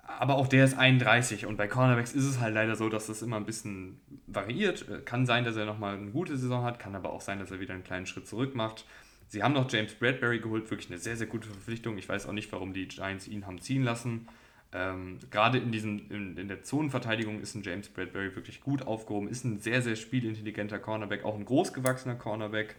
aber 0.07 0.35
auch 0.35 0.47
der 0.47 0.63
ist 0.63 0.77
31 0.77 1.45
und 1.45 1.57
bei 1.57 1.67
Cornerbacks 1.67 2.13
ist 2.13 2.23
es 2.23 2.39
halt 2.39 2.53
leider 2.53 2.77
so, 2.77 2.87
dass 2.87 3.07
das 3.07 3.21
immer 3.21 3.35
ein 3.35 3.45
bisschen 3.45 3.99
variiert. 4.27 4.87
Äh, 4.87 5.01
kann 5.01 5.25
sein, 5.25 5.43
dass 5.43 5.57
er 5.57 5.65
nochmal 5.65 5.97
eine 5.97 6.11
gute 6.11 6.37
Saison 6.37 6.63
hat, 6.63 6.79
kann 6.79 6.95
aber 6.95 7.11
auch 7.11 7.21
sein, 7.21 7.39
dass 7.39 7.51
er 7.51 7.59
wieder 7.59 7.73
einen 7.73 7.83
kleinen 7.83 8.05
Schritt 8.05 8.27
zurück 8.27 8.55
macht. 8.55 8.85
Sie 9.27 9.43
haben 9.43 9.53
noch 9.53 9.69
James 9.71 9.93
Bradbury 9.93 10.39
geholt, 10.39 10.69
wirklich 10.69 10.89
eine 10.89 10.99
sehr, 10.99 11.17
sehr 11.17 11.27
gute 11.27 11.47
Verpflichtung. 11.47 11.97
Ich 11.97 12.07
weiß 12.07 12.27
auch 12.27 12.33
nicht, 12.33 12.51
warum 12.51 12.73
die 12.73 12.87
Giants 12.87 13.27
ihn 13.27 13.45
haben 13.45 13.59
ziehen 13.59 13.83
lassen. 13.83 14.27
Ähm, 14.73 15.19
gerade 15.29 15.57
in, 15.57 15.71
diesem, 15.71 16.09
in, 16.09 16.37
in 16.37 16.47
der 16.47 16.63
Zonenverteidigung 16.63 17.39
ist 17.39 17.55
ein 17.55 17.63
James 17.63 17.89
Bradbury 17.89 18.35
wirklich 18.35 18.61
gut 18.61 18.85
aufgehoben, 18.85 19.29
ist 19.29 19.45
ein 19.45 19.59
sehr, 19.59 19.81
sehr 19.81 19.95
spielintelligenter 19.95 20.79
Cornerback, 20.79 21.23
auch 21.23 21.35
ein 21.35 21.45
großgewachsener 21.45 22.15
Cornerback, 22.15 22.75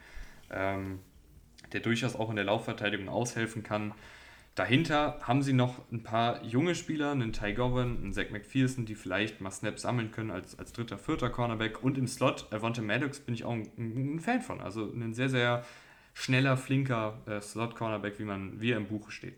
ähm, 0.50 1.00
der 1.72 1.80
durchaus 1.80 2.14
auch 2.14 2.28
in 2.30 2.36
der 2.36 2.44
Laufverteidigung 2.44 3.08
aushelfen 3.08 3.62
kann. 3.62 3.94
Dahinter 4.58 5.20
haben 5.22 5.42
sie 5.42 5.52
noch 5.52 5.80
ein 5.92 6.02
paar 6.02 6.42
junge 6.42 6.74
Spieler, 6.74 7.12
einen 7.12 7.32
Ty 7.32 7.54
Govan, 7.54 7.98
einen 7.98 8.12
Zach 8.12 8.30
McPherson, 8.30 8.86
die 8.86 8.96
vielleicht 8.96 9.40
mal 9.40 9.52
Snaps 9.52 9.82
sammeln 9.82 10.10
können 10.10 10.32
als, 10.32 10.58
als 10.58 10.72
dritter, 10.72 10.98
vierter 10.98 11.30
Cornerback. 11.30 11.82
Und 11.82 11.96
im 11.96 12.08
Slot, 12.08 12.52
Avante 12.52 12.82
Maddox, 12.82 13.20
bin 13.20 13.34
ich 13.34 13.44
auch 13.44 13.52
ein, 13.52 13.70
ein, 13.78 14.18
Fan 14.18 14.40
von. 14.40 14.60
Also 14.60 14.92
ein 14.92 15.14
sehr, 15.14 15.28
sehr 15.28 15.64
schneller, 16.18 16.56
flinker 16.56 17.18
äh, 17.26 17.40
Slot-Cornerback, 17.40 18.18
wie, 18.18 18.24
man, 18.24 18.60
wie 18.60 18.72
er 18.72 18.76
im 18.76 18.86
Buche 18.86 19.10
steht. 19.10 19.36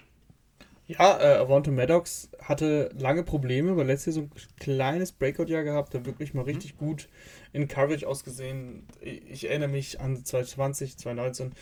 Ja, 0.87 1.21
äh, 1.21 1.37
Avante 1.39 1.71
Maddox 1.71 2.31
hatte 2.43 2.91
lange 2.99 3.23
Probleme, 3.23 3.77
weil 3.77 3.87
letztes 3.87 4.17
Jahr 4.17 4.25
so 4.25 4.31
ein 4.31 4.57
kleines 4.59 5.13
Breakout-Jahr 5.13 5.63
gehabt, 5.63 5.95
da 5.95 6.05
wirklich 6.05 6.35
mal 6.35 6.43
mhm. 6.43 6.49
richtig 6.49 6.75
mhm. 6.75 6.79
gut 6.79 7.09
in 7.53 7.69
Coverage 7.69 8.09
ausgesehen. 8.09 8.87
Ich, 9.01 9.31
ich 9.31 9.49
erinnere 9.49 9.69
mich 9.69 10.01
an 10.01 10.25
2020, 10.25 10.97
2019 10.99 11.53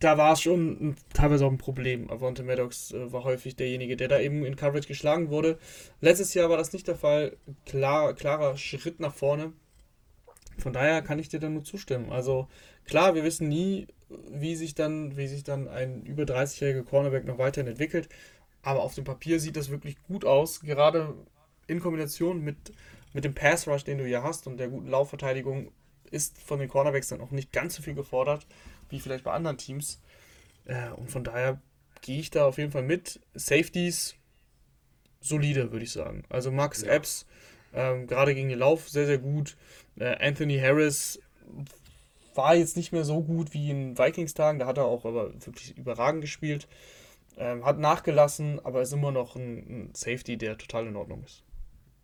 da 0.00 0.16
war 0.16 0.32
es 0.32 0.40
schon 0.40 0.96
teilweise 1.12 1.44
auch 1.44 1.50
ein 1.50 1.58
Problem. 1.58 2.10
Avante 2.10 2.42
Maddox 2.42 2.92
äh, 2.92 3.12
war 3.12 3.22
häufig 3.22 3.54
derjenige, 3.56 3.96
der 3.96 4.08
da 4.08 4.18
eben 4.18 4.44
in 4.44 4.56
Coverage 4.56 4.88
geschlagen 4.88 5.28
wurde. 5.28 5.58
Letztes 6.00 6.34
Jahr 6.34 6.48
war 6.48 6.56
das 6.56 6.72
nicht 6.72 6.88
der 6.88 6.96
Fall. 6.96 7.36
Klar, 7.66 8.14
klarer 8.14 8.56
Schritt 8.56 8.98
nach 8.98 9.14
vorne. 9.14 9.52
Von 10.58 10.72
daher 10.72 11.02
kann 11.02 11.18
ich 11.18 11.28
dir 11.28 11.38
da 11.38 11.48
nur 11.48 11.64
zustimmen. 11.64 12.10
Also 12.10 12.48
klar, 12.86 13.14
wir 13.14 13.24
wissen 13.24 13.48
nie, 13.48 13.88
wie 14.30 14.56
sich 14.56 14.74
dann, 14.74 15.16
wie 15.16 15.28
sich 15.28 15.44
dann 15.44 15.68
ein 15.68 16.02
über 16.02 16.24
30-jähriger 16.24 16.84
Cornerback 16.84 17.24
noch 17.24 17.38
weiterhin 17.38 17.70
entwickelt. 17.70 18.08
Aber 18.62 18.82
auf 18.82 18.94
dem 18.94 19.04
Papier 19.04 19.40
sieht 19.40 19.56
das 19.56 19.70
wirklich 19.70 19.96
gut 20.02 20.24
aus. 20.24 20.60
Gerade 20.60 21.14
in 21.66 21.80
Kombination 21.80 22.42
mit, 22.42 22.56
mit 23.12 23.24
dem 23.24 23.34
Pass 23.34 23.66
Rush, 23.66 23.84
den 23.84 23.98
du 23.98 24.04
hier 24.04 24.22
hast 24.22 24.46
und 24.46 24.58
der 24.58 24.68
guten 24.68 24.88
Laufverteidigung, 24.88 25.70
ist 26.10 26.38
von 26.42 26.58
den 26.58 26.68
Cornerbacks 26.68 27.08
dann 27.08 27.20
auch 27.20 27.30
nicht 27.30 27.52
ganz 27.52 27.76
so 27.76 27.82
viel 27.82 27.94
gefordert 27.94 28.46
wie 28.90 29.00
vielleicht 29.00 29.24
bei 29.24 29.32
anderen 29.32 29.56
Teams. 29.56 30.00
Äh, 30.64 30.90
und 30.90 31.10
von 31.10 31.24
daher 31.24 31.60
gehe 32.02 32.20
ich 32.20 32.30
da 32.30 32.46
auf 32.46 32.58
jeden 32.58 32.72
Fall 32.72 32.82
mit. 32.82 33.20
Safeties 33.34 34.16
solide, 35.20 35.72
würde 35.72 35.84
ich 35.84 35.92
sagen. 35.92 36.24
Also 36.28 36.50
Max 36.50 36.82
ja. 36.82 36.92
Epps, 36.92 37.26
ähm, 37.72 38.06
gerade 38.06 38.34
gegen 38.34 38.48
den 38.48 38.58
Lauf, 38.58 38.88
sehr, 38.88 39.06
sehr 39.06 39.18
gut. 39.18 39.56
Äh, 39.96 40.16
Anthony 40.26 40.58
Harris 40.58 41.20
war 42.40 42.54
jetzt 42.54 42.76
nicht 42.76 42.92
mehr 42.92 43.04
so 43.04 43.22
gut 43.22 43.54
wie 43.54 43.70
in 43.70 43.98
Vikings-Tagen, 43.98 44.58
da 44.58 44.66
hat 44.66 44.78
er 44.78 44.86
auch 44.86 45.04
aber 45.04 45.32
wirklich 45.34 45.76
überragend 45.76 46.22
gespielt. 46.22 46.66
Ähm, 47.36 47.64
hat 47.64 47.78
nachgelassen, 47.78 48.60
aber 48.64 48.82
ist 48.82 48.92
immer 48.92 49.12
noch 49.12 49.36
ein, 49.36 49.58
ein 49.58 49.90
Safety, 49.94 50.36
der 50.36 50.58
total 50.58 50.86
in 50.86 50.96
Ordnung 50.96 51.22
ist. 51.24 51.44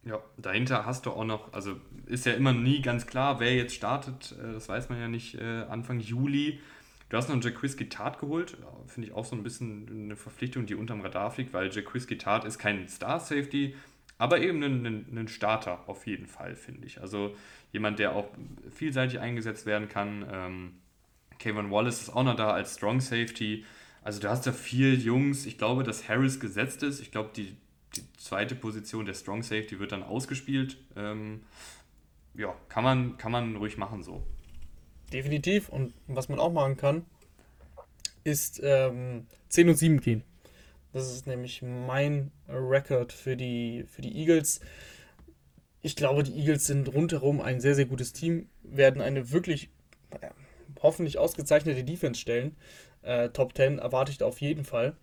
Ja, 0.05 0.23
dahinter 0.39 0.87
hast 0.87 1.05
du 1.05 1.11
auch 1.11 1.25
noch, 1.25 1.53
also 1.53 1.77
ist 2.07 2.27
ja 2.27 2.33
immer 2.33 2.53
nie 2.53 2.81
ganz 2.81 3.07
klar, 3.07 3.41
wer 3.41 3.55
jetzt 3.55 3.75
startet, 3.75 4.37
äh, 4.41 4.53
das 4.53 4.69
weiß 4.69 4.89
man 4.89 5.01
ja 5.01 5.09
nicht 5.09 5.35
äh, 5.35 5.65
Anfang 5.69 5.99
Juli. 5.99 6.61
Du 7.09 7.17
hast 7.17 7.29
noch 7.29 7.35
einen 7.35 7.43
Jacquizki 7.43 7.89
Tart 7.89 8.21
geholt, 8.21 8.57
finde 8.87 9.09
ich 9.09 9.15
auch 9.15 9.25
so 9.25 9.37
ein 9.37 9.43
bisschen 9.43 9.89
eine 9.89 10.17
Verpflichtung, 10.17 10.67
die 10.67 10.75
unterm 10.75 11.01
Radar 11.01 11.31
fliegt, 11.31 11.53
weil 11.53 11.71
Jacquizki 11.71 12.19
Tart 12.19 12.45
ist 12.45 12.59
kein 12.59 12.89
Star-Safety, 12.89 13.75
aber 14.19 14.41
eben 14.41 14.63
ein, 14.63 15.07
ein, 15.13 15.29
Starter 15.29 15.89
auf 15.89 16.07
jeden 16.07 16.27
Fall, 16.27 16.57
finde 16.57 16.87
ich. 16.87 17.01
Also 17.01 17.35
jemand, 17.73 17.99
der 17.99 18.15
auch 18.15 18.29
vielseitig 18.75 19.21
eingesetzt 19.21 19.67
werden 19.67 19.89
kann. 19.89 20.27
Ähm, 20.31 20.73
Kevin 21.39 21.71
Wallace 21.71 22.03
ist 22.03 22.11
auch 22.11 22.23
noch 22.23 22.37
da 22.37 22.51
als 22.51 22.75
Strong 22.75 23.01
Safety. 23.01 23.65
Also 24.03 24.21
du 24.21 24.29
hast 24.29 24.47
da 24.47 24.53
vier 24.53 24.95
Jungs. 24.95 25.47
Ich 25.47 25.59
glaube, 25.59 25.83
dass 25.83 26.09
Harris 26.09 26.41
gesetzt 26.41 26.83
ist. 26.83 27.01
Ich 27.01 27.11
glaube, 27.11 27.31
die, 27.35 27.57
die 27.97 28.03
zweite 28.19 28.55
Position 28.55 29.05
der 29.05 29.15
Strong 29.15 29.43
Safety 29.43 29.79
wird 29.79 29.93
dann 29.93 30.03
ausgespielt. 30.03 30.79
Ähm, 30.97 31.43
ja, 32.35 32.55
kann 32.69 32.85
man, 32.85 33.19
kann 33.19 33.33
man 33.33 33.57
ruhig 33.57 33.77
machen 33.77 34.03
so. 34.03 34.23
Definitiv. 35.13 35.69
Und 35.69 35.95
was 36.07 36.29
man 36.29 36.39
auch 36.39 36.53
machen 36.53 36.77
kann, 36.77 37.05
ist 38.25 38.61
ähm, 38.63 39.27
10 39.49 39.69
und 39.69 39.77
7 39.77 40.01
gehen. 40.01 40.23
Das 40.93 41.13
ist 41.13 41.27
nämlich 41.27 41.63
mein 41.63 42.31
Rekord 42.49 43.13
für 43.13 43.37
die, 43.37 43.85
für 43.89 44.03
die 44.03 44.17
Eagles. 44.17 44.61
Ich 45.83 45.97
glaube, 45.97 46.23
die 46.23 46.37
Eagles 46.39 46.67
sind 46.67 46.93
rundherum 46.93 47.41
ein 47.41 47.61
sehr, 47.61 47.75
sehr 47.75 47.87
gutes 47.87 48.13
Team, 48.13 48.49
werden 48.63 49.01
eine 49.01 49.31
wirklich 49.31 49.71
äh, 50.21 50.31
hoffentlich 50.83 51.19
ausgezeichnete 51.19 51.85
Defense 51.85 52.21
stellen. 52.21 52.57
Äh, 53.03 53.31
Top 53.31 53.57
10 53.57 53.79
erwarte 53.79 54.11
ich 54.11 54.19
da 54.19 54.27
auf 54.27 54.41
jeden 54.41 54.65
Fall. 54.65 54.97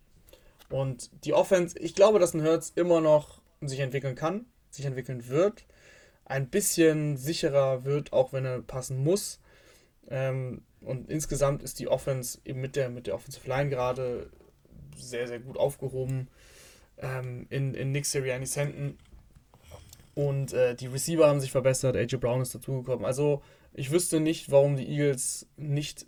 Und 0.70 1.10
die 1.26 1.34
Offense, 1.34 1.78
ich 1.80 1.96
glaube, 1.96 2.20
dass 2.20 2.34
ein 2.34 2.42
Hertz 2.42 2.72
immer 2.76 3.00
noch 3.00 3.42
sich 3.62 3.80
entwickeln 3.80 4.16
kann, 4.16 4.46
sich 4.72 4.86
entwickeln 4.86 5.28
wird, 5.28 5.66
ein 6.26 6.50
bisschen 6.50 7.18
sicherer 7.18 7.86
wird, 7.86 8.12
auch 8.14 8.34
wenn 8.34 8.46
er 8.46 8.62
passen 8.62 9.04
muss. 9.04 9.40
Ähm, 10.10 10.64
und 10.82 11.10
insgesamt 11.10 11.64
ist 11.64 11.80
die 11.80 11.88
Offense 11.88 12.40
eben 12.46 12.60
mit 12.60 12.76
der, 12.76 12.90
mit 12.90 13.08
der 13.08 13.16
Offensive 13.16 13.48
Line 13.48 13.70
gerade 13.70 14.30
sehr, 14.96 15.28
sehr 15.28 15.40
gut 15.40 15.58
aufgehoben. 15.58 16.28
Ähm, 16.98 17.48
in, 17.50 17.74
in 17.74 17.92
Nick 17.92 18.06
Sirianni 18.06 18.46
Senten. 18.46 18.98
Und 20.16 20.54
äh, 20.54 20.76
die 20.76 20.88
Receiver 20.88 21.28
haben 21.28 21.40
sich 21.40 21.52
verbessert. 21.52 21.96
AJ 21.96 22.18
Brown 22.18 22.42
ist 22.42 22.54
dazugekommen. 22.54 23.06
Also 23.06 23.42
ich 23.74 23.92
wüsste 23.92 24.20
nicht, 24.20 24.52
warum 24.52 24.76
die 24.76 24.88
Eagles 24.88 25.48
nicht, 25.58 26.06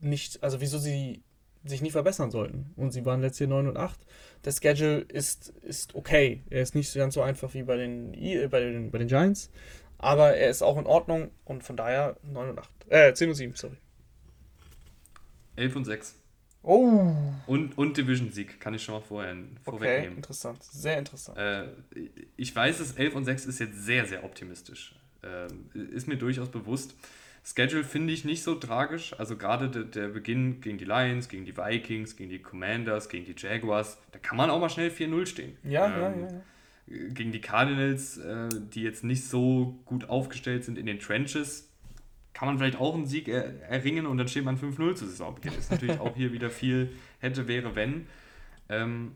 nicht, 0.00 0.42
also 0.42 0.60
wieso 0.60 0.78
sie 0.78 1.22
sich 1.64 1.82
nicht 1.82 1.92
verbessern 1.92 2.30
sollten. 2.30 2.72
Und 2.76 2.92
sie 2.92 3.04
waren 3.04 3.20
letztes 3.20 3.40
Jahr 3.40 3.48
9 3.48 3.68
und 3.68 3.76
8. 3.76 3.98
Der 4.44 4.52
Schedule 4.52 4.98
ist, 5.00 5.48
ist 5.62 5.94
okay. 5.94 6.44
Er 6.50 6.62
ist 6.62 6.74
nicht 6.76 6.94
ganz 6.94 7.14
so 7.14 7.22
einfach 7.22 7.54
wie 7.54 7.64
bei 7.64 7.76
den, 7.76 8.14
äh, 8.14 8.46
bei 8.48 8.60
den, 8.60 8.90
bei 8.90 8.98
den 8.98 9.08
Giants. 9.08 9.50
Aber 9.98 10.34
er 10.34 10.50
ist 10.50 10.62
auch 10.62 10.78
in 10.78 10.86
Ordnung 10.86 11.30
und 11.44 11.64
von 11.64 11.76
daher 11.76 12.16
9 12.22 12.50
und 12.50 12.58
8. 12.58 12.70
Äh, 12.88 13.14
10 13.14 13.28
und 13.30 13.34
7, 13.34 13.54
sorry. 13.54 13.76
11 15.56 15.76
und 15.76 15.84
6. 15.86 16.14
Oh. 16.66 17.14
Und, 17.46 17.78
und 17.78 17.96
Division-Sieg, 17.96 18.58
kann 18.58 18.74
ich 18.74 18.82
schon 18.82 18.96
mal 18.96 19.00
vorher 19.00 19.36
vorwegnehmen. 19.62 20.08
Okay, 20.08 20.16
interessant. 20.16 20.62
Sehr 20.64 20.98
interessant. 20.98 21.38
Äh, 21.38 21.68
ich 22.36 22.54
weiß, 22.54 22.78
dass 22.78 22.92
11 22.92 23.14
und 23.14 23.24
6 23.24 23.46
ist 23.46 23.60
jetzt 23.60 23.84
sehr, 23.84 24.04
sehr 24.04 24.24
optimistisch. 24.24 24.96
Äh, 25.22 25.46
ist 25.94 26.08
mir 26.08 26.16
durchaus 26.16 26.48
bewusst. 26.48 26.96
Schedule 27.44 27.84
finde 27.84 28.12
ich 28.12 28.24
nicht 28.24 28.42
so 28.42 28.56
tragisch. 28.56 29.14
Also 29.16 29.36
gerade 29.36 29.70
der, 29.70 29.84
der, 29.84 30.08
Beginn 30.08 30.60
gegen 30.60 30.76
die 30.76 30.84
Lions, 30.84 31.28
gegen 31.28 31.44
die 31.44 31.56
Vikings, 31.56 32.16
gegen 32.16 32.30
die 32.30 32.40
Commanders, 32.40 33.08
gegen 33.08 33.24
die 33.24 33.34
Jaguars, 33.36 33.98
da 34.10 34.18
kann 34.18 34.36
man 34.36 34.50
auch 34.50 34.58
mal 34.58 34.68
schnell 34.68 34.90
4-0 34.90 35.26
stehen. 35.26 35.56
Ja, 35.62 35.86
ähm, 35.86 36.20
ja, 36.20 36.26
ja, 36.26 36.32
ja. 36.32 37.08
Gegen 37.10 37.30
die 37.30 37.40
Cardinals, 37.40 38.18
äh, 38.18 38.48
die 38.74 38.82
jetzt 38.82 39.04
nicht 39.04 39.24
so 39.24 39.78
gut 39.84 40.08
aufgestellt 40.08 40.64
sind 40.64 40.78
in 40.78 40.86
den 40.86 40.98
Trenches, 40.98 41.68
kann 42.36 42.48
man 42.48 42.58
vielleicht 42.58 42.78
auch 42.78 42.94
einen 42.94 43.06
Sieg 43.06 43.28
er, 43.28 43.62
erringen 43.62 44.04
und 44.04 44.18
dann 44.18 44.28
steht 44.28 44.44
man 44.44 44.58
5-0 44.58 44.94
zu 44.94 45.06
Saisonbeginn. 45.06 45.54
Ist 45.58 45.70
natürlich 45.70 45.98
auch 45.98 46.14
hier 46.14 46.34
wieder 46.34 46.50
viel 46.50 46.92
hätte, 47.18 47.48
wäre, 47.48 47.74
wenn. 47.74 48.08
Ähm, 48.68 49.12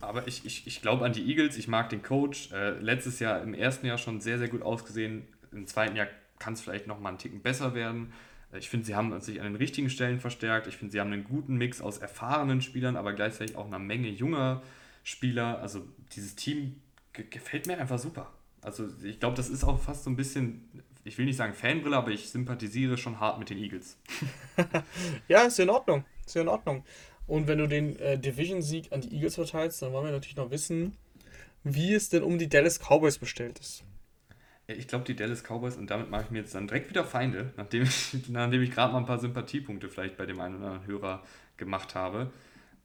aber 0.00 0.26
ich, 0.26 0.44
ich, 0.44 0.66
ich 0.66 0.82
glaube 0.82 1.04
an 1.04 1.12
die 1.12 1.24
Eagles, 1.24 1.56
ich 1.56 1.68
mag 1.68 1.90
den 1.90 2.02
Coach. 2.02 2.50
Äh, 2.50 2.80
letztes 2.80 3.20
Jahr 3.20 3.40
im 3.42 3.54
ersten 3.54 3.86
Jahr 3.86 3.96
schon 3.96 4.20
sehr, 4.20 4.40
sehr 4.40 4.48
gut 4.48 4.62
ausgesehen. 4.62 5.28
Im 5.52 5.68
zweiten 5.68 5.94
Jahr 5.94 6.08
kann 6.40 6.54
es 6.54 6.62
vielleicht 6.62 6.88
noch 6.88 6.98
mal 6.98 7.10
einen 7.10 7.18
Ticken 7.18 7.42
besser 7.42 7.76
werden. 7.76 8.12
Äh, 8.52 8.58
ich 8.58 8.68
finde, 8.68 8.86
sie 8.86 8.96
haben 8.96 9.20
sich 9.20 9.40
an 9.40 9.46
den 9.46 9.54
richtigen 9.54 9.88
Stellen 9.88 10.18
verstärkt. 10.18 10.66
Ich 10.66 10.76
finde, 10.76 10.90
sie 10.90 10.98
haben 10.98 11.12
einen 11.12 11.22
guten 11.22 11.54
Mix 11.54 11.80
aus 11.80 11.98
erfahrenen 11.98 12.60
Spielern, 12.60 12.96
aber 12.96 13.12
gleichzeitig 13.12 13.54
auch 13.54 13.66
einer 13.66 13.78
Menge 13.78 14.08
junger 14.08 14.64
Spieler. 15.04 15.60
Also 15.60 15.86
dieses 16.16 16.34
Team 16.34 16.80
gefällt 17.12 17.68
mir 17.68 17.78
einfach 17.78 18.00
super. 18.00 18.32
Also 18.62 18.88
ich 19.04 19.20
glaube, 19.20 19.36
das 19.36 19.48
ist 19.48 19.62
auch 19.62 19.78
fast 19.78 20.02
so 20.02 20.10
ein 20.10 20.16
bisschen, 20.16 20.68
ich 21.04 21.18
will 21.18 21.26
nicht 21.26 21.36
sagen 21.36 21.54
Fanbrille, 21.54 21.96
aber 21.96 22.10
ich 22.10 22.30
sympathisiere 22.30 22.96
schon 22.96 23.20
hart 23.20 23.38
mit 23.38 23.50
den 23.50 23.58
Eagles. 23.58 23.98
ja, 25.28 25.42
ist 25.42 25.58
in 25.60 25.70
Ordnung. 25.70 26.04
Ist 26.26 26.36
in 26.36 26.48
Ordnung. 26.48 26.84
Und 27.26 27.46
wenn 27.46 27.58
du 27.58 27.66
den 27.66 27.98
äh, 27.98 28.18
Division-Sieg 28.18 28.92
an 28.92 29.02
die 29.02 29.14
Eagles 29.14 29.34
verteilst, 29.34 29.82
dann 29.82 29.92
wollen 29.92 30.06
wir 30.06 30.12
natürlich 30.12 30.36
noch 30.36 30.50
wissen, 30.50 30.96
wie 31.62 31.94
es 31.94 32.08
denn 32.08 32.22
um 32.22 32.38
die 32.38 32.48
Dallas 32.48 32.78
Cowboys 32.78 33.18
bestellt 33.18 33.58
ist. 33.58 33.84
Ich 34.66 34.88
glaube, 34.88 35.04
die 35.04 35.14
Dallas 35.14 35.42
Cowboys, 35.42 35.76
und 35.76 35.90
damit 35.90 36.10
mache 36.10 36.24
ich 36.24 36.30
mir 36.30 36.38
jetzt 36.38 36.54
dann 36.54 36.66
direkt 36.66 36.88
wieder 36.88 37.04
Feinde, 37.04 37.52
nachdem 37.56 37.82
ich, 37.82 38.28
nachdem 38.28 38.62
ich 38.62 38.70
gerade 38.70 38.92
mal 38.92 39.00
ein 39.00 39.06
paar 39.06 39.18
Sympathiepunkte 39.18 39.88
vielleicht 39.88 40.16
bei 40.16 40.26
dem 40.26 40.40
einen 40.40 40.56
oder 40.56 40.66
anderen 40.66 40.86
Hörer 40.86 41.22
gemacht 41.56 41.94
habe. 41.94 42.30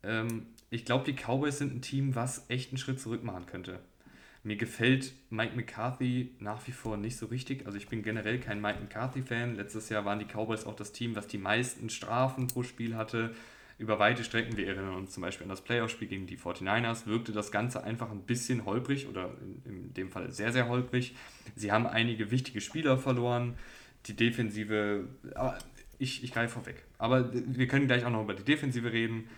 Ähm, 0.03 0.47
ich 0.69 0.85
glaube, 0.85 1.05
die 1.05 1.15
Cowboys 1.15 1.57
sind 1.57 1.75
ein 1.75 1.81
Team, 1.81 2.15
was 2.15 2.45
echt 2.49 2.71
einen 2.71 2.77
Schritt 2.77 2.99
zurück 2.99 3.23
machen 3.23 3.45
könnte. 3.45 3.79
Mir 4.43 4.55
gefällt 4.55 5.13
Mike 5.29 5.55
McCarthy 5.55 6.31
nach 6.39 6.65
wie 6.67 6.71
vor 6.71 6.97
nicht 6.97 7.17
so 7.17 7.25
richtig. 7.25 7.65
Also 7.65 7.77
ich 7.77 7.87
bin 7.87 8.03
generell 8.03 8.39
kein 8.39 8.61
Mike 8.61 8.79
McCarthy-Fan. 8.79 9.55
Letztes 9.55 9.89
Jahr 9.89 10.05
waren 10.05 10.19
die 10.19 10.25
Cowboys 10.25 10.65
auch 10.65 10.75
das 10.75 10.91
Team, 10.91 11.15
was 11.15 11.27
die 11.27 11.37
meisten 11.37 11.89
Strafen 11.89 12.47
pro 12.47 12.63
Spiel 12.63 12.95
hatte 12.95 13.35
über 13.79 13.97
weite 13.97 14.25
Strecken, 14.25 14.57
wir 14.57 14.67
erinnern 14.67 14.95
uns 14.95 15.13
zum 15.13 15.21
Beispiel 15.21 15.45
an 15.45 15.49
das 15.49 15.61
Playoff-Spiel 15.61 16.09
gegen 16.09 16.27
die 16.27 16.37
49ers, 16.37 17.07
wirkte 17.07 17.31
das 17.31 17.49
Ganze 17.49 17.81
einfach 17.81 18.11
ein 18.11 18.23
bisschen 18.23 18.65
holprig 18.65 19.07
oder 19.07 19.33
in, 19.65 19.93
dem 19.93 20.11
Fall 20.11 20.31
sehr, 20.33 20.51
sehr 20.51 20.67
holprig. 20.67 21.15
Sie 21.55 21.71
haben 21.71 21.87
einige 21.87 22.29
wichtige 22.29 22.59
Spieler 22.59 22.97
verloren. 22.97 23.57
Die 24.05 24.17
Defensive, 24.17 25.07
ich, 25.97 26.23
ich 26.25 26.33
greife 26.33 26.55
vorweg. 26.55 26.83
Aber 26.97 27.31
wir 27.33 27.67
können 27.69 27.87
gleich 27.87 28.03
auch 28.03 28.09
noch 28.09 28.23
über 28.23 28.33
die 28.33 28.43
Defensive 28.43 28.91
reden. 28.91 29.29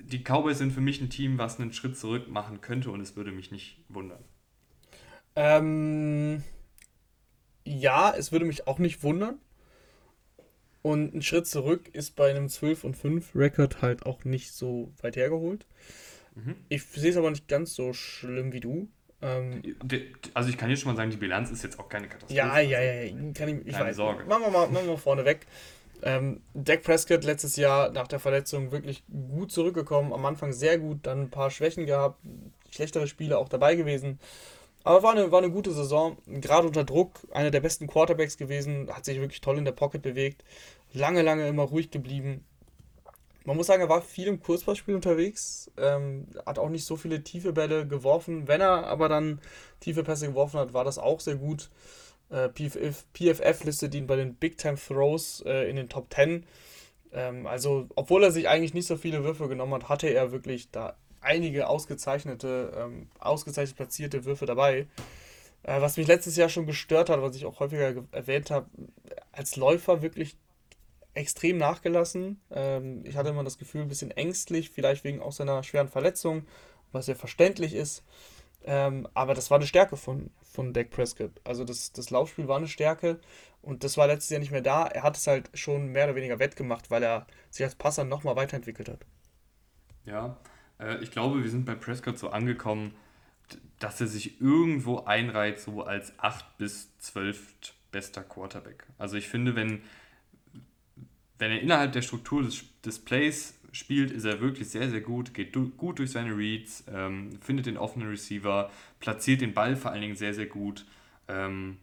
Die 0.00 0.22
Cowboys 0.22 0.58
sind 0.58 0.72
für 0.72 0.80
mich 0.80 1.00
ein 1.00 1.10
Team, 1.10 1.38
was 1.38 1.58
einen 1.58 1.72
Schritt 1.72 1.96
zurück 1.96 2.28
machen 2.28 2.60
könnte 2.60 2.90
und 2.90 3.00
es 3.00 3.16
würde 3.16 3.32
mich 3.32 3.50
nicht 3.50 3.84
wundern. 3.88 4.24
Ähm, 5.36 6.42
ja, 7.64 8.14
es 8.16 8.32
würde 8.32 8.44
mich 8.44 8.66
auch 8.66 8.78
nicht 8.78 9.02
wundern. 9.02 9.38
Und 10.82 11.14
ein 11.14 11.22
Schritt 11.22 11.46
zurück 11.46 11.88
ist 11.92 12.16
bei 12.16 12.30
einem 12.30 12.48
12 12.48 12.84
und 12.84 12.96
5 12.96 13.34
Rekord 13.34 13.82
halt 13.82 14.06
auch 14.06 14.24
nicht 14.24 14.52
so 14.52 14.92
weit 15.02 15.16
hergeholt. 15.16 15.66
Mhm. 16.34 16.54
Ich 16.68 16.84
sehe 16.84 17.10
es 17.10 17.16
aber 17.16 17.30
nicht 17.30 17.48
ganz 17.48 17.74
so 17.74 17.92
schlimm 17.92 18.52
wie 18.52 18.60
du. 18.60 18.88
Ähm, 19.20 19.62
also 20.34 20.48
ich 20.48 20.56
kann 20.56 20.70
jetzt 20.70 20.80
schon 20.80 20.92
mal 20.92 20.96
sagen, 20.96 21.10
die 21.10 21.16
Bilanz 21.16 21.50
ist 21.50 21.64
jetzt 21.64 21.78
auch 21.78 21.88
keine 21.88 22.06
Katastrophe. 22.06 22.34
Ja, 22.34 22.58
ja, 22.60 22.80
ja, 22.80 23.12
kann 23.32 23.48
ich, 23.48 23.66
ich 23.66 23.72
keine 23.72 23.88
weiß. 23.88 23.96
Sorge. 23.96 24.24
Machen 24.24 24.42
wir 24.44 24.50
mal, 24.50 24.68
machen 24.68 24.86
wir 24.86 24.92
mal 24.92 24.96
vorne 24.96 25.24
weg. 25.24 25.46
Ähm, 26.02 26.42
Dak 26.54 26.82
Prescott 26.82 27.24
letztes 27.24 27.56
Jahr 27.56 27.90
nach 27.90 28.06
der 28.06 28.20
Verletzung 28.20 28.70
wirklich 28.70 29.02
gut 29.08 29.50
zurückgekommen, 29.50 30.12
am 30.12 30.24
Anfang 30.26 30.52
sehr 30.52 30.78
gut, 30.78 30.98
dann 31.02 31.22
ein 31.22 31.30
paar 31.30 31.50
Schwächen 31.50 31.86
gehabt, 31.86 32.20
schlechtere 32.70 33.06
Spiele 33.06 33.38
auch 33.38 33.48
dabei 33.48 33.74
gewesen. 33.74 34.20
Aber 34.84 35.02
war 35.02 35.12
eine, 35.12 35.32
war 35.32 35.38
eine 35.38 35.50
gute 35.50 35.72
Saison, 35.72 36.16
gerade 36.26 36.66
unter 36.66 36.84
Druck, 36.84 37.26
einer 37.32 37.50
der 37.50 37.60
besten 37.60 37.88
Quarterbacks 37.88 38.38
gewesen, 38.38 38.88
hat 38.92 39.04
sich 39.04 39.20
wirklich 39.20 39.40
toll 39.40 39.58
in 39.58 39.64
der 39.64 39.72
Pocket 39.72 40.00
bewegt, 40.00 40.44
lange, 40.92 41.22
lange 41.22 41.48
immer 41.48 41.64
ruhig 41.64 41.90
geblieben. 41.90 42.44
Man 43.44 43.56
muss 43.56 43.66
sagen, 43.66 43.82
er 43.82 43.88
war 43.88 44.02
viel 44.02 44.28
im 44.28 44.40
Kurzpassspiel 44.40 44.94
unterwegs, 44.94 45.70
ähm, 45.78 46.26
hat 46.44 46.58
auch 46.58 46.68
nicht 46.68 46.84
so 46.84 46.96
viele 46.96 47.24
tiefe 47.24 47.52
Bälle 47.52 47.86
geworfen. 47.86 48.46
Wenn 48.46 48.60
er 48.60 48.86
aber 48.86 49.08
dann 49.08 49.40
tiefe 49.80 50.04
Pässe 50.04 50.28
geworfen 50.28 50.60
hat, 50.60 50.74
war 50.74 50.84
das 50.84 50.98
auch 50.98 51.20
sehr 51.20 51.36
gut. 51.36 51.70
Äh, 52.30 52.48
PFF, 52.48 53.04
PFF 53.14 53.64
listet 53.64 53.94
ihn 53.94 54.06
bei 54.06 54.16
den 54.16 54.34
Big 54.34 54.58
Time 54.58 54.76
Throws 54.76 55.42
äh, 55.46 55.68
in 55.68 55.76
den 55.76 55.88
Top 55.88 56.12
10. 56.12 56.44
Ähm, 57.12 57.46
also, 57.46 57.88
obwohl 57.96 58.24
er 58.24 58.30
sich 58.30 58.48
eigentlich 58.48 58.74
nicht 58.74 58.86
so 58.86 58.96
viele 58.96 59.24
Würfe 59.24 59.48
genommen 59.48 59.74
hat, 59.74 59.88
hatte 59.88 60.08
er 60.08 60.32
wirklich 60.32 60.70
da 60.70 60.96
einige 61.20 61.68
ausgezeichnete, 61.68 62.72
ähm, 62.76 63.08
ausgezeichnet 63.18 63.76
platzierte 63.76 64.24
Würfe 64.24 64.46
dabei. 64.46 64.86
Äh, 65.62 65.80
was 65.80 65.96
mich 65.96 66.06
letztes 66.06 66.36
Jahr 66.36 66.48
schon 66.48 66.66
gestört 66.66 67.10
hat, 67.10 67.22
was 67.22 67.36
ich 67.36 67.46
auch 67.46 67.60
häufiger 67.60 68.04
erwähnt 68.12 68.50
habe, 68.50 68.66
als 69.32 69.56
Läufer 69.56 70.02
wirklich 70.02 70.36
extrem 71.14 71.58
nachgelassen. 71.58 72.40
Ähm, 72.50 73.04
ich 73.04 73.16
hatte 73.16 73.30
immer 73.30 73.44
das 73.44 73.58
Gefühl, 73.58 73.82
ein 73.82 73.88
bisschen 73.88 74.10
ängstlich, 74.10 74.70
vielleicht 74.70 75.04
wegen 75.04 75.20
auch 75.20 75.32
seiner 75.32 75.62
schweren 75.62 75.88
Verletzung, 75.88 76.46
was 76.92 77.06
ja 77.06 77.14
verständlich 77.14 77.74
ist. 77.74 78.04
Ähm, 78.64 79.08
aber 79.14 79.34
das 79.34 79.50
war 79.50 79.58
eine 79.58 79.66
Stärke 79.66 79.96
von, 79.96 80.30
von 80.50 80.72
Dak 80.72 80.90
Prescott. 80.90 81.32
Also 81.44 81.64
das, 81.64 81.92
das 81.92 82.10
Laufspiel 82.10 82.48
war 82.48 82.56
eine 82.56 82.68
Stärke 82.68 83.20
und 83.62 83.84
das 83.84 83.96
war 83.96 84.06
letztes 84.06 84.30
Jahr 84.30 84.40
nicht 84.40 84.52
mehr 84.52 84.62
da. 84.62 84.86
Er 84.86 85.02
hat 85.02 85.16
es 85.16 85.26
halt 85.26 85.50
schon 85.54 85.88
mehr 85.88 86.04
oder 86.04 86.14
weniger 86.14 86.38
wettgemacht, 86.38 86.90
weil 86.90 87.02
er 87.02 87.26
sich 87.50 87.64
als 87.64 87.74
Passer 87.74 88.04
nochmal 88.04 88.36
weiterentwickelt 88.36 88.88
hat. 88.88 89.04
Ja, 90.04 90.38
äh, 90.78 90.98
ich 91.02 91.10
glaube, 91.10 91.42
wir 91.42 91.50
sind 91.50 91.64
bei 91.64 91.74
Prescott 91.74 92.18
so 92.18 92.30
angekommen, 92.30 92.94
dass 93.78 94.00
er 94.00 94.06
sich 94.06 94.40
irgendwo 94.40 95.04
einreiht, 95.04 95.60
so 95.60 95.82
als 95.82 96.18
8 96.18 96.58
bis 96.58 96.96
12 96.98 97.74
bester 97.90 98.22
Quarterback. 98.22 98.86
Also 98.98 99.16
ich 99.16 99.28
finde, 99.28 99.54
wenn, 99.54 99.82
wenn 101.38 101.50
er 101.50 101.60
innerhalb 101.60 101.92
der 101.92 102.02
Struktur 102.02 102.42
des, 102.42 102.64
des 102.84 102.98
Plays 102.98 103.54
spielt, 103.72 104.10
ist 104.10 104.24
er 104.24 104.40
wirklich 104.40 104.68
sehr, 104.68 104.88
sehr 104.90 105.00
gut, 105.00 105.34
geht 105.34 105.54
du, 105.54 105.68
gut 105.70 105.98
durch 105.98 106.10
seine 106.10 106.36
Reads, 106.36 106.84
ähm, 106.92 107.38
findet 107.40 107.66
den 107.66 107.76
offenen 107.76 108.08
Receiver, 108.08 108.70
platziert 109.00 109.40
den 109.40 109.54
Ball 109.54 109.76
vor 109.76 109.92
allen 109.92 110.00
Dingen 110.00 110.16
sehr, 110.16 110.34
sehr 110.34 110.46
gut. 110.46 110.86
Ähm, 111.28 111.78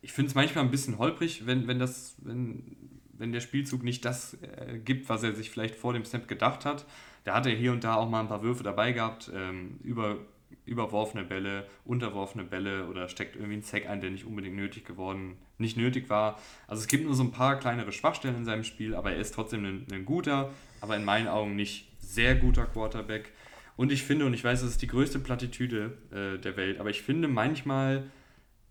ich 0.00 0.12
finde 0.12 0.28
es 0.28 0.34
manchmal 0.34 0.64
ein 0.64 0.70
bisschen 0.70 0.98
holprig, 0.98 1.46
wenn, 1.46 1.66
wenn, 1.66 1.78
das, 1.78 2.16
wenn, 2.18 2.76
wenn 3.12 3.32
der 3.32 3.40
Spielzug 3.40 3.82
nicht 3.82 4.04
das 4.04 4.34
äh, 4.42 4.78
gibt, 4.78 5.08
was 5.08 5.22
er 5.22 5.34
sich 5.34 5.50
vielleicht 5.50 5.74
vor 5.74 5.92
dem 5.92 6.04
Snap 6.04 6.28
gedacht 6.28 6.64
hat 6.64 6.86
da 7.28 7.34
hat 7.34 7.46
er 7.46 7.52
hier 7.52 7.72
und 7.72 7.84
da 7.84 7.96
auch 7.96 8.08
mal 8.08 8.20
ein 8.20 8.28
paar 8.28 8.42
Würfe 8.42 8.62
dabei 8.62 8.92
gehabt, 8.92 9.30
ähm, 9.34 9.78
über, 9.82 10.16
überworfene 10.64 11.24
Bälle, 11.24 11.66
unterworfene 11.84 12.42
Bälle 12.42 12.86
oder 12.86 13.06
steckt 13.08 13.36
irgendwie 13.36 13.56
ein 13.56 13.62
Sack 13.62 13.86
ein, 13.86 14.00
der 14.00 14.10
nicht 14.10 14.24
unbedingt 14.24 14.56
nötig 14.56 14.86
geworden, 14.86 15.36
nicht 15.58 15.76
nötig 15.76 16.08
war. 16.08 16.38
Also 16.66 16.80
es 16.80 16.88
gibt 16.88 17.04
nur 17.04 17.14
so 17.14 17.22
ein 17.22 17.30
paar 17.30 17.58
kleinere 17.58 17.92
Schwachstellen 17.92 18.36
in 18.36 18.44
seinem 18.46 18.64
Spiel, 18.64 18.94
aber 18.94 19.12
er 19.12 19.18
ist 19.18 19.34
trotzdem 19.34 19.64
ein, 19.66 19.86
ein 19.92 20.06
guter, 20.06 20.50
aber 20.80 20.96
in 20.96 21.04
meinen 21.04 21.28
Augen 21.28 21.54
nicht 21.54 21.92
sehr 22.00 22.34
guter 22.34 22.64
Quarterback. 22.64 23.30
Und 23.78 23.92
ich 23.92 24.02
finde, 24.02 24.26
und 24.26 24.34
ich 24.34 24.42
weiß, 24.42 24.62
das 24.62 24.70
ist 24.70 24.82
die 24.82 24.88
größte 24.88 25.20
Plattitüde 25.20 25.96
äh, 26.10 26.40
der 26.40 26.56
Welt, 26.56 26.80
aber 26.80 26.90
ich 26.90 27.00
finde 27.00 27.28
manchmal, 27.28 28.10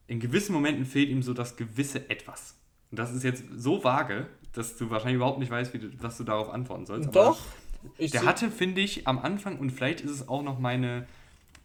in 0.06 0.20
gewissen 0.20 0.52
Momenten 0.52 0.86
fehlt 0.86 1.08
ihm 1.08 1.24
so 1.24 1.34
das 1.34 1.56
gewisse 1.56 2.10
Etwas. 2.10 2.58
Und 2.92 3.00
das 3.00 3.14
ist 3.14 3.24
jetzt 3.24 3.46
so 3.56 3.86
vage, 3.86 4.28
dass 4.52 4.76
du 4.76 4.90
wahrscheinlich 4.90 5.16
überhaupt 5.16 5.40
nicht 5.40 5.50
weißt, 5.50 5.74
wie 5.74 5.80
du, 5.80 5.92
was 6.02 6.18
du 6.18 6.26
darauf 6.26 6.50
antworten 6.50 6.86
sollst. 6.86 7.16
Doch, 7.16 7.40
ich 7.98 8.12
der 8.12 8.26
hatte, 8.26 8.52
finde 8.52 8.82
ich, 8.82 9.08
am 9.08 9.18
Anfang, 9.18 9.60
und 9.60 9.70
vielleicht 9.70 10.02
ist 10.02 10.12
es 10.12 10.28
auch 10.28 10.44
noch 10.44 10.60
meine 10.60 11.08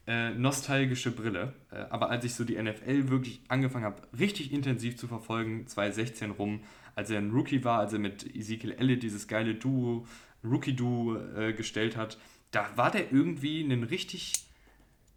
äh, 0.07 0.31
nostalgische 0.31 1.11
Brille, 1.11 1.53
äh, 1.73 1.79
aber 1.91 2.11
als 2.11 2.25
ich 2.25 2.35
so 2.35 2.45
die 2.45 2.63
NFL 2.63 3.09
wirklich 3.09 3.41
angefangen 3.49 3.87
habe, 3.87 4.03
richtig 4.17 4.53
intensiv 4.53 4.97
zu 4.97 5.09
verfolgen, 5.09 5.67
2016 5.67 6.31
rum, 6.31 6.61
als 6.95 7.11
er 7.11 7.19
ein 7.19 7.33
Rookie 7.33 7.65
war, 7.65 7.81
als 7.81 7.93
er 7.93 7.99
mit 7.99 8.25
Ezekiel 8.37 8.71
Elliott 8.71 9.03
dieses 9.03 9.27
geile 9.27 9.57
Duo, 9.57 10.07
Rookie-Duo 10.45 11.17
äh, 11.37 11.53
gestellt 11.55 11.97
hat, 11.97 12.19
da 12.53 12.71
war 12.77 12.91
der 12.91 13.13
irgendwie 13.13 13.63
ein 13.63 13.83
richtig, 13.83 14.33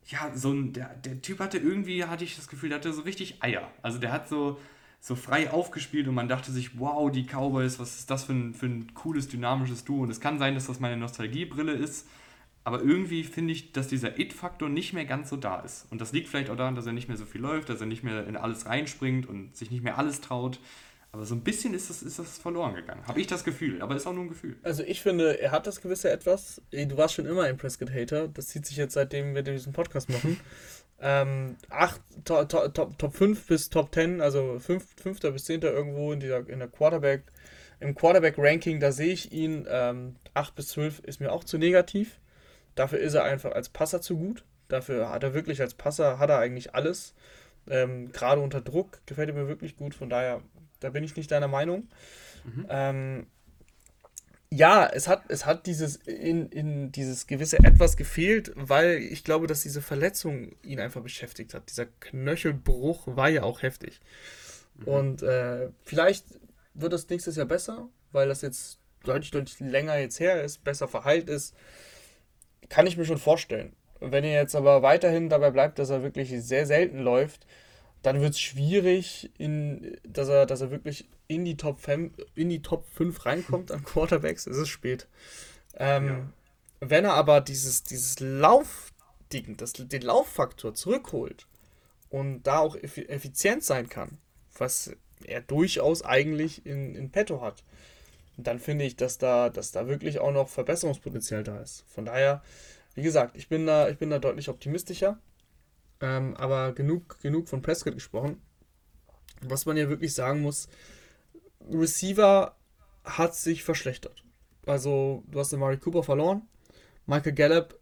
ja, 0.07 0.31
so 0.35 0.51
ein, 0.51 0.73
der, 0.73 0.95
der 0.95 1.21
Typ 1.21 1.39
hatte 1.39 1.59
irgendwie, 1.59 2.03
hatte 2.05 2.23
ich 2.23 2.35
das 2.35 2.47
Gefühl, 2.47 2.69
der 2.69 2.79
hatte 2.79 2.91
so 2.91 3.01
richtig 3.01 3.43
Eier. 3.43 3.69
Also 3.83 3.99
der 3.99 4.11
hat 4.11 4.27
so, 4.27 4.59
so 4.99 5.15
frei 5.15 5.51
aufgespielt 5.51 6.07
und 6.07 6.15
man 6.15 6.27
dachte 6.27 6.51
sich, 6.51 6.79
wow, 6.79 7.11
die 7.11 7.25
Cowboys, 7.25 7.77
was 7.77 7.99
ist 7.99 8.09
das 8.09 8.23
für 8.23 8.33
ein, 8.33 8.53
für 8.55 8.65
ein 8.65 8.93
cooles, 8.95 9.27
dynamisches 9.27 9.83
Duo. 9.83 10.01
Und 10.01 10.09
es 10.09 10.19
kann 10.19 10.39
sein, 10.39 10.55
dass 10.55 10.65
das 10.65 10.79
meine 10.79 10.97
Nostalgiebrille 10.97 11.73
ist, 11.73 12.07
aber 12.63 12.81
irgendwie 12.81 13.23
finde 13.23 13.53
ich, 13.53 13.73
dass 13.73 13.87
dieser 13.87 14.17
It-Faktor 14.17 14.69
nicht 14.69 14.93
mehr 14.93 15.05
ganz 15.05 15.29
so 15.29 15.37
da 15.37 15.59
ist. 15.59 15.85
Und 15.91 16.01
das 16.01 16.13
liegt 16.13 16.29
vielleicht 16.29 16.49
auch 16.49 16.55
daran, 16.55 16.73
dass 16.73 16.87
er 16.87 16.93
nicht 16.93 17.07
mehr 17.07 17.17
so 17.17 17.25
viel 17.25 17.41
läuft, 17.41 17.69
dass 17.69 17.79
er 17.79 17.85
nicht 17.85 18.03
mehr 18.03 18.25
in 18.25 18.35
alles 18.35 18.65
reinspringt 18.65 19.27
und 19.27 19.55
sich 19.55 19.69
nicht 19.69 19.83
mehr 19.83 19.99
alles 19.99 20.21
traut. 20.21 20.59
Aber 21.15 21.25
so 21.25 21.33
ein 21.33 21.43
bisschen 21.45 21.73
ist 21.73 21.89
das, 21.89 22.03
ist 22.03 22.19
das 22.19 22.37
verloren 22.37 22.75
gegangen. 22.75 23.07
Habe 23.07 23.21
ich 23.21 23.27
das 23.27 23.45
Gefühl, 23.45 23.81
aber 23.81 23.95
ist 23.95 24.05
auch 24.05 24.11
nur 24.11 24.25
ein 24.25 24.27
Gefühl. 24.27 24.57
Also 24.63 24.83
ich 24.83 25.01
finde, 25.01 25.39
er 25.39 25.51
hat 25.51 25.65
das 25.65 25.79
gewisse 25.79 26.11
Etwas. 26.11 26.61
Du 26.71 26.97
warst 26.97 27.13
schon 27.13 27.25
immer 27.25 27.43
ein 27.43 27.55
Prescott-Hater. 27.55 28.27
Das 28.27 28.47
zieht 28.47 28.65
sich 28.65 28.75
jetzt, 28.75 28.95
seitdem 28.95 29.33
wir 29.33 29.41
diesen 29.41 29.71
Podcast 29.71 30.09
machen. 30.09 30.39
Ähm, 30.97 31.57
acht, 31.69 31.99
to, 32.23 32.45
to, 32.45 32.69
Top, 32.69 32.97
Top 32.97 33.13
5 33.13 33.47
bis 33.47 33.69
Top 33.69 33.93
10, 33.93 34.21
also 34.21 34.57
5, 34.59 34.95
5. 34.95 35.19
bis 35.19 35.43
10. 35.43 35.61
irgendwo 35.61 36.13
in, 36.13 36.21
dieser, 36.21 36.47
in 36.47 36.59
der 36.59 36.69
Quarterback, 36.69 37.23
im 37.81 37.93
Quarterback-Ranking, 37.93 38.79
da 38.79 38.93
sehe 38.93 39.11
ich 39.11 39.33
ihn. 39.33 39.67
Ähm, 39.69 40.15
8 40.35 40.55
bis 40.55 40.69
12 40.69 40.99
ist 40.99 41.19
mir 41.19 41.33
auch 41.33 41.43
zu 41.43 41.57
negativ. 41.57 42.21
Dafür 42.75 42.99
ist 42.99 43.13
er 43.13 43.25
einfach 43.25 43.51
als 43.51 43.67
Passer 43.67 43.99
zu 43.99 44.17
gut. 44.17 44.45
Dafür 44.69 45.09
hat 45.09 45.23
er 45.23 45.33
wirklich 45.33 45.61
als 45.61 45.73
Passer, 45.73 46.17
hat 46.17 46.29
er 46.29 46.39
eigentlich 46.39 46.73
alles. 46.73 47.13
Ähm, 47.69 48.11
Gerade 48.13 48.39
unter 48.39 48.61
Druck 48.61 49.05
gefällt 49.05 49.29
er 49.29 49.35
mir 49.35 49.49
wirklich 49.49 49.75
gut. 49.75 49.95
Von 49.95 50.09
daher, 50.09 50.41
da 50.85 50.91
bin 50.91 51.03
ich 51.03 51.15
nicht 51.15 51.31
deiner 51.31 51.47
Meinung. 51.47 51.89
Mhm. 52.43 52.65
Ähm, 52.69 53.27
ja, 54.51 54.85
es 54.85 55.07
hat, 55.07 55.23
es 55.27 55.45
hat 55.45 55.65
dieses, 55.65 55.95
in, 55.97 56.49
in 56.49 56.91
dieses 56.91 57.27
gewisse 57.27 57.57
Etwas 57.59 57.97
gefehlt, 57.97 58.51
weil 58.55 58.99
ich 58.99 59.23
glaube, 59.23 59.47
dass 59.47 59.63
diese 59.63 59.81
Verletzung 59.81 60.55
ihn 60.61 60.79
einfach 60.79 61.01
beschäftigt 61.01 61.53
hat. 61.53 61.69
Dieser 61.69 61.87
Knöchelbruch 61.87 63.07
war 63.07 63.29
ja 63.29 63.43
auch 63.43 63.63
heftig. 63.63 63.99
Mhm. 64.75 64.87
Und 64.87 65.23
äh, 65.23 65.69
vielleicht 65.83 66.25
wird 66.73 66.93
es 66.93 67.09
nächstes 67.09 67.35
Jahr 67.35 67.47
besser, 67.47 67.89
weil 68.11 68.27
das 68.27 68.41
jetzt 68.41 68.79
deutlich, 69.03 69.31
deutlich 69.31 69.59
länger 69.59 69.97
jetzt 69.97 70.19
her 70.19 70.43
ist, 70.43 70.63
besser 70.63 70.87
verheilt 70.87 71.29
ist. 71.29 71.55
Kann 72.69 72.87
ich 72.87 72.97
mir 72.97 73.05
schon 73.05 73.17
vorstellen. 73.17 73.73
Wenn 73.99 74.23
er 74.23 74.41
jetzt 74.41 74.55
aber 74.55 74.81
weiterhin 74.83 75.29
dabei 75.29 75.51
bleibt, 75.51 75.79
dass 75.79 75.89
er 75.89 76.03
wirklich 76.03 76.31
sehr 76.43 76.65
selten 76.65 76.99
läuft, 76.99 77.47
dann 78.05 78.21
wird 78.21 78.33
es 78.33 78.39
schwierig, 78.39 79.31
in, 79.39 79.97
dass, 80.03 80.27
er, 80.27 80.45
dass 80.45 80.61
er 80.61 80.69
wirklich 80.69 81.07
in 81.27 81.43
die 81.43 81.57
Top 81.57 81.79
5, 81.79 82.13
in 82.35 82.49
die 82.49 82.61
Top 82.61 82.85
5 82.93 83.25
reinkommt 83.25 83.71
an 83.71 83.83
Quarterbacks. 83.83 84.45
Es 84.45 84.57
ist 84.57 84.69
spät. 84.69 85.07
Ähm, 85.75 86.07
ja. 86.07 86.29
Wenn 86.81 87.05
er 87.05 87.13
aber 87.13 87.41
dieses, 87.41 87.83
dieses 87.83 88.19
Laufding, 88.19 89.57
das, 89.57 89.73
den 89.73 90.03
Lauffaktor 90.03 90.75
zurückholt 90.75 91.47
und 92.11 92.43
da 92.43 92.59
auch 92.59 92.75
effizient 92.75 93.63
sein 93.63 93.89
kann, 93.89 94.19
was 94.55 94.95
er 95.23 95.41
durchaus 95.41 96.03
eigentlich 96.03 96.63
in, 96.63 96.93
in 96.95 97.09
petto 97.09 97.41
hat, 97.41 97.63
dann 98.37 98.59
finde 98.59 98.85
ich, 98.85 98.97
dass 98.97 99.17
da, 99.17 99.49
dass 99.49 99.71
da 99.71 99.87
wirklich 99.87 100.19
auch 100.19 100.31
noch 100.31 100.49
Verbesserungspotenzial 100.49 101.43
da 101.43 101.59
ist. 101.59 101.85
Von 101.87 102.05
daher, 102.05 102.43
wie 102.93 103.01
gesagt, 103.01 103.35
ich 103.35 103.47
bin 103.47 103.65
da, 103.65 103.89
ich 103.89 103.97
bin 103.97 104.11
da 104.11 104.19
deutlich 104.19 104.49
optimistischer. 104.49 105.17
Ähm, 106.05 106.35
aber 106.35 106.73
genug, 106.73 107.19
genug 107.21 107.49
von 107.49 107.63
Prescott 107.63 107.95
gesprochen. 107.95 108.39
Was 109.41 109.65
man 109.65 109.75
ja 109.75 109.89
wirklich 109.89 110.13
sagen 110.13 110.41
muss, 110.41 110.69
Receiver 111.67 112.55
hat 113.03 113.35
sich 113.35 113.63
verschlechtert. 113.63 114.23
Also, 114.67 115.23
du 115.27 115.39
hast 115.39 115.51
den 115.51 115.59
Murray 115.59 115.77
Cooper 115.77 116.03
verloren. 116.03 116.43
Michael 117.07 117.33
Gallup 117.33 117.79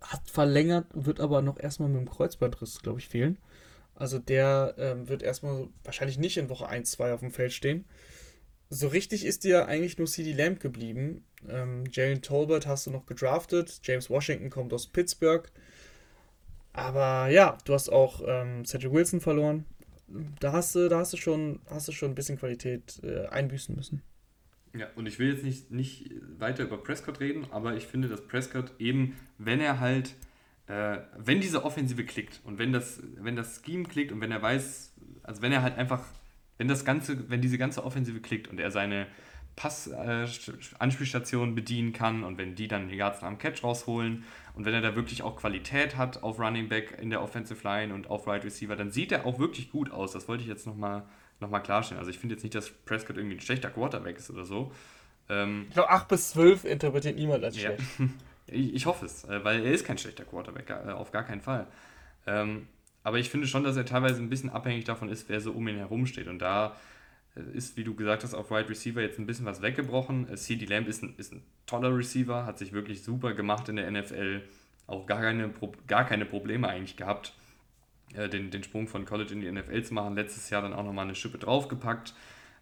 hat 0.00 0.30
verlängert, 0.30 0.86
wird 0.92 1.18
aber 1.18 1.42
noch 1.42 1.58
erstmal 1.58 1.88
mit 1.88 2.00
dem 2.00 2.10
Kreuzbandriss, 2.10 2.82
glaube 2.82 3.00
ich, 3.00 3.08
fehlen. 3.08 3.38
Also 3.96 4.18
der 4.18 4.74
ähm, 4.78 5.08
wird 5.08 5.22
erstmal 5.22 5.68
wahrscheinlich 5.82 6.18
nicht 6.18 6.36
in 6.36 6.50
Woche 6.50 6.68
1, 6.68 6.90
2 6.92 7.14
auf 7.14 7.20
dem 7.20 7.30
Feld 7.30 7.52
stehen. 7.52 7.86
So 8.68 8.88
richtig 8.88 9.24
ist 9.24 9.44
dir 9.44 9.66
eigentlich 9.66 9.96
nur 9.96 10.06
CD 10.06 10.32
Lamb 10.32 10.60
geblieben. 10.60 11.24
Ähm, 11.48 11.84
Jalen 11.90 12.20
Tolbert 12.20 12.66
hast 12.66 12.86
du 12.86 12.90
noch 12.90 13.06
gedraftet. 13.06 13.80
James 13.82 14.10
Washington 14.10 14.50
kommt 14.50 14.72
aus 14.72 14.88
Pittsburgh. 14.88 15.50
Aber 16.76 17.28
ja, 17.28 17.56
du 17.64 17.72
hast 17.72 17.88
auch 17.88 18.20
ähm, 18.26 18.64
Cedric 18.66 18.92
Wilson 18.92 19.20
verloren. 19.20 19.64
Da 20.38 20.52
hast 20.52 20.74
du, 20.74 20.88
da 20.88 20.98
hast 20.98 21.12
du 21.14 21.16
schon, 21.16 21.60
hast 21.70 21.88
du 21.88 21.92
schon 21.92 22.10
ein 22.10 22.14
bisschen 22.14 22.38
Qualität 22.38 23.00
äh, 23.02 23.26
einbüßen 23.26 23.74
müssen. 23.74 24.02
Ja, 24.76 24.86
und 24.94 25.06
ich 25.06 25.18
will 25.18 25.32
jetzt 25.32 25.42
nicht, 25.42 25.70
nicht 25.70 26.10
weiter 26.38 26.64
über 26.64 26.76
Prescott 26.76 27.18
reden, 27.18 27.46
aber 27.50 27.76
ich 27.76 27.86
finde, 27.86 28.08
dass 28.08 28.26
Prescott 28.26 28.72
eben, 28.78 29.16
wenn 29.38 29.60
er 29.60 29.80
halt, 29.80 30.14
äh, 30.66 30.98
wenn 31.16 31.40
diese 31.40 31.64
Offensive 31.64 32.04
klickt 32.04 32.42
und 32.44 32.58
wenn 32.58 32.74
das, 32.74 33.02
wenn 33.16 33.36
das 33.36 33.62
Scheme 33.64 33.84
klickt 33.84 34.12
und 34.12 34.20
wenn 34.20 34.30
er 34.30 34.42
weiß, 34.42 34.92
also 35.22 35.40
wenn 35.40 35.52
er 35.52 35.62
halt 35.62 35.78
einfach, 35.78 36.04
wenn 36.58 36.68
das 36.68 36.84
Ganze, 36.84 37.30
wenn 37.30 37.40
diese 37.40 37.56
ganze 37.56 37.84
Offensive 37.84 38.20
klickt 38.20 38.48
und 38.48 38.60
er 38.60 38.70
seine 38.70 39.06
Pass-Anspielstationen 39.56 41.52
äh, 41.52 41.54
bedienen 41.54 41.92
kann 41.94 42.24
und 42.24 42.36
wenn 42.38 42.54
die 42.54 42.68
dann 42.68 42.88
die 42.88 42.96
Yards 42.96 43.20
dem 43.20 43.38
Catch 43.38 43.64
rausholen 43.64 44.24
und 44.54 44.66
wenn 44.66 44.74
er 44.74 44.82
da 44.82 44.94
wirklich 44.94 45.22
auch 45.22 45.36
Qualität 45.36 45.96
hat 45.96 46.22
auf 46.22 46.38
Running 46.38 46.68
Back 46.68 46.98
in 47.00 47.08
der 47.08 47.22
Offensive 47.22 47.66
Line 47.66 47.92
und 47.94 48.10
auf 48.10 48.26
Right 48.26 48.44
Receiver, 48.44 48.76
dann 48.76 48.90
sieht 48.90 49.12
er 49.12 49.24
auch 49.24 49.38
wirklich 49.38 49.72
gut 49.72 49.90
aus. 49.90 50.12
Das 50.12 50.28
wollte 50.28 50.42
ich 50.42 50.48
jetzt 50.48 50.66
nochmal 50.66 51.04
noch 51.40 51.50
mal 51.50 51.60
klarstellen. 51.60 51.98
Also 51.98 52.10
ich 52.10 52.18
finde 52.18 52.34
jetzt 52.34 52.42
nicht, 52.42 52.54
dass 52.54 52.70
Prescott 52.70 53.16
irgendwie 53.16 53.36
ein 53.36 53.40
schlechter 53.40 53.70
Quarterback 53.70 54.18
ist 54.18 54.30
oder 54.30 54.44
so. 54.44 54.72
Ähm, 55.28 55.66
ich 55.68 55.74
glaube, 55.74 55.90
8 55.90 56.08
bis 56.08 56.30
12 56.30 56.64
interpretiert 56.64 57.16
niemand 57.16 57.42
als 57.42 57.58
schlecht. 57.58 57.82
ich, 58.46 58.74
ich, 58.74 58.86
hoffe 58.86 59.06
es, 59.06 59.24
äh, 59.24 59.42
weil 59.44 59.64
er 59.64 59.72
ist 59.72 59.84
kein 59.84 59.98
schlechter 59.98 60.24
Quarterback, 60.24 60.70
äh, 60.70 60.92
auf 60.92 61.12
gar 61.12 61.24
keinen 61.24 61.40
Fall. 61.40 61.66
Ähm, 62.26 62.68
aber 63.02 63.18
ich 63.18 63.30
finde 63.30 63.46
schon, 63.46 63.64
dass 63.64 63.76
er 63.76 63.86
teilweise 63.86 64.20
ein 64.20 64.28
bisschen 64.28 64.50
abhängig 64.50 64.84
davon 64.84 65.08
ist, 65.08 65.28
wer 65.28 65.40
so 65.40 65.52
um 65.52 65.66
ihn 65.68 65.76
herum 65.76 66.06
steht. 66.06 66.28
Und 66.28 66.40
da 66.40 66.76
ist, 67.54 67.76
wie 67.76 67.84
du 67.84 67.94
gesagt 67.94 68.24
hast, 68.24 68.34
auf 68.34 68.50
Wide 68.50 68.68
Receiver 68.68 69.00
jetzt 69.00 69.18
ein 69.18 69.26
bisschen 69.26 69.46
was 69.46 69.62
weggebrochen. 69.62 70.34
CD 70.36 70.66
Lamb 70.66 70.88
ist 70.88 71.02
ein, 71.02 71.14
ist 71.16 71.32
ein 71.32 71.42
toller 71.66 71.96
Receiver, 71.96 72.46
hat 72.46 72.58
sich 72.58 72.72
wirklich 72.72 73.02
super 73.02 73.34
gemacht 73.34 73.68
in 73.68 73.76
der 73.76 73.90
NFL, 73.90 74.42
auch 74.86 75.06
gar 75.06 75.20
keine, 75.20 75.52
gar 75.86 76.06
keine 76.06 76.24
Probleme 76.24 76.68
eigentlich 76.68 76.96
gehabt, 76.96 77.34
äh, 78.14 78.28
den, 78.28 78.50
den 78.50 78.62
Sprung 78.62 78.88
von 78.88 79.04
College 79.04 79.32
in 79.32 79.40
die 79.40 79.50
NFL 79.50 79.82
zu 79.82 79.94
machen. 79.94 80.14
Letztes 80.14 80.50
Jahr 80.50 80.62
dann 80.62 80.72
auch 80.72 80.84
nochmal 80.84 81.04
eine 81.04 81.14
Schippe 81.14 81.38
draufgepackt. 81.38 82.14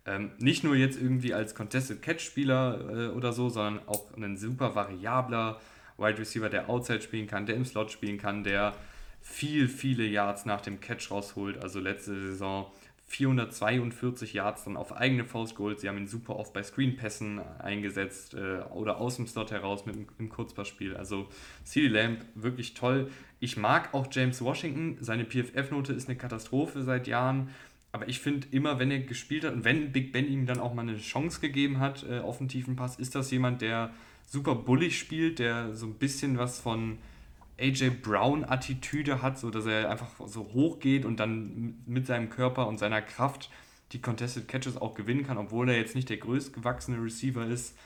Ähm, 0.07 0.33
nicht 0.39 0.65
nur 0.65 0.75
jetzt 0.75 1.01
irgendwie 1.01 1.33
als 1.33 1.55
Contested 1.55 2.03
Catch-Spieler 2.03 3.11
äh, 3.11 3.15
oder 3.15 3.33
so, 3.33 3.49
sondern 3.49 3.87
auch 3.89 4.15
ein 4.17 4.37
super 4.37 4.75
variabler 4.75 5.61
Wide 5.97 6.19
Receiver, 6.19 6.51
der 6.51 6.69
Outside 6.69 7.01
spielen 7.01 7.27
kann, 7.27 7.47
der 7.47 7.57
im 7.57 7.65
Slot 7.65 7.91
spielen 7.91 8.19
kann, 8.19 8.45
der 8.45 8.75
viel, 9.23 9.69
viele 9.69 10.05
Yards 10.05 10.45
nach 10.45 10.61
dem 10.61 10.81
Catch 10.81 11.11
rausholt. 11.11 11.63
Also 11.63 11.81
letzte 11.81 12.15
Saison 12.15 12.71
442 13.07 14.33
Yards 14.33 14.65
dann 14.65 14.77
auf 14.77 14.97
eigene 14.97 15.25
Faust 15.25 15.57
geholt. 15.57 15.81
Sie 15.81 15.89
haben 15.89 15.99
ihn 15.99 16.07
super 16.07 16.37
oft 16.37 16.53
bei 16.53 16.63
Screenpässen 16.63 17.39
eingesetzt 17.59 18.35
äh, 18.35 18.63
oder 18.73 18.99
aus 18.99 19.17
dem 19.17 19.27
Slot 19.27 19.51
heraus 19.51 19.87
mit 19.87 19.97
im 20.19 20.29
Kurzpassspiel. 20.29 20.97
Also 20.97 21.29
CD 21.65 21.89
Lamb 21.89 22.25
wirklich 22.35 22.75
toll. 22.75 23.11
Ich 23.41 23.57
mag 23.57 23.93
auch 23.93 24.09
James 24.11 24.41
Washington. 24.43 24.97
Seine 25.01 25.25
PFF-Note 25.25 25.93
ist 25.93 26.09
eine 26.09 26.17
Katastrophe 26.17 26.83
seit 26.83 27.07
Jahren. 27.07 27.51
Aber 27.93 28.09
ich 28.09 28.19
finde 28.19 28.49
immer, 28.51 28.81
wenn 28.81 28.91
er 28.91 29.01
gespielt 29.01 29.45
hat 29.45 29.53
und 29.53 29.65
wenn 29.65 29.93
Big 29.93 30.13
Ben 30.13 30.27
ihm 30.27 30.47
dann 30.47 30.59
auch 30.59 30.75
mal 30.75 30.83
eine 30.83 30.99
Chance 30.99 31.41
gegeben 31.41 31.79
hat 31.79 32.05
äh, 32.09 32.19
auf 32.19 32.41
einen 32.41 32.49
tiefen 32.49 32.75
Pass, 32.75 32.97
ist 32.99 33.15
das 33.15 33.31
jemand, 33.31 33.61
der 33.61 33.93
super 34.27 34.57
bullig 34.57 34.99
spielt, 34.99 35.39
der 35.39 35.75
so 35.75 35.87
ein 35.87 35.95
bisschen 35.95 36.39
was 36.39 36.59
von 36.59 36.99
AJ 37.59 37.91
Brown-Attitüde 38.03 39.23
hat, 39.23 39.39
so 39.39 39.51
dass 39.51 39.67
er 39.67 39.91
einfach 39.91 40.09
so 40.27 40.53
hoch 40.53 40.81
geht 40.81 41.05
und 41.05 41.21
dann 41.21 41.83
mit 41.87 42.07
seinem 42.07 42.31
Körper 42.31 42.67
und 42.67 42.79
seiner 42.79 43.03
Kraft 43.03 43.51
die 43.93 44.01
Contested 44.01 44.49
Catches 44.49 44.77
auch 44.77 44.95
gewinnen 44.95 45.25
kann, 45.25 45.39
obwohl 45.39 45.69
er 45.69 45.77
jetzt 45.77 45.95
nicht 45.95 46.09
der 46.09 46.17
größtgewachsene 46.17 47.03
Receiver 47.03 47.47
ist. 47.47 47.77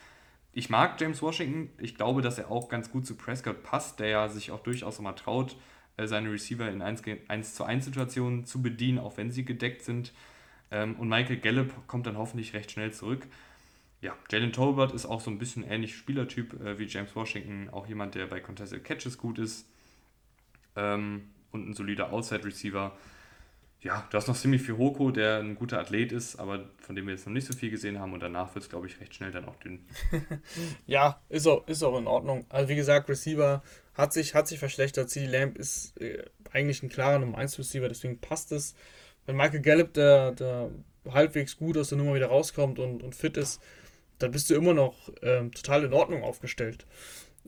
Ich 0.52 0.70
mag 0.70 0.98
James 1.00 1.20
Washington. 1.20 1.70
Ich 1.78 1.94
glaube, 1.94 2.22
dass 2.22 2.38
er 2.38 2.50
auch 2.50 2.68
ganz 2.68 2.90
gut 2.90 3.06
zu 3.06 3.14
Prescott 3.14 3.62
passt, 3.62 4.00
der 4.00 4.08
ja 4.08 4.28
sich 4.28 4.50
auch 4.50 4.60
durchaus 4.60 4.98
mal 5.00 5.12
traut, 5.12 5.56
äh, 5.96 6.06
seine 6.06 6.32
Receiver 6.32 6.68
in 6.70 6.80
1 6.80 7.54
zu 7.54 7.64
1 7.64 7.84
Situationen 7.84 8.46
zu 8.46 8.62
bedienen, 8.62 8.98
auch 8.98 9.18
wenn 9.18 9.30
sie 9.30 9.44
gedeckt 9.44 9.82
sind. 9.82 10.12
Ähm, 10.70 10.96
und 10.96 11.08
Michael 11.08 11.38
Gallup 11.38 11.86
kommt 11.86 12.06
dann 12.06 12.16
hoffentlich 12.16 12.54
recht 12.54 12.70
schnell 12.70 12.92
zurück 12.92 13.26
ja, 14.00 14.16
Jalen 14.30 14.52
Tolbert 14.52 14.92
ist 14.92 15.06
auch 15.06 15.20
so 15.20 15.30
ein 15.30 15.38
bisschen 15.38 15.64
ähnlich 15.64 15.96
Spielertyp 15.96 16.60
äh, 16.60 16.78
wie 16.78 16.86
James 16.86 17.14
Washington, 17.16 17.68
auch 17.70 17.86
jemand, 17.86 18.14
der 18.14 18.26
bei 18.26 18.40
Contested 18.40 18.84
Catches 18.84 19.18
gut 19.18 19.38
ist 19.38 19.66
ähm, 20.76 21.30
und 21.50 21.68
ein 21.68 21.74
solider 21.74 22.12
Outside-Receiver. 22.12 22.96
Ja, 23.80 24.06
du 24.10 24.16
hast 24.16 24.26
noch 24.26 24.34
Simi 24.34 24.58
Fihoko, 24.58 25.12
der 25.12 25.38
ein 25.38 25.54
guter 25.54 25.78
Athlet 25.78 26.10
ist, 26.10 26.36
aber 26.36 26.68
von 26.78 26.96
dem 26.96 27.06
wir 27.06 27.14
jetzt 27.14 27.26
noch 27.26 27.32
nicht 27.32 27.46
so 27.46 27.56
viel 27.56 27.70
gesehen 27.70 28.00
haben 28.00 28.12
und 28.12 28.20
danach 28.20 28.54
wird 28.54 28.64
es, 28.64 28.70
glaube 28.70 28.88
ich, 28.88 29.00
recht 29.00 29.14
schnell 29.14 29.30
dann 29.30 29.44
auch 29.44 29.54
dünn. 29.56 29.84
ja, 30.86 31.20
ist 31.28 31.46
auch, 31.46 31.66
ist 31.68 31.84
auch 31.84 31.96
in 31.96 32.08
Ordnung. 32.08 32.44
Also 32.48 32.68
wie 32.68 32.74
gesagt, 32.74 33.08
Receiver 33.08 33.62
hat 33.94 34.12
sich, 34.12 34.34
hat 34.34 34.48
sich 34.48 34.58
verschlechtert. 34.58 35.10
CD 35.10 35.26
Lamb 35.26 35.56
ist 35.56 35.96
äh, 36.00 36.24
eigentlich 36.52 36.82
ein 36.82 36.88
klarer 36.88 37.20
Nummer 37.20 37.38
1 37.38 37.58
Receiver, 37.58 37.88
deswegen 37.88 38.18
passt 38.20 38.50
es. 38.50 38.74
Wenn 39.26 39.36
Michael 39.36 39.60
Gallup, 39.60 39.92
der, 39.92 40.32
der 40.32 40.70
halbwegs 41.08 41.56
gut 41.56 41.76
aus 41.78 41.90
der 41.90 41.98
Nummer 41.98 42.14
wieder 42.14 42.26
rauskommt 42.26 42.80
und, 42.80 43.02
und 43.02 43.14
fit 43.14 43.36
ist, 43.36 43.62
dann 44.18 44.30
bist 44.30 44.50
du 44.50 44.54
immer 44.54 44.74
noch 44.74 45.08
äh, 45.22 45.48
total 45.50 45.84
in 45.84 45.92
Ordnung 45.92 46.22
aufgestellt. 46.22 46.86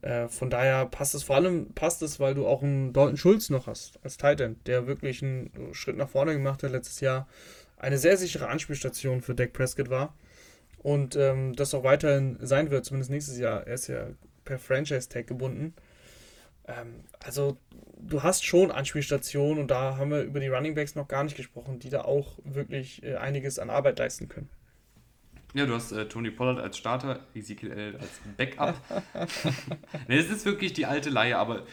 Äh, 0.03 0.29
von 0.29 0.51
daher 0.51 0.87
passt 0.87 1.15
es 1.15 1.23
vor 1.23 1.37
allem, 1.37 1.73
passt 1.75 2.03
es, 2.03 2.21
weil 2.21 2.35
du 2.35 2.47
auch 2.47 2.63
einen 2.63 2.93
Dalton 2.93 3.17
Schulz 3.17 3.51
noch 3.51 3.67
hast 3.67 3.99
als 4.03 4.17
Titan, 4.17 4.57
der 4.67 4.87
wirklich 4.87 5.23
einen 5.23 5.51
Schritt 5.73 5.97
nach 5.97 6.09
vorne 6.09 6.33
gemacht 6.33 6.63
hat 6.63 6.73
letztes 6.73 7.01
Jahr. 7.01 7.29
eine 7.77 7.99
sehr 7.99 8.17
sichere 8.17 8.49
Anspielstation 8.49 9.23
für 9.23 9.35
Dak 9.35 9.53
Prescott 9.53 9.91
war 9.91 10.15
und 10.79 11.17
ähm, 11.17 11.55
das 11.55 11.75
auch 11.75 11.85
weiterhin 11.85 12.39
sein 12.41 12.71
wird, 12.71 12.85
zumindest 12.85 13.11
nächstes 13.11 13.39
Jahr. 13.39 13.67
Er 13.67 13.75
ist 13.75 13.87
ja 13.87 14.09
per 14.45 14.59
Franchise-Tag 14.59 15.27
gebunden. 15.27 15.75
Ähm, 16.67 17.05
also 17.19 17.59
du 17.99 18.23
hast 18.23 18.45
schon 18.45 18.71
Anspielstationen 18.71 19.59
und 19.59 19.71
da 19.71 19.97
haben 19.97 20.11
wir 20.11 20.23
über 20.23 20.41
die 20.41 20.49
Running 20.49 20.75
Backs 20.75 20.95
noch 20.95 21.09
gar 21.09 21.25
nicht 21.25 21.37
gesprochen, 21.37 21.79
die 21.79 21.91
da 21.91 22.03
auch 22.03 22.39
wirklich 22.45 23.03
äh, 23.03 23.17
einiges 23.17 23.59
an 23.59 23.71
Arbeit 23.71 23.99
leisten 23.99 24.29
können. 24.29 24.49
Ja, 25.55 25.67
du 25.67 25.75
hast 25.75 25.93
äh, 25.93 26.07
Tony 26.09 26.31
Pollard 26.31 26.59
als 26.59 26.79
Starter, 26.79 27.27
Ezekiel 27.35 27.73
Elliott 27.73 28.01
als 28.01 28.21
Backup. 28.37 28.77
ne, 30.09 30.17
es 30.17 30.31
ist 30.31 30.45
wirklich 30.45 30.73
die 30.73 30.87
alte 30.87 31.11
Leihe, 31.11 31.39
aber 31.39 31.65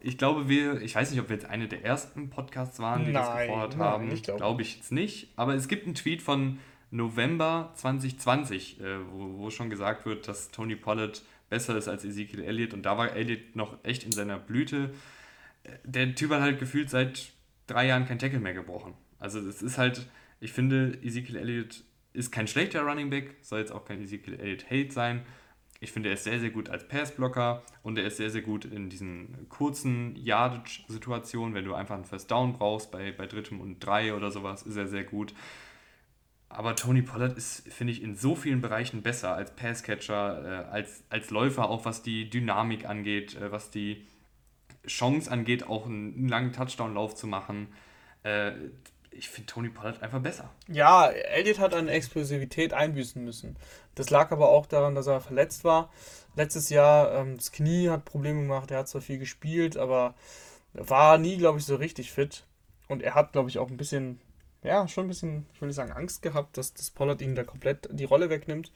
ich 0.00 0.18
glaube, 0.18 0.48
wir, 0.48 0.82
ich 0.82 0.94
weiß 0.94 1.10
nicht, 1.10 1.20
ob 1.20 1.28
wir 1.28 1.36
jetzt 1.36 1.46
eine 1.46 1.68
der 1.68 1.84
ersten 1.84 2.28
Podcasts 2.28 2.78
waren, 2.80 3.04
die 3.04 3.12
nein, 3.12 3.22
das 3.22 3.40
gefordert 3.40 3.76
nein, 3.76 3.88
haben. 3.88 4.08
Glaube 4.08 4.38
glaub 4.38 4.60
ich 4.60 4.76
jetzt 4.76 4.92
nicht. 4.92 5.32
Aber 5.36 5.54
es 5.54 5.68
gibt 5.68 5.86
einen 5.86 5.94
Tweet 5.94 6.20
von 6.20 6.58
November 6.90 7.72
2020, 7.76 8.80
äh, 8.80 8.98
wo, 9.10 9.38
wo 9.38 9.50
schon 9.50 9.70
gesagt 9.70 10.06
wird, 10.06 10.28
dass 10.28 10.50
Tony 10.50 10.76
Pollard 10.76 11.22
besser 11.48 11.76
ist 11.76 11.88
als 11.88 12.04
Ezekiel 12.04 12.42
Elliott. 12.42 12.74
Und 12.74 12.82
da 12.82 12.98
war 12.98 13.14
Elliott 13.14 13.56
noch 13.56 13.78
echt 13.84 14.04
in 14.04 14.12
seiner 14.12 14.38
Blüte. 14.38 14.90
Der 15.84 16.14
Typ 16.14 16.30
hat 16.30 16.42
halt 16.42 16.58
gefühlt 16.58 16.90
seit 16.90 17.32
drei 17.66 17.86
Jahren 17.86 18.06
kein 18.06 18.18
Tackle 18.18 18.40
mehr 18.40 18.54
gebrochen. 18.54 18.94
Also 19.18 19.40
es 19.40 19.62
ist 19.62 19.78
halt, 19.78 20.06
ich 20.40 20.52
finde, 20.52 20.98
Ezekiel 21.02 21.36
Elliott 21.36 21.82
ist 22.14 22.32
kein 22.32 22.46
schlechter 22.46 22.82
Running 22.82 23.10
Back, 23.10 23.36
soll 23.42 23.58
jetzt 23.60 23.72
auch 23.72 23.84
kein 23.84 24.02
Ezekiel 24.02 24.40
Elliott 24.40 24.70
Hate 24.70 24.90
sein. 24.90 25.26
Ich 25.80 25.92
finde, 25.92 26.08
er 26.08 26.14
ist 26.14 26.24
sehr, 26.24 26.40
sehr 26.40 26.50
gut 26.50 26.70
als 26.70 26.88
Passblocker 26.88 27.62
und 27.82 27.98
er 27.98 28.06
ist 28.06 28.16
sehr, 28.16 28.30
sehr 28.30 28.40
gut 28.40 28.64
in 28.64 28.88
diesen 28.88 29.48
kurzen 29.50 30.16
Yardage-Situationen, 30.16 31.54
wenn 31.54 31.64
du 31.64 31.74
einfach 31.74 31.96
einen 31.96 32.06
First 32.06 32.30
Down 32.30 32.54
brauchst, 32.54 32.90
bei, 32.90 33.12
bei 33.12 33.26
drittem 33.26 33.60
und 33.60 33.80
drei 33.80 34.14
oder 34.14 34.30
sowas, 34.30 34.62
ist 34.62 34.76
er 34.76 34.86
sehr 34.86 35.04
gut. 35.04 35.34
Aber 36.48 36.76
Tony 36.76 37.02
Pollard 37.02 37.36
ist, 37.36 37.66
finde 37.72 37.92
ich, 37.92 38.02
in 38.02 38.14
so 38.14 38.36
vielen 38.36 38.60
Bereichen 38.60 39.02
besser 39.02 39.34
als 39.34 39.56
Passcatcher, 39.56 40.44
äh, 40.44 40.70
als, 40.70 41.02
als 41.10 41.30
Läufer, 41.30 41.68
auch 41.68 41.84
was 41.84 42.02
die 42.02 42.30
Dynamik 42.30 42.88
angeht, 42.88 43.34
äh, 43.34 43.50
was 43.50 43.70
die 43.70 44.06
Chance 44.86 45.30
angeht, 45.30 45.66
auch 45.66 45.86
einen, 45.86 46.28
langen 46.28 46.52
Touchdown-Lauf 46.52 47.16
zu 47.16 47.26
machen. 47.26 47.68
Äh, 48.22 48.52
ich 49.16 49.28
finde 49.28 49.46
Tony 49.46 49.68
Pollard 49.68 50.02
einfach 50.02 50.20
besser. 50.20 50.50
Ja, 50.68 51.08
Elliott 51.08 51.58
hat 51.58 51.74
an 51.74 51.88
Explosivität 51.88 52.72
einbüßen 52.72 53.22
müssen. 53.22 53.56
Das 53.94 54.10
lag 54.10 54.30
aber 54.32 54.48
auch 54.48 54.66
daran, 54.66 54.94
dass 54.94 55.06
er 55.06 55.20
verletzt 55.20 55.64
war. 55.64 55.90
Letztes 56.36 56.68
Jahr, 56.68 57.12
ähm, 57.14 57.36
das 57.36 57.52
Knie 57.52 57.88
hat 57.88 58.04
Probleme 58.04 58.42
gemacht, 58.42 58.70
er 58.70 58.78
hat 58.78 58.88
zwar 58.88 59.00
viel 59.00 59.18
gespielt, 59.18 59.76
aber 59.76 60.14
war 60.72 61.18
nie, 61.18 61.36
glaube 61.36 61.58
ich, 61.58 61.64
so 61.64 61.76
richtig 61.76 62.12
fit. 62.12 62.44
Und 62.88 63.02
er 63.02 63.14
hat, 63.14 63.32
glaube 63.32 63.48
ich, 63.48 63.58
auch 63.58 63.70
ein 63.70 63.76
bisschen, 63.76 64.20
ja, 64.62 64.86
schon 64.88 65.06
ein 65.06 65.08
bisschen, 65.08 65.46
ich 65.54 65.60
will 65.60 65.68
nicht 65.68 65.76
sagen, 65.76 65.92
Angst 65.92 66.22
gehabt, 66.22 66.56
dass 66.58 66.74
das 66.74 66.90
Pollard 66.90 67.22
ihm 67.22 67.34
da 67.34 67.44
komplett 67.44 67.88
die 67.92 68.04
Rolle 68.04 68.30
wegnimmt. 68.30 68.72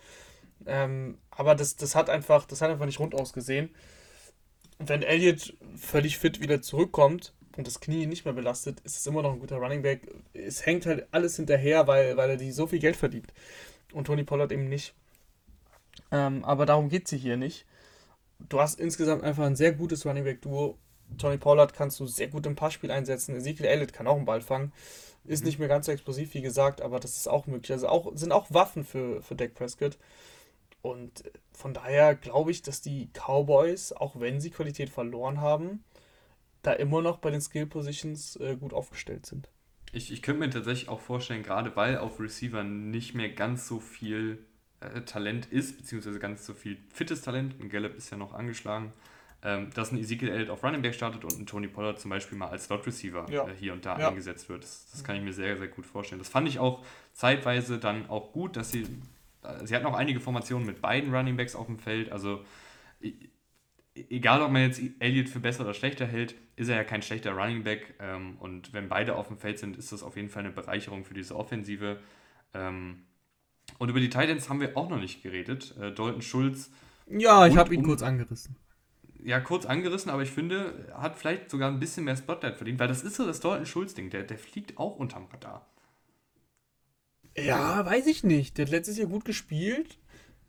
Ähm, 0.67 1.19
aber 1.31 1.55
das, 1.55 1.77
das 1.77 1.95
hat 1.95 2.11
einfach, 2.11 2.45
das 2.47 2.63
hat 2.63 2.71
einfach 2.71 2.87
nicht 2.87 3.01
rund 3.01 3.15
ausgesehen. 3.15 3.75
Wenn 4.79 5.03
Elliott 5.03 5.57
völlig 5.77 6.19
fit 6.19 6.41
wieder 6.41 6.63
zurückkommt, 6.63 7.35
und 7.59 7.67
das 7.67 7.81
Knie 7.81 8.07
nicht 8.07 8.25
mehr 8.25 8.35
belastet, 8.35 8.81
ist 8.85 8.97
es 8.97 9.07
immer 9.07 9.21
noch 9.21 9.33
ein 9.33 9.41
guter 9.41 9.57
Running 9.57 9.83
Back. 9.83 10.09
Es 10.33 10.65
hängt 10.65 10.87
halt 10.87 11.09
alles 11.11 11.35
hinterher, 11.37 11.89
weil, 11.89 12.17
weil 12.17 12.31
er 12.31 12.37
die 12.37 12.53
so 12.53 12.69
viel 12.69 12.79
Geld 12.79 12.95
verdient. 12.95 13.35
Und 13.93 14.07
Tony 14.07 14.23
Pollard 14.23 14.53
eben 14.53 14.69
nicht. 14.69 14.95
Ähm, 16.13 16.45
aber 16.45 16.67
darum 16.67 16.89
geht 16.89 17.11
es 17.11 17.21
hier 17.21 17.37
nicht. 17.37 17.67
Du 18.49 18.61
hast 18.61 18.79
insgesamt 18.79 19.25
einfach 19.25 19.45
ein 19.45 19.57
sehr 19.57 19.73
gutes 19.73 20.07
Running 20.07 20.23
Back 20.23 20.41
Duo. 20.41 20.79
Tony 21.19 21.37
Pollard 21.37 21.75
kannst 21.75 21.99
du 21.99 22.07
sehr 22.07 22.29
gut 22.29 22.47
im 22.47 22.55
Passspiel 22.55 22.93
einsetzen. 22.93 23.35
Ezekiel 23.35 23.67
Elliott 23.67 23.93
kann 23.93 24.07
auch 24.07 24.17
einen 24.17 24.25
Ball 24.25 24.41
fangen. 24.41 24.73
Ist 25.25 25.45
nicht 25.45 25.59
mehr 25.59 25.69
ganz 25.69 25.87
so 25.87 25.93
explosiv 25.93 26.33
wie 26.35 26.43
gesagt, 26.43 26.81
aber 26.81 27.01
das 27.01 27.17
ist 27.17 27.29
auch 27.29 27.49
möglich. 27.49 27.73
Also 27.73 27.89
auch, 27.89 28.13
sind 28.15 28.31
auch 28.31 28.47
Waffen 28.51 28.85
für, 28.85 29.21
für 29.21 29.35
Dak 29.35 29.55
Prescott. 29.55 29.99
Und 30.81 31.25
von 31.51 31.75
daher 31.75 32.15
glaube 32.15 32.53
ich, 32.53 32.63
dass 32.63 32.83
die 32.83 33.09
Cowboys, 33.15 33.93
auch 33.93 34.21
wenn 34.21 34.41
sie 34.41 34.51
Qualität 34.51 34.91
verloren 34.91 35.41
haben, 35.41 35.83
da 36.63 36.73
immer 36.73 37.03
noch 37.03 37.19
bei 37.19 37.31
den 37.31 37.41
Skill 37.41 37.67
Positions 37.67 38.37
äh, 38.37 38.57
gut 38.57 38.73
aufgestellt 38.73 39.27
sind. 39.27 39.49
Ich, 39.93 40.13
ich 40.13 40.23
könnte 40.23 40.41
mir 40.41 40.51
tatsächlich 40.51 40.89
auch 40.89 41.01
vorstellen, 41.01 41.43
gerade 41.43 41.75
weil 41.77 41.99
auf 41.99 42.21
Receiver 42.21 42.63
nicht 42.63 43.15
mehr 43.15 43.31
ganz 43.31 43.67
so 43.67 43.81
viel 43.81 44.45
äh, 44.81 45.01
Talent 45.03 45.47
ist, 45.47 45.79
beziehungsweise 45.79 46.19
ganz 46.19 46.45
so 46.45 46.55
viel 46.55 46.79
fittes 46.93 47.23
Talent, 47.23 47.61
ein 47.61 47.69
Gallup 47.69 47.97
ist 47.97 48.11
ja 48.11 48.17
noch 48.17 48.35
angeschlagen, 48.35 48.93
ähm, 49.43 49.71
dass 49.75 49.93
ein 49.93 49.99
Ezekiel 49.99 50.29
Elliott 50.29 50.51
auf 50.51 50.63
Running 50.63 50.83
Back 50.83 50.95
startet 50.95 51.25
und 51.25 51.39
ein 51.39 51.47
Tony 51.47 51.69
Pollard 51.69 52.01
zum 52.01 52.11
Beispiel 52.11 52.37
mal 52.37 52.49
als 52.49 52.65
Slot 52.65 52.87
Receiver 52.87 53.27
ja. 53.31 53.49
äh, 53.49 53.55
hier 53.59 53.73
und 53.73 53.87
da 53.87 53.99
ja. 53.99 54.09
eingesetzt 54.09 54.49
wird. 54.49 54.65
Das, 54.65 54.91
das, 54.91 55.05
kann 55.05 55.17
ich 55.17 55.23
mir 55.23 55.33
sehr, 55.33 55.57
sehr 55.57 55.69
gut 55.69 55.87
vorstellen. 55.87 56.19
Das 56.19 56.29
fand 56.29 56.49
ich 56.49 56.59
auch 56.59 56.85
zeitweise 57.13 57.79
dann 57.79 58.11
auch 58.11 58.33
gut, 58.33 58.57
dass 58.57 58.71
sie, 58.71 58.83
äh, 59.43 59.65
sie 59.65 59.75
hatten 59.75 59.87
auch 59.87 59.95
einige 59.95 60.21
Formationen 60.21 60.67
mit 60.67 60.83
beiden 60.83 61.15
Running 61.15 61.37
Backs 61.37 61.55
auf 61.55 61.67
dem 61.67 61.79
Feld, 61.79 62.13
also 62.13 62.45
egal 64.11 64.43
ob 64.43 64.51
man 64.51 64.63
jetzt 64.63 64.81
Elliott 64.99 65.29
für 65.29 65.41
besser 65.41 65.63
oder 65.63 65.75
schlechter 65.75 66.07
hält, 66.07 66.35
ist 66.57 66.69
er 66.69 66.77
ja 66.77 66.85
kein 66.85 67.03
schlechter 67.03 67.33
Running 67.33 67.65
Back. 67.65 67.95
Ähm, 68.01 68.37
und 68.39 68.73
wenn 68.73 68.89
beide 68.89 69.17
auf 69.17 69.29
dem 69.29 69.39
Feld 69.39 69.59
sind, 69.59 69.77
ist 69.77 69.93
das 69.93 70.03
auf 70.03 70.17
jeden 70.17 70.29
Fall 70.29 70.45
eine 70.45 70.53
Bereicherung 70.53 71.05
für 71.05 71.15
diese 71.15 71.37
Offensive. 71.37 71.99
Ähm, 72.55 73.05
und 73.79 73.89
über 73.89 74.01
die 74.01 74.11
Titans 74.11 74.49
haben 74.49 74.61
wir 74.61 74.77
auch 74.77 74.89
noch 74.89 75.01
nicht 75.01 75.23
geredet. 75.23 75.75
Äh, 75.77 75.93
Dalton 75.93 76.23
Schulz. 76.23 76.71
Ja, 77.07 77.47
ich 77.47 77.57
habe 77.57 77.75
ihn 77.75 77.81
um, 77.81 77.87
kurz 77.87 78.03
angerissen. 78.03 78.57
Ja, 79.23 79.41
kurz 79.41 79.67
angerissen, 79.67 80.11
aber 80.11 80.23
ich 80.23 80.31
finde, 80.31 80.93
hat 80.95 81.19
vielleicht 81.19 81.51
sogar 81.51 81.71
ein 81.71 81.81
bisschen 81.81 82.05
mehr 82.05 82.17
Spotlight 82.17 82.57
verdient, 82.57 82.79
weil 82.79 82.89
das 82.89 83.03
ist 83.03 83.17
so 83.17 83.27
das 83.27 83.41
Dalton 83.41 83.67
Schulz-Ding. 83.67 84.11
Der, 84.11 84.23
der 84.23 84.39
fliegt 84.39 84.79
auch 84.79 84.97
unterm 84.97 85.27
Radar. 85.27 85.67
Ja, 87.37 87.85
weiß 87.85 88.07
ich 88.07 88.25
nicht. 88.25 88.59
Der 88.59 88.67
hat 88.67 88.73
letztes 88.73 88.99
Jahr 88.99 89.09
gut 89.09 89.25
gespielt. 89.25 89.99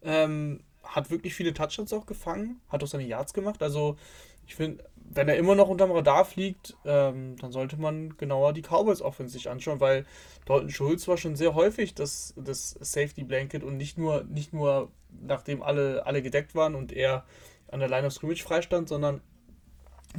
Ähm, 0.01 0.63
hat 0.89 1.09
wirklich 1.09 1.33
viele 1.33 1.53
Touchdowns 1.53 1.93
auch 1.93 2.05
gefangen, 2.05 2.61
hat 2.69 2.83
auch 2.83 2.87
seine 2.87 3.05
Yards 3.05 3.33
gemacht. 3.33 3.61
Also 3.61 3.97
ich 4.45 4.55
finde, 4.55 4.83
wenn 4.95 5.29
er 5.29 5.37
immer 5.37 5.55
noch 5.55 5.69
unterm 5.69 5.91
Radar 5.91 6.25
fliegt, 6.25 6.75
ähm, 6.85 7.35
dann 7.37 7.51
sollte 7.51 7.77
man 7.77 8.17
genauer 8.17 8.53
die 8.53 8.61
Cowboys 8.61 9.01
Offense 9.01 9.33
sich 9.33 9.49
anschauen, 9.49 9.79
weil 9.79 10.05
Dalton 10.45 10.69
Schulz 10.69 11.07
war 11.07 11.17
schon 11.17 11.35
sehr 11.35 11.53
häufig 11.53 11.93
das, 11.93 12.33
das 12.35 12.71
Safety 12.79 13.23
Blanket 13.23 13.63
und 13.63 13.77
nicht 13.77 13.97
nur, 13.97 14.23
nicht 14.23 14.53
nur 14.53 14.91
nachdem 15.21 15.61
alle, 15.61 16.05
alle 16.05 16.21
gedeckt 16.21 16.55
waren 16.55 16.75
und 16.75 16.91
er 16.91 17.25
an 17.71 17.79
der 17.79 17.89
Line 17.89 18.07
of 18.07 18.13
Scrimmage 18.13 18.43
freistand, 18.43 18.89
sondern 18.89 19.21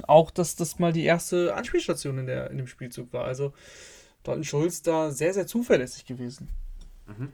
auch, 0.06 0.30
dass 0.30 0.56
das 0.56 0.78
mal 0.78 0.92
die 0.92 1.04
erste 1.04 1.54
Anspielstation 1.54 2.18
in, 2.18 2.26
der, 2.26 2.50
in 2.50 2.58
dem 2.58 2.68
Spielzug 2.68 3.12
war. 3.12 3.24
Also 3.24 3.52
Dalton 4.22 4.44
Schulz 4.44 4.82
da 4.82 5.10
sehr, 5.10 5.34
sehr 5.34 5.46
zuverlässig 5.46 6.04
gewesen. 6.04 6.48
Mhm. 7.06 7.32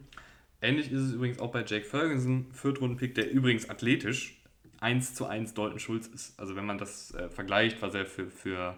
Ähnlich 0.61 0.91
ist 0.91 1.01
es 1.01 1.13
übrigens 1.13 1.39
auch 1.39 1.51
bei 1.51 1.65
Jake 1.65 1.85
Ferguson, 1.85 2.47
Viertrunden-Pick, 2.53 3.15
der 3.15 3.31
übrigens 3.31 3.69
athletisch 3.69 4.41
1 4.81 5.15
zu 5.15 5.27
1 5.27 5.55
Dalton 5.55 5.79
Schulz 5.79 6.07
ist. 6.07 6.39
Also 6.39 6.57
wenn 6.57 6.67
man 6.67 6.79
das 6.79 7.15
äh, 7.15 7.29
vergleicht, 7.29 7.83
was 7.83 7.95
er 7.95 8.07
für, 8.07 8.31
für 8.31 8.77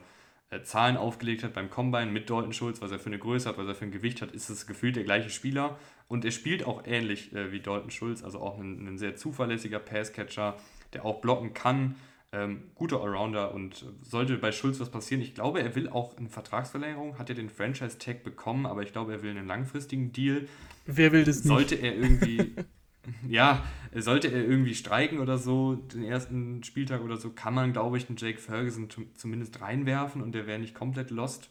äh, 0.50 0.62
Zahlen 0.62 0.96
aufgelegt 0.96 1.44
hat 1.44 1.54
beim 1.54 1.70
Combine 1.70 2.10
mit 2.10 2.30
Dalton 2.30 2.52
Schulz, 2.52 2.80
was 2.80 2.90
er 2.90 2.98
für 2.98 3.06
eine 3.06 3.18
Größe 3.18 3.48
hat, 3.48 3.58
was 3.58 3.66
er 3.66 3.74
für 3.74 3.84
ein 3.84 3.90
Gewicht 3.90 4.22
hat, 4.22 4.32
ist 4.32 4.48
es 4.48 4.66
gefühlt 4.66 4.96
der 4.96 5.04
gleiche 5.04 5.30
Spieler. 5.30 5.78
Und 6.08 6.24
er 6.24 6.30
spielt 6.30 6.64
auch 6.64 6.86
ähnlich 6.86 7.32
äh, 7.34 7.52
wie 7.52 7.60
Dalton 7.60 7.90
Schulz, 7.90 8.24
also 8.24 8.40
auch 8.40 8.58
ein, 8.58 8.86
ein 8.86 8.98
sehr 8.98 9.16
zuverlässiger 9.16 9.78
Passcatcher, 9.78 10.56
der 10.94 11.04
auch 11.04 11.20
blocken 11.20 11.54
kann. 11.54 11.96
Ähm, 12.30 12.64
guter 12.74 13.00
Allrounder 13.00 13.54
und 13.54 13.86
sollte 14.02 14.36
bei 14.36 14.52
Schulz 14.52 14.78
was 14.80 14.90
passieren, 14.90 15.22
ich 15.22 15.34
glaube, 15.34 15.62
er 15.62 15.74
will 15.74 15.88
auch 15.88 16.14
eine 16.18 16.28
Vertragsverlängerung, 16.28 17.18
hat 17.18 17.30
er 17.30 17.34
den 17.34 17.48
Franchise-Tag 17.48 18.22
bekommen, 18.22 18.66
aber 18.66 18.82
ich 18.82 18.92
glaube, 18.92 19.12
er 19.12 19.22
will 19.22 19.30
einen 19.30 19.46
langfristigen 19.46 20.12
Deal. 20.12 20.46
Wer 20.84 21.12
will 21.12 21.24
das 21.24 21.36
nicht? 21.36 21.46
Sollte 21.46 21.76
er 21.76 21.96
irgendwie, 21.96 22.54
ja, 23.28 23.64
sollte 23.94 24.28
er 24.28 24.44
irgendwie 24.44 24.74
streiken 24.74 25.20
oder 25.20 25.38
so, 25.38 25.76
den 25.76 26.04
ersten 26.04 26.62
Spieltag 26.64 27.00
oder 27.00 27.16
so, 27.16 27.30
kann 27.30 27.54
man, 27.54 27.72
glaube 27.72 27.96
ich, 27.96 28.10
einen 28.10 28.18
Jake 28.18 28.38
Ferguson 28.38 28.88
zumindest 29.14 29.62
reinwerfen 29.62 30.20
und 30.20 30.32
der 30.32 30.46
wäre 30.46 30.58
nicht 30.58 30.74
komplett 30.74 31.10
lost. 31.10 31.48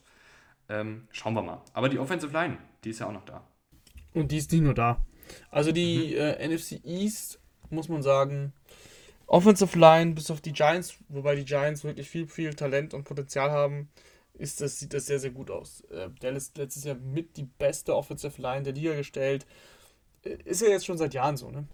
Ähm, 0.70 1.08
schauen 1.12 1.34
wir 1.34 1.42
mal. 1.42 1.64
Aber 1.74 1.90
die 1.90 1.98
Offensive 1.98 2.32
Line, 2.32 2.60
die 2.84 2.92
ist 2.92 3.00
ja 3.00 3.08
auch 3.08 3.14
noch 3.14 3.26
da. 3.26 3.44
Und 4.14 4.32
die 4.32 4.38
ist 4.38 4.52
nicht 4.52 4.62
nur 4.62 4.76
da. 4.76 5.04
Also 5.50 5.72
die 5.72 6.14
mhm. 6.14 6.22
äh, 6.22 6.48
NFC 6.48 6.84
East, 6.84 7.40
muss 7.72 7.90
man 7.90 8.04
sagen, 8.04 8.54
Offensive 9.28 9.78
Line, 9.78 10.14
bis 10.14 10.32
auf 10.32 10.42
die 10.42 10.54
Giants, 10.54 10.96
wobei 11.10 11.36
die 11.36 11.46
Giants 11.46 11.84
wirklich 11.84 12.10
viel, 12.10 12.28
viel 12.28 12.54
Talent 12.54 12.94
und 12.94 13.04
Potenzial 13.04 13.52
haben, 13.52 13.90
ist 14.34 14.62
das, 14.62 14.80
sieht 14.80 14.94
das 14.94 15.06
sehr, 15.06 15.20
sehr 15.20 15.32
gut 15.32 15.52
aus. 15.52 15.82
Äh, 15.92 16.10
Dallas 16.20 16.54
letztes 16.56 16.86
Jahr 16.86 16.96
mit 16.96 17.36
die 17.38 17.44
beste 17.44 17.96
Offensive 17.96 18.42
Line 18.42 18.64
der 18.64 18.74
Liga 18.74 18.96
gestellt. 18.96 19.46
Äh, 20.24 20.38
ist 20.46 20.62
ja 20.62 20.70
jetzt 20.70 20.86
schon 20.86 20.98
seit 20.98 21.14
Jahren 21.14 21.36
so, 21.36 21.52
ne? 21.52 21.68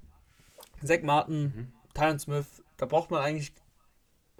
Zach 0.83 1.01
Martin, 1.03 1.43
mhm. 1.43 1.73
Tyron 1.93 2.19
Smith, 2.19 2.63
da 2.77 2.85
braucht 2.85 3.11
man 3.11 3.21
eigentlich, 3.21 3.53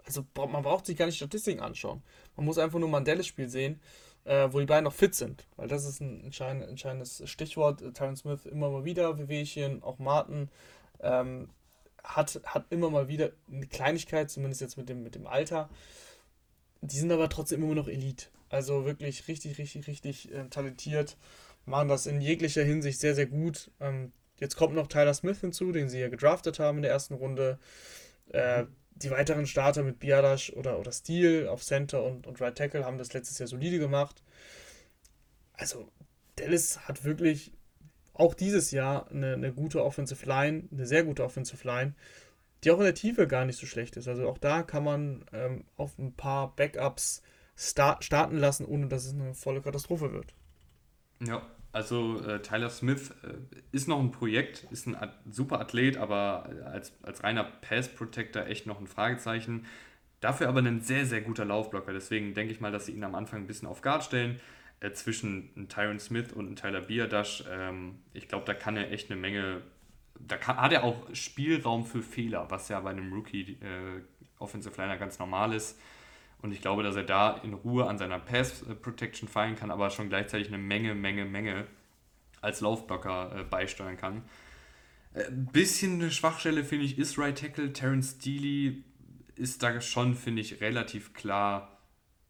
also 0.06 0.26
man 0.36 0.64
braucht 0.64 0.86
sich 0.86 0.98
gar 0.98 1.06
nicht 1.06 1.16
Statistiken 1.18 1.62
anschauen. 1.62 2.02
Man 2.36 2.46
muss 2.46 2.58
einfach 2.58 2.80
nur 2.80 2.90
mal 2.90 2.98
ein 2.98 3.06
Dallas-Spiel 3.06 3.48
sehen, 3.48 3.80
äh, 4.26 4.48
wo 4.52 4.60
die 4.60 4.66
beiden 4.66 4.86
noch 4.86 4.94
fit 4.94 5.14
sind. 5.14 5.46
Weil 5.56 5.68
das 5.68 5.86
ist 5.86 6.02
ein 6.02 6.24
entscheidend, 6.24 6.68
entscheidendes 6.68 7.22
Stichwort. 7.30 7.82
Äh, 7.82 7.92
Tyron 7.92 8.16
Smith 8.16 8.46
immer 8.46 8.70
mal 8.70 8.86
wieder, 8.86 9.20
Wehwehchen, 9.20 9.84
auch 9.84 10.00
Martin. 10.00 10.50
Ähm, 11.00 11.50
hat, 12.04 12.42
hat 12.46 12.66
immer 12.70 12.90
mal 12.90 13.08
wieder 13.08 13.32
eine 13.52 13.68
Kleinigkeit, 13.68 14.30
zumindest 14.30 14.62
jetzt 14.62 14.78
mit 14.78 14.90
dem, 14.90 15.04
mit 15.04 15.16
dem 15.16 15.28
Alter. 15.28 15.70
Die 16.82 16.98
sind 16.98 17.12
aber 17.12 17.30
trotzdem 17.30 17.64
immer 17.64 17.76
noch 17.76 17.88
Elite. 17.88 18.28
Also 18.50 18.86
wirklich 18.86 19.28
richtig, 19.28 19.58
richtig, 19.58 19.88
richtig 19.88 20.32
äh, 20.32 20.48
talentiert. 20.50 21.18
machen 21.66 21.88
das 21.88 22.06
in 22.06 22.22
jeglicher 22.22 22.64
Hinsicht 22.64 23.00
sehr, 23.00 23.16
sehr 23.16 23.26
gut. 23.26 23.72
Ähm, 23.80 24.12
jetzt 24.38 24.58
kommt 24.58 24.76
noch 24.76 24.88
Tyler 24.88 25.14
Smith 25.14 25.40
hinzu, 25.40 25.72
den 25.72 25.90
sie 25.90 26.00
ja 26.00 26.10
gedraftet 26.10 26.60
haben 26.60 26.78
in 26.78 26.84
der 26.84 26.92
ersten 26.92 27.14
Runde. 27.14 27.58
Äh, 28.30 28.66
die 28.96 29.10
weiteren 29.12 29.48
Starter 29.48 29.84
mit 29.84 30.00
Biadash 30.00 30.52
oder, 30.54 30.80
oder 30.80 30.92
Steel 30.92 31.48
auf 31.48 31.64
Center 31.64 32.04
und, 32.04 32.28
und 32.28 32.40
Right 32.42 32.56
Tackle 32.56 32.86
haben 32.86 32.98
das 32.98 33.14
letztes 33.14 33.40
Jahr 33.40 33.48
solide 33.48 33.80
gemacht. 33.80 34.24
Also, 35.54 35.90
Dallas 36.36 36.88
hat 36.88 37.04
wirklich 37.04 37.54
auch 38.14 38.34
dieses 38.34 38.72
Jahr 38.72 39.10
eine, 39.10 39.34
eine 39.34 39.54
gute 39.54 39.84
Offensive 39.84 40.26
Line, 40.28 40.68
eine 40.72 40.86
sehr 40.86 41.04
gute 41.04 41.24
Offensive 41.24 41.68
Line, 41.68 41.94
die 42.64 42.72
auch 42.72 42.78
in 42.78 42.86
der 42.86 42.96
Tiefe 42.96 43.28
gar 43.28 43.46
nicht 43.46 43.60
so 43.60 43.66
schlecht 43.66 43.98
ist. 43.98 44.08
Also 44.08 44.28
auch 44.30 44.38
da 44.38 44.64
kann 44.64 44.84
man 44.84 45.26
ähm, 45.34 45.66
auf 45.76 45.98
ein 45.98 46.14
paar 46.14 46.56
Backups 46.56 47.22
start, 47.56 48.04
starten 48.04 48.38
lassen, 48.38 48.66
ohne 48.66 48.88
dass 48.88 49.06
es 49.06 49.14
eine 49.14 49.34
volle 49.34 49.62
Katastrophe 49.62 50.14
wird. 50.14 50.34
Ja, 51.26 51.46
also 51.72 52.22
äh, 52.22 52.42
Tyler 52.42 52.70
Smith 52.70 53.12
äh, 53.24 53.34
ist 53.72 53.88
noch 53.88 54.00
ein 54.00 54.12
Projekt, 54.12 54.68
ist 54.72 54.88
ein 54.88 54.96
super 55.30 55.60
Athlet, 55.60 55.98
aber 55.98 56.50
als, 56.66 56.94
als 57.02 57.24
reiner 57.24 57.44
Pass-Protector 57.44 58.46
echt 58.46 58.68
noch 58.68 58.80
ein 58.80 58.88
Fragezeichen. 58.88 59.66
Dafür 60.20 60.48
aber 60.48 60.62
ein 60.62 60.82
sehr, 60.82 61.06
sehr 61.06 61.22
guter 61.22 61.46
Laufblocker. 61.46 61.92
Deswegen 61.92 62.34
denke 62.34 62.54
ich 62.54 62.62
mal, 62.62 62.72
dass 62.72 62.86
sie 62.86 62.94
ihn 62.94 63.04
am 63.04 63.16
Anfang 63.16 63.42
ein 63.42 63.48
bisschen 63.48 63.68
auf 63.68 63.82
Guard 63.82 64.04
stellen. 64.04 64.40
Äh, 64.84 64.92
zwischen 64.92 65.70
Tyron 65.70 65.98
Smith 65.98 66.34
und 66.34 66.58
Tyler 66.58 66.82
Biadasch. 66.82 67.46
Ähm, 67.50 68.00
ich 68.14 68.28
glaube, 68.28 68.44
da 68.46 68.54
kann 68.54 68.76
er 68.76 68.92
echt 68.92 69.10
eine 69.10 69.20
Menge. 69.20 69.62
Da 70.20 70.36
kann, 70.36 70.58
hat 70.58 70.74
er 70.74 70.84
auch 70.84 70.98
Spielraum 71.14 71.86
für 71.86 72.04
Fehler, 72.04 72.52
was 72.52 72.68
ja 72.68 72.82
bei 72.82 72.90
einem 72.90 73.14
Rookie 73.14 73.58
äh, 73.62 74.02
Offensive 74.40 74.76
Liner 74.80 74.98
ganz 74.98 75.20
normal 75.20 75.54
ist. 75.54 75.80
Und 76.42 76.52
ich 76.52 76.60
glaube, 76.60 76.84
dass 76.84 76.98
er 76.98 77.04
da 77.04 77.38
in 77.44 77.54
Ruhe 77.54 77.88
an 77.88 77.98
seiner 77.98 78.20
Pass 78.20 78.66
Protection 78.82 79.30
feilen 79.30 79.56
kann, 79.56 79.72
aber 79.72 79.90
schon 79.90 80.10
gleichzeitig 80.10 80.50
eine 80.50 80.58
Menge, 80.58 80.96
Menge, 80.96 81.24
Menge 81.24 81.66
als 82.42 82.60
Laufblocker 82.60 83.40
äh, 83.40 83.44
beisteuern 83.46 83.96
kann. 83.96 84.24
Ein 85.14 85.22
äh, 85.22 85.52
bisschen 85.54 85.94
eine 85.94 86.12
Schwachstelle, 86.12 86.66
finde 86.66 86.84
ich, 86.84 87.00
ist 87.00 87.18
Right 87.18 87.40
Tackle. 87.40 87.72
Terence 87.72 88.18
Steely 88.18 88.84
ist 89.38 89.64
da 89.64 89.80
schon, 89.80 90.14
finde 90.14 90.42
ich, 90.42 90.60
relativ 90.60 91.14
klar 91.14 91.73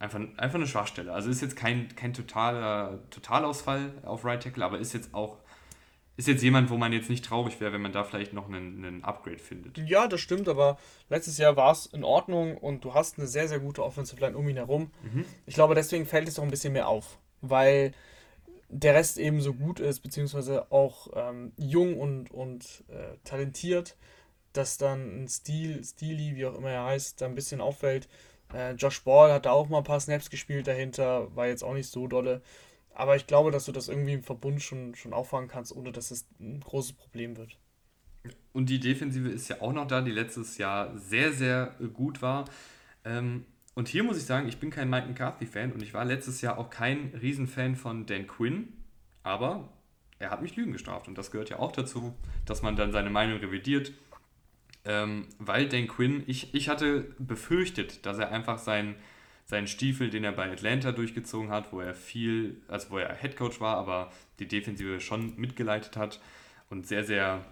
einfach, 0.04 0.20
einfach 0.38 0.56
eine 0.56 0.68
Schwachstelle. 0.68 1.14
Also 1.14 1.30
ist 1.30 1.42
jetzt 1.42 1.56
kein, 1.56 1.96
kein 1.96 2.14
totaler 2.14 3.00
Totalausfall 3.10 3.94
auf 4.04 4.26
Right 4.26 4.44
Tackle, 4.44 4.64
aber 4.64 4.80
ist 4.80 4.94
jetzt 4.94 5.14
auch 5.14 5.38
ist 6.16 6.28
jetzt 6.28 6.44
jemand, 6.44 6.70
wo 6.70 6.78
man 6.78 6.94
jetzt 6.94 7.10
nicht 7.10 7.26
traurig 7.26 7.60
wäre, 7.60 7.74
wenn 7.74 7.82
man 7.82 7.92
da 7.92 8.04
vielleicht 8.04 8.34
noch 8.34 8.48
einen, 8.48 8.86
einen 8.86 9.04
Upgrade 9.04 9.40
findet. 9.40 9.80
Ja, 9.80 10.08
das 10.08 10.22
stimmt, 10.22 10.48
aber 10.48 10.78
letztes 11.10 11.40
Jahr 11.40 11.56
war 11.56 11.72
es 11.72 11.88
in 11.88 12.04
Ordnung 12.04 12.56
und 12.56 12.86
du 12.86 12.94
hast 12.94 13.18
eine 13.18 13.26
sehr, 13.26 13.48
sehr 13.48 13.60
gute 13.60 13.84
Offensive 13.84 14.22
Line 14.22 14.38
um 14.38 14.48
ihn 14.48 14.58
herum. 14.58 14.92
Mhm. 15.02 15.26
Ich 15.48 15.56
glaube, 15.56 15.74
deswegen 15.74 16.06
fällt 16.06 16.28
es 16.28 16.38
auch 16.38 16.44
ein 16.44 16.52
bisschen 16.52 16.74
mehr 16.74 16.88
auf, 16.88 17.18
weil 17.42 17.94
der 18.70 18.94
Rest 18.94 19.18
eben 19.18 19.42
so 19.42 19.56
gut 19.56 19.80
ist, 19.80 20.02
beziehungsweise 20.02 20.72
auch 20.72 21.08
ähm, 21.16 21.52
jung 21.58 22.00
und, 22.00 22.30
und 22.30 22.84
äh, 22.90 23.18
talentiert, 23.24 23.98
dass 24.52 24.78
dann 24.78 25.24
ein 25.24 25.28
Stil, 25.28 25.84
Stili, 25.84 26.36
wie 26.36 26.46
auch 26.46 26.56
immer 26.56 26.70
er 26.70 26.86
heißt, 26.86 27.22
da 27.22 27.26
ein 27.26 27.34
bisschen 27.34 27.60
auffällt. 27.60 28.08
Äh, 28.54 28.74
Josh 28.74 29.04
Ball 29.04 29.32
hat 29.32 29.46
da 29.46 29.52
auch 29.52 29.70
mal 29.70 29.80
ein 29.80 29.84
paar 29.84 30.00
Snaps 30.00 30.30
gespielt 30.30 30.68
dahinter, 30.68 31.36
war 31.36 31.48
jetzt 31.48 31.64
auch 31.64 31.74
nicht 31.74 31.90
so 31.90 32.08
dolle. 32.08 32.42
Aber 32.94 33.16
ich 33.16 33.26
glaube, 33.26 33.52
dass 33.52 33.66
du 33.66 33.72
das 33.72 33.88
irgendwie 33.88 34.14
im 34.14 34.24
Verbund 34.24 34.62
schon, 34.62 34.96
schon 34.96 35.14
auffangen 35.14 35.50
kannst, 35.50 35.76
ohne 35.76 35.92
dass 35.92 36.12
es 36.12 36.28
ein 36.40 36.60
großes 36.60 36.94
Problem 36.94 37.38
wird. 37.38 37.58
Und 38.54 38.70
die 38.70 38.80
Defensive 38.80 39.30
ist 39.30 39.50
ja 39.50 39.62
auch 39.62 39.74
noch 39.74 39.88
da, 39.88 40.02
die 40.02 40.12
letztes 40.12 40.58
Jahr 40.58 40.96
sehr, 40.98 41.34
sehr 41.34 41.76
gut 41.94 42.22
war. 42.22 42.46
Ähm, 43.04 43.46
und 43.74 43.88
hier 43.88 44.04
muss 44.04 44.18
ich 44.18 44.26
sagen, 44.26 44.48
ich 44.48 44.60
bin 44.60 44.70
kein 44.70 44.90
Mike 44.90 45.08
McCarthy-Fan 45.08 45.72
und 45.72 45.82
ich 45.82 45.94
war 45.94 46.06
letztes 46.06 46.42
Jahr 46.42 46.58
auch 46.60 46.70
kein 46.70 47.12
Riesenfan 47.20 47.76
von 47.76 48.06
Dan 48.06 48.28
Quinn, 48.28 48.74
aber 49.24 49.70
er 50.20 50.30
hat 50.30 50.44
mich 50.44 50.56
Lügen 50.56 50.72
gestraft 50.72 51.08
und 51.08 51.18
das 51.18 51.32
gehört 51.32 51.50
ja 51.50 51.58
auch 51.58 51.72
dazu, 51.72 52.14
dass 52.46 52.62
man 52.62 52.76
dann 52.76 52.92
seine 52.92 53.10
Meinung 53.10 53.40
revidiert. 53.40 53.92
Ähm, 54.86 55.28
weil 55.40 55.70
Dan 55.70 55.88
Quinn, 55.88 56.24
ich, 56.28 56.54
ich 56.54 56.70
hatte 56.70 57.14
befürchtet, 57.20 58.06
dass 58.06 58.18
er 58.18 58.32
einfach 58.32 58.58
sein 58.58 58.96
seinen 59.46 59.68
Stiefel, 59.68 60.10
den 60.10 60.24
er 60.24 60.32
bei 60.32 60.52
Atlanta 60.52 60.92
durchgezogen 60.92 61.50
hat, 61.50 61.72
wo 61.74 61.82
er 61.82 61.94
viel, 61.94 62.62
also 62.68 62.92
wo 62.92 62.98
er 62.98 63.14
Headcoach 63.14 63.60
war, 63.60 63.78
aber 63.78 64.12
die 64.40 64.48
Defensive 64.48 65.02
schon 65.02 65.36
mitgeleitet 65.38 65.98
hat 65.98 66.20
und 66.70 66.88
sehr, 66.88 67.04
sehr 67.04 67.46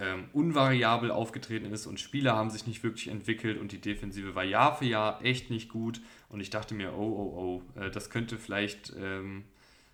ähm, 0.00 0.24
unvariabel 0.32 1.10
aufgetreten 1.10 1.70
ist 1.72 1.86
und 1.86 2.00
Spieler 2.00 2.34
haben 2.34 2.50
sich 2.50 2.66
nicht 2.66 2.82
wirklich 2.82 3.08
entwickelt 3.08 3.60
und 3.60 3.72
die 3.72 3.80
Defensive 3.80 4.34
war 4.34 4.44
Jahr 4.44 4.76
für 4.76 4.86
Jahr 4.86 5.22
echt 5.24 5.50
nicht 5.50 5.68
gut 5.68 6.00
und 6.28 6.40
ich 6.40 6.50
dachte 6.50 6.74
mir, 6.74 6.94
oh, 6.94 6.96
oh, 6.96 7.62
oh, 7.76 7.80
äh, 7.80 7.90
das 7.90 8.08
könnte 8.08 8.38
vielleicht 8.38 8.94
ähm, 8.98 9.44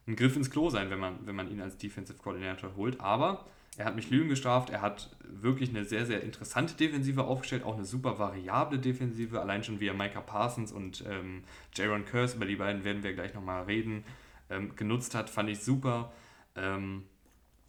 ein 0.06 0.14
Griff 0.14 0.36
ins 0.36 0.50
Klo 0.50 0.70
sein, 0.70 0.90
wenn 0.90 1.00
man, 1.00 1.26
wenn 1.26 1.34
man 1.34 1.50
ihn 1.50 1.60
als 1.60 1.78
Defensive 1.78 2.18
Coordinator 2.18 2.76
holt, 2.76 3.00
aber 3.00 3.46
er 3.78 3.84
hat 3.84 3.94
mich 3.94 4.10
Lügen 4.10 4.28
gestraft. 4.28 4.70
Er 4.70 4.82
hat 4.82 5.08
wirklich 5.22 5.70
eine 5.70 5.84
sehr, 5.84 6.04
sehr 6.04 6.22
interessante 6.22 6.74
Defensive 6.74 7.22
aufgestellt, 7.24 7.62
auch 7.62 7.74
eine 7.74 7.84
super 7.84 8.18
variable 8.18 8.80
Defensive. 8.80 9.40
Allein 9.40 9.62
schon 9.62 9.78
wie 9.78 9.86
er 9.86 9.94
Micah 9.94 10.20
Parsons 10.20 10.72
und 10.72 11.04
ähm, 11.08 11.44
Jaron 11.74 12.04
Curse, 12.04 12.36
über 12.36 12.44
die 12.44 12.56
beiden 12.56 12.82
werden 12.82 13.04
wir 13.04 13.12
gleich 13.12 13.34
nochmal 13.34 13.62
reden, 13.62 14.04
ähm, 14.50 14.74
genutzt 14.74 15.14
hat, 15.14 15.30
fand 15.30 15.48
ich 15.48 15.60
super. 15.60 16.12
Ähm, 16.56 17.04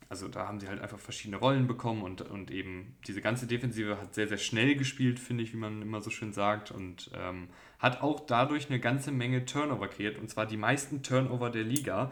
also 0.10 0.28
da 0.28 0.48
haben 0.48 0.60
sie 0.60 0.68
halt 0.68 0.82
einfach 0.82 0.98
verschiedene 0.98 1.38
Rollen 1.38 1.68
bekommen 1.68 2.02
und, 2.02 2.22
und 2.22 2.50
eben 2.50 2.98
diese 3.06 3.22
ganze 3.22 3.46
Defensive 3.46 4.02
hat 4.02 4.16
sehr, 4.16 4.28
sehr 4.28 4.40
schnell 4.40 4.76
gespielt, 4.76 5.20
finde 5.20 5.44
ich, 5.44 5.54
wie 5.54 5.58
man 5.58 5.84
immer 5.84 6.02
so 6.02 6.10
schön 6.10 6.34
sagt. 6.34 6.72
Und 6.72 7.12
ähm, 7.14 7.50
hat 7.78 8.02
auch 8.02 8.20
dadurch 8.22 8.72
eine 8.72 8.80
ganze 8.80 9.12
Menge 9.12 9.46
Turnover 9.46 9.88
kreiert 9.88 10.18
und 10.18 10.28
zwar 10.28 10.48
die 10.48 10.58
meisten 10.58 11.04
Turnover 11.04 11.52
der 11.52 11.64
Liga. 11.64 12.12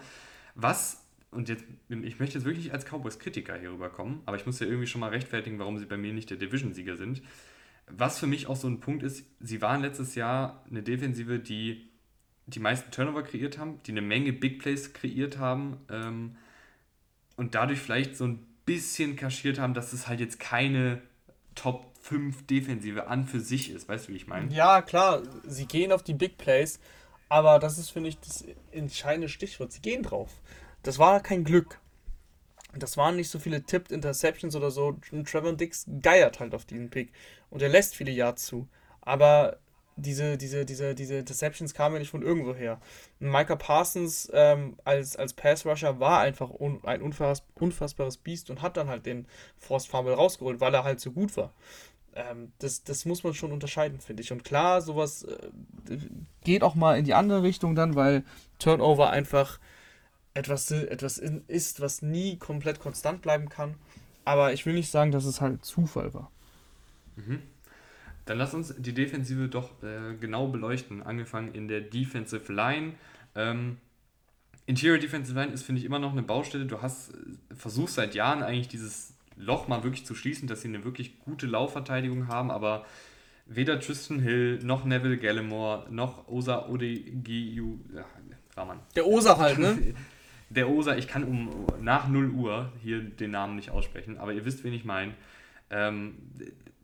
Was 0.54 1.07
und 1.32 1.50
jetzt, 1.50 1.66
ich 1.90 2.20
möchte 2.20 2.38
jetzt 2.38 2.46
wirklich 2.46 2.72
als 2.72 2.86
Cowboys-Kritiker 2.86 3.58
hier 3.58 3.72
rüberkommen, 3.72 4.22
aber 4.26 4.38
ich 4.38 4.46
muss 4.46 4.60
ja 4.60 4.66
irgendwie 4.66 4.88
schon 4.88 5.02
mal 5.02 5.10
rechtfertigen, 5.10 5.60
warum 5.60 5.78
sie 5.78 5.86
bei 5.86 5.98
mir 5.98 6.14
nicht 6.14 6.30
der 6.30 6.38
Division-Sieger 6.38 6.96
sind. 6.96 7.22
Was 7.88 8.20
für 8.20 8.28
mich 8.28 8.48
auch 8.48 8.56
so 8.56 8.68
ein 8.68 8.80
Punkt 8.80 9.04
ist, 9.04 9.26
sie 9.40 9.62
waren 9.62 9.82
letztes 9.82 10.16
Jahr 10.16 10.64
eine 10.70 10.84
Defensive, 10.84 11.40
die 11.40 11.90
die 12.46 12.60
meisten 12.60 12.92
Turnover 12.92 13.24
kreiert 13.24 13.58
haben, 13.58 13.82
die 13.86 13.92
eine 13.92 14.02
Menge 14.02 14.32
Big 14.32 14.60
Plays 14.60 14.94
kreiert 14.94 15.38
haben 15.38 15.78
ähm, 15.90 16.38
und 17.36 17.56
dadurch 17.56 17.80
vielleicht 17.80 18.16
so 18.16 18.26
ein 18.26 18.46
bisschen 18.66 19.16
kaschiert 19.16 19.60
haben, 19.60 19.74
dass 19.74 19.94
es 19.94 20.08
halt 20.08 20.22
jetzt 20.22 20.40
keine 20.40 21.02
Top 21.56 21.94
5 22.02 22.46
Defensive 22.48 23.08
an 23.08 23.26
für 23.26 23.42
sich 23.42 23.72
ist. 23.72 23.90
Weißt 23.90 24.08
du, 24.08 24.14
wie 24.14 24.18
ich 24.18 24.28
meine? 24.28 24.54
Ja, 24.54 24.82
klar, 24.82 25.24
sie 25.46 25.66
gehen 25.66 25.92
auf 25.92 26.04
die 26.04 26.14
Big 26.14 26.38
Plays, 26.38 26.80
aber 27.28 27.60
das 27.60 27.78
ist, 27.78 27.90
finde 27.90 28.10
ich, 28.10 28.20
das 28.20 28.46
entscheidende 28.72 29.28
Stichwort. 29.28 29.74
Sie 29.74 29.82
gehen 29.82 30.04
drauf 30.04 30.32
das 30.84 31.00
war 31.00 31.20
kein 31.22 31.44
Glück. 31.44 31.80
Das 32.74 32.98
waren 32.98 33.16
nicht 33.16 33.30
so 33.30 33.40
viele 33.40 33.64
Tipped 33.64 33.92
Interceptions 33.92 34.56
oder 34.56 34.72
so. 34.72 34.98
Trevor 35.26 35.54
Dix 35.54 35.86
geiert 36.02 36.40
halt 36.40 36.54
auf 36.54 36.66
diesen 36.66 36.90
Pick. 36.90 37.12
Und 37.50 37.62
er 37.62 37.70
lässt 37.70 37.96
viele 37.96 38.12
Yards 38.12 38.46
zu. 38.46 38.68
Aber 39.02 39.58
diese, 39.98 40.38
diese, 40.38 40.64
diese, 40.64 40.94
diese 40.94 41.18
Interceptions 41.18 41.74
kamen 41.74 41.96
ja 41.96 42.00
nicht 42.00 42.12
von 42.12 42.22
irgendwo 42.22 42.54
her. 42.54 42.80
Micah 43.20 43.56
Parsons 43.56 44.30
ähm, 44.34 44.78
als, 44.84 45.16
als 45.16 45.34
Pass-Rusher 45.34 46.00
war 46.00 46.20
einfach 46.20 46.52
un, 46.52 46.80
ein 46.84 47.02
unfass, 47.02 47.44
unfassbares 47.56 48.18
Biest 48.18 48.50
und 48.50 48.62
hat 48.62 48.78
dann 48.78 48.90
halt 48.90 49.06
den 49.06 49.28
Forced 49.58 49.90
Fumble 49.90 50.14
rausgeholt, 50.14 50.62
weil 50.62 50.74
er 50.74 50.84
halt 50.84 51.00
so 51.00 51.12
gut 51.12 51.36
war. 51.36 51.52
Ähm, 52.16 52.52
das, 52.60 52.84
das 52.84 53.06
muss 53.06 53.24
man 53.24 53.34
schon 53.34 53.52
unterscheiden, 53.52 54.00
finde 54.00 54.22
ich. 54.22 54.32
Und 54.32 54.44
klar, 54.44 54.82
sowas 54.82 55.24
äh, 55.24 55.98
geht 56.44 56.64
auch 56.64 56.76
mal 56.76 56.98
in 56.98 57.06
die 57.06 57.16
andere 57.16 57.42
Richtung 57.42 57.76
dann, 57.76 57.96
weil 57.96 58.24
Turnover 58.60 59.10
einfach 59.10 59.60
etwas, 60.38 60.72
etwas 60.72 61.18
ist, 61.18 61.82
was 61.82 62.02
nie 62.02 62.38
komplett 62.38 62.80
konstant 62.80 63.22
bleiben 63.22 63.50
kann. 63.50 63.76
Aber 64.24 64.54
ich 64.54 64.66
will 64.66 64.74
nicht 64.74 64.92
sagen, 64.92 65.12
dass 65.12 65.26
es 65.26 65.42
halt 65.42 65.66
Zufall 65.66 66.14
war. 66.14 66.32
Mhm. 67.16 67.42
Dann 68.26 68.38
lass 68.38 68.54
uns 68.54 68.76
die 68.78 68.94
Defensive 68.94 69.48
doch 69.48 69.82
äh, 69.84 70.16
genau 70.20 70.48
beleuchten. 70.48 71.02
Angefangen 71.02 71.54
in 71.54 71.68
der 71.68 71.82
Defensive 71.82 72.52
Line. 72.52 72.94
Ähm, 73.36 73.78
Interior 74.66 74.98
Defensive 74.98 75.38
Line 75.40 75.54
ist, 75.54 75.64
finde 75.64 75.80
ich, 75.80 75.86
immer 75.86 76.00
noch 76.00 76.12
eine 76.12 76.24
Baustelle. 76.24 76.66
Du 76.66 76.82
hast 76.82 77.14
äh, 77.14 77.56
versuchst 77.56 77.96
seit 77.96 78.16
Jahren 78.16 78.44
eigentlich 78.44 78.68
dieses 78.68 79.14
Loch 79.38 79.68
mal 79.68 79.84
wirklich 79.84 80.06
zu 80.06 80.14
schließen, 80.14 80.48
dass 80.48 80.62
sie 80.62 80.68
eine 80.68 80.84
wirklich 80.84 81.20
gute 81.20 81.46
Laufverteidigung 81.46 82.28
haben, 82.28 82.52
aber 82.52 82.86
weder 83.46 83.80
Tristan 83.80 84.20
Hill 84.20 84.60
noch 84.64 84.84
Neville 84.84 85.18
Gallimore 85.18 85.88
noch 85.90 86.28
Osa 86.28 86.68
Odegiu, 86.68 87.80
ja. 87.96 88.06
Der 88.96 89.06
Osa 89.06 89.38
halt, 89.38 89.60
ne? 89.60 89.96
der 90.50 90.70
Osa, 90.70 90.96
ich 90.96 91.08
kann 91.08 91.24
um 91.24 91.66
nach 91.82 92.08
0 92.08 92.30
Uhr 92.32 92.72
hier 92.82 93.02
den 93.02 93.32
Namen 93.32 93.56
nicht 93.56 93.70
aussprechen, 93.70 94.18
aber 94.18 94.34
ihr 94.34 94.46
wisst, 94.46 94.64
wen 94.64 94.74
ich 94.74 94.86
meine. 94.86 95.14
Ähm, 95.70 96.16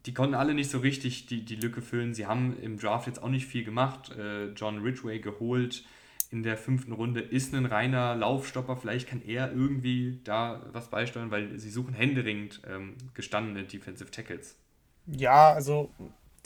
die 0.05 0.13
konnten 0.13 0.35
alle 0.35 0.53
nicht 0.53 0.69
so 0.69 0.79
richtig 0.79 1.27
die, 1.27 1.45
die 1.45 1.55
Lücke 1.55 1.81
füllen. 1.81 2.13
Sie 2.13 2.25
haben 2.25 2.57
im 2.61 2.77
Draft 2.77 3.07
jetzt 3.07 3.23
auch 3.23 3.29
nicht 3.29 3.45
viel 3.45 3.63
gemacht. 3.63 4.11
Äh, 4.17 4.49
John 4.49 4.79
Ridgway 4.79 5.19
geholt 5.19 5.85
in 6.33 6.41
der 6.41 6.57
fünften 6.57 6.93
Runde 6.93 7.21
ist 7.21 7.53
ein 7.53 7.67
reiner 7.67 8.15
Laufstopper. 8.15 8.75
Vielleicht 8.75 9.07
kann 9.07 9.21
er 9.21 9.51
irgendwie 9.51 10.19
da 10.23 10.65
was 10.73 10.89
beisteuern, 10.89 11.29
weil 11.29 11.59
sie 11.59 11.69
suchen 11.69 11.93
händeringend 11.93 12.59
ähm, 12.67 12.95
gestandene 13.13 13.65
Defensive 13.65 14.09
Tackles. 14.09 14.57
Ja, 15.05 15.53
also 15.53 15.91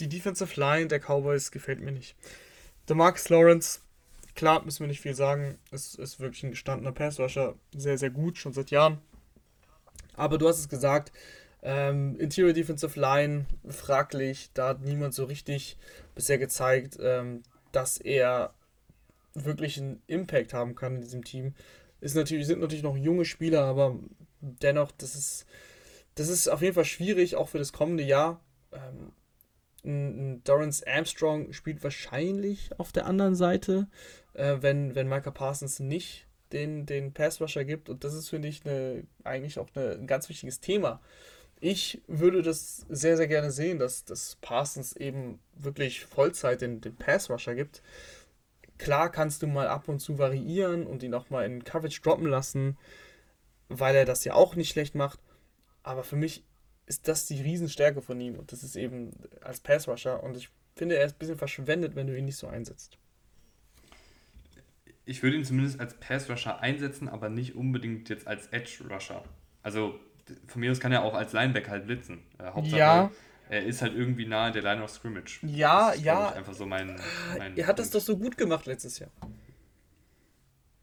die 0.01 0.09
Defensive 0.09 0.59
Line 0.59 0.87
der 0.87 0.99
Cowboys 0.99 1.51
gefällt 1.51 1.79
mir 1.79 1.93
nicht. 1.93 2.17
Der 2.89 2.97
Marcus 2.97 3.29
Lawrence 3.29 3.79
klar, 4.37 4.63
müssen 4.63 4.81
wir 4.81 4.87
nicht 4.87 5.01
viel 5.01 5.15
sagen. 5.15 5.57
Es 5.71 5.95
ist 5.95 6.21
wirklich 6.21 6.43
ein 6.43 6.51
gestandener 6.51 6.93
Passrusher. 6.93 7.55
Sehr, 7.75 7.97
sehr 7.97 8.11
gut, 8.11 8.37
schon 8.37 8.53
seit 8.53 8.71
Jahren. 8.71 8.99
Aber 10.13 10.37
du 10.37 10.47
hast 10.47 10.59
es 10.59 10.69
gesagt, 10.69 11.11
ähm, 11.61 12.17
Interior 12.19 12.53
Defensive 12.53 12.97
Line 12.97 13.47
fraglich. 13.67 14.49
Da 14.53 14.69
hat 14.69 14.81
niemand 14.81 15.13
so 15.13 15.25
richtig 15.25 15.77
bisher 16.15 16.37
gezeigt, 16.37 16.97
ähm, 17.01 17.43
dass 17.71 17.97
er 17.97 18.53
wirklich 19.33 19.77
einen 19.77 20.01
Impact 20.07 20.53
haben 20.53 20.75
kann 20.75 20.95
in 20.95 21.01
diesem 21.01 21.25
Team. 21.25 21.53
Ist 21.99 22.15
natürlich, 22.15 22.47
sind 22.47 22.61
natürlich 22.61 22.83
noch 22.83 22.95
junge 22.95 23.25
Spieler, 23.25 23.65
aber 23.65 23.99
dennoch, 24.39 24.91
das 24.91 25.15
ist, 25.15 25.45
das 26.15 26.29
ist 26.29 26.47
auf 26.47 26.61
jeden 26.61 26.75
Fall 26.75 26.85
schwierig, 26.85 27.35
auch 27.35 27.49
für 27.49 27.57
das 27.57 27.73
kommende 27.73 28.03
Jahr. 28.03 28.39
Ähm, 28.71 29.11
ein 29.87 30.43
Dorrance 30.43 30.85
Armstrong 30.85 31.53
spielt 31.53 31.83
wahrscheinlich 31.83 32.69
auf 32.77 32.91
der 32.91 33.05
anderen 33.05 33.35
Seite, 33.35 33.87
äh, 34.33 34.57
wenn, 34.59 34.93
wenn 34.95 35.07
Micah 35.07 35.31
Parsons 35.31 35.79
nicht 35.79 36.27
den, 36.51 36.85
den 36.85 37.13
Pass-Rusher 37.13 37.65
gibt. 37.65 37.89
Und 37.89 38.03
das 38.03 38.13
ist, 38.13 38.29
finde 38.29 38.47
ich, 38.47 38.65
eine, 38.65 39.03
eigentlich 39.23 39.59
auch 39.59 39.69
eine, 39.75 39.93
ein 39.93 40.07
ganz 40.07 40.29
wichtiges 40.29 40.59
Thema. 40.59 41.01
Ich 41.59 42.01
würde 42.07 42.43
das 42.43 42.85
sehr, 42.89 43.17
sehr 43.17 43.27
gerne 43.27 43.51
sehen, 43.51 43.79
dass, 43.79 44.05
dass 44.05 44.37
Parsons 44.41 44.95
eben 44.95 45.39
wirklich 45.55 46.05
Vollzeit 46.05 46.61
den, 46.61 46.81
den 46.81 46.95
Pass-Rusher 46.95 47.55
gibt. 47.55 47.81
Klar 48.77 49.11
kannst 49.11 49.41
du 49.41 49.47
mal 49.47 49.67
ab 49.67 49.87
und 49.87 49.99
zu 49.99 50.19
variieren 50.19 50.85
und 50.85 51.01
ihn 51.01 51.15
auch 51.15 51.31
mal 51.31 51.45
in 51.45 51.63
Coverage 51.63 52.01
droppen 52.01 52.27
lassen, 52.27 52.77
weil 53.69 53.95
er 53.95 54.05
das 54.05 54.23
ja 54.23 54.33
auch 54.33 54.55
nicht 54.55 54.69
schlecht 54.69 54.93
macht. 54.93 55.19
Aber 55.81 56.03
für 56.03 56.15
mich 56.15 56.43
ist 56.87 57.07
das 57.07 57.25
die 57.25 57.41
Riesenstärke 57.41 58.01
von 58.01 58.19
ihm 58.19 58.35
und 58.35 58.51
das 58.51 58.63
ist 58.63 58.75
eben 58.75 59.11
als 59.41 59.59
Pass-Rusher 59.59 60.23
und 60.23 60.35
ich 60.35 60.49
finde, 60.75 60.97
er 60.97 61.05
ist 61.05 61.15
ein 61.15 61.19
bisschen 61.19 61.37
verschwendet, 61.37 61.95
wenn 61.95 62.07
du 62.07 62.17
ihn 62.17 62.25
nicht 62.25 62.37
so 62.37 62.47
einsetzt. 62.47 62.97
Ich 65.05 65.23
würde 65.23 65.37
ihn 65.37 65.45
zumindest 65.45 65.79
als 65.79 65.93
Pass-Rusher 65.99 66.59
einsetzen, 66.61 67.07
aber 67.07 67.29
nicht 67.29 67.55
unbedingt 67.55 68.09
jetzt 68.09 68.27
als 68.27 68.47
Edge-Rusher. 68.47 69.23
Also 69.63 69.99
von 70.47 70.61
mir 70.61 70.71
aus 70.71 70.79
kann 70.79 70.91
er 70.91 71.03
auch 71.03 71.13
als 71.13 71.33
Linebacker 71.33 71.71
halt 71.71 71.87
blitzen. 71.87 72.19
Äh, 72.39 72.51
Hauptsache, 72.51 72.77
ja. 72.77 73.11
er 73.49 73.65
ist 73.65 73.81
halt 73.81 73.95
irgendwie 73.95 74.25
nahe 74.25 74.51
der 74.51 74.61
Line 74.61 74.83
of 74.83 74.89
Scrimmage. 74.89 75.39
Ja, 75.43 75.89
das 75.89 75.97
ist, 75.97 76.03
ja. 76.05 76.31
Einfach 76.31 76.53
so 76.53 76.65
mein, 76.65 76.99
mein 77.37 77.55
er 77.57 77.67
hat 77.67 77.79
das 77.79 77.89
doch 77.89 78.01
so 78.01 78.17
gut 78.17 78.37
gemacht 78.37 78.65
letztes 78.65 78.99
Jahr. 78.99 79.11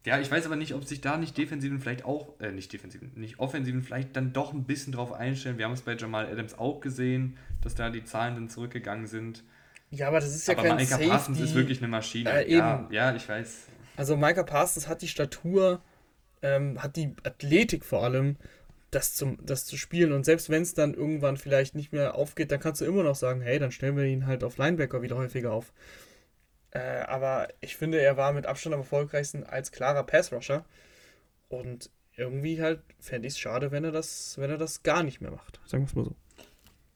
Ja, 0.05 0.19
ich 0.19 0.29
weiß 0.29 0.45
aber 0.45 0.55
nicht, 0.55 0.73
ob 0.75 0.85
sich 0.85 1.01
da 1.01 1.17
nicht 1.17 1.35
defensiven 1.35 1.79
vielleicht 1.79 2.05
auch, 2.05 2.39
äh, 2.39 2.51
nicht 2.51 2.71
defensiven, 2.71 3.11
nicht 3.15 3.39
offensiven 3.39 3.81
vielleicht 3.81 4.15
dann 4.15 4.33
doch 4.33 4.53
ein 4.53 4.63
bisschen 4.63 4.93
drauf 4.93 5.11
einstellen. 5.11 5.57
Wir 5.57 5.65
haben 5.65 5.73
es 5.73 5.81
bei 5.81 5.95
Jamal 5.95 6.27
Adams 6.27 6.57
auch 6.57 6.79
gesehen, 6.79 7.37
dass 7.63 7.73
da 7.73 7.89
die 7.89 8.05
Zahlen 8.05 8.35
dann 8.35 8.49
zurückgegangen 8.49 9.07
sind. 9.07 9.43
Ja, 9.89 10.09
aber 10.09 10.19
das 10.19 10.35
ist 10.35 10.47
ja 10.47 10.53
aber 10.53 10.67
kein 10.67 10.75
Micah 10.77 10.89
Safety. 10.89 11.09
Parsons 11.09 11.39
ist 11.39 11.55
wirklich 11.55 11.79
eine 11.79 11.87
Maschine. 11.87 12.45
Äh, 12.45 12.53
ja, 12.53 12.87
ja, 12.91 13.15
ich 13.15 13.27
weiß. 13.27 13.65
Also 13.97 14.15
Micah 14.15 14.43
Parsons 14.43 14.87
hat 14.87 15.01
die 15.01 15.07
Statur, 15.07 15.81
ähm, 16.43 16.83
hat 16.83 16.97
die 16.97 17.15
Athletik 17.23 17.83
vor 17.83 18.03
allem, 18.03 18.35
das, 18.91 19.15
zum, 19.15 19.37
das 19.43 19.65
zu 19.65 19.75
spielen. 19.75 20.11
Und 20.11 20.23
selbst 20.23 20.49
wenn 20.49 20.61
es 20.61 20.75
dann 20.75 20.93
irgendwann 20.93 21.37
vielleicht 21.37 21.73
nicht 21.73 21.91
mehr 21.91 22.15
aufgeht, 22.15 22.51
dann 22.51 22.59
kannst 22.59 22.81
du 22.81 22.85
immer 22.85 23.03
noch 23.03 23.15
sagen, 23.15 23.41
hey, 23.41 23.57
dann 23.57 23.71
stellen 23.71 23.97
wir 23.97 24.05
ihn 24.05 24.27
halt 24.27 24.43
auf 24.43 24.57
Linebacker 24.57 25.01
wieder 25.01 25.17
häufiger 25.17 25.51
auf. 25.51 25.73
Äh, 26.75 27.05
aber 27.07 27.47
ich 27.61 27.77
finde, 27.77 28.01
er 28.01 28.17
war 28.17 28.33
mit 28.33 28.45
Abstand 28.45 28.73
am 28.73 28.81
erfolgreichsten 28.81 29.45
als 29.45 29.71
klarer 29.71 30.03
Pass-Rusher. 30.03 30.65
Und 31.47 31.89
irgendwie 32.17 32.61
halt 32.61 32.81
fände 32.99 33.27
ich 33.27 33.35
es 33.35 33.39
schade, 33.39 33.71
wenn 33.71 33.85
er, 33.85 33.93
das, 33.93 34.37
wenn 34.37 34.49
er 34.49 34.57
das 34.57 34.83
gar 34.83 35.01
nicht 35.01 35.21
mehr 35.21 35.31
macht. 35.31 35.61
Sagen 35.65 35.83
wir 35.83 35.87
es 35.87 35.95
mal 35.95 36.03
so. 36.03 36.15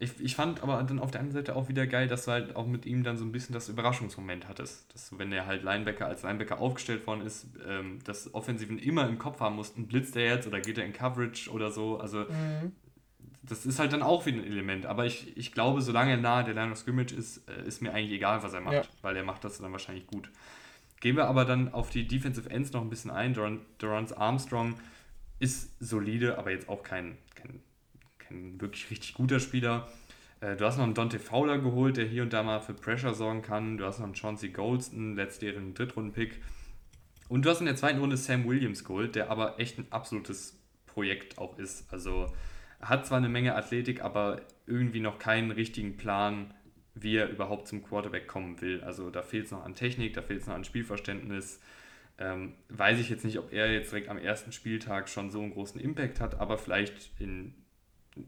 Ich, 0.02 0.20
ich 0.20 0.36
fand 0.36 0.64
aber 0.64 0.82
dann 0.84 1.00
auf 1.00 1.12
der 1.12 1.22
anderen 1.22 1.44
Seite 1.44 1.56
auch 1.56 1.70
wieder 1.70 1.88
geil, 1.88 2.08
dass 2.08 2.26
du 2.26 2.32
halt 2.32 2.56
auch 2.58 2.68
mit 2.68 2.86
ihm 2.86 3.04
dann 3.04 3.18
so 3.18 3.24
ein 3.24 3.32
bisschen 3.32 3.54
das 3.54 3.70
Überraschungsmoment 3.70 4.50
hattest. 4.50 4.94
Dass 4.94 5.10
du, 5.10 5.18
wenn 5.18 5.32
er 5.32 5.46
halt 5.46 5.64
Linebacker 5.64 6.08
als 6.08 6.24
Linebacker 6.24 6.60
aufgestellt 6.60 7.08
worden 7.08 7.22
ist, 7.22 7.48
ähm, 7.66 8.00
dass 8.04 8.34
Offensiven 8.34 8.80
immer 8.80 9.08
im 9.08 9.18
Kopf 9.18 9.40
haben 9.40 9.56
mussten, 9.56 9.88
blitzt 9.88 10.16
er 10.18 10.36
jetzt 10.36 10.46
oder 10.48 10.60
geht 10.60 10.78
er 10.78 10.86
in 10.86 10.92
Coverage 10.92 11.50
oder 11.50 11.72
so. 11.72 12.00
Also 12.00 12.20
mhm 12.20 12.74
das 13.42 13.66
ist 13.66 13.80
halt 13.80 13.94
dann 13.94 14.02
auch 14.02 14.26
wieder 14.26 14.38
ein 14.38 14.46
Element. 14.46 14.86
Aber 14.86 15.06
ich, 15.06 15.36
ich 15.38 15.52
glaube, 15.52 15.82
solange 15.82 16.12
er 16.12 16.18
nahe 16.18 16.44
der 16.44 16.54
Line 16.54 16.72
of 16.72 16.78
Scrimmage 16.78 17.14
ist, 17.14 17.50
äh, 17.50 17.66
ist 17.66 17.82
mir 17.82 17.94
eigentlich 17.94 18.12
egal, 18.12 18.44
was 18.44 18.54
er 18.54 18.62
macht, 18.62 18.74
ja. 18.74 18.84
weil 19.02 19.16
er 19.16 19.24
macht 19.24 19.44
das 19.44 19.60
dann 19.60 19.72
wahrscheinlich 19.72 20.08
gut. 20.08 20.30
Gehen 21.00 21.16
wir 21.16 21.28
aber 21.28 21.46
dann 21.46 21.74
auf 21.74 21.90
die 21.90 22.08
Defensive 22.08 22.50
Ends 22.50 22.74
noch 22.74 22.82
ein 22.82 22.90
bisschen 22.90 23.12
ein. 23.12 23.34
Durance 23.78 24.18
Armstrong 24.18 24.76
ist 25.40 25.72
solide, 25.80 26.38
aber 26.38 26.52
jetzt 26.52 26.68
auch 26.68 26.84
kein, 26.84 27.18
kein, 27.36 27.62
kein 28.18 28.60
wirklich 28.60 28.90
richtig 28.92 29.14
guter 29.14 29.40
Spieler. 29.40 29.88
Äh, 30.42 30.58
du 30.58 30.66
hast 30.66 30.78
noch 30.78 30.84
einen 30.84 30.94
Dante 30.94 31.20
Fowler 31.20 31.60
geholt, 31.60 31.96
der 31.96 32.06
hier 32.06 32.24
und 32.24 32.34
da 32.34 32.44
mal 32.44 32.60
für 32.60 32.74
Pressure 32.74 33.14
sorgen 33.14 33.42
kann. 33.42 33.78
Du 33.78 33.86
hast 33.86 34.00
noch 34.00 34.06
einen 34.06 34.16
Chauncey 34.16 34.50
Goldston, 34.50 35.16
letztjährigen 35.16 35.74
Drittrunden-Pick. 35.74 36.42
Und 37.30 37.46
du 37.46 37.50
hast 37.50 37.60
in 37.60 37.68
der 37.68 37.76
zweiten 37.76 38.00
Runde 38.00 38.18
Sam 38.18 38.48
Williams 38.48 38.84
geholt, 38.84 39.16
der 39.16 39.30
aber 39.30 39.60
echt 39.60 39.78
ein 39.78 39.88
absolutes 39.92 40.60
Projekt 40.88 41.38
auch 41.38 41.58
ist. 41.58 41.92
Also 41.94 42.34
hat 42.82 43.06
zwar 43.06 43.18
eine 43.18 43.30
Menge 43.30 43.56
Athletik, 43.56 44.04
aber 44.04 44.42
irgendwie 44.66 45.00
noch 45.00 45.20
keinen 45.20 45.52
richtigen 45.52 45.98
Plan, 45.98 46.54
wie 46.96 47.18
er 47.18 47.30
überhaupt 47.30 47.68
zum 47.68 47.84
Quarterback 47.84 48.28
kommen 48.28 48.62
will. 48.62 48.82
Also 48.82 49.10
da 49.10 49.22
fehlt 49.22 49.46
es 49.46 49.52
noch 49.52 49.64
an 49.64 49.76
Technik, 49.76 50.14
da 50.14 50.22
fehlt 50.22 50.42
es 50.42 50.48
noch 50.48 50.56
an 50.56 50.64
Spielverständnis. 50.64 51.60
Ähm, 52.18 52.54
weiß 52.70 53.00
ich 53.00 53.10
jetzt 53.10 53.24
nicht, 53.24 53.40
ob 53.40 53.54
er 53.54 53.72
jetzt 53.72 53.92
direkt 53.92 54.10
am 54.10 54.18
ersten 54.18 54.52
Spieltag 54.52 55.08
schon 55.08 55.30
so 55.30 55.42
einen 55.42 55.52
großen 55.52 55.80
Impact 55.80 56.20
hat, 56.20 56.40
aber 56.40 56.58
vielleicht 56.58 57.12
in, 57.20 57.54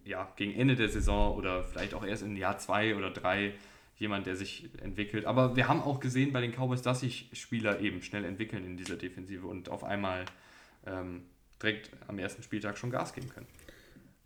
ja, 0.06 0.32
gegen 0.38 0.54
Ende 0.54 0.76
der 0.76 0.90
Saison 0.90 1.36
oder 1.36 1.64
vielleicht 1.64 1.94
auch 1.94 2.06
erst 2.06 2.24
in 2.24 2.36
Jahr 2.36 2.58
zwei 2.58 2.96
oder 2.96 3.10
drei 3.10 3.54
jemand, 3.98 4.26
der 4.26 4.36
sich 4.36 4.70
entwickelt. 4.82 5.26
Aber 5.26 5.56
wir 5.56 5.68
haben 5.68 5.82
auch 5.82 6.00
gesehen 6.00 6.32
bei 6.32 6.42
den 6.42 6.52
Cowboys, 6.52 6.82
dass 6.82 7.02
sich 7.02 7.30
Spieler 7.34 7.82
eben 7.82 8.02
schnell 8.02 8.26
entwickeln 8.26 8.66
in 8.66 8.78
dieser 8.78 8.96
Defensive 8.96 9.46
und 9.46 9.70
auf 9.70 9.84
einmal 9.84 10.26
ähm, 10.88 11.24
direkt 11.62 11.92
am 12.08 12.18
ersten 12.18 12.44
Spieltag 12.44 12.78
schon 12.78 12.90
Gas 12.90 13.14
geben 13.14 13.30
können. 13.30 13.48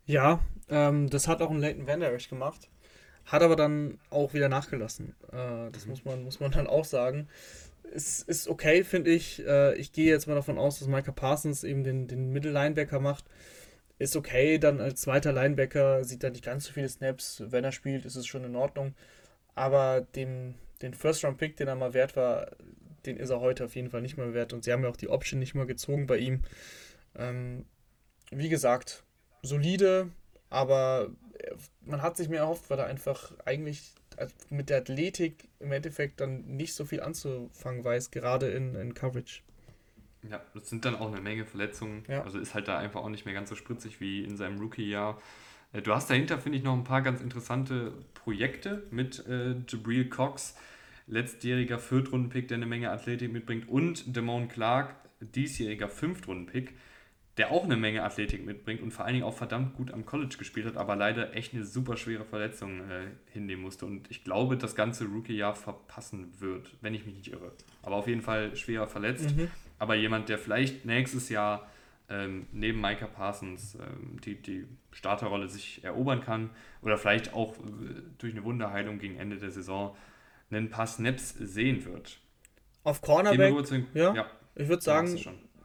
Ja, 0.06 0.40
ähm, 0.70 1.10
das 1.10 1.28
hat 1.28 1.42
auch 1.42 1.50
ein 1.50 1.60
Leighton 1.60 1.88
Van 1.88 2.00
Der 2.00 2.16
gemacht. 2.18 2.70
Hat 3.26 3.42
aber 3.42 3.56
dann 3.56 4.00
auch 4.12 4.34
wieder 4.34 4.50
nachgelassen. 4.50 5.16
Äh, 5.32 5.72
das 5.72 5.86
mhm. 5.86 5.92
muss, 5.92 6.06
man, 6.06 6.24
muss 6.24 6.40
man 6.40 6.52
dann 6.52 6.68
auch 6.68 6.86
sagen. 6.86 7.28
Es 7.94 8.22
ist 8.22 8.48
okay, 8.48 8.84
finde 8.84 9.12
ich. 9.12 9.46
Äh, 9.46 9.76
ich 9.76 9.92
gehe 9.92 10.12
jetzt 10.12 10.28
mal 10.28 10.36
davon 10.36 10.58
aus, 10.60 10.80
dass 10.80 10.88
Micah 10.88 11.12
Parsons 11.12 11.64
eben 11.64 11.84
den, 11.84 12.08
den 12.08 12.32
Mittellinebacker 12.32 13.00
macht. 13.00 13.26
Ist 13.98 14.16
okay, 14.16 14.60
dann 14.60 14.82
als 14.82 15.02
zweiter 15.02 15.32
Linebacker 15.32 16.04
sieht 16.04 16.24
er 16.24 16.32
nicht 16.32 16.44
ganz 16.44 16.66
so 16.66 16.74
viele 16.74 16.90
Snaps. 16.90 17.44
Wenn 17.48 17.64
er 17.64 17.72
spielt, 17.72 18.06
ist 18.06 18.16
es 18.16 18.28
schon 18.28 18.44
in 18.44 18.56
Ordnung. 18.56 18.94
Aber 19.56 20.02
dem, 20.02 20.56
den 20.82 20.94
First-Round-Pick, 20.94 21.56
den 21.56 21.68
er 21.68 21.76
mal 21.76 21.94
wert 21.94 22.16
war, 22.16 22.52
den 23.06 23.18
ist 23.18 23.30
er 23.30 23.40
heute 23.40 23.66
auf 23.66 23.76
jeden 23.76 23.90
Fall 23.90 24.02
nicht 24.02 24.18
mehr 24.18 24.34
wert. 24.34 24.54
Und 24.54 24.64
sie 24.64 24.72
haben 24.72 24.84
ja 24.84 24.90
auch 24.90 24.98
die 24.98 25.10
Option 25.10 25.40
nicht 25.40 25.56
mal 25.56 25.66
gezogen 25.66 26.08
bei 26.08 26.18
ihm. 26.18 26.42
Ähm, 27.18 27.66
wie 28.32 28.50
gesagt, 28.50 29.05
solide, 29.46 30.10
aber 30.50 31.10
man 31.82 32.02
hat 32.02 32.18
sich 32.18 32.30
mehr 32.30 32.42
erhofft, 32.42 32.70
weil 32.70 32.80
er 32.80 32.88
einfach 32.88 33.34
eigentlich 33.46 33.94
mit 34.50 34.70
der 34.70 34.78
Athletik 34.78 35.50
im 35.60 35.72
Endeffekt 35.72 36.22
dann 36.22 36.46
nicht 36.46 36.74
so 36.74 36.86
viel 36.86 37.02
anzufangen 37.02 37.84
weiß, 37.84 38.12
gerade 38.12 38.48
in, 38.48 38.76
in 38.76 38.94
Coverage. 38.94 39.42
Ja, 40.30 40.42
das 40.54 40.70
sind 40.70 40.86
dann 40.86 40.96
auch 40.96 41.12
eine 41.12 41.22
Menge 41.22 41.46
Verletzungen. 41.46 42.04
Ja. 42.08 42.24
Also 42.24 42.40
ist 42.40 42.54
halt 42.54 42.68
da 42.68 42.78
einfach 42.78 43.02
auch 43.02 43.10
nicht 43.10 43.26
mehr 43.26 43.34
ganz 43.34 43.50
so 43.50 43.56
spritzig 43.56 44.00
wie 44.00 44.24
in 44.24 44.38
seinem 44.38 44.60
Rookie-Jahr. 44.60 45.22
Äh, 45.74 45.82
du 45.82 45.94
hast 45.94 46.10
dahinter, 46.10 46.40
finde 46.40 46.58
ich, 46.58 46.64
noch 46.64 46.74
ein 46.74 46.84
paar 46.84 47.02
ganz 47.02 47.22
interessante 47.22 47.94
Projekte 48.14 48.84
mit 48.90 49.26
äh, 49.28 49.56
Jabril 49.68 50.10
Cox, 50.10 50.56
letztjähriger 51.08 51.78
Viertrunden-Pick, 51.78 52.48
der 52.48 52.56
eine 52.56 52.66
Menge 52.66 52.90
Athletik 52.90 53.32
mitbringt, 53.32 53.68
und 53.68 54.16
Damone 54.16 54.48
Clark, 54.48 54.96
diesjähriger 55.20 55.90
Fünftrunden-Pick 55.90 56.74
der 57.38 57.52
auch 57.52 57.66
eine 57.66 57.76
Menge 57.76 58.04
Athletik 58.04 58.46
mitbringt 58.46 58.82
und 58.82 58.92
vor 58.92 59.06
allen 59.06 59.16
Dingen 59.16 59.26
auch 59.26 59.34
verdammt 59.34 59.76
gut 59.76 59.92
am 59.92 60.06
College 60.06 60.38
gespielt 60.38 60.66
hat, 60.66 60.78
aber 60.78 60.96
leider 60.96 61.36
echt 61.36 61.54
eine 61.54 61.66
super 61.66 61.98
schwere 61.98 62.24
Verletzung 62.24 62.80
äh, 62.90 63.08
hinnehmen 63.32 63.62
musste. 63.62 63.86
Und 63.86 64.10
ich 64.10 64.24
glaube, 64.24 64.56
das 64.56 64.76
ganze 64.76 65.06
Rookie-Jahr 65.06 65.54
verpassen 65.54 66.32
wird, 66.40 66.76
wenn 66.82 66.94
ich 66.94 67.06
mich 67.06 67.16
nicht 67.16 67.32
irre. 67.34 67.52
Aber 67.82 67.98
auf 67.98 68.08
jeden 68.08 68.22
Fall 68.22 68.56
schwerer 68.56 68.88
verletzt. 68.88 69.36
Mhm. 69.36 69.50
Aber 69.80 69.96
jemand, 69.96 70.30
der 70.30 70.38
vielleicht 70.38 70.86
nächstes 70.86 71.28
Jahr 71.28 71.68
ähm, 72.08 72.48
neben 72.52 72.80
Micah 72.80 73.08
Parsons 73.08 73.76
ähm, 73.76 74.22
die, 74.22 74.36
die 74.42 74.66
Starterrolle 74.92 75.50
sich 75.50 75.84
erobern 75.84 76.22
kann 76.22 76.52
oder 76.82 76.98
vielleicht 76.98 77.34
auch 77.34 77.58
äh, 77.58 78.02
durch 78.18 78.34
eine 78.34 78.44
Wunderheilung 78.44 79.00
gegen 79.00 79.18
Ende 79.18 79.38
der 79.38 79.52
Saison 79.52 79.96
einen 80.52 80.70
paar 80.70 80.88
Snaps 80.88 81.32
sehen 81.32 81.84
wird. 81.86 82.20
Auf 82.84 83.02
Cornerback? 83.02 83.54
Ja, 83.96 84.14
ja, 84.14 84.26
ich 84.54 84.68
würde 84.68 84.84
sagen, 84.84 85.18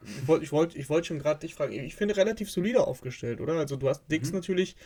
ich 0.05 0.28
wollte 0.28 0.44
ich 0.44 0.52
wollt, 0.52 0.74
ich 0.77 0.89
wollt 0.89 1.06
schon 1.06 1.18
gerade 1.18 1.40
dich 1.40 1.55
fragen. 1.55 1.72
Ich 1.72 1.94
finde 1.94 2.16
relativ 2.16 2.51
solide 2.51 2.86
aufgestellt, 2.86 3.40
oder? 3.40 3.55
Also 3.55 3.77
du 3.77 3.89
hast 3.89 4.06
Dix 4.10 4.31
mhm. 4.31 4.36
natürlich 4.36 4.77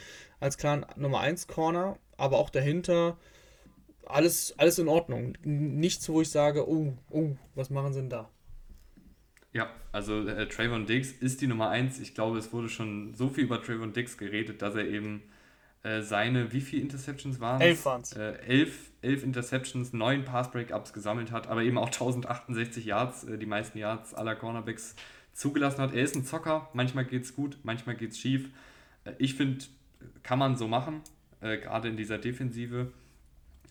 als 0.40 0.58
klaren 0.58 0.86
Nummer 0.96 1.20
1 1.20 1.46
Corner, 1.46 1.98
aber 2.16 2.38
auch 2.38 2.50
dahinter 2.50 3.16
alles, 4.06 4.54
alles 4.58 4.78
in 4.78 4.88
Ordnung. 4.88 5.36
Nichts, 5.42 6.08
wo 6.08 6.20
ich 6.20 6.30
sage, 6.30 6.68
oh, 6.68 6.92
oh, 7.10 7.36
was 7.54 7.70
machen 7.70 7.92
sie 7.92 8.00
denn 8.00 8.10
da? 8.10 8.30
Ja, 9.52 9.70
also 9.92 10.26
äh, 10.26 10.48
Trayvon 10.48 10.86
Diggs 10.86 11.12
ist 11.12 11.40
die 11.40 11.46
Nummer 11.46 11.70
1. 11.70 12.00
Ich 12.00 12.14
glaube, 12.14 12.38
es 12.38 12.52
wurde 12.52 12.68
schon 12.68 13.14
so 13.14 13.28
viel 13.28 13.44
über 13.44 13.62
Trayvon 13.62 13.92
Diggs 13.92 14.18
geredet, 14.18 14.62
dass 14.62 14.74
er 14.74 14.86
eben 14.86 15.22
äh, 15.84 16.02
seine, 16.02 16.52
wie 16.52 16.60
viele 16.60 16.82
Interceptions 16.82 17.38
waren 17.38 17.60
es? 17.60 17.66
Elf 17.68 17.84
waren 17.84 18.00
es. 18.00 18.12
Äh, 18.12 18.32
elf, 18.46 18.90
elf 19.04 19.22
Interceptions, 19.22 19.92
neun 19.92 20.24
Pass-Breakups 20.24 20.92
gesammelt 20.92 21.30
hat, 21.30 21.46
aber 21.46 21.62
eben 21.62 21.78
auch 21.78 21.86
1068 21.86 22.84
Yards, 22.84 23.24
äh, 23.24 23.38
die 23.38 23.46
meisten 23.46 23.78
Yards 23.78 24.14
aller 24.14 24.34
Cornerbacks 24.34 24.96
zugelassen 25.32 25.80
hat. 25.80 25.94
Er 25.94 26.02
ist 26.02 26.16
ein 26.16 26.24
Zocker, 26.24 26.68
manchmal 26.72 27.04
geht 27.04 27.22
es 27.22 27.34
gut, 27.34 27.58
manchmal 27.62 27.96
geht 27.96 28.12
es 28.12 28.18
schief. 28.18 28.50
Äh, 29.04 29.12
ich 29.18 29.34
finde, 29.34 29.64
kann 30.22 30.38
man 30.38 30.56
so 30.56 30.68
machen, 30.68 31.02
äh, 31.40 31.58
gerade 31.58 31.88
in 31.88 31.96
dieser 31.96 32.18
Defensive. 32.18 32.92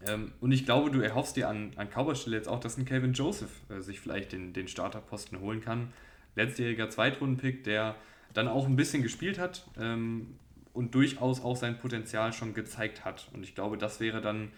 Ähm, 0.07 0.31
und 0.39 0.51
ich 0.51 0.65
glaube, 0.65 0.91
du 0.91 1.01
erhoffst 1.01 1.35
dir 1.35 1.49
an, 1.49 1.71
an 1.75 1.89
Cowboys 1.89 2.25
jetzt 2.27 2.47
auch, 2.47 2.59
dass 2.59 2.77
ein 2.77 2.85
Calvin 2.85 3.13
Joseph 3.13 3.51
sich 3.79 3.99
vielleicht 3.99 4.31
den, 4.33 4.53
den 4.53 4.67
Starterposten 4.67 5.39
holen 5.39 5.61
kann. 5.61 5.93
Letztjähriger 6.35 6.89
Zweitrunden-Pick, 6.89 7.63
der 7.63 7.95
dann 8.33 8.47
auch 8.47 8.65
ein 8.65 8.75
bisschen 8.75 9.03
gespielt 9.03 9.39
hat, 9.39 9.67
ähm, 9.79 10.35
und 10.73 10.95
durchaus 10.95 11.41
auch 11.43 11.55
sein 11.55 11.77
Potenzial 11.77 12.33
schon 12.33 12.53
gezeigt 12.53 13.05
hat. 13.05 13.29
Und 13.33 13.43
ich 13.43 13.55
glaube, 13.55 13.77
das 13.77 13.99
wäre 13.99 14.21
dann 14.21 14.51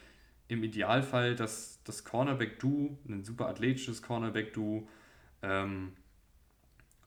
im 0.47 0.63
Idealfall 0.63 1.35
das, 1.35 1.79
das 1.83 2.03
Cornerback-Duo, 2.03 2.97
ein 3.07 3.23
super 3.23 3.47
athletisches 3.47 4.01
Cornerback-Duo. 4.01 4.87
Ähm, 5.41 5.93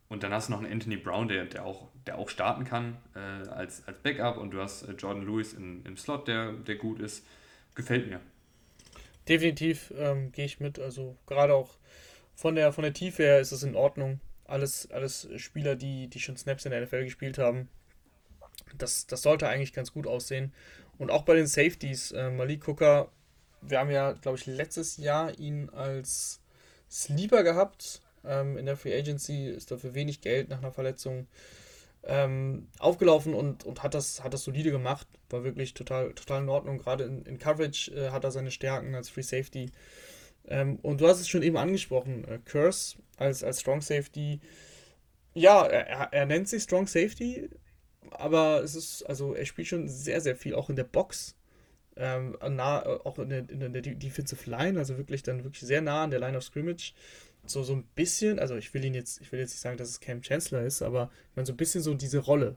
und 0.09 0.23
dann 0.23 0.33
hast 0.33 0.49
du 0.49 0.53
noch 0.53 0.63
einen 0.63 0.73
Anthony 0.73 0.97
Brown, 0.97 1.29
der, 1.29 1.45
der, 1.45 1.65
auch, 1.65 1.89
der 2.07 2.19
auch 2.19 2.31
starten 2.31 2.65
kann 2.65 2.97
äh, 3.15 3.19
als, 3.19 3.87
als 3.87 3.99
Backup. 4.01 4.39
Und 4.39 4.53
du 4.53 4.61
hast 4.61 4.83
äh, 4.83 4.93
Jordan 4.93 5.27
Lewis 5.27 5.53
in, 5.53 5.85
im 5.85 5.97
Slot, 5.97 6.29
der, 6.29 6.53
der 6.53 6.77
gut 6.77 7.01
ist. 7.01 7.25
Gefällt 7.75 8.09
mir. 8.09 8.21
Definitiv 9.29 9.93
ähm, 9.97 10.33
gehe 10.33 10.47
ich 10.47 10.59
mit. 10.59 10.79
Also 10.79 11.17
gerade 11.27 11.55
auch 11.55 11.77
von 12.35 12.55
der, 12.55 12.73
von 12.73 12.83
der 12.83 12.95
Tiefe 12.95 13.23
her 13.23 13.41
ist 13.41 13.53
es 13.53 13.63
in 13.63 13.77
Ordnung. 13.77 14.21
Alles, 14.47 14.91
alles 14.91 15.29
Spieler, 15.37 15.77
die, 15.77 16.09
die 16.09 16.21
schon 16.21 16.37
Snaps 16.37 16.65
in 16.65 16.71
der 16.71 16.81
NFL 16.81 17.05
gespielt 17.05 17.37
haben. 17.37 17.69
Das, 18.79 19.07
das 19.07 19.23
sollte 19.23 19.49
eigentlich 19.49 19.75
ganz 19.75 19.93
gut 19.93 20.07
aussehen. 20.07 20.53
Und 20.97 21.11
auch 21.11 21.23
bei 21.23 21.35
den 21.35 21.47
Safeties, 21.47 22.13
äh, 22.13 22.31
Malik 22.31 22.65
Cooker, 22.65 23.11
wir 23.63 23.79
haben 23.79 23.91
ja, 23.91 24.13
glaube 24.13 24.39
ich, 24.39 24.47
letztes 24.47 24.97
Jahr 24.97 25.39
ihn 25.39 25.71
als 25.71 26.41
Sleeper 26.91 27.43
gehabt. 27.43 28.01
Ähm, 28.25 28.57
in 28.57 28.67
der 28.67 28.77
Free 28.77 28.97
Agency 28.97 29.49
ist 29.49 29.71
dafür 29.71 29.95
wenig 29.95 30.21
Geld 30.21 30.49
nach 30.49 30.59
einer 30.59 30.73
Verletzung 30.73 31.27
ähm, 32.05 32.69
aufgelaufen 32.79 33.35
und, 33.35 33.65
und 33.65 33.83
hat, 33.83 33.95
das, 33.95 34.23
hat 34.23 34.35
das 34.35 34.45
solide 34.45 34.71
gemacht. 34.71 35.07
War 35.31 35.45
wirklich 35.45 35.75
total, 35.75 36.13
total 36.15 36.43
in 36.43 36.49
Ordnung. 36.49 36.79
Gerade 36.79 37.05
in, 37.05 37.23
in 37.25 37.39
Coverage 37.39 37.91
äh, 37.93 38.11
hat 38.11 38.25
er 38.25 38.31
seine 38.31 38.51
Stärken 38.51 38.95
als 38.95 39.09
Free 39.09 39.23
Safety. 39.23 39.71
Ähm, 40.47 40.79
und 40.83 41.01
du 41.01 41.09
hast 41.09 41.21
es 41.21 41.29
schon 41.29 41.43
eben 41.43 41.57
angesprochen, 41.57 42.25
äh, 42.25 42.39
Curse 42.45 42.97
als, 43.17 43.45
als 43.45 43.61
Strong 43.61 43.83
Safety. 43.83 44.41
Ja, 45.35 45.67
er, 45.67 46.13
er 46.13 46.27
nennt 46.27 46.49
sich 46.49 46.63
Strong 46.63 46.87
Safety, 46.87 47.51
aber 48.11 48.63
es 48.63 48.75
ist, 48.75 49.03
also 49.05 49.35
er 49.35 49.45
spielt 49.45 49.69
schon 49.69 49.89
sehr, 49.89 50.21
sehr 50.21 50.37
viel, 50.37 50.55
auch 50.55 50.71
in 50.71 50.77
der 50.77 50.85
Box. 50.85 51.37
Ähm, 52.01 52.37
nah, 52.41 52.87
auch 52.87 53.19
in 53.19 53.29
der, 53.29 53.51
in 53.51 53.73
der 53.73 53.83
Defensive 53.83 54.49
Line, 54.49 54.79
also 54.79 54.97
wirklich 54.97 55.25
dann 55.25 55.43
wirklich 55.43 55.67
sehr 55.67 55.83
nah 55.83 56.05
an 56.05 56.11
der 56.11 56.21
Line 56.21 56.37
of 56.37 56.45
Scrimmage. 56.45 56.95
So, 57.45 57.65
so 57.65 57.75
ein 57.75 57.83
bisschen, 57.95 58.39
also 58.39 58.57
ich 58.57 58.73
will 58.73 58.85
ihn 58.85 58.95
jetzt, 58.95 59.21
ich 59.21 59.33
will 59.33 59.41
jetzt 59.41 59.51
nicht 59.51 59.61
sagen, 59.61 59.77
dass 59.77 59.89
es 59.89 60.01
Cam 60.01 60.23
Chancellor 60.23 60.63
ist, 60.63 60.83
aber 60.83 61.11
ich 61.31 61.37
meine 61.37 61.47
so 61.47 61.53
ein 61.53 61.57
bisschen 61.57 61.83
so 61.83 61.95
diese 61.95 62.19
Rolle. 62.19 62.57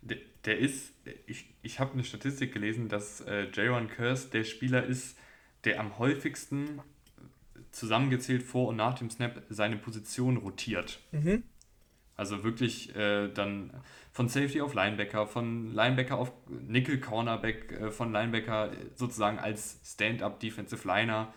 Der, 0.00 0.18
der 0.44 0.58
ist, 0.58 0.94
ich, 1.26 1.52
ich 1.62 1.78
habe 1.78 1.92
eine 1.92 2.04
Statistik 2.04 2.52
gelesen, 2.52 2.88
dass 2.88 3.20
äh, 3.22 3.48
Jaron 3.52 3.88
Curse 3.88 4.30
der 4.30 4.44
Spieler 4.44 4.86
ist, 4.86 5.18
der 5.64 5.80
am 5.80 5.98
häufigsten 5.98 6.80
zusammengezählt 7.72 8.42
vor 8.42 8.68
und 8.68 8.76
nach 8.76 8.98
dem 8.98 9.10
Snap 9.10 9.42
seine 9.50 9.76
Position 9.76 10.38
rotiert. 10.38 11.00
Mhm. 11.12 11.42
Also 12.16 12.44
wirklich 12.44 12.94
äh, 12.96 13.28
dann 13.28 13.72
von 14.16 14.30
Safety 14.30 14.62
auf 14.62 14.72
Linebacker, 14.72 15.26
von 15.26 15.74
Linebacker 15.74 16.16
auf 16.16 16.32
Nickel 16.48 16.98
Cornerback, 17.00 17.70
äh, 17.72 17.90
von 17.90 18.12
Linebacker 18.12 18.70
sozusagen 18.94 19.38
als 19.38 19.78
Stand-up 19.84 20.40
Defensive 20.40 20.88
Liner, 20.88 21.34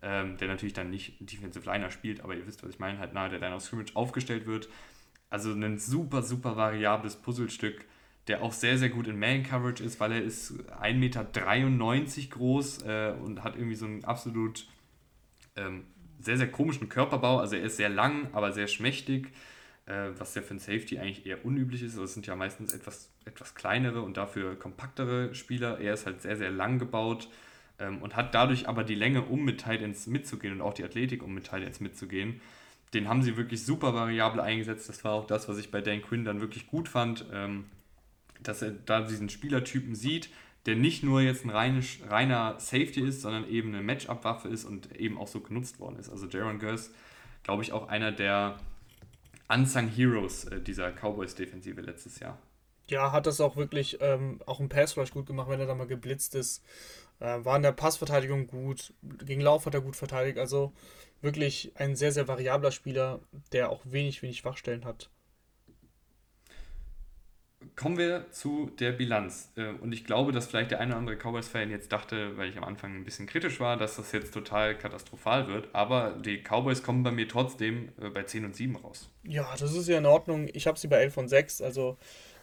ähm, 0.00 0.36
der 0.36 0.46
natürlich 0.46 0.72
dann 0.72 0.90
nicht 0.90 1.16
Defensive 1.18 1.68
Liner 1.68 1.90
spielt, 1.90 2.20
aber 2.20 2.36
ihr 2.36 2.46
wisst, 2.46 2.62
was 2.62 2.70
ich 2.70 2.78
meine, 2.78 3.00
halt 3.00 3.14
nahe 3.14 3.30
der 3.30 3.40
Line 3.40 3.56
of 3.56 3.62
Scrimmage 3.62 3.96
aufgestellt 3.96 4.46
wird. 4.46 4.68
Also 5.28 5.50
ein 5.50 5.80
super, 5.80 6.22
super 6.22 6.56
variables 6.56 7.16
Puzzlestück, 7.16 7.84
der 8.28 8.44
auch 8.44 8.52
sehr, 8.52 8.78
sehr 8.78 8.90
gut 8.90 9.08
in 9.08 9.18
Man-Coverage 9.18 9.82
ist, 9.82 9.98
weil 9.98 10.12
er 10.12 10.22
ist 10.22 10.52
1,93 10.80 10.94
Meter 10.94 11.24
groß 12.30 12.82
äh, 12.82 13.14
und 13.24 13.42
hat 13.42 13.56
irgendwie 13.56 13.74
so 13.74 13.86
einen 13.86 14.04
absolut 14.04 14.68
ähm, 15.56 15.82
sehr, 16.20 16.36
sehr 16.36 16.48
komischen 16.48 16.88
Körperbau. 16.88 17.38
Also 17.38 17.56
er 17.56 17.64
ist 17.64 17.76
sehr 17.76 17.88
lang, 17.88 18.28
aber 18.32 18.52
sehr 18.52 18.68
schmächtig 18.68 19.26
äh, 19.26 19.30
was 20.18 20.34
ja 20.34 20.42
für 20.42 20.54
ein 20.54 20.58
Safety 20.58 20.98
eigentlich 20.98 21.26
eher 21.26 21.44
unüblich 21.44 21.82
ist. 21.82 21.92
Also 21.92 22.04
es 22.04 22.14
sind 22.14 22.26
ja 22.26 22.36
meistens 22.36 22.72
etwas, 22.72 23.10
etwas 23.24 23.54
kleinere 23.54 24.02
und 24.02 24.16
dafür 24.16 24.58
kompaktere 24.58 25.34
Spieler. 25.34 25.80
Er 25.80 25.94
ist 25.94 26.06
halt 26.06 26.22
sehr, 26.22 26.36
sehr 26.36 26.50
lang 26.50 26.78
gebaut 26.78 27.28
ähm, 27.78 28.00
und 28.02 28.14
hat 28.16 28.34
dadurch 28.34 28.68
aber 28.68 28.84
die 28.84 28.94
Länge, 28.94 29.22
um 29.22 29.44
mit 29.44 29.64
Titans 29.64 30.06
mitzugehen 30.06 30.54
und 30.54 30.60
auch 30.60 30.74
die 30.74 30.84
Athletik, 30.84 31.22
um 31.22 31.34
mit 31.34 31.44
Titans 31.44 31.80
mitzugehen. 31.80 32.40
Den 32.94 33.08
haben 33.08 33.22
sie 33.22 33.36
wirklich 33.36 33.64
super 33.64 33.94
variabel 33.94 34.40
eingesetzt. 34.40 34.88
Das 34.88 35.04
war 35.04 35.12
auch 35.12 35.26
das, 35.26 35.48
was 35.48 35.58
ich 35.58 35.70
bei 35.70 35.80
Dan 35.80 36.02
Quinn 36.02 36.24
dann 36.24 36.40
wirklich 36.40 36.66
gut 36.66 36.88
fand, 36.88 37.26
ähm, 37.32 37.66
dass 38.42 38.62
er 38.62 38.70
da 38.70 39.02
diesen 39.02 39.28
Spielertypen 39.28 39.94
sieht, 39.94 40.30
der 40.66 40.76
nicht 40.76 41.02
nur 41.02 41.20
jetzt 41.20 41.44
ein 41.44 41.50
reinisch, 41.50 42.00
reiner 42.08 42.58
Safety 42.60 43.00
ist, 43.00 43.22
sondern 43.22 43.48
eben 43.48 43.74
eine 43.74 43.82
Matchup-Waffe 43.82 44.48
ist 44.48 44.64
und 44.64 44.94
eben 44.96 45.18
auch 45.18 45.28
so 45.28 45.40
genutzt 45.40 45.80
worden 45.80 45.98
ist. 45.98 46.10
Also 46.10 46.26
Jaron 46.26 46.58
Gers, 46.58 46.92
glaube 47.42 47.62
ich, 47.62 47.72
auch 47.72 47.88
einer 47.88 48.12
der 48.12 48.58
Unsung 49.50 49.88
Heroes 49.88 50.44
äh, 50.44 50.60
dieser 50.60 50.92
Cowboys-Defensive 50.92 51.80
letztes 51.80 52.20
Jahr. 52.20 52.38
Ja, 52.88 53.12
hat 53.12 53.26
das 53.26 53.40
auch 53.40 53.56
wirklich 53.56 53.98
ähm, 54.00 54.40
auch 54.46 54.60
im 54.60 54.68
Pass 54.68 54.96
Rush 54.96 55.12
gut 55.12 55.26
gemacht, 55.26 55.48
wenn 55.48 55.60
er 55.60 55.66
da 55.66 55.74
mal 55.74 55.86
geblitzt 55.86 56.34
ist. 56.34 56.64
Äh, 57.20 57.44
war 57.44 57.56
in 57.56 57.62
der 57.62 57.72
Passverteidigung 57.72 58.46
gut, 58.46 58.94
gegen 59.02 59.40
Lauf 59.40 59.66
hat 59.66 59.74
er 59.74 59.80
gut 59.80 59.96
verteidigt. 59.96 60.38
Also 60.38 60.72
wirklich 61.20 61.72
ein 61.76 61.94
sehr, 61.96 62.12
sehr 62.12 62.28
variabler 62.28 62.72
Spieler, 62.72 63.20
der 63.52 63.70
auch 63.70 63.82
wenig, 63.84 64.22
wenig 64.22 64.38
Schwachstellen 64.38 64.84
hat. 64.84 65.10
Kommen 67.76 67.98
wir 67.98 68.30
zu 68.30 68.70
der 68.78 68.92
Bilanz. 68.92 69.52
Äh, 69.56 69.68
und 69.80 69.92
ich 69.92 70.04
glaube, 70.04 70.32
dass 70.32 70.46
vielleicht 70.46 70.70
der 70.70 70.80
eine 70.80 70.92
oder 70.92 70.98
andere 70.98 71.16
Cowboys-Fan 71.16 71.70
jetzt 71.70 71.92
dachte, 71.92 72.36
weil 72.36 72.48
ich 72.48 72.56
am 72.56 72.64
Anfang 72.64 72.94
ein 72.94 73.04
bisschen 73.04 73.26
kritisch 73.26 73.60
war, 73.60 73.76
dass 73.76 73.96
das 73.96 74.12
jetzt 74.12 74.32
total 74.32 74.76
katastrophal 74.76 75.48
wird. 75.48 75.68
Aber 75.74 76.10
die 76.10 76.42
Cowboys 76.42 76.82
kommen 76.82 77.02
bei 77.02 77.10
mir 77.10 77.28
trotzdem 77.28 77.90
äh, 78.00 78.10
bei 78.10 78.24
10 78.24 78.44
und 78.44 78.56
7 78.56 78.76
raus. 78.76 79.10
Ja, 79.22 79.48
das 79.58 79.74
ist 79.74 79.88
ja 79.88 79.98
in 79.98 80.06
Ordnung. 80.06 80.48
Ich 80.52 80.66
habe 80.66 80.78
sie 80.78 80.88
bei 80.88 80.96
11 80.96 81.16
und 81.16 81.28
6. 81.28 81.62
Also 81.62 81.96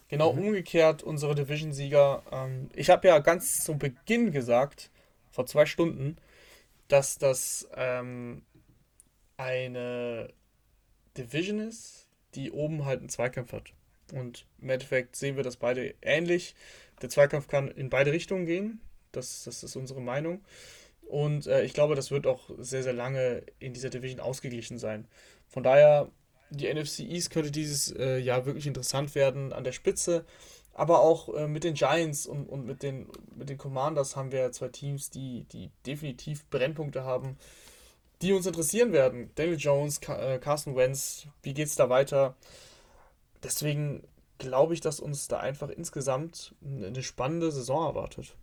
genau 0.08 0.34
mhm. 0.34 0.40
umgekehrt, 0.40 1.04
unsere 1.04 1.36
Division-Sieger. 1.36 2.24
Ähm, 2.32 2.70
ich 2.74 2.90
habe 2.90 3.08
ja 3.08 3.20
ganz 3.20 3.64
zu 3.64 3.78
Beginn 3.78 4.32
gesagt, 4.32 4.90
vor 5.32 5.46
zwei 5.46 5.66
Stunden, 5.66 6.18
dass 6.88 7.18
das 7.18 7.70
ähm, 7.76 8.42
eine 9.38 10.34
Division 11.18 11.60
ist, 11.60 12.08
die 12.36 12.52
oben 12.52 12.86
halt 12.86 13.00
einen 13.00 13.10
Zweikampf 13.10 13.54
hat. 13.54 13.74
Und 14.14 14.46
im 14.62 14.70
Endeffekt 14.70 15.16
sehen 15.16 15.36
wir 15.36 15.44
das 15.44 15.58
beide 15.58 15.94
ähnlich. 16.02 16.56
Der 17.02 17.10
Zweikampf 17.10 17.48
kann 17.48 17.70
in 17.70 17.90
beide 17.90 18.12
Richtungen 18.12 18.46
gehen. 18.46 18.82
Das, 19.12 19.44
das 19.44 19.64
ist 19.64 19.76
unsere 19.76 20.02
Meinung. 20.02 20.42
Und 21.08 21.48
äh, 21.48 21.64
ich 21.64 21.74
glaube, 21.74 21.96
das 21.96 22.12
wird 22.12 22.28
auch 22.28 22.50
sehr, 22.58 22.84
sehr 22.84 22.94
lange 22.94 23.44
in 23.60 23.74
dieser 23.74 23.90
Division 23.90 24.20
ausgeglichen 24.20 24.78
sein. 24.78 25.08
Von 25.48 25.64
daher, 25.64 26.12
die 26.50 26.72
NFC 26.74 27.00
East 27.00 27.32
könnte 27.32 27.52
dieses 27.52 27.92
äh, 27.96 28.18
Jahr 28.18 28.46
wirklich 28.46 28.68
interessant 28.68 29.16
werden 29.16 29.54
an 29.54 29.64
der 29.64 29.72
Spitze. 29.72 30.26
Aber 30.74 31.00
auch 31.00 31.34
äh, 31.34 31.48
mit 31.48 31.64
den 31.64 31.74
Giants 31.74 32.28
und, 32.28 32.48
und 32.48 32.66
mit, 32.66 32.84
den, 32.84 33.08
mit 33.36 33.50
den 33.50 33.58
Commanders 33.58 34.16
haben 34.16 34.32
wir 34.32 34.52
zwei 34.52 34.68
Teams, 34.68 35.10
die, 35.10 35.46
die 35.52 35.72
definitiv 35.86 36.46
Brennpunkte 36.50 37.04
haben, 37.04 37.38
die 38.22 38.34
uns 38.34 38.46
interessieren 38.46 38.92
werden. 38.94 39.32
Daniel 39.36 39.58
Jones, 39.58 40.00
äh, 40.08 40.38
Carson 40.38 40.76
Wentz, 40.76 41.28
wie 41.42 41.56
geht 41.56 41.68
es 41.68 41.76
da 41.76 41.90
weiter? 41.90 42.36
Deswegen 43.44 44.04
glaube 44.38 44.74
ich, 44.74 44.82
dass 44.82 45.00
uns 45.00 45.28
da 45.28 45.40
einfach 45.40 45.70
insgesamt 45.70 46.56
eine 46.64 47.04
spannende 47.04 47.52
Saison 47.52 47.86
erwartet. 47.86 48.36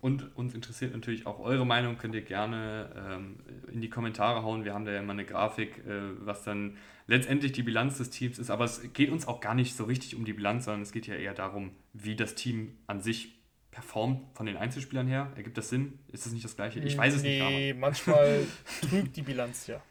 Und 0.00 0.34
uns 0.34 0.54
interessiert 0.54 0.94
natürlich 0.94 1.26
auch 1.26 1.40
eure 1.40 1.66
Meinung, 1.66 1.98
könnt 1.98 2.14
ihr 2.14 2.22
gerne 2.22 2.90
ähm, 2.96 3.40
in 3.70 3.82
die 3.82 3.90
Kommentare 3.90 4.42
hauen. 4.42 4.64
Wir 4.64 4.72
haben 4.72 4.86
da 4.86 4.92
ja 4.92 5.00
immer 5.00 5.12
eine 5.12 5.26
Grafik, 5.26 5.84
äh, 5.86 6.24
was 6.24 6.42
dann 6.42 6.78
letztendlich 7.06 7.52
die 7.52 7.62
Bilanz 7.62 7.98
des 7.98 8.08
Teams 8.08 8.38
ist. 8.38 8.50
Aber 8.50 8.64
es 8.64 8.92
geht 8.94 9.10
uns 9.10 9.28
auch 9.28 9.40
gar 9.40 9.54
nicht 9.54 9.76
so 9.76 9.84
richtig 9.84 10.16
um 10.16 10.24
die 10.24 10.32
Bilanz, 10.32 10.64
sondern 10.64 10.82
es 10.82 10.92
geht 10.92 11.06
ja 11.06 11.16
eher 11.16 11.34
darum, 11.34 11.72
wie 11.92 12.16
das 12.16 12.34
Team 12.34 12.78
an 12.86 13.02
sich 13.02 13.38
performt 13.70 14.22
von 14.34 14.46
den 14.46 14.56
Einzelspielern 14.56 15.06
her. 15.06 15.32
Ergibt 15.36 15.58
das 15.58 15.68
Sinn? 15.68 15.98
Ist 16.12 16.24
das 16.24 16.32
nicht 16.32 16.44
das 16.44 16.56
Gleiche? 16.56 16.80
Ich 16.80 16.96
weiß 16.96 17.16
es 17.16 17.22
nee, 17.22 17.38
nicht. 17.38 17.50
Nee, 17.50 17.74
manchmal 17.74 18.46
trügt 18.88 19.16
die 19.16 19.22
Bilanz 19.22 19.66
ja. 19.66 19.82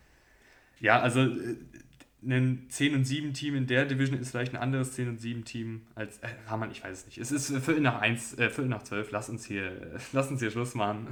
Ja, 0.79 0.99
also 0.99 1.21
äh, 1.21 1.55
ein 2.23 2.65
10 2.69 2.95
und 2.95 3.06
7 3.06 3.34
Team 3.34 3.56
in 3.56 3.68
der 3.68 3.85
Division 3.85 4.19
ist 4.19 4.31
vielleicht 4.31 4.53
ein 4.53 4.57
anderes 4.57 4.94
10 4.94 5.10
und 5.10 5.22
7 5.22 5.45
Team 5.45 5.84
als 5.94 6.18
äh, 6.19 6.30
Rahman, 6.48 6.72
ich 6.72 6.84
weiß 6.84 6.99
es 6.99 7.06
nicht. 7.06 7.19
Es 7.19 7.31
ist 7.31 7.49
Viertel 7.64 7.81
nach 7.81 8.02
1, 8.02 8.39
äh, 8.39 8.49
Viertel 8.49 8.69
nach 8.69 8.81
12, 8.81 9.11
lass 9.11 9.30
uns 9.30 9.45
hier, 9.45 9.65
äh, 9.65 9.99
lass 10.14 10.30
uns 10.31 10.39
hier 10.39 10.49
Schluss 10.49 10.73
machen. 10.73 11.07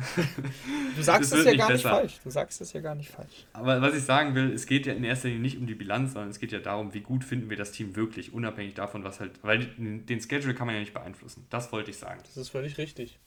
Du 0.96 1.02
sagst 1.04 1.32
es 1.32 1.46
ja 1.46 1.56
gar 1.56 1.68
besser. 1.68 1.74
nicht 1.74 1.84
falsch. 1.84 2.20
Du 2.24 2.30
sagst 2.32 2.60
es 2.62 2.74
ja 2.74 2.82
gar 2.82 2.96
nicht 2.96 3.10
falsch. 3.10 3.46
Aber 3.54 3.82
was 3.82 3.96
ich 3.96 4.04
sagen 4.04 4.34
will, 4.34 4.52
es 4.52 4.66
geht 4.66 4.88
ja 4.88 4.94
in 4.94 5.04
erster 5.04 5.28
Linie 5.28 5.44
nicht 5.44 5.58
um 5.58 5.68
die 5.68 5.76
Bilanz, 5.76 6.14
sondern 6.14 6.32
es 6.32 6.40
geht 6.40 6.52
ja 6.52 6.60
darum, 6.60 6.94
wie 6.96 7.02
gut 7.02 7.24
finden 7.24 7.52
wir 7.52 7.58
das 7.58 7.72
Team 7.72 7.96
wirklich, 7.96 8.34
unabhängig 8.34 8.74
davon, 8.74 9.04
was 9.04 9.20
halt, 9.20 9.32
weil 9.44 9.66
den 9.78 10.22
Schedule 10.22 10.56
kann 10.56 10.66
man 10.66 10.76
ja 10.76 10.82
nicht 10.82 10.94
beeinflussen. 10.94 11.46
Das 11.52 11.72
wollte 11.72 11.92
ich 11.92 11.98
sagen. 11.98 12.20
Das 12.26 12.38
ist 12.38 12.50
völlig 12.50 12.80
richtig. 12.80 13.20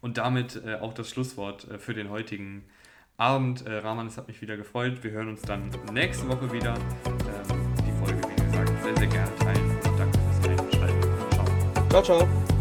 Und 0.00 0.16
damit 0.18 0.60
äh, 0.64 0.76
auch 0.76 0.94
das 0.94 1.10
Schlusswort 1.10 1.70
äh, 1.70 1.78
für 1.78 1.94
den 1.94 2.08
heutigen 2.08 2.64
Abend. 3.22 3.64
Äh, 3.66 3.78
Rahman, 3.78 4.08
es 4.08 4.16
hat 4.16 4.26
mich 4.26 4.42
wieder 4.42 4.56
gefreut. 4.56 5.04
Wir 5.04 5.12
hören 5.12 5.28
uns 5.28 5.42
dann 5.42 5.70
nächste 5.92 6.28
Woche 6.28 6.52
wieder. 6.52 6.74
Ähm, 6.74 7.58
die 7.86 8.04
Folge, 8.04 8.20
wie 8.28 8.42
gesagt, 8.42 8.82
sehr, 8.82 8.96
sehr 8.96 9.06
gerne 9.06 9.36
teilen. 9.36 9.70
Und 9.88 9.98
danke 9.98 10.18
fürs 10.18 10.58
Einschalten. 10.58 11.00
Ciao. 11.30 12.02
Ciao, 12.02 12.02
ciao. 12.02 12.51